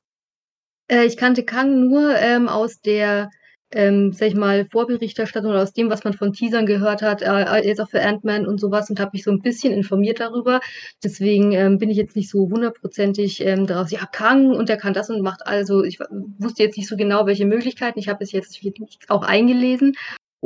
Äh, 0.88 1.06
ich 1.06 1.18
kannte 1.18 1.44
Kang 1.44 1.90
nur 1.90 2.16
ähm, 2.16 2.48
aus 2.48 2.80
der, 2.82 3.30
ähm, 3.72 4.14
sag 4.14 4.30
ich 4.30 4.36
mal, 4.36 4.68
Vorberichterstattung 4.72 5.52
oder 5.52 5.64
aus 5.64 5.74
dem, 5.74 5.90
was 5.90 6.04
man 6.04 6.14
von 6.14 6.32
Teasern 6.32 6.66
gehört 6.66 7.02
hat, 7.02 7.22
äh, 7.22 7.66
jetzt 7.66 7.82
auch 7.82 7.90
für 7.90 8.02
Ant-Man 8.02 8.48
und 8.48 8.60
sowas 8.60 8.90
und 8.90 9.00
habe 9.00 9.12
mich 9.14 9.24
so 9.24 9.32
ein 9.32 9.42
bisschen 9.42 9.74
informiert 9.74 10.20
darüber. 10.20 10.62
Deswegen 11.04 11.52
ähm, 11.52 11.78
bin 11.78 11.90
ich 11.90 11.98
jetzt 11.98 12.16
nicht 12.16 12.30
so 12.30 12.50
hundertprozentig 12.50 13.42
ähm, 13.46 13.68
darauf, 13.68 13.92
ja, 13.92 14.06
Kang 14.06 14.52
und 14.52 14.70
der 14.70 14.78
kann 14.78 14.94
das 14.94 15.10
und 15.10 15.22
macht 15.22 15.46
also, 15.46 15.84
ich 15.84 16.00
wusste 16.40 16.64
jetzt 16.64 16.78
nicht 16.78 16.88
so 16.88 16.96
genau, 16.96 17.26
welche 17.26 17.46
Möglichkeiten. 17.46 18.00
Ich 18.00 18.08
habe 18.08 18.24
es 18.24 18.32
jetzt 18.32 18.62
auch 19.10 19.24
eingelesen 19.24 19.96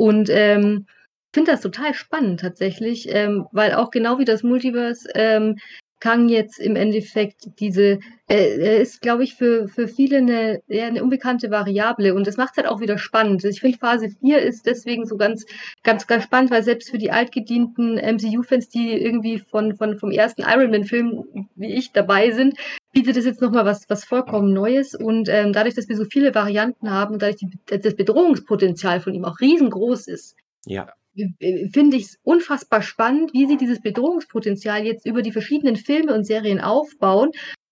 und 0.02 0.30
ähm, 0.30 0.86
finde 1.32 1.52
das 1.52 1.60
total 1.60 1.94
spannend 1.94 2.40
tatsächlich, 2.40 3.06
ähm, 3.14 3.46
weil 3.52 3.74
auch 3.74 3.92
genau 3.92 4.18
wie 4.18 4.24
das 4.24 4.42
Multiverse 4.42 5.08
ähm, 5.14 5.58
Kang 6.00 6.28
jetzt 6.28 6.58
im 6.58 6.74
Endeffekt 6.74 7.60
diese, 7.60 8.00
äh, 8.28 8.82
ist, 8.82 9.00
glaube 9.00 9.22
ich, 9.22 9.36
für, 9.36 9.68
für 9.68 9.86
viele 9.86 10.16
eine, 10.16 10.60
ja, 10.66 10.86
eine 10.86 11.04
unbekannte 11.04 11.52
Variable 11.52 12.16
und 12.16 12.26
das 12.26 12.36
macht 12.36 12.50
es 12.50 12.56
halt 12.56 12.66
auch 12.66 12.80
wieder 12.80 12.98
spannend. 12.98 13.44
Ich 13.44 13.60
finde, 13.60 13.78
Phase 13.78 14.08
4 14.08 14.40
ist 14.40 14.66
deswegen 14.66 15.06
so 15.06 15.16
ganz, 15.16 15.46
ganz, 15.84 16.08
ganz 16.08 16.24
spannend, 16.24 16.50
weil 16.50 16.64
selbst 16.64 16.90
für 16.90 16.98
die 16.98 17.12
altgedienten 17.12 17.94
MCU-Fans, 17.94 18.70
die 18.70 19.00
irgendwie 19.00 19.38
von, 19.38 19.76
von, 19.76 19.96
vom 19.96 20.10
ersten 20.10 20.42
Iron 20.42 20.72
Man-Film 20.72 21.48
wie 21.54 21.72
ich 21.72 21.92
dabei 21.92 22.32
sind, 22.32 22.58
bietet 22.92 23.16
es 23.16 23.24
jetzt 23.24 23.40
nochmal 23.40 23.64
was, 23.64 23.88
was 23.88 24.04
vollkommen 24.04 24.52
Neues 24.52 24.94
und 24.94 25.28
ähm, 25.28 25.52
dadurch, 25.52 25.74
dass 25.74 25.88
wir 25.88 25.96
so 25.96 26.04
viele 26.04 26.34
Varianten 26.34 26.90
haben 26.90 27.14
und 27.14 27.22
dadurch 27.22 27.36
die, 27.38 27.50
das 27.66 27.96
Bedrohungspotenzial 27.96 29.00
von 29.00 29.14
ihm 29.14 29.24
auch 29.24 29.40
riesengroß 29.40 30.08
ist, 30.08 30.36
Ja. 30.66 30.88
äh, 31.16 31.68
finde 31.72 31.96
ich 31.96 32.04
es 32.04 32.18
unfassbar 32.22 32.82
spannend, 32.82 33.32
wie 33.32 33.46
sie 33.46 33.56
dieses 33.56 33.80
Bedrohungspotenzial 33.80 34.84
jetzt 34.84 35.06
über 35.06 35.22
die 35.22 35.32
verschiedenen 35.32 35.76
Filme 35.76 36.14
und 36.14 36.24
Serien 36.24 36.60
aufbauen 36.60 37.30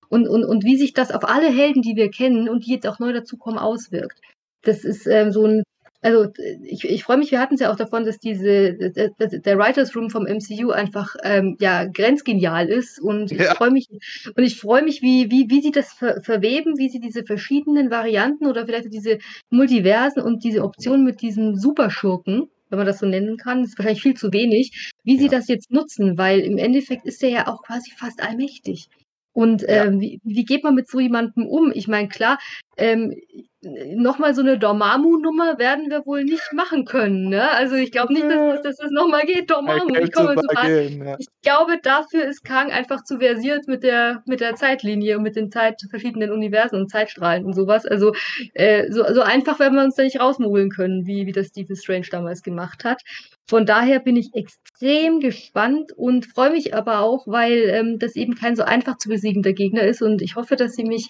und, 0.08 0.26
und, 0.28 0.44
und 0.44 0.64
wie 0.64 0.76
sich 0.76 0.92
das 0.92 1.10
auf 1.12 1.24
alle 1.28 1.48
Helden, 1.50 1.82
die 1.82 1.96
wir 1.96 2.10
kennen 2.10 2.48
und 2.48 2.66
die 2.66 2.72
jetzt 2.72 2.86
auch 2.86 2.98
neu 2.98 3.12
dazukommen, 3.12 3.58
auswirkt. 3.58 4.20
Das 4.62 4.84
ist 4.84 5.06
ähm, 5.06 5.32
so 5.32 5.46
ein, 5.46 5.62
also 6.02 6.28
ich, 6.64 6.84
ich 6.84 7.04
freue 7.04 7.18
mich, 7.18 7.30
wir 7.30 7.40
hatten 7.40 7.54
es 7.54 7.60
ja 7.60 7.70
auch 7.72 7.76
davon, 7.76 8.04
dass 8.04 8.18
diese, 8.18 8.74
der, 8.74 9.10
der 9.18 9.58
Writers 9.58 9.94
Room 9.94 10.10
vom 10.10 10.26
MCU 10.26 10.70
einfach 10.70 11.14
ähm, 11.22 11.56
ja 11.60 11.84
grenzgenial 11.84 12.68
ist 12.68 12.98
und 13.00 13.30
ich 13.32 13.38
Ja. 13.38 13.54
freue 13.54 13.70
mich 13.70 13.88
und 14.34 14.42
ich 14.42 14.58
freue 14.58 14.82
mich, 14.82 15.02
wie, 15.02 15.30
wie, 15.30 15.50
wie 15.50 15.60
sie 15.60 15.70
das 15.72 15.92
ver 15.92 16.20
verweben, 16.22 16.78
wie 16.78 16.88
sie 16.88 17.00
diese 17.00 17.24
verschiedenen 17.24 17.90
Varianten 17.90 18.46
oder 18.46 18.64
vielleicht 18.66 18.92
diese 18.92 19.18
Multiversen 19.50 20.22
und 20.22 20.42
diese 20.44 20.62
Option 20.62 21.04
mit 21.04 21.20
diesen 21.22 21.56
Superschurken, 21.58 22.48
wenn 22.70 22.78
man 22.78 22.86
das 22.86 22.98
so 23.00 23.06
nennen 23.06 23.36
kann, 23.36 23.64
ist 23.64 23.78
wahrscheinlich 23.78 24.02
viel 24.02 24.14
zu 24.14 24.32
wenig, 24.32 24.90
wie 25.04 25.18
sie 25.18 25.24
Ja. 25.26 25.32
das 25.32 25.48
jetzt 25.48 25.70
nutzen, 25.70 26.16
weil 26.16 26.40
im 26.40 26.56
Endeffekt 26.58 27.04
ist 27.06 27.22
er 27.22 27.30
ja 27.30 27.46
auch 27.48 27.62
quasi 27.62 27.90
fast 27.96 28.22
allmächtig. 28.22 28.86
Und 29.32 29.62
Ja. 29.62 29.84
ähm, 29.84 30.00
wie, 30.00 30.18
wie 30.24 30.44
geht 30.44 30.64
man 30.64 30.74
mit 30.74 30.88
so 30.88 30.98
jemandem 30.98 31.46
um? 31.46 31.72
Ich 31.74 31.88
meine, 31.88 32.08
klar, 32.08 32.38
ähm, 32.76 33.14
nochmal 33.62 34.34
so 34.34 34.40
eine 34.40 34.58
Dormammu-Nummer 34.58 35.58
werden 35.58 35.90
wir 35.90 36.06
wohl 36.06 36.24
nicht 36.24 36.50
machen 36.54 36.86
können. 36.86 37.28
Ne? 37.28 37.50
Also 37.50 37.74
ich 37.76 37.92
glaube 37.92 38.14
nicht, 38.14 38.24
dass, 38.24 38.54
das- 38.54 38.62
dass 38.62 38.76
das 38.78 38.90
nochmal 38.90 39.26
geht, 39.26 39.50
Dormammu. 39.50 39.94
Ich, 39.96 40.12
komme 40.12 40.34
mal 40.34 40.66
gehen, 40.66 41.04
ja. 41.04 41.16
ich 41.18 41.26
glaube, 41.42 41.78
dafür 41.82 42.24
ist 42.24 42.42
Kang 42.42 42.70
einfach 42.70 43.04
zu 43.04 43.18
versiert 43.18 43.68
mit 43.68 43.82
der, 43.82 44.22
mit 44.26 44.40
der 44.40 44.54
Zeitlinie 44.54 45.18
und 45.18 45.24
mit 45.24 45.36
den 45.36 45.50
Zeit, 45.50 45.80
verschiedenen 45.90 46.30
Universen 46.30 46.76
und 46.80 46.90
Zeitstrahlen 46.90 47.44
und 47.44 47.52
sowas. 47.54 47.84
Also 47.84 48.14
äh, 48.54 48.90
so, 48.90 49.04
so 49.12 49.20
einfach 49.20 49.58
werden 49.58 49.74
wir 49.76 49.84
uns 49.84 49.94
da 49.96 50.04
nicht 50.04 50.18
rausmogeln 50.20 50.70
können, 50.70 51.06
wie, 51.06 51.26
wie 51.26 51.32
das 51.32 51.48
Stephen 51.48 51.76
Strange 51.76 52.06
damals 52.10 52.42
gemacht 52.42 52.84
hat. 52.84 53.02
Von 53.48 53.66
daher 53.66 54.00
bin 54.00 54.16
ich 54.16 54.30
extrem 54.34 55.20
gespannt 55.20 55.92
und 55.96 56.24
freue 56.24 56.50
mich 56.52 56.74
aber 56.74 57.00
auch, 57.00 57.26
weil 57.26 57.64
ähm, 57.68 57.98
das 57.98 58.16
eben 58.16 58.36
kein 58.36 58.56
so 58.56 58.62
einfach 58.62 58.96
zu 58.96 59.10
besiegender 59.10 59.52
Gegner 59.52 59.82
ist 59.82 60.00
und 60.00 60.22
ich 60.22 60.36
hoffe, 60.36 60.56
dass 60.56 60.72
sie 60.72 60.84
mich 60.84 61.08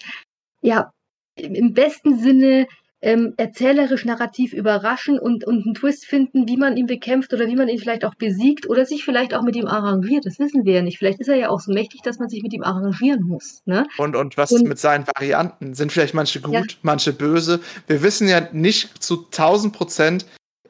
ja 0.61 0.91
im 1.35 1.73
besten 1.73 2.19
Sinne 2.19 2.67
ähm, 3.03 3.33
erzählerisch 3.37 4.05
narrativ 4.05 4.53
überraschen 4.53 5.17
und, 5.17 5.43
und 5.43 5.65
einen 5.65 5.73
Twist 5.73 6.05
finden, 6.05 6.47
wie 6.47 6.57
man 6.57 6.77
ihn 6.77 6.85
bekämpft 6.85 7.33
oder 7.33 7.47
wie 7.47 7.55
man 7.55 7.67
ihn 7.67 7.79
vielleicht 7.79 8.05
auch 8.05 8.13
besiegt 8.13 8.69
oder 8.69 8.85
sich 8.85 9.03
vielleicht 9.03 9.33
auch 9.33 9.41
mit 9.41 9.55
ihm 9.55 9.65
arrangiert. 9.65 10.23
Das 10.27 10.37
wissen 10.37 10.65
wir 10.65 10.73
ja 10.75 10.81
nicht. 10.83 10.99
Vielleicht 10.99 11.19
ist 11.19 11.27
er 11.27 11.35
ja 11.35 11.49
auch 11.49 11.59
so 11.61 11.71
mächtig, 11.73 12.01
dass 12.03 12.19
man 12.19 12.29
sich 12.29 12.43
mit 12.43 12.53
ihm 12.53 12.61
arrangieren 12.61 13.23
muss. 13.23 13.63
Ne? 13.65 13.87
Und, 13.97 14.15
und 14.15 14.37
was 14.37 14.51
Und- 14.51 14.67
mit 14.67 14.77
seinen 14.77 15.07
Varianten? 15.07 15.73
Sind 15.73 15.91
vielleicht 15.91 16.13
manche 16.13 16.41
gut, 16.41 16.53
Ja. 16.53 16.61
manche 16.83 17.11
böse? 17.11 17.59
Wir 17.87 18.03
wissen 18.03 18.27
ja 18.27 18.47
nicht 18.51 19.01
zu 19.01 19.25
1000 19.31 19.73
Prozent. 19.73 20.27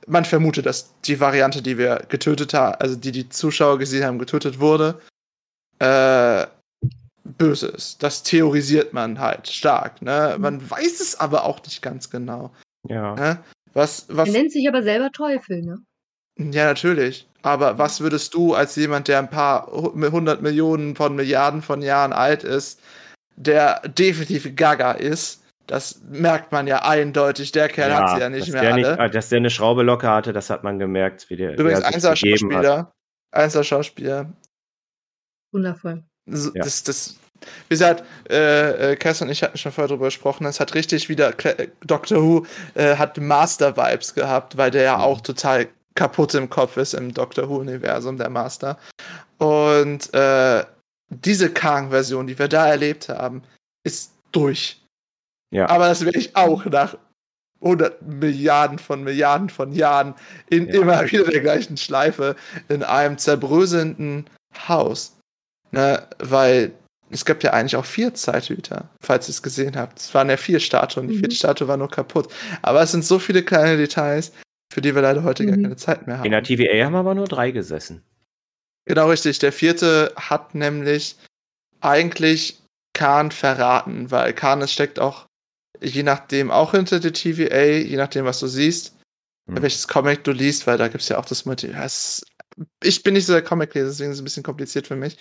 Man 0.08 0.24
vermutet, 0.24 0.66
dass 0.66 0.94
die 1.02 1.20
Variante, 1.20 1.62
die 1.62 1.78
wir 1.78 2.04
getötet 2.08 2.54
haben, 2.54 2.76
also 2.80 2.96
die 2.96 3.12
die 3.12 3.28
Zuschauer 3.28 3.78
gesehen 3.78 4.06
haben, 4.06 4.20
getötet 4.20 4.60
wurde, 4.62 5.02
äh, 5.80 6.46
böse 7.24 7.68
ist. 7.68 8.02
Das 8.04 8.24
theorisiert 8.24 8.94
man 8.94 9.20
halt 9.20 9.48
stark. 9.48 10.02
Ne? 10.02 10.34
Mhm. 10.36 10.42
Man 10.42 10.70
weiß 10.72 11.00
es 11.00 11.20
aber 11.20 11.46
auch 11.46 11.62
nicht 11.64 11.82
ganz 11.82 12.10
genau. 12.10 12.52
Ja. 12.88 13.16
Ne? 13.16 13.44
Was, 13.74 14.06
was, 14.10 14.28
Er 14.30 14.34
nennt 14.34 14.52
sich 14.52 14.68
aber 14.68 14.84
selber 14.84 15.12
Teufel. 15.12 15.62
Ne? 15.62 15.78
ja, 16.38 16.66
natürlich. 16.66 17.28
Aber 17.44 17.78
was 17.78 18.02
würdest 18.02 18.34
du 18.34 18.54
als 18.54 18.76
jemand, 18.76 19.08
der 19.08 19.20
ein 19.20 19.30
paar 19.30 19.68
hu- 19.68 19.94
hundert 20.12 20.42
Millionen 20.42 20.96
von 20.96 21.16
Milliarden 21.16 21.62
von 21.62 21.82
Jahren 21.82 22.14
alt 22.14 22.44
ist, 22.44 22.80
der 23.36 23.80
definitiv 23.88 24.56
Gaga 24.56 24.92
ist, 24.92 25.44
das 25.68 26.02
merkt 26.10 26.52
man 26.52 26.68
ja 26.68 26.84
eindeutig. 26.84 27.52
Der 27.52 27.70
Kerl 27.70 27.94
hat 27.96 28.10
sie 28.16 28.20
ja 28.22 28.30
nicht 28.30 28.48
dass 28.48 28.54
mehr 28.54 28.62
der 28.62 28.74
alle. 28.74 28.98
Nicht, 29.04 29.16
dass 29.16 29.30
der 29.30 29.38
eine 29.38 29.50
Schraube 29.50 29.84
locker 29.84 30.12
hatte, 30.12 30.34
das 30.34 30.50
hat 30.50 30.64
man 30.64 30.80
gemerkt, 30.80 31.30
wie 31.30 31.38
der, 31.38 31.54
Übrigens, 31.58 31.80
er 31.82 31.92
gegeben 32.14 32.54
hat. 32.54 32.66
Einser-Schauspieler. 32.66 32.92
Einser-Schauspieler. 33.32 34.34
Wundervoll. 35.54 36.04
So, 36.36 36.52
Ja. 36.54 36.64
Das, 36.64 36.84
das, 36.84 37.16
wie 37.70 37.74
gesagt, 37.76 38.04
äh, 38.30 38.92
äh, 38.92 38.96
Kerstin 38.96 39.28
und 39.28 39.32
ich 39.32 39.44
hatten 39.44 39.58
schon 39.58 39.72
vorher 39.72 39.88
drüber 39.90 40.06
gesprochen, 40.06 40.46
es 40.46 40.60
hat 40.60 40.74
richtig 40.76 41.10
wieder, 41.10 41.34
äh, 41.46 41.68
Doctor 41.86 42.22
Who 42.22 42.46
äh, 42.76 42.96
hat 42.96 43.18
Master-Vibes 43.18 44.14
gehabt, 44.14 44.58
weil 44.58 44.72
der 44.72 44.84
ja 44.84 44.98
Mhm. 44.98 45.04
auch 45.04 45.22
total 45.22 45.68
kaputt 45.96 46.34
im 46.36 46.50
Kopf 46.50 46.78
ist 46.78 46.94
im 46.94 47.14
Doctor 47.14 47.50
Who-Universum, 47.50 48.18
der 48.18 48.30
Master. 48.30 48.78
Und 49.40 50.14
äh, 50.14 50.64
diese 51.10 51.50
Kang-Version, 51.52 52.28
die 52.28 52.38
wir 52.40 52.48
da 52.48 52.68
erlebt 52.68 53.10
haben, 53.10 53.44
ist 53.84 54.14
durch. 54.32 54.82
Ja. 55.54 55.68
Aber 55.68 55.88
das 55.90 56.06
will 56.06 56.16
ich 56.16 56.36
auch 56.36 56.64
nach 56.66 56.96
100 57.62 58.02
Milliarden 58.04 58.80
von 58.80 59.04
Milliarden 59.04 59.50
von 59.50 59.74
Jahren 59.74 60.16
in 60.50 60.68
Ja. 60.68 60.82
immer 60.82 61.04
wieder 61.12 61.26
der 61.26 61.42
gleichen 61.42 61.76
Schleife 61.78 62.36
in 62.70 62.84
einem 62.84 63.18
zerbröselnden 63.18 64.30
Haus. 64.68 65.18
Ne, 65.72 66.06
weil 66.20 66.74
es 67.10 67.26
gab 67.26 67.44
ja 67.44 67.52
eigentlich 67.54 67.76
auch 67.76 67.86
vier 67.86 68.14
Zeithüter, 68.14 68.90
falls 69.02 69.28
ihr 69.28 69.32
es 69.32 69.42
gesehen 69.44 69.76
habt. 69.76 70.00
Es 70.00 70.14
waren 70.14 70.30
ja 70.30 70.38
vier 70.38 70.60
Statuen, 70.60 71.08
die 71.08 71.16
Mhm. 71.16 71.20
vierte 71.20 71.36
Statue 71.36 71.68
war 71.68 71.78
nur 71.78 71.90
kaputt. 71.90 72.32
Aber 72.62 72.82
es 72.82 72.92
sind 72.92 73.04
so 73.06 73.20
viele 73.20 73.44
kleine 73.44 73.78
Details, 73.78 74.32
für 74.74 74.82
die 74.82 74.96
wir 74.96 75.02
leider 75.02 75.24
heute 75.24 75.46
gar 75.46 75.58
Mhm. 75.58 75.64
keine 75.64 75.76
Zeit 75.76 76.08
mehr 76.08 76.18
haben. 76.20 76.26
In 76.26 76.32
der 76.32 76.44
TVA 76.44 76.86
haben 76.86 76.96
aber 76.96 77.16
nur 77.16 77.28
drei 77.28 77.52
gesessen. 77.52 78.02
Genau 78.86 79.10
richtig. 79.10 79.40
Der 79.40 79.52
vierte 79.52 80.14
hat 80.16 80.56
nämlich 80.56 81.16
eigentlich 81.82 82.60
Khan 82.94 83.32
verraten, 83.32 84.12
weil 84.12 84.34
Khan 84.34 84.62
es 84.62 84.72
steckt 84.74 85.00
auch 85.00 85.26
je 85.84 86.04
nachdem 86.04 86.52
auch 86.52 86.72
hinter 86.72 87.00
der 87.00 87.12
TVA, 87.14 87.64
je 87.80 87.98
nachdem, 87.98 88.26
was 88.26 88.40
du 88.40 88.48
siehst, 88.48 88.96
Hm. 89.50 89.62
welches 89.64 89.88
Comic 89.88 90.24
du 90.24 90.32
liest, 90.32 90.68
weil 90.68 90.78
da 90.78 90.88
gibt 90.90 91.02
es 91.02 91.10
ja 91.10 91.18
auch 91.18 91.26
das 91.26 91.46
Multiverse. 91.46 92.22
Ich 92.84 93.04
bin 93.04 93.14
nicht 93.14 93.26
so 93.26 93.34
der 93.34 93.42
Comic-Leser, 93.42 93.88
deswegen 93.88 94.12
ist 94.12 94.18
es 94.18 94.22
ein 94.22 94.26
bisschen 94.26 94.44
kompliziert 94.44 94.88
für 94.88 94.96
mich. 94.96 95.18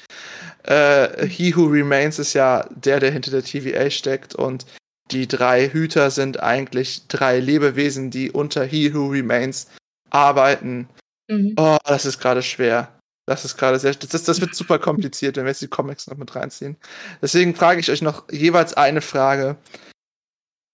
Äh, 0.65 1.27
He 1.27 1.55
Who 1.55 1.67
Remains 1.67 2.19
ist 2.19 2.33
ja 2.33 2.69
der, 2.75 3.01
der 3.01 3.11
hinter 3.11 3.31
der 3.31 3.43
TVA 3.43 3.91
steckt 3.91 4.35
und 4.35 4.67
die 5.11 5.27
drei 5.27 5.69
Hüter 5.69 6.11
sind 6.11 6.41
eigentlich 6.41 7.07
drei 7.09 7.41
Lebewesen, 7.41 8.11
die 8.11 8.31
unter 8.31 8.65
He 8.65 8.95
Who 8.95 9.09
Remains 9.09 9.69
arbeiten. 10.11 10.89
Mhm. 11.29 11.55
Oh, 11.57 11.79
das 11.85 12.05
ist 12.05 12.21
gerade 12.21 12.43
schwer. 12.43 12.89
Das 13.27 13.45
ist 13.45 13.57
gerade 13.57 13.79
sehr. 13.79 13.95
Das, 13.95 14.25
das 14.25 14.41
wird 14.41 14.55
super 14.55 14.79
kompliziert, 14.79 15.37
wenn 15.37 15.45
wir 15.45 15.51
jetzt 15.51 15.63
die 15.63 15.69
Comics 15.69 16.09
noch 16.09 16.17
mit 16.17 16.35
reinziehen. 16.35 16.77
Deswegen 17.23 17.55
frage 17.55 17.81
ich 17.81 17.91
euch 17.91 18.03
noch 18.03 18.29
jeweils 18.31 18.75
eine 18.75 19.01
Frage. 19.01 19.57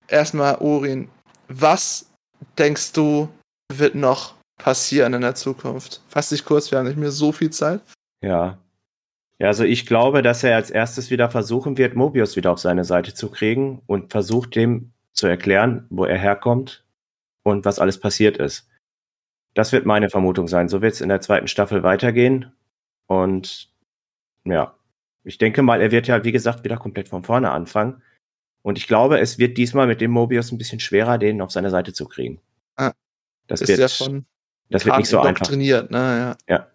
Erstmal, 0.08 0.56
Urin, 0.58 1.08
was 1.48 2.06
denkst 2.56 2.92
du, 2.92 3.28
wird 3.72 3.94
noch 3.94 4.35
passieren 4.56 5.14
in 5.14 5.20
der 5.20 5.34
Zukunft? 5.34 6.02
Fass 6.08 6.30
dich 6.30 6.44
kurz, 6.44 6.70
wir 6.70 6.78
haben 6.78 6.86
nicht 6.86 6.98
mehr 6.98 7.10
so 7.10 7.32
viel 7.32 7.50
Zeit. 7.50 7.80
Ja. 8.22 8.58
Ja, 9.38 9.48
also 9.48 9.64
ich 9.64 9.84
glaube, 9.84 10.22
dass 10.22 10.42
er 10.42 10.56
als 10.56 10.70
erstes 10.70 11.10
wieder 11.10 11.28
versuchen 11.28 11.76
wird, 11.76 11.94
Mobius 11.94 12.36
wieder 12.36 12.52
auf 12.52 12.58
seine 12.58 12.84
Seite 12.84 13.12
zu 13.12 13.30
kriegen 13.30 13.82
und 13.86 14.10
versucht 14.10 14.56
dem 14.56 14.92
zu 15.12 15.26
erklären, 15.26 15.86
wo 15.90 16.04
er 16.04 16.18
herkommt 16.18 16.84
und 17.42 17.64
was 17.64 17.78
alles 17.78 18.00
passiert 18.00 18.38
ist. 18.38 18.68
Das 19.54 19.72
wird 19.72 19.86
meine 19.86 20.10
Vermutung 20.10 20.48
sein. 20.48 20.68
So 20.68 20.82
wird 20.82 20.94
es 20.94 21.00
in 21.00 21.08
der 21.08 21.20
zweiten 21.20 21.48
Staffel 21.48 21.82
weitergehen. 21.82 22.52
Und 23.06 23.70
ja, 24.44 24.74
ich 25.24 25.38
denke 25.38 25.62
mal, 25.62 25.80
er 25.80 25.90
wird 25.90 26.06
ja, 26.06 26.24
wie 26.24 26.32
gesagt, 26.32 26.64
wieder 26.64 26.76
komplett 26.76 27.08
von 27.08 27.22
vorne 27.22 27.50
anfangen. 27.50 28.02
Und 28.62 28.78
ich 28.78 28.86
glaube, 28.86 29.20
es 29.20 29.38
wird 29.38 29.58
diesmal 29.58 29.86
mit 29.86 30.00
dem 30.00 30.10
Mobius 30.10 30.50
ein 30.50 30.58
bisschen 30.58 30.80
schwerer, 30.80 31.18
den 31.18 31.40
auf 31.40 31.52
seine 31.52 31.70
Seite 31.70 31.92
zu 31.92 32.06
kriegen. 32.06 32.40
Ah. 32.76 32.92
das 33.46 33.60
ist 33.60 33.68
wird, 33.68 33.78
ja 33.78 33.88
von 33.88 34.26
das 34.70 34.84
wird 34.84 34.96
nicht 34.98 35.08
so 35.08 35.18
einfach. 35.18 35.28
indoktriniert, 35.30 35.90
ne? 35.90 36.36
Ja. 36.48 36.54
Ja. 36.54 36.66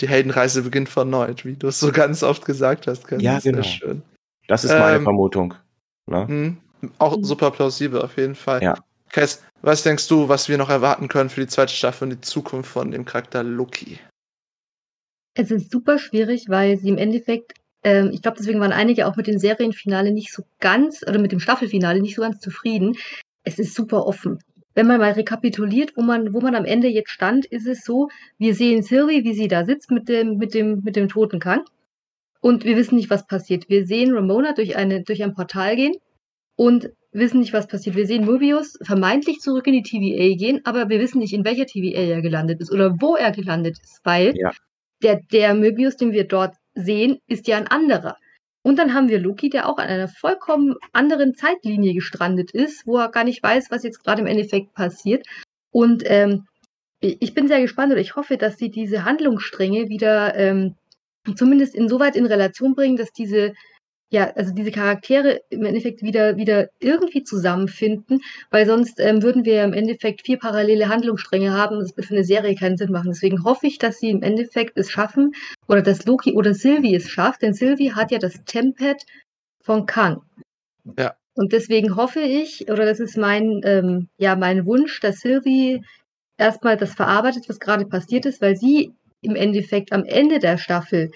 Die 0.00 0.08
Heldenreise 0.08 0.62
beginnt 0.62 0.88
von 0.88 1.10
neu, 1.10 1.34
wie 1.42 1.56
du 1.56 1.68
es 1.68 1.80
so 1.80 1.90
ganz 1.92 2.22
oft 2.22 2.44
gesagt 2.44 2.86
hast. 2.86 3.06
Kerstin. 3.06 3.20
Ja, 3.24 3.34
Das 3.34 3.42
genau. 3.44 3.62
schön. 3.62 4.02
Das 4.48 4.64
ist 4.64 4.70
meine 4.70 4.96
Ähm, 4.96 5.02
Vermutung. 5.04 5.54
Ne? 6.06 6.26
Mhm. 6.28 6.56
Auch 6.98 7.16
super 7.22 7.50
plausibel 7.50 8.00
auf 8.02 8.16
jeden 8.16 8.34
Fall. 8.34 8.62
Ja. 8.62 8.76
Kes, 9.10 9.42
was 9.60 9.82
denkst 9.82 10.08
du, 10.08 10.28
was 10.28 10.48
wir 10.48 10.56
noch 10.58 10.70
erwarten 10.70 11.08
können 11.08 11.30
für 11.30 11.40
die 11.42 11.46
zweite 11.46 11.72
Staffel 11.72 12.04
und 12.04 12.10
die 12.10 12.20
Zukunft 12.20 12.70
von 12.70 12.90
dem 12.90 13.04
Charakter 13.04 13.42
Loki? 13.42 13.98
Es 15.34 15.50
ist 15.50 15.70
super 15.70 15.98
schwierig, 15.98 16.48
weil 16.48 16.78
sie 16.78 16.88
im 16.88 16.98
Endeffekt, 16.98 17.54
ähm, 17.84 18.10
ich 18.12 18.22
glaube, 18.22 18.36
deswegen 18.38 18.60
waren 18.60 18.72
einige 18.72 19.06
auch 19.06 19.16
mit 19.16 19.26
dem 19.26 19.38
Serienfinale 19.38 20.12
nicht 20.12 20.32
so 20.32 20.44
ganz, 20.60 21.02
oder 21.06 21.18
mit 21.18 21.32
dem 21.32 21.40
Staffelfinale 21.40 22.00
nicht 22.00 22.14
so 22.16 22.22
ganz 22.22 22.40
zufrieden. 22.40 22.96
Es 23.44 23.58
ist 23.58 23.74
super 23.74 24.06
offen. 24.06 24.38
Wenn 24.74 24.86
man 24.86 25.00
mal 25.00 25.12
rekapituliert, 25.12 25.96
wo 25.96 26.02
man, 26.02 26.32
wo 26.32 26.40
man 26.40 26.54
am 26.54 26.64
Ende 26.64 26.88
jetzt 26.88 27.10
stand, 27.10 27.44
ist 27.46 27.66
es 27.66 27.84
so, 27.84 28.08
wir 28.38 28.54
sehen 28.54 28.82
Sylvie, 28.82 29.24
wie 29.24 29.34
sie 29.34 29.48
da 29.48 29.64
sitzt 29.64 29.90
mit 29.90 30.08
dem, 30.08 30.36
mit 30.38 30.54
dem, 30.54 30.80
mit 30.84 30.96
dem 30.96 31.08
toten 31.08 31.40
Kang. 31.40 31.64
und 32.40 32.64
wir 32.64 32.76
wissen 32.76 32.96
nicht, 32.96 33.10
was 33.10 33.26
passiert. 33.26 33.68
Wir 33.68 33.86
sehen 33.86 34.12
Ramona 34.12 34.52
durch, 34.52 34.76
eine, 34.76 35.02
durch 35.02 35.22
ein 35.22 35.34
Portal 35.34 35.76
gehen 35.76 35.94
und 36.56 36.90
wissen 37.12 37.40
nicht, 37.40 37.52
was 37.52 37.68
passiert. 37.68 37.96
Wir 37.96 38.06
sehen 38.06 38.24
Mobius 38.24 38.78
vermeintlich 38.82 39.38
zurück 39.38 39.66
in 39.66 39.74
die 39.74 39.82
TVA 39.82 40.36
gehen, 40.36 40.60
aber 40.64 40.88
wir 40.88 40.98
wissen 41.00 41.20
nicht, 41.20 41.32
in 41.32 41.44
welcher 41.44 41.66
TVA 41.66 42.00
er 42.00 42.22
gelandet 42.22 42.60
ist 42.60 42.72
oder 42.72 42.96
wo 43.00 43.16
er 43.16 43.32
gelandet 43.32 43.78
ist, 43.82 44.00
weil 44.04 44.34
ja. 44.36 44.50
der, 45.02 45.20
der 45.32 45.54
Mobius, 45.54 45.96
den 45.96 46.12
wir 46.12 46.24
dort 46.24 46.56
sehen, 46.74 47.18
ist 47.28 47.46
ja 47.46 47.58
ein 47.58 47.68
anderer. 47.68 48.16
Und 48.62 48.78
dann 48.78 48.94
haben 48.94 49.08
wir 49.08 49.18
Loki, 49.18 49.50
der 49.50 49.68
auch 49.68 49.78
an 49.78 49.88
einer 49.88 50.08
vollkommen 50.08 50.76
anderen 50.92 51.34
Zeitlinie 51.34 51.94
gestrandet 51.94 52.52
ist, 52.52 52.86
wo 52.86 52.98
er 52.98 53.10
gar 53.10 53.24
nicht 53.24 53.42
weiß, 53.42 53.70
was 53.70 53.82
jetzt 53.82 54.04
gerade 54.04 54.20
im 54.20 54.28
Endeffekt 54.28 54.72
passiert. 54.74 55.26
Und 55.72 56.04
ähm, 56.06 56.46
ich 57.00 57.34
bin 57.34 57.48
sehr 57.48 57.60
gespannt 57.60 57.90
oder 57.90 58.00
ich 58.00 58.14
hoffe, 58.14 58.36
dass 58.36 58.56
sie 58.58 58.70
diese 58.70 59.04
Handlungsstränge 59.04 59.88
wieder 59.88 60.36
ähm, 60.36 60.76
zumindest 61.34 61.74
insoweit 61.74 62.14
in 62.14 62.26
Relation 62.26 62.74
bringen, 62.74 62.96
dass 62.96 63.12
diese 63.12 63.54
ja, 64.12 64.30
also 64.36 64.52
diese 64.52 64.70
Charaktere 64.70 65.40
im 65.48 65.64
Endeffekt 65.64 66.02
wieder, 66.02 66.36
wieder 66.36 66.68
irgendwie 66.80 67.24
zusammenfinden, 67.24 68.20
weil 68.50 68.66
sonst 68.66 69.00
ähm, 69.00 69.22
würden 69.22 69.46
wir 69.46 69.64
im 69.64 69.72
Endeffekt 69.72 70.26
vier 70.26 70.38
parallele 70.38 70.90
Handlungsstränge 70.90 71.52
haben. 71.52 71.80
Das 71.80 71.96
würde 71.96 72.08
für 72.08 72.14
eine 72.14 72.24
Serie 72.24 72.54
keinen 72.54 72.76
Sinn 72.76 72.92
machen. 72.92 73.10
Deswegen 73.10 73.42
hoffe 73.42 73.66
ich, 73.66 73.78
dass 73.78 74.00
sie 74.00 74.10
im 74.10 74.22
Endeffekt 74.22 74.76
es 74.76 74.90
schaffen 74.90 75.32
oder 75.66 75.80
dass 75.80 76.04
Loki 76.04 76.34
oder 76.34 76.52
Sylvie 76.52 76.94
es 76.94 77.08
schafft, 77.08 77.40
denn 77.40 77.54
Sylvie 77.54 77.94
hat 77.94 78.10
ja 78.10 78.18
das 78.18 78.44
Tempad 78.44 79.02
von 79.62 79.86
Kang. 79.86 80.20
Ja. 80.98 81.14
Und 81.34 81.54
deswegen 81.54 81.96
hoffe 81.96 82.20
ich, 82.20 82.70
oder 82.70 82.84
das 82.84 83.00
ist 83.00 83.16
mein, 83.16 83.62
ähm, 83.64 84.08
ja, 84.18 84.36
mein 84.36 84.66
Wunsch, 84.66 85.00
dass 85.00 85.20
Sylvie 85.20 85.82
erstmal 86.36 86.76
das 86.76 86.92
verarbeitet, 86.92 87.48
was 87.48 87.58
gerade 87.58 87.86
passiert 87.86 88.26
ist, 88.26 88.42
weil 88.42 88.56
sie 88.56 88.92
im 89.22 89.36
Endeffekt 89.36 89.90
am 89.90 90.04
Ende 90.04 90.38
der 90.38 90.58
Staffel 90.58 91.10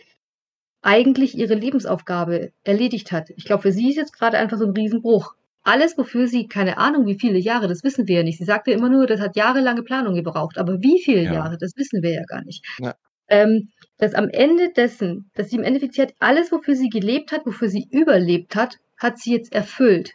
eigentlich 0.87 1.37
ihre 1.37 1.55
Lebensaufgabe 1.55 2.53
erledigt 2.63 3.11
hat. 3.11 3.31
Ich 3.31 3.45
glaube, 3.45 3.63
für 3.63 3.73
sie 3.73 3.91
ist 3.91 3.97
jetzt 3.97 4.17
gerade 4.17 4.39
einfach 4.39 4.57
so 4.57 4.65
ein 4.65 4.71
Riesenbruch. 4.71 5.35
Alles, 5.65 5.99
wofür 5.99 6.29
sie, 6.29 6.47
keine 6.47 6.79
Ahnung, 6.79 7.07
wie 7.07 7.19
viele 7.19 7.39
Jahre, 7.39 7.67
das 7.67 7.83
wissen 7.83 8.07
wir 8.07 8.19
ja 8.19 8.23
nicht. 8.23 8.39
Sie 8.39 8.45
sagte 8.45 8.71
immer 8.71 8.89
nur, 8.89 9.09
das 9.09 9.21
hat 9.21 9.35
jahrelange 9.35 9.83
Planung 9.83 10.15
gebraucht. 10.15 10.59
Aber 10.59 10.81
wie 10.81 11.03
viele 11.03 11.25
ja. 11.25 11.35
Jahre, 11.35 11.59
das 11.59 11.73
wissen 11.77 12.05
wir 12.05 12.13
ja 12.13 12.23
gar 12.29 12.45
nicht. 12.45 12.65
Ja. 12.79 12.95
Ähm, 13.27 13.71
dass 13.99 14.15
am 14.15 14.29
Ende 14.29 14.73
dessen, 14.73 15.29
dass 15.35 15.51
sie 15.51 15.57
im 15.57 15.65
Endeffekt, 15.65 15.95
sie 15.95 16.03
hat 16.03 16.15
alles, 16.21 16.53
wofür 16.53 16.77
sie 16.77 16.89
gelebt 16.89 17.33
hat, 17.33 17.45
wofür 17.47 17.69
sie 17.69 17.89
überlebt 17.91 18.55
hat, 18.55 18.77
hat 18.97 19.19
sie 19.19 19.33
jetzt 19.33 19.53
erfüllt. 19.53 20.13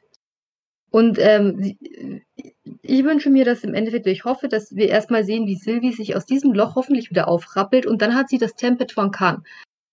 Und 0.89 1.17
ähm, 1.19 1.77
ich 2.63 3.03
wünsche 3.03 3.29
mir 3.29 3.43
dass 3.43 3.65
im 3.65 3.73
Endeffekt, 3.73 4.07
ich 4.07 4.23
hoffe, 4.23 4.47
dass 4.47 4.73
wir 4.73 4.87
erstmal 4.87 5.25
sehen, 5.25 5.47
wie 5.47 5.55
Sylvie 5.55 5.91
sich 5.91 6.15
aus 6.15 6.25
diesem 6.25 6.53
Loch 6.53 6.75
hoffentlich 6.75 7.09
wieder 7.09 7.27
aufrappelt 7.27 7.85
und 7.85 8.01
dann 8.01 8.15
hat 8.15 8.29
sie 8.29 8.37
das 8.37 8.55
Tempet 8.55 8.93
von 8.93 9.11
Kang. 9.11 9.43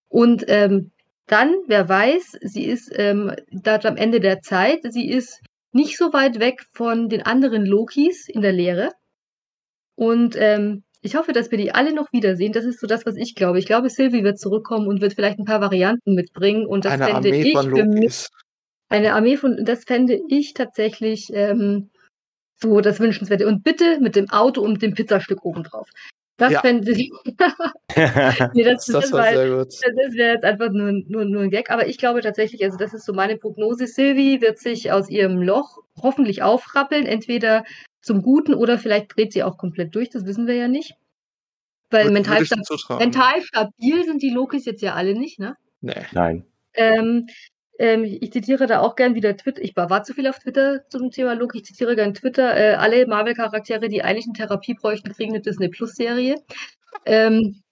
Und 0.08 0.44
ähm, 0.48 0.90
dann, 1.26 1.54
wer 1.66 1.88
weiß, 1.88 2.38
sie 2.40 2.64
ist 2.64 2.90
ähm, 2.94 3.32
dort 3.50 3.84
am 3.86 3.96
Ende 3.96 4.20
der 4.20 4.40
Zeit, 4.40 4.80
sie 4.90 5.08
ist 5.08 5.40
nicht 5.72 5.98
so 5.98 6.12
weit 6.12 6.40
weg 6.40 6.64
von 6.72 7.08
den 7.08 7.22
anderen 7.22 7.66
Lokis 7.66 8.28
in 8.28 8.40
der 8.40 8.52
Lehre. 8.52 8.92
Und 9.94 10.36
ähm, 10.38 10.84
ich 11.02 11.14
hoffe, 11.16 11.32
dass 11.32 11.50
wir 11.50 11.58
die 11.58 11.72
alle 11.72 11.92
noch 11.94 12.12
wiedersehen. 12.12 12.52
Das 12.52 12.64
ist 12.64 12.80
so 12.80 12.86
das, 12.86 13.06
was 13.06 13.16
ich 13.16 13.34
glaube. 13.34 13.58
Ich 13.58 13.66
glaube, 13.66 13.90
Sylvie 13.90 14.24
wird 14.24 14.38
zurückkommen 14.38 14.88
und 14.88 15.00
wird 15.00 15.14
vielleicht 15.14 15.38
ein 15.38 15.44
paar 15.44 15.60
Varianten 15.60 16.14
mitbringen. 16.14 16.66
Und 16.66 16.84
das 16.84 16.92
eine 16.92 17.04
fände 17.04 17.28
Armee 17.28 17.42
ich 17.42 17.52
von 17.52 17.70
Lokis. 17.70 18.30
eine 18.88 19.14
Armee 19.14 19.36
von, 19.36 19.64
das 19.64 19.84
fände 19.84 20.20
ich 20.28 20.54
tatsächlich 20.54 21.28
ähm, 21.32 21.90
so 22.60 22.80
das 22.80 22.98
Wünschenswerte. 22.98 23.46
Und 23.46 23.62
bitte 23.62 24.00
mit 24.00 24.16
dem 24.16 24.30
Auto 24.30 24.62
und 24.62 24.82
dem 24.82 24.94
Pizzastück 24.94 25.44
obendrauf. 25.44 25.88
Das 26.38 26.52
ja. 26.52 26.60
fände 26.60 26.92
ich. 26.92 27.10
nee, 28.54 28.62
das, 28.62 28.86
das, 28.86 29.10
das, 29.10 29.12
war 29.12 29.24
sehr 29.24 29.56
gut. 29.56 29.66
Das 29.66 30.14
wäre 30.14 30.34
jetzt 30.34 30.44
einfach 30.44 30.70
nur, 30.70 30.92
nur, 30.92 31.24
nur 31.24 31.42
ein 31.42 31.50
Gag. 31.50 31.70
Aber 31.70 31.88
ich 31.88 31.98
glaube 31.98 32.20
tatsächlich, 32.20 32.64
also 32.64 32.78
das 32.78 32.94
ist 32.94 33.04
so 33.04 33.12
meine 33.12 33.36
Prognose. 33.36 33.88
Sylvie 33.88 34.40
wird 34.40 34.58
sich 34.58 34.92
aus 34.92 35.10
ihrem 35.10 35.42
Loch 35.42 35.78
hoffentlich 36.00 36.42
aufrappeln, 36.42 37.06
entweder 37.06 37.64
zum 38.02 38.22
Guten 38.22 38.54
oder 38.54 38.78
vielleicht 38.78 39.16
dreht 39.16 39.32
sie 39.32 39.42
auch 39.42 39.58
komplett 39.58 39.96
durch. 39.96 40.10
Das 40.10 40.24
wissen 40.26 40.46
wir 40.46 40.54
ja 40.54 40.68
nicht. 40.68 40.94
Weil 41.90 42.10
mental, 42.10 42.46
stab 42.46 42.60
mental 43.00 43.42
stabil 43.42 44.04
sind 44.04 44.22
die 44.22 44.30
Lokis 44.30 44.64
jetzt 44.64 44.82
ja 44.82 44.94
alle 44.94 45.18
nicht, 45.18 45.40
ne? 45.40 45.56
Nee. 45.80 46.06
Nein. 46.12 46.44
Ähm, 46.74 47.26
ähm, 47.78 48.04
ich 48.04 48.32
zitiere 48.32 48.66
da 48.66 48.80
auch 48.80 48.96
gern 48.96 49.14
wieder 49.14 49.36
Twitter. 49.36 49.62
Ich 49.62 49.76
war, 49.76 50.02
zu 50.02 50.12
viel 50.12 50.26
auf 50.26 50.38
Twitter 50.38 50.88
zum 50.88 51.10
Thema 51.10 51.34
Loki. 51.34 51.58
Ich 51.58 51.64
zitiere 51.64 51.94
gern 51.94 52.12
Twitter. 52.12 52.56
Äh, 52.56 52.74
alle 52.74 53.06
Marvel-Charaktere, 53.06 53.88
die 53.88 54.02
eigentlich 54.02 54.26
eine 54.26 54.34
Therapie 54.34 54.74
bräuchten, 54.74 55.12
kriegen 55.12 55.32
eine 55.32 55.42
Disney 55.42 55.68
Plus-Serie. 55.68 56.36
Ähm, 57.06 57.62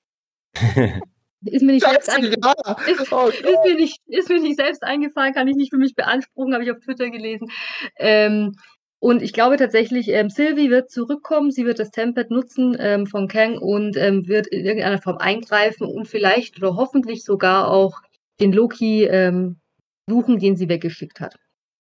ist 1.45 1.63
mir, 1.63 1.73
nicht 1.73 1.87
selbst 1.87 2.09
eingefallen. 2.09 2.77
Ist, 2.87 3.13
oh 3.13 3.29
ist, 3.29 3.43
mir 3.43 3.75
nicht, 3.75 4.01
ist 4.07 4.29
mir 4.29 4.41
nicht 4.41 4.57
selbst 4.57 4.85
eingefallen, 4.85 5.35
kann 5.35 5.49
ich 5.49 5.57
nicht 5.57 5.71
für 5.71 5.79
mich 5.79 5.97
beanspruchen, 5.97 6.55
habe 6.55 6.63
ich 6.63 6.71
auf 6.71 6.79
Twitter 6.79 7.11
gelesen. 7.11 7.51
Ähm, 7.99 8.55
und 8.99 9.23
ich 9.23 9.33
glaube 9.33 9.57
tatsächlich, 9.57 10.09
ähm, 10.09 10.31
Sylvie 10.31 10.71
wird 10.71 10.91
zurückkommen, 10.91 11.51
sie 11.51 11.67
wird 11.67 11.79
das 11.81 11.91
Tempad 11.91 12.31
nutzen 12.31 12.77
ähm, 12.79 13.07
von 13.07 13.29
Kang 13.29 13.59
und 13.59 13.97
ähm, 13.97 14.27
wird 14.27 14.47
in 14.47 14.65
irgendeiner 14.65 15.03
Form 15.03 15.19
eingreifen 15.19 15.87
und 15.87 16.09
vielleicht 16.09 16.57
oder 16.59 16.77
hoffentlich 16.77 17.25
sogar 17.25 17.69
auch 17.71 18.01
den 18.41 18.53
Loki 18.53 19.05
ähm, 19.05 19.61
suchen, 20.09 20.39
den 20.39 20.57
sie 20.57 20.69
weggeschickt 20.69 21.21
hat. 21.21 21.37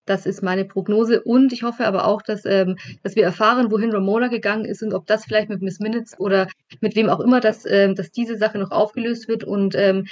Das 0.06 0.24
ist 0.24 0.42
meine 0.42 0.64
Prognose. 0.64 1.22
Und 1.22 1.52
ich 1.52 1.64
hoffe 1.64 1.86
aber 1.86 2.06
auch, 2.06 2.22
dass, 2.22 2.44
ähm, 2.44 2.76
dass 3.02 3.16
wir 3.16 3.24
erfahren, 3.24 3.70
wohin 3.70 3.90
Ramona 3.90 4.28
gegangen 4.28 4.64
ist 4.64 4.82
und 4.82 4.94
ob 4.94 5.06
das 5.06 5.24
vielleicht 5.24 5.48
mit 5.48 5.62
Miss 5.62 5.80
Minutes 5.80 6.18
oder 6.18 6.48
mit 6.80 6.94
wem 6.94 7.08
auch 7.08 7.20
immer, 7.20 7.40
dass, 7.40 7.66
ähm, 7.66 7.94
dass 7.94 8.12
diese 8.12 8.36
Sache 8.36 8.58
noch 8.58 8.70
aufgelöst 8.70 9.26
wird. 9.26 9.42
Und 9.42 9.74
ähm, 9.74 10.06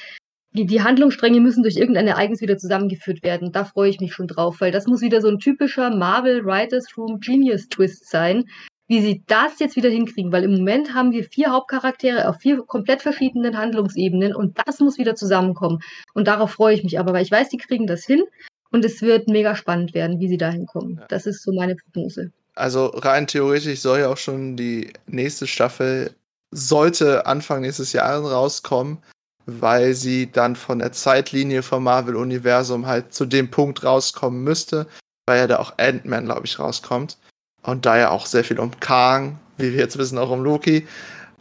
die, 0.53 0.67
die 0.67 0.83
Handlungsstränge 0.83 1.41
müssen 1.41 1.63
durch 1.63 1.77
irgendein 1.77 2.09
Ereignis 2.09 2.41
wieder 2.41 2.59
zusammengeführt 2.59 3.23
werden. 3.23 3.53
Da 3.53 3.65
freue 3.65 3.91
ich 3.91 4.01
mich 4.01 4.13
schon 4.15 4.29
drauf, 4.29 4.61
weil 4.61 4.73
das 4.73 4.87
muss 4.87 5.01
wieder 5.01 5.21
so 5.21 5.29
ein 5.29 5.39
typischer 5.39 5.95
Marvel 5.95 6.45
Writers 6.45 6.97
Room 6.97 7.21
Genius 7.21 7.69
Twist 7.69 8.09
sein, 8.09 8.45
wie 8.87 9.01
sie 9.01 9.23
das 9.27 9.59
jetzt 9.59 9.77
wieder 9.77 9.89
hinkriegen, 9.89 10.33
weil 10.33 10.45
im 10.45 10.53
Moment 10.53 10.95
haben 10.95 11.13
wir 11.13 11.25
vier 11.25 11.51
Hauptcharaktere 11.51 12.29
auf 12.29 12.37
vier 12.37 12.63
komplett 12.63 13.03
verschiedenen 13.03 13.57
Handlungsebenen 13.57 14.35
und 14.35 14.59
das 14.67 14.81
muss 14.81 14.99
wieder 14.99 15.15
zusammenkommen. 15.15 15.81
Und 16.13 16.29
darauf 16.29 16.53
freue 16.53 16.75
ich 16.75 16.85
mich 16.85 16.99
aber, 16.99 17.13
weil 17.13 17.23
ich 17.23 17.31
weiß, 17.31 17.49
die 17.49 17.57
kriegen 17.57 17.87
das 17.87 18.05
hin 18.05 18.23
und 18.71 18.85
es 18.85 19.01
wird 19.01 19.29
mega 19.29 19.57
spannend 19.57 19.95
werden, 19.95 20.21
wie 20.21 20.29
sie 20.29 20.37
da 20.37 20.51
hinkommen. 20.51 20.99
Ja. 21.01 21.07
Das 21.09 21.27
ist 21.27 21.43
so 21.43 21.53
meine 21.53 21.77
Prognose. 21.77 22.31
Also 22.55 22.87
rein 22.87 23.27
theoretisch 23.27 23.81
soll 23.81 24.01
ja 24.01 24.09
auch 24.09 24.17
schon 24.17 24.57
die 24.57 24.93
nächste 25.07 25.47
Staffel, 25.47 26.15
sollte 26.51 27.27
Anfang 27.27 27.63
nächstes 27.63 27.93
Jahres 27.93 28.31
rauskommen, 28.31 28.99
weil 29.47 29.95
sie 29.95 30.31
dann 30.31 30.57
von 30.57 30.79
der 30.79 30.93
Zeitlinie 30.93 31.63
vom 31.63 31.85
Marvel-Universum 31.85 32.87
halt 32.87 33.13
zu 33.13 33.25
dem 33.25 33.51
Punkt 33.51 33.83
rauskommen 33.83 34.45
müsste, 34.45 34.87
weil 35.27 35.39
ja 35.39 35.47
da 35.47 35.59
auch 35.59 35.75
Ant-Man, 35.79 36.27
glaube 36.27 36.47
ich, 36.47 36.59
rauskommt. 36.59 37.17
Und 37.65 37.87
da 37.87 37.99
ja 37.99 38.11
auch 38.11 38.27
sehr 38.27 38.45
viel 38.45 38.61
um 38.61 38.79
Kang, 38.81 39.39
wie 39.57 39.73
wir 39.73 39.81
jetzt 39.81 39.99
wissen, 39.99 40.19
auch 40.19 40.31
um 40.31 40.43
Loki, 40.43 40.87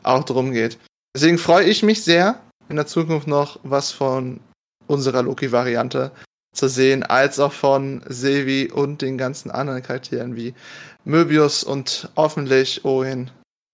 auch 0.04 0.24
drum 0.24 0.52
geht. 0.52 0.78
Deswegen 1.16 1.38
freue 1.38 1.66
ich 1.66 1.84
mich 1.84 2.04
sehr, 2.04 2.40
in 2.70 2.76
der 2.76 2.88
Zukunft 2.88 3.28
noch 3.28 3.60
was 3.64 3.92
von 3.92 4.40
unserer 4.88 5.22
Loki-Variante 5.22 6.12
zu 6.54 6.68
sehen, 6.68 7.04
als 7.04 7.40
auch 7.40 7.52
von 7.52 8.04
Sylvie 8.08 8.72
und 8.72 9.02
den 9.02 9.18
ganzen 9.18 9.52
anderen 9.52 9.82
Charakteren 9.82 10.36
wie 10.36 10.54
Möbius 11.04 11.64
und 11.64 12.10
hoffentlich 12.16 12.86
Owen. 12.86 13.32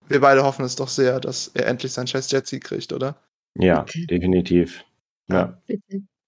Wir 0.08 0.20
beide 0.20 0.42
hoffen 0.42 0.64
es 0.64 0.76
doch 0.76 0.88
sehr, 0.88 1.20
dass 1.20 1.48
er 1.48 1.66
endlich 1.66 1.92
sein 1.92 2.06
scheiß 2.06 2.30
Jetski 2.30 2.58
kriegt, 2.58 2.92
oder? 2.92 3.16
Ja, 3.56 3.84
definitiv. 4.08 4.84
Ja. 5.28 5.60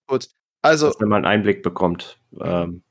Gut. 0.06 0.28
Also. 0.62 0.86
Dass, 0.86 1.00
wenn 1.00 1.08
man 1.08 1.24
einen 1.24 1.40
Einblick 1.40 1.62
bekommt, 1.62 2.18
ähm, 2.40 2.82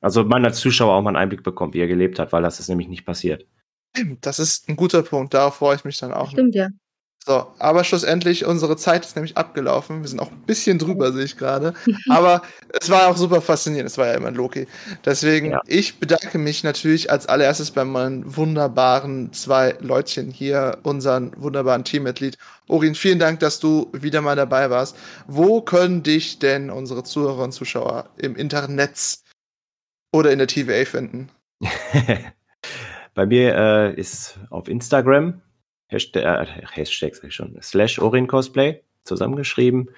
also 0.00 0.24
man 0.24 0.44
als 0.44 0.58
Zuschauer 0.58 0.94
auch 0.94 1.02
mal 1.02 1.10
einen 1.10 1.16
Einblick 1.16 1.42
bekommt, 1.42 1.74
wie 1.74 1.80
er 1.80 1.88
gelebt 1.88 2.18
hat, 2.18 2.32
weil 2.32 2.42
das 2.42 2.60
ist 2.60 2.68
nämlich 2.68 2.88
nicht 2.88 3.04
passiert. 3.04 3.46
Das 4.20 4.38
ist 4.38 4.68
ein 4.68 4.76
guter 4.76 5.02
Punkt, 5.02 5.34
darauf 5.34 5.56
freue 5.56 5.76
ich 5.76 5.84
mich 5.84 5.98
dann 5.98 6.12
auch. 6.12 6.30
Stimmt, 6.30 6.54
ja. 6.54 6.68
So, 7.26 7.48
aber 7.58 7.84
schlussendlich, 7.84 8.46
unsere 8.46 8.78
Zeit 8.78 9.04
ist 9.04 9.14
nämlich 9.14 9.36
abgelaufen. 9.36 10.00
Wir 10.00 10.08
sind 10.08 10.20
auch 10.20 10.30
ein 10.30 10.42
bisschen 10.46 10.78
drüber, 10.78 11.12
sehe 11.12 11.24
ich 11.24 11.36
gerade. 11.36 11.74
Aber 12.08 12.40
es 12.80 12.88
war 12.88 13.08
auch 13.08 13.16
super 13.18 13.42
faszinierend. 13.42 13.90
Es 13.90 13.98
war 13.98 14.06
ja 14.06 14.14
immer 14.14 14.28
ein 14.28 14.34
Loki. 14.34 14.66
Deswegen, 15.04 15.50
ja. 15.50 15.60
ich 15.66 15.98
bedanke 15.98 16.38
mich 16.38 16.64
natürlich 16.64 17.10
als 17.10 17.26
allererstes 17.26 17.72
bei 17.72 17.84
meinen 17.84 18.36
wunderbaren 18.36 19.34
zwei 19.34 19.76
Leutchen 19.80 20.30
hier, 20.30 20.78
unseren 20.82 21.32
wunderbaren 21.36 21.84
Teammitglied. 21.84 22.38
Orin, 22.68 22.94
vielen 22.94 23.18
Dank, 23.18 23.40
dass 23.40 23.60
du 23.60 23.90
wieder 23.92 24.22
mal 24.22 24.36
dabei 24.36 24.70
warst. 24.70 24.96
Wo 25.26 25.60
können 25.60 26.02
dich 26.02 26.38
denn 26.38 26.70
unsere 26.70 27.04
Zuhörer 27.04 27.44
und 27.44 27.52
Zuschauer 27.52 28.08
im 28.16 28.34
Internet 28.34 29.20
oder 30.12 30.32
in 30.32 30.38
der 30.38 30.48
TVA 30.48 30.84
finden? 30.84 31.30
Bei 33.14 33.26
mir 33.26 33.54
äh, 33.54 33.94
ist 33.94 34.38
auf 34.50 34.68
Instagram 34.68 35.42
Hashtag, 35.90 36.22
äh, 36.22 36.66
Hashtag 36.72 37.14
sag 37.14 37.24
ich 37.24 37.34
schon, 37.34 37.56
slash 37.60 37.98
Orin 37.98 38.28
Cosplay 38.28 38.82
zusammengeschrieben. 39.04 39.90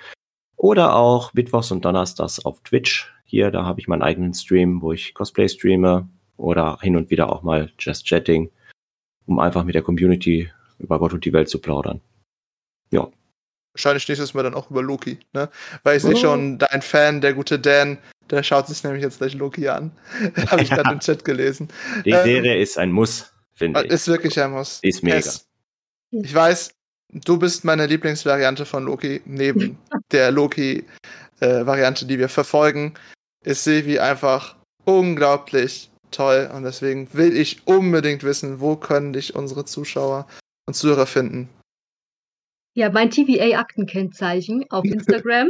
Oder 0.56 0.94
auch 0.94 1.34
Mittwochs 1.34 1.70
und 1.70 1.84
Donnerstags 1.84 2.44
auf 2.44 2.62
Twitch. 2.62 3.12
Hier, 3.24 3.50
da 3.50 3.64
habe 3.64 3.80
ich 3.80 3.88
meinen 3.88 4.02
eigenen 4.02 4.32
Stream, 4.32 4.80
wo 4.80 4.92
ich 4.92 5.12
Cosplay 5.14 5.48
streame 5.48 6.08
oder 6.36 6.78
hin 6.80 6.96
und 6.96 7.10
wieder 7.10 7.30
auch 7.30 7.42
mal 7.42 7.70
Just 7.78 8.06
Chatting, 8.06 8.50
um 9.26 9.38
einfach 9.38 9.64
mit 9.64 9.74
der 9.74 9.82
Community 9.82 10.50
über 10.78 10.98
Gott 10.98 11.12
und 11.12 11.24
die 11.24 11.32
Welt 11.32 11.48
zu 11.48 11.60
plaudern. 11.60 12.00
Ja. 12.90 13.08
wahrscheinlich 13.72 14.06
nächstes 14.08 14.34
Mal 14.34 14.42
dann 14.42 14.54
auch 14.54 14.70
über 14.70 14.82
Loki, 14.82 15.18
ne? 15.32 15.48
Weil 15.82 15.96
ich 15.96 16.04
oh. 16.04 16.08
sehe 16.08 16.16
schon, 16.16 16.58
dein 16.58 16.82
Fan, 16.82 17.20
der 17.20 17.32
gute 17.32 17.58
Dan, 17.58 17.98
der 18.30 18.42
schaut 18.42 18.68
sich 18.68 18.82
nämlich 18.84 19.02
jetzt 19.02 19.18
gleich 19.18 19.34
Loki 19.34 19.68
an. 19.68 19.92
Habe 20.48 20.62
ich 20.62 20.70
ja. 20.70 20.76
gerade 20.76 20.92
im 20.92 21.00
Chat 21.00 21.24
gelesen. 21.24 21.68
Die 22.04 22.10
ähm, 22.10 22.24
Serie 22.24 22.56
ist 22.60 22.78
ein 22.78 22.92
Muss, 22.92 23.32
finde 23.54 23.84
ich. 23.84 23.90
Ist 23.90 24.08
wirklich 24.08 24.40
ein 24.40 24.52
Muss. 24.52 24.78
Ist 24.82 25.02
mega. 25.02 25.18
Es, 25.18 25.46
ich 26.10 26.34
weiß, 26.34 26.74
du 27.12 27.38
bist 27.38 27.64
meine 27.64 27.86
Lieblingsvariante 27.86 28.64
von 28.64 28.84
Loki, 28.84 29.22
neben 29.24 29.78
der 30.12 30.30
Loki-Variante, 30.30 32.04
äh, 32.04 32.08
die 32.08 32.18
wir 32.18 32.28
verfolgen, 32.28 32.94
ist 33.44 33.64
Sevi 33.64 33.98
einfach 33.98 34.56
unglaublich 34.84 35.90
toll 36.10 36.50
und 36.54 36.62
deswegen 36.64 37.08
will 37.12 37.36
ich 37.36 37.66
unbedingt 37.66 38.22
wissen, 38.22 38.60
wo 38.60 38.76
können 38.76 39.12
dich 39.12 39.34
unsere 39.34 39.64
Zuschauer 39.64 40.26
und 40.66 40.74
Zuhörer 40.74 41.06
finden. 41.06 41.48
Ja, 42.74 42.90
mein 42.90 43.10
TVA-Aktenkennzeichen 43.10 44.70
auf 44.70 44.84
Instagram 44.86 45.48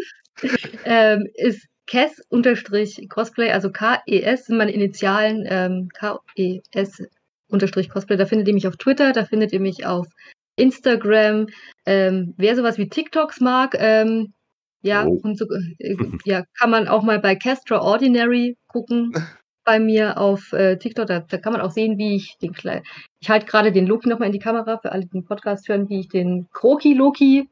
ähm, 0.84 1.28
ist 1.34 1.66
Kes-Cosplay, 1.86 3.50
also 3.50 3.70
K-E-S 3.70 4.46
sind 4.46 4.56
meine 4.56 4.72
Initialen, 4.72 5.44
ähm, 5.48 5.88
K-E-S-Cosplay. 5.94 8.16
Da 8.16 8.26
findet 8.26 8.48
ihr 8.48 8.54
mich 8.54 8.68
auf 8.68 8.76
Twitter, 8.76 9.12
da 9.12 9.24
findet 9.24 9.52
ihr 9.52 9.60
mich 9.60 9.86
auf 9.86 10.06
Instagram. 10.56 11.46
Ähm, 11.86 12.34
wer 12.36 12.56
sowas 12.56 12.78
wie 12.78 12.88
TikToks 12.88 13.40
mag, 13.40 13.76
ähm, 13.78 14.32
ja, 14.82 15.06
oh. 15.06 15.20
und 15.22 15.38
so, 15.38 15.46
äh, 15.78 15.96
ja, 16.24 16.44
kann 16.58 16.70
man 16.70 16.88
auch 16.88 17.02
mal 17.02 17.20
bei 17.20 17.36
Castra 17.36 17.80
Ordinary 17.80 18.56
gucken. 18.68 19.12
bei 19.64 19.78
mir 19.78 20.18
auf 20.18 20.52
äh, 20.52 20.76
TikTok, 20.76 21.06
da, 21.06 21.20
da, 21.20 21.38
kann 21.38 21.52
man 21.52 21.62
auch 21.62 21.70
sehen, 21.70 21.98
wie 21.98 22.16
ich 22.16 22.36
den 22.38 22.52
kleinen. 22.52 22.84
Ich 23.20 23.30
halte 23.30 23.46
gerade 23.46 23.72
den 23.72 23.86
Loki 23.86 24.08
nochmal 24.08 24.26
in 24.26 24.32
die 24.32 24.38
Kamera 24.38 24.78
für 24.78 24.92
alle, 24.92 25.02
die 25.02 25.10
den 25.10 25.24
Podcast 25.24 25.68
hören, 25.68 25.88
wie 25.88 26.00
ich 26.00 26.08
den 26.08 26.48
Kroki 26.52 26.94
Loki 26.94 27.48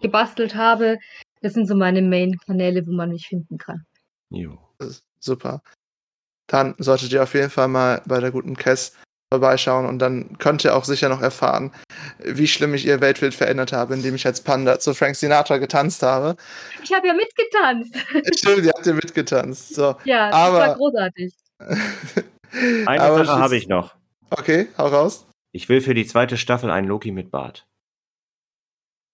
gebastelt 0.00 0.54
habe. 0.54 0.98
Das 1.40 1.54
sind 1.54 1.66
so 1.66 1.74
meine 1.74 2.02
Main-Kanäle, 2.02 2.86
wo 2.86 2.92
man 2.92 3.10
mich 3.10 3.28
finden 3.28 3.58
kann. 3.58 3.84
Jo. 4.30 4.58
Super. 5.20 5.62
Dann 6.48 6.74
solltet 6.78 7.12
ihr 7.12 7.22
auf 7.22 7.34
jeden 7.34 7.50
Fall 7.50 7.68
mal 7.68 8.02
bei 8.06 8.20
der 8.20 8.30
guten 8.30 8.56
Cass 8.56 8.96
vorbeischauen 9.32 9.84
und 9.84 9.98
dann 9.98 10.38
könnt 10.38 10.64
ihr 10.64 10.74
auch 10.74 10.84
sicher 10.84 11.10
noch 11.10 11.20
erfahren, 11.20 11.72
wie 12.24 12.46
schlimm 12.46 12.72
ich 12.72 12.86
ihr 12.86 13.02
Weltbild 13.02 13.34
verändert 13.34 13.72
habe, 13.72 13.92
indem 13.94 14.14
ich 14.14 14.24
als 14.24 14.40
Panda 14.40 14.78
zu 14.78 14.94
Frank 14.94 15.16
Sinatra 15.16 15.58
getanzt 15.58 16.02
habe. 16.02 16.36
Ich 16.82 16.92
habe 16.92 17.08
ja 17.08 17.14
mitgetanzt. 17.14 17.94
Stimmt, 18.38 18.64
ihr 18.64 18.72
habt 18.74 18.86
ja 18.86 18.94
mitgetanzt. 18.94 19.74
So. 19.74 19.96
Ja, 20.04 20.30
das 20.30 20.34
Aber, 20.34 20.58
war 20.58 20.74
großartig. 20.76 21.34
Eine 22.86 23.02
Aber 23.02 23.24
Sache 23.24 23.40
habe 23.40 23.56
ich 23.56 23.68
noch. 23.68 23.94
Okay, 24.30 24.68
hau 24.78 24.86
raus. 24.86 25.26
Ich 25.52 25.68
will 25.68 25.82
für 25.82 25.94
die 25.94 26.06
zweite 26.06 26.38
Staffel 26.38 26.70
einen 26.70 26.88
Loki 26.88 27.10
mit 27.10 27.30
Bart. 27.30 27.67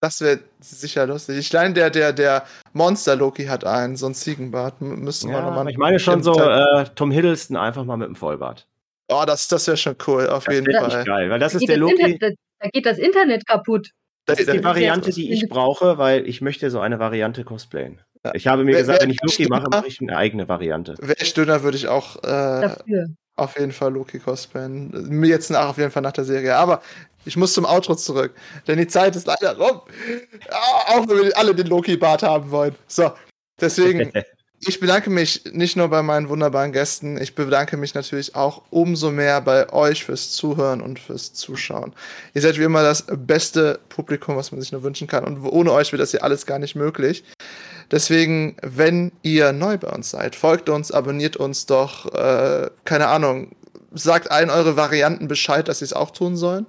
Das 0.05 0.21
wäre 0.21 0.41
sicher 0.61 1.07
lustig. 1.07 1.39
Ich 1.39 1.51
meine, 1.55 1.73
der, 1.73 1.89
der, 1.89 2.13
der 2.13 2.45
Monster-Loki 2.75 3.47
hat 3.47 3.65
einen, 3.65 3.97
so 3.97 4.05
ein 4.05 4.13
Ziegenbart. 4.13 4.83
Müssen 4.83 5.31
ja, 5.31 5.37
wir 5.37 5.43
nochmal. 5.43 5.71
Ich 5.71 5.79
meine 5.79 5.99
schon 5.99 6.23
so 6.23 6.39
äh, 6.39 6.85
Tom 6.95 7.11
Hiddleston 7.11 7.57
einfach 7.57 7.87
mal 7.87 7.97
mit 7.97 8.09
dem 8.09 8.15
Vollbart. 8.15 8.67
Oh, 9.09 9.23
das, 9.27 9.49
das 9.49 9.67
wäre 9.67 9.79
schon 9.79 9.97
cool, 10.07 10.29
auf 10.29 10.45
das 10.45 10.57
jeden 10.57 10.71
Fall. 10.71 11.05
geil, 11.05 11.31
weil 11.31 11.39
das 11.39 11.53
da 11.53 11.59
ist 11.59 11.69
der 11.69 11.79
Loki. 11.79 11.95
Internet, 11.95 12.37
da 12.59 12.69
geht 12.69 12.85
das 12.85 12.99
Internet 12.99 13.47
kaputt. 13.47 13.93
Das 14.27 14.39
ist 14.39 14.53
die 14.53 14.63
Variante, 14.63 15.11
die 15.11 15.33
ich 15.33 15.49
brauche, 15.49 15.97
weil 15.97 16.29
ich 16.29 16.43
möchte 16.43 16.71
so 16.71 16.81
eine 16.81 16.99
Variante 16.99 17.43
cosplayen. 17.43 18.03
Ja. 18.27 18.35
Ich 18.35 18.47
habe 18.47 18.63
mir 18.65 18.77
gesagt, 18.77 19.01
wenn 19.01 19.11
ich 19.11 19.23
Loki 19.23 19.49
mache, 19.49 19.71
mache 19.71 19.87
ich 19.87 20.03
eine 20.03 20.19
eigene 20.19 20.47
Variante. 20.51 20.97
Wäre 21.01 21.17
ich 21.19 21.33
dünner, 21.33 21.63
würde 21.63 21.79
ich 21.79 21.89
auch 21.89 22.23
äh, 22.25 22.77
auf 23.37 23.59
jeden 23.59 23.73
Fall 23.73 23.95
Loki 23.95 24.19
cosplayen. 24.19 24.91
Mir 25.09 25.31
jetzt 25.31 25.51
nach, 25.51 25.71
auf 25.71 25.79
jeden 25.79 25.91
Fall 25.91 26.03
nach 26.03 26.13
der 26.13 26.25
Serie. 26.25 26.57
Aber 26.57 26.83
ich 27.25 27.37
muss 27.37 27.53
zum 27.53 27.65
Outro 27.65 27.95
zurück, 27.95 28.35
denn 28.67 28.79
die 28.79 28.87
Zeit 28.87 29.17
ist 29.17 29.27
leider 29.27 29.57
rum. 29.57 29.81
auch 30.87 31.09
wenn 31.09 31.25
wir 31.25 31.39
alle 31.39 31.55
den 31.55 31.67
Loki-Bart 31.67 32.23
haben 32.23 32.51
wollen. 32.51 32.75
So, 32.87 33.13
deswegen 33.61 34.13
Ich 34.67 34.81
bedanke 34.81 35.11
mich 35.11 35.43
nicht 35.53 35.77
nur 35.77 35.89
bei 35.89 36.03
meinen 36.03 36.31
wunderbaren 36.31 36.73
Gästen, 36.73 37.21
ich 37.21 37.35
bedanke 37.35 37.77
mich 37.77 37.95
natürlich 37.95 38.35
auch 38.35 38.63
umso 38.71 39.11
mehr 39.11 39.43
bei 39.43 39.71
euch 39.71 40.05
fürs 40.05 40.31
Zuhören 40.31 40.81
und 40.81 40.99
fürs 40.99 41.35
Zuschauen. 41.35 41.93
Ihr 42.33 42.41
seid 42.41 42.59
wie 42.59 42.63
immer 42.63 42.83
das 42.83 43.05
beste 43.07 43.81
Publikum, 43.91 44.37
was 44.37 44.53
man 44.53 44.63
sich 44.63 44.73
nur 44.73 44.83
wünschen 44.83 45.07
kann. 45.07 45.25
Und 45.25 45.45
ohne 45.45 45.71
euch 45.73 45.93
wird 45.93 46.01
das 46.01 46.13
hier 46.13 46.25
alles 46.25 46.47
gar 46.47 46.59
nicht 46.59 46.77
möglich. 46.77 47.25
Deswegen, 47.91 48.57
wenn 48.63 49.13
ihr 49.23 49.53
neu 49.53 49.77
bei 49.77 49.91
uns 49.91 50.11
seid, 50.11 50.35
folgt 50.35 50.71
uns, 50.71 50.93
abonniert 50.93 51.37
uns 51.37 51.67
doch, 51.67 52.15
äh, 52.15 52.71
keine 52.85 53.09
Ahnung, 53.09 53.55
sagt 53.93 54.31
allen 54.31 54.49
eure 54.49 54.77
Varianten 54.77 55.29
Bescheid, 55.29 55.69
dass 55.69 55.81
sie 55.81 55.85
es 55.85 55.93
auch 55.93 56.11
tun 56.11 56.37
sollen 56.37 56.67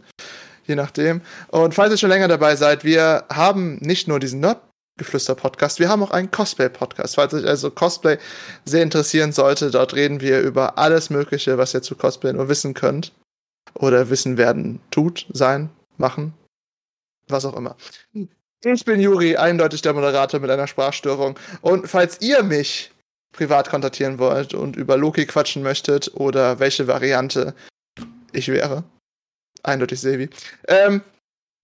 je 0.67 0.75
nachdem. 0.75 1.21
Und 1.47 1.73
falls 1.73 1.91
ihr 1.91 1.97
schon 1.97 2.09
länger 2.09 2.27
dabei 2.27 2.55
seid, 2.55 2.83
wir 2.83 3.25
haben 3.29 3.77
nicht 3.81 4.07
nur 4.07 4.19
diesen 4.19 4.39
Nerd 4.39 4.61
Geflüster-Podcast. 4.97 5.79
Wir 5.79 5.89
haben 5.89 6.03
auch 6.03 6.11
einen 6.11 6.31
Cosplay-Podcast. 6.31 7.15
Falls 7.15 7.33
euch 7.33 7.45
also 7.45 7.69
Cosplay 7.69 8.17
sehr 8.63 8.83
interessieren 8.83 9.33
sollte, 9.33 9.69
dort 9.69 9.93
reden 9.93 10.21
wir 10.21 10.39
über 10.39 10.77
alles 10.77 11.09
Mögliche, 11.09 11.57
was 11.57 11.73
ihr 11.73 11.81
zu 11.81 11.95
Cosplay 11.95 12.31
nur 12.31 12.47
wissen 12.47 12.73
könnt. 12.73 13.11
Oder 13.73 14.09
wissen 14.09 14.37
werden, 14.37 14.79
tut, 14.91 15.27
sein, 15.33 15.69
machen, 15.97 16.33
was 17.27 17.43
auch 17.43 17.57
immer. 17.57 17.75
Ich 18.63 18.85
bin 18.85 19.01
Juri, 19.01 19.35
eindeutig 19.35 19.81
der 19.81 19.93
Moderator 19.93 20.39
mit 20.39 20.49
einer 20.49 20.67
Sprachstörung. 20.67 21.37
Und 21.61 21.89
falls 21.89 22.21
ihr 22.21 22.41
mich 22.43 22.91
privat 23.33 23.69
kontaktieren 23.69 24.17
wollt 24.17 24.53
und 24.53 24.77
über 24.77 24.95
Loki 24.95 25.25
quatschen 25.25 25.61
möchtet 25.61 26.11
oder 26.15 26.59
welche 26.59 26.87
Variante 26.87 27.53
ich 28.31 28.47
wäre, 28.47 28.85
eindeutig 29.65 29.99
Sevi, 29.99 30.29
ähm, 30.67 31.01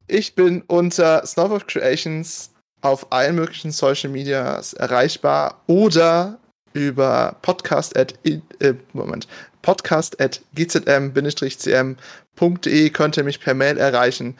ich 0.07 0.35
bin 0.35 0.61
unter 0.63 1.25
Snow 1.25 1.51
of 1.51 1.67
Creations 1.67 2.51
auf 2.81 3.11
allen 3.11 3.35
möglichen 3.35 3.71
Social 3.71 4.09
Medias 4.09 4.73
erreichbar 4.73 5.61
oder 5.67 6.39
über 6.73 7.37
podcast 7.41 7.97
at, 7.97 8.13
äh, 8.25 8.39
Moment, 8.93 9.27
podcast 9.61 10.19
at 10.21 10.41
gzm-cm.de 10.55 11.99
könnt 12.89 13.17
ihr 13.17 13.23
mich 13.23 13.39
per 13.39 13.53
Mail 13.53 13.77
erreichen 13.77 14.35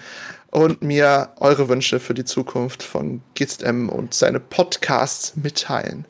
und 0.51 0.81
mir 0.81 1.29
eure 1.37 1.69
Wünsche 1.69 1.99
für 1.99 2.13
die 2.13 2.25
Zukunft 2.25 2.83
von 2.83 3.21
GZM 3.35 3.89
und 3.89 4.13
seine 4.13 4.39
Podcasts 4.39 5.35
mitteilen. 5.35 6.05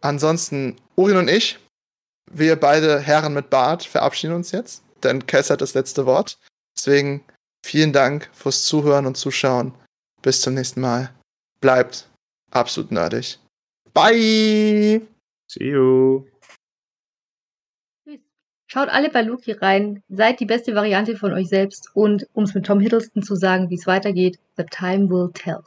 Ansonsten, 0.00 0.76
Urin 0.96 1.16
und 1.16 1.28
ich, 1.28 1.58
wir 2.30 2.56
beide 2.56 3.00
Herren 3.00 3.34
mit 3.34 3.50
Bart, 3.50 3.84
verabschieden 3.84 4.34
uns 4.34 4.52
jetzt, 4.52 4.82
denn 5.02 5.26
Kess 5.26 5.50
hat 5.50 5.60
das 5.60 5.74
letzte 5.74 6.06
Wort. 6.06 6.38
Deswegen 6.78 7.24
vielen 7.66 7.92
Dank 7.92 8.30
fürs 8.32 8.64
Zuhören 8.64 9.06
und 9.06 9.16
Zuschauen. 9.16 9.74
Bis 10.22 10.40
zum 10.40 10.54
nächsten 10.54 10.80
Mal 10.80 11.10
bleibt 11.60 12.08
absolut 12.52 12.92
nerdig. 12.92 13.40
Bye! 13.92 15.02
See 15.50 15.70
you! 15.70 16.24
Schaut 18.70 18.90
alle 18.90 19.10
bei 19.10 19.22
Loki 19.22 19.52
rein, 19.52 20.04
seid 20.08 20.38
die 20.38 20.46
beste 20.46 20.74
Variante 20.74 21.16
von 21.16 21.32
euch 21.32 21.48
selbst 21.48 21.88
und 21.94 22.28
um 22.34 22.44
es 22.44 22.54
mit 22.54 22.66
Tom 22.66 22.80
Hiddleston 22.80 23.22
zu 23.22 23.34
sagen, 23.34 23.70
wie 23.70 23.76
es 23.76 23.86
weitergeht, 23.86 24.38
the 24.56 24.64
time 24.64 25.08
will 25.08 25.30
tell. 25.32 25.62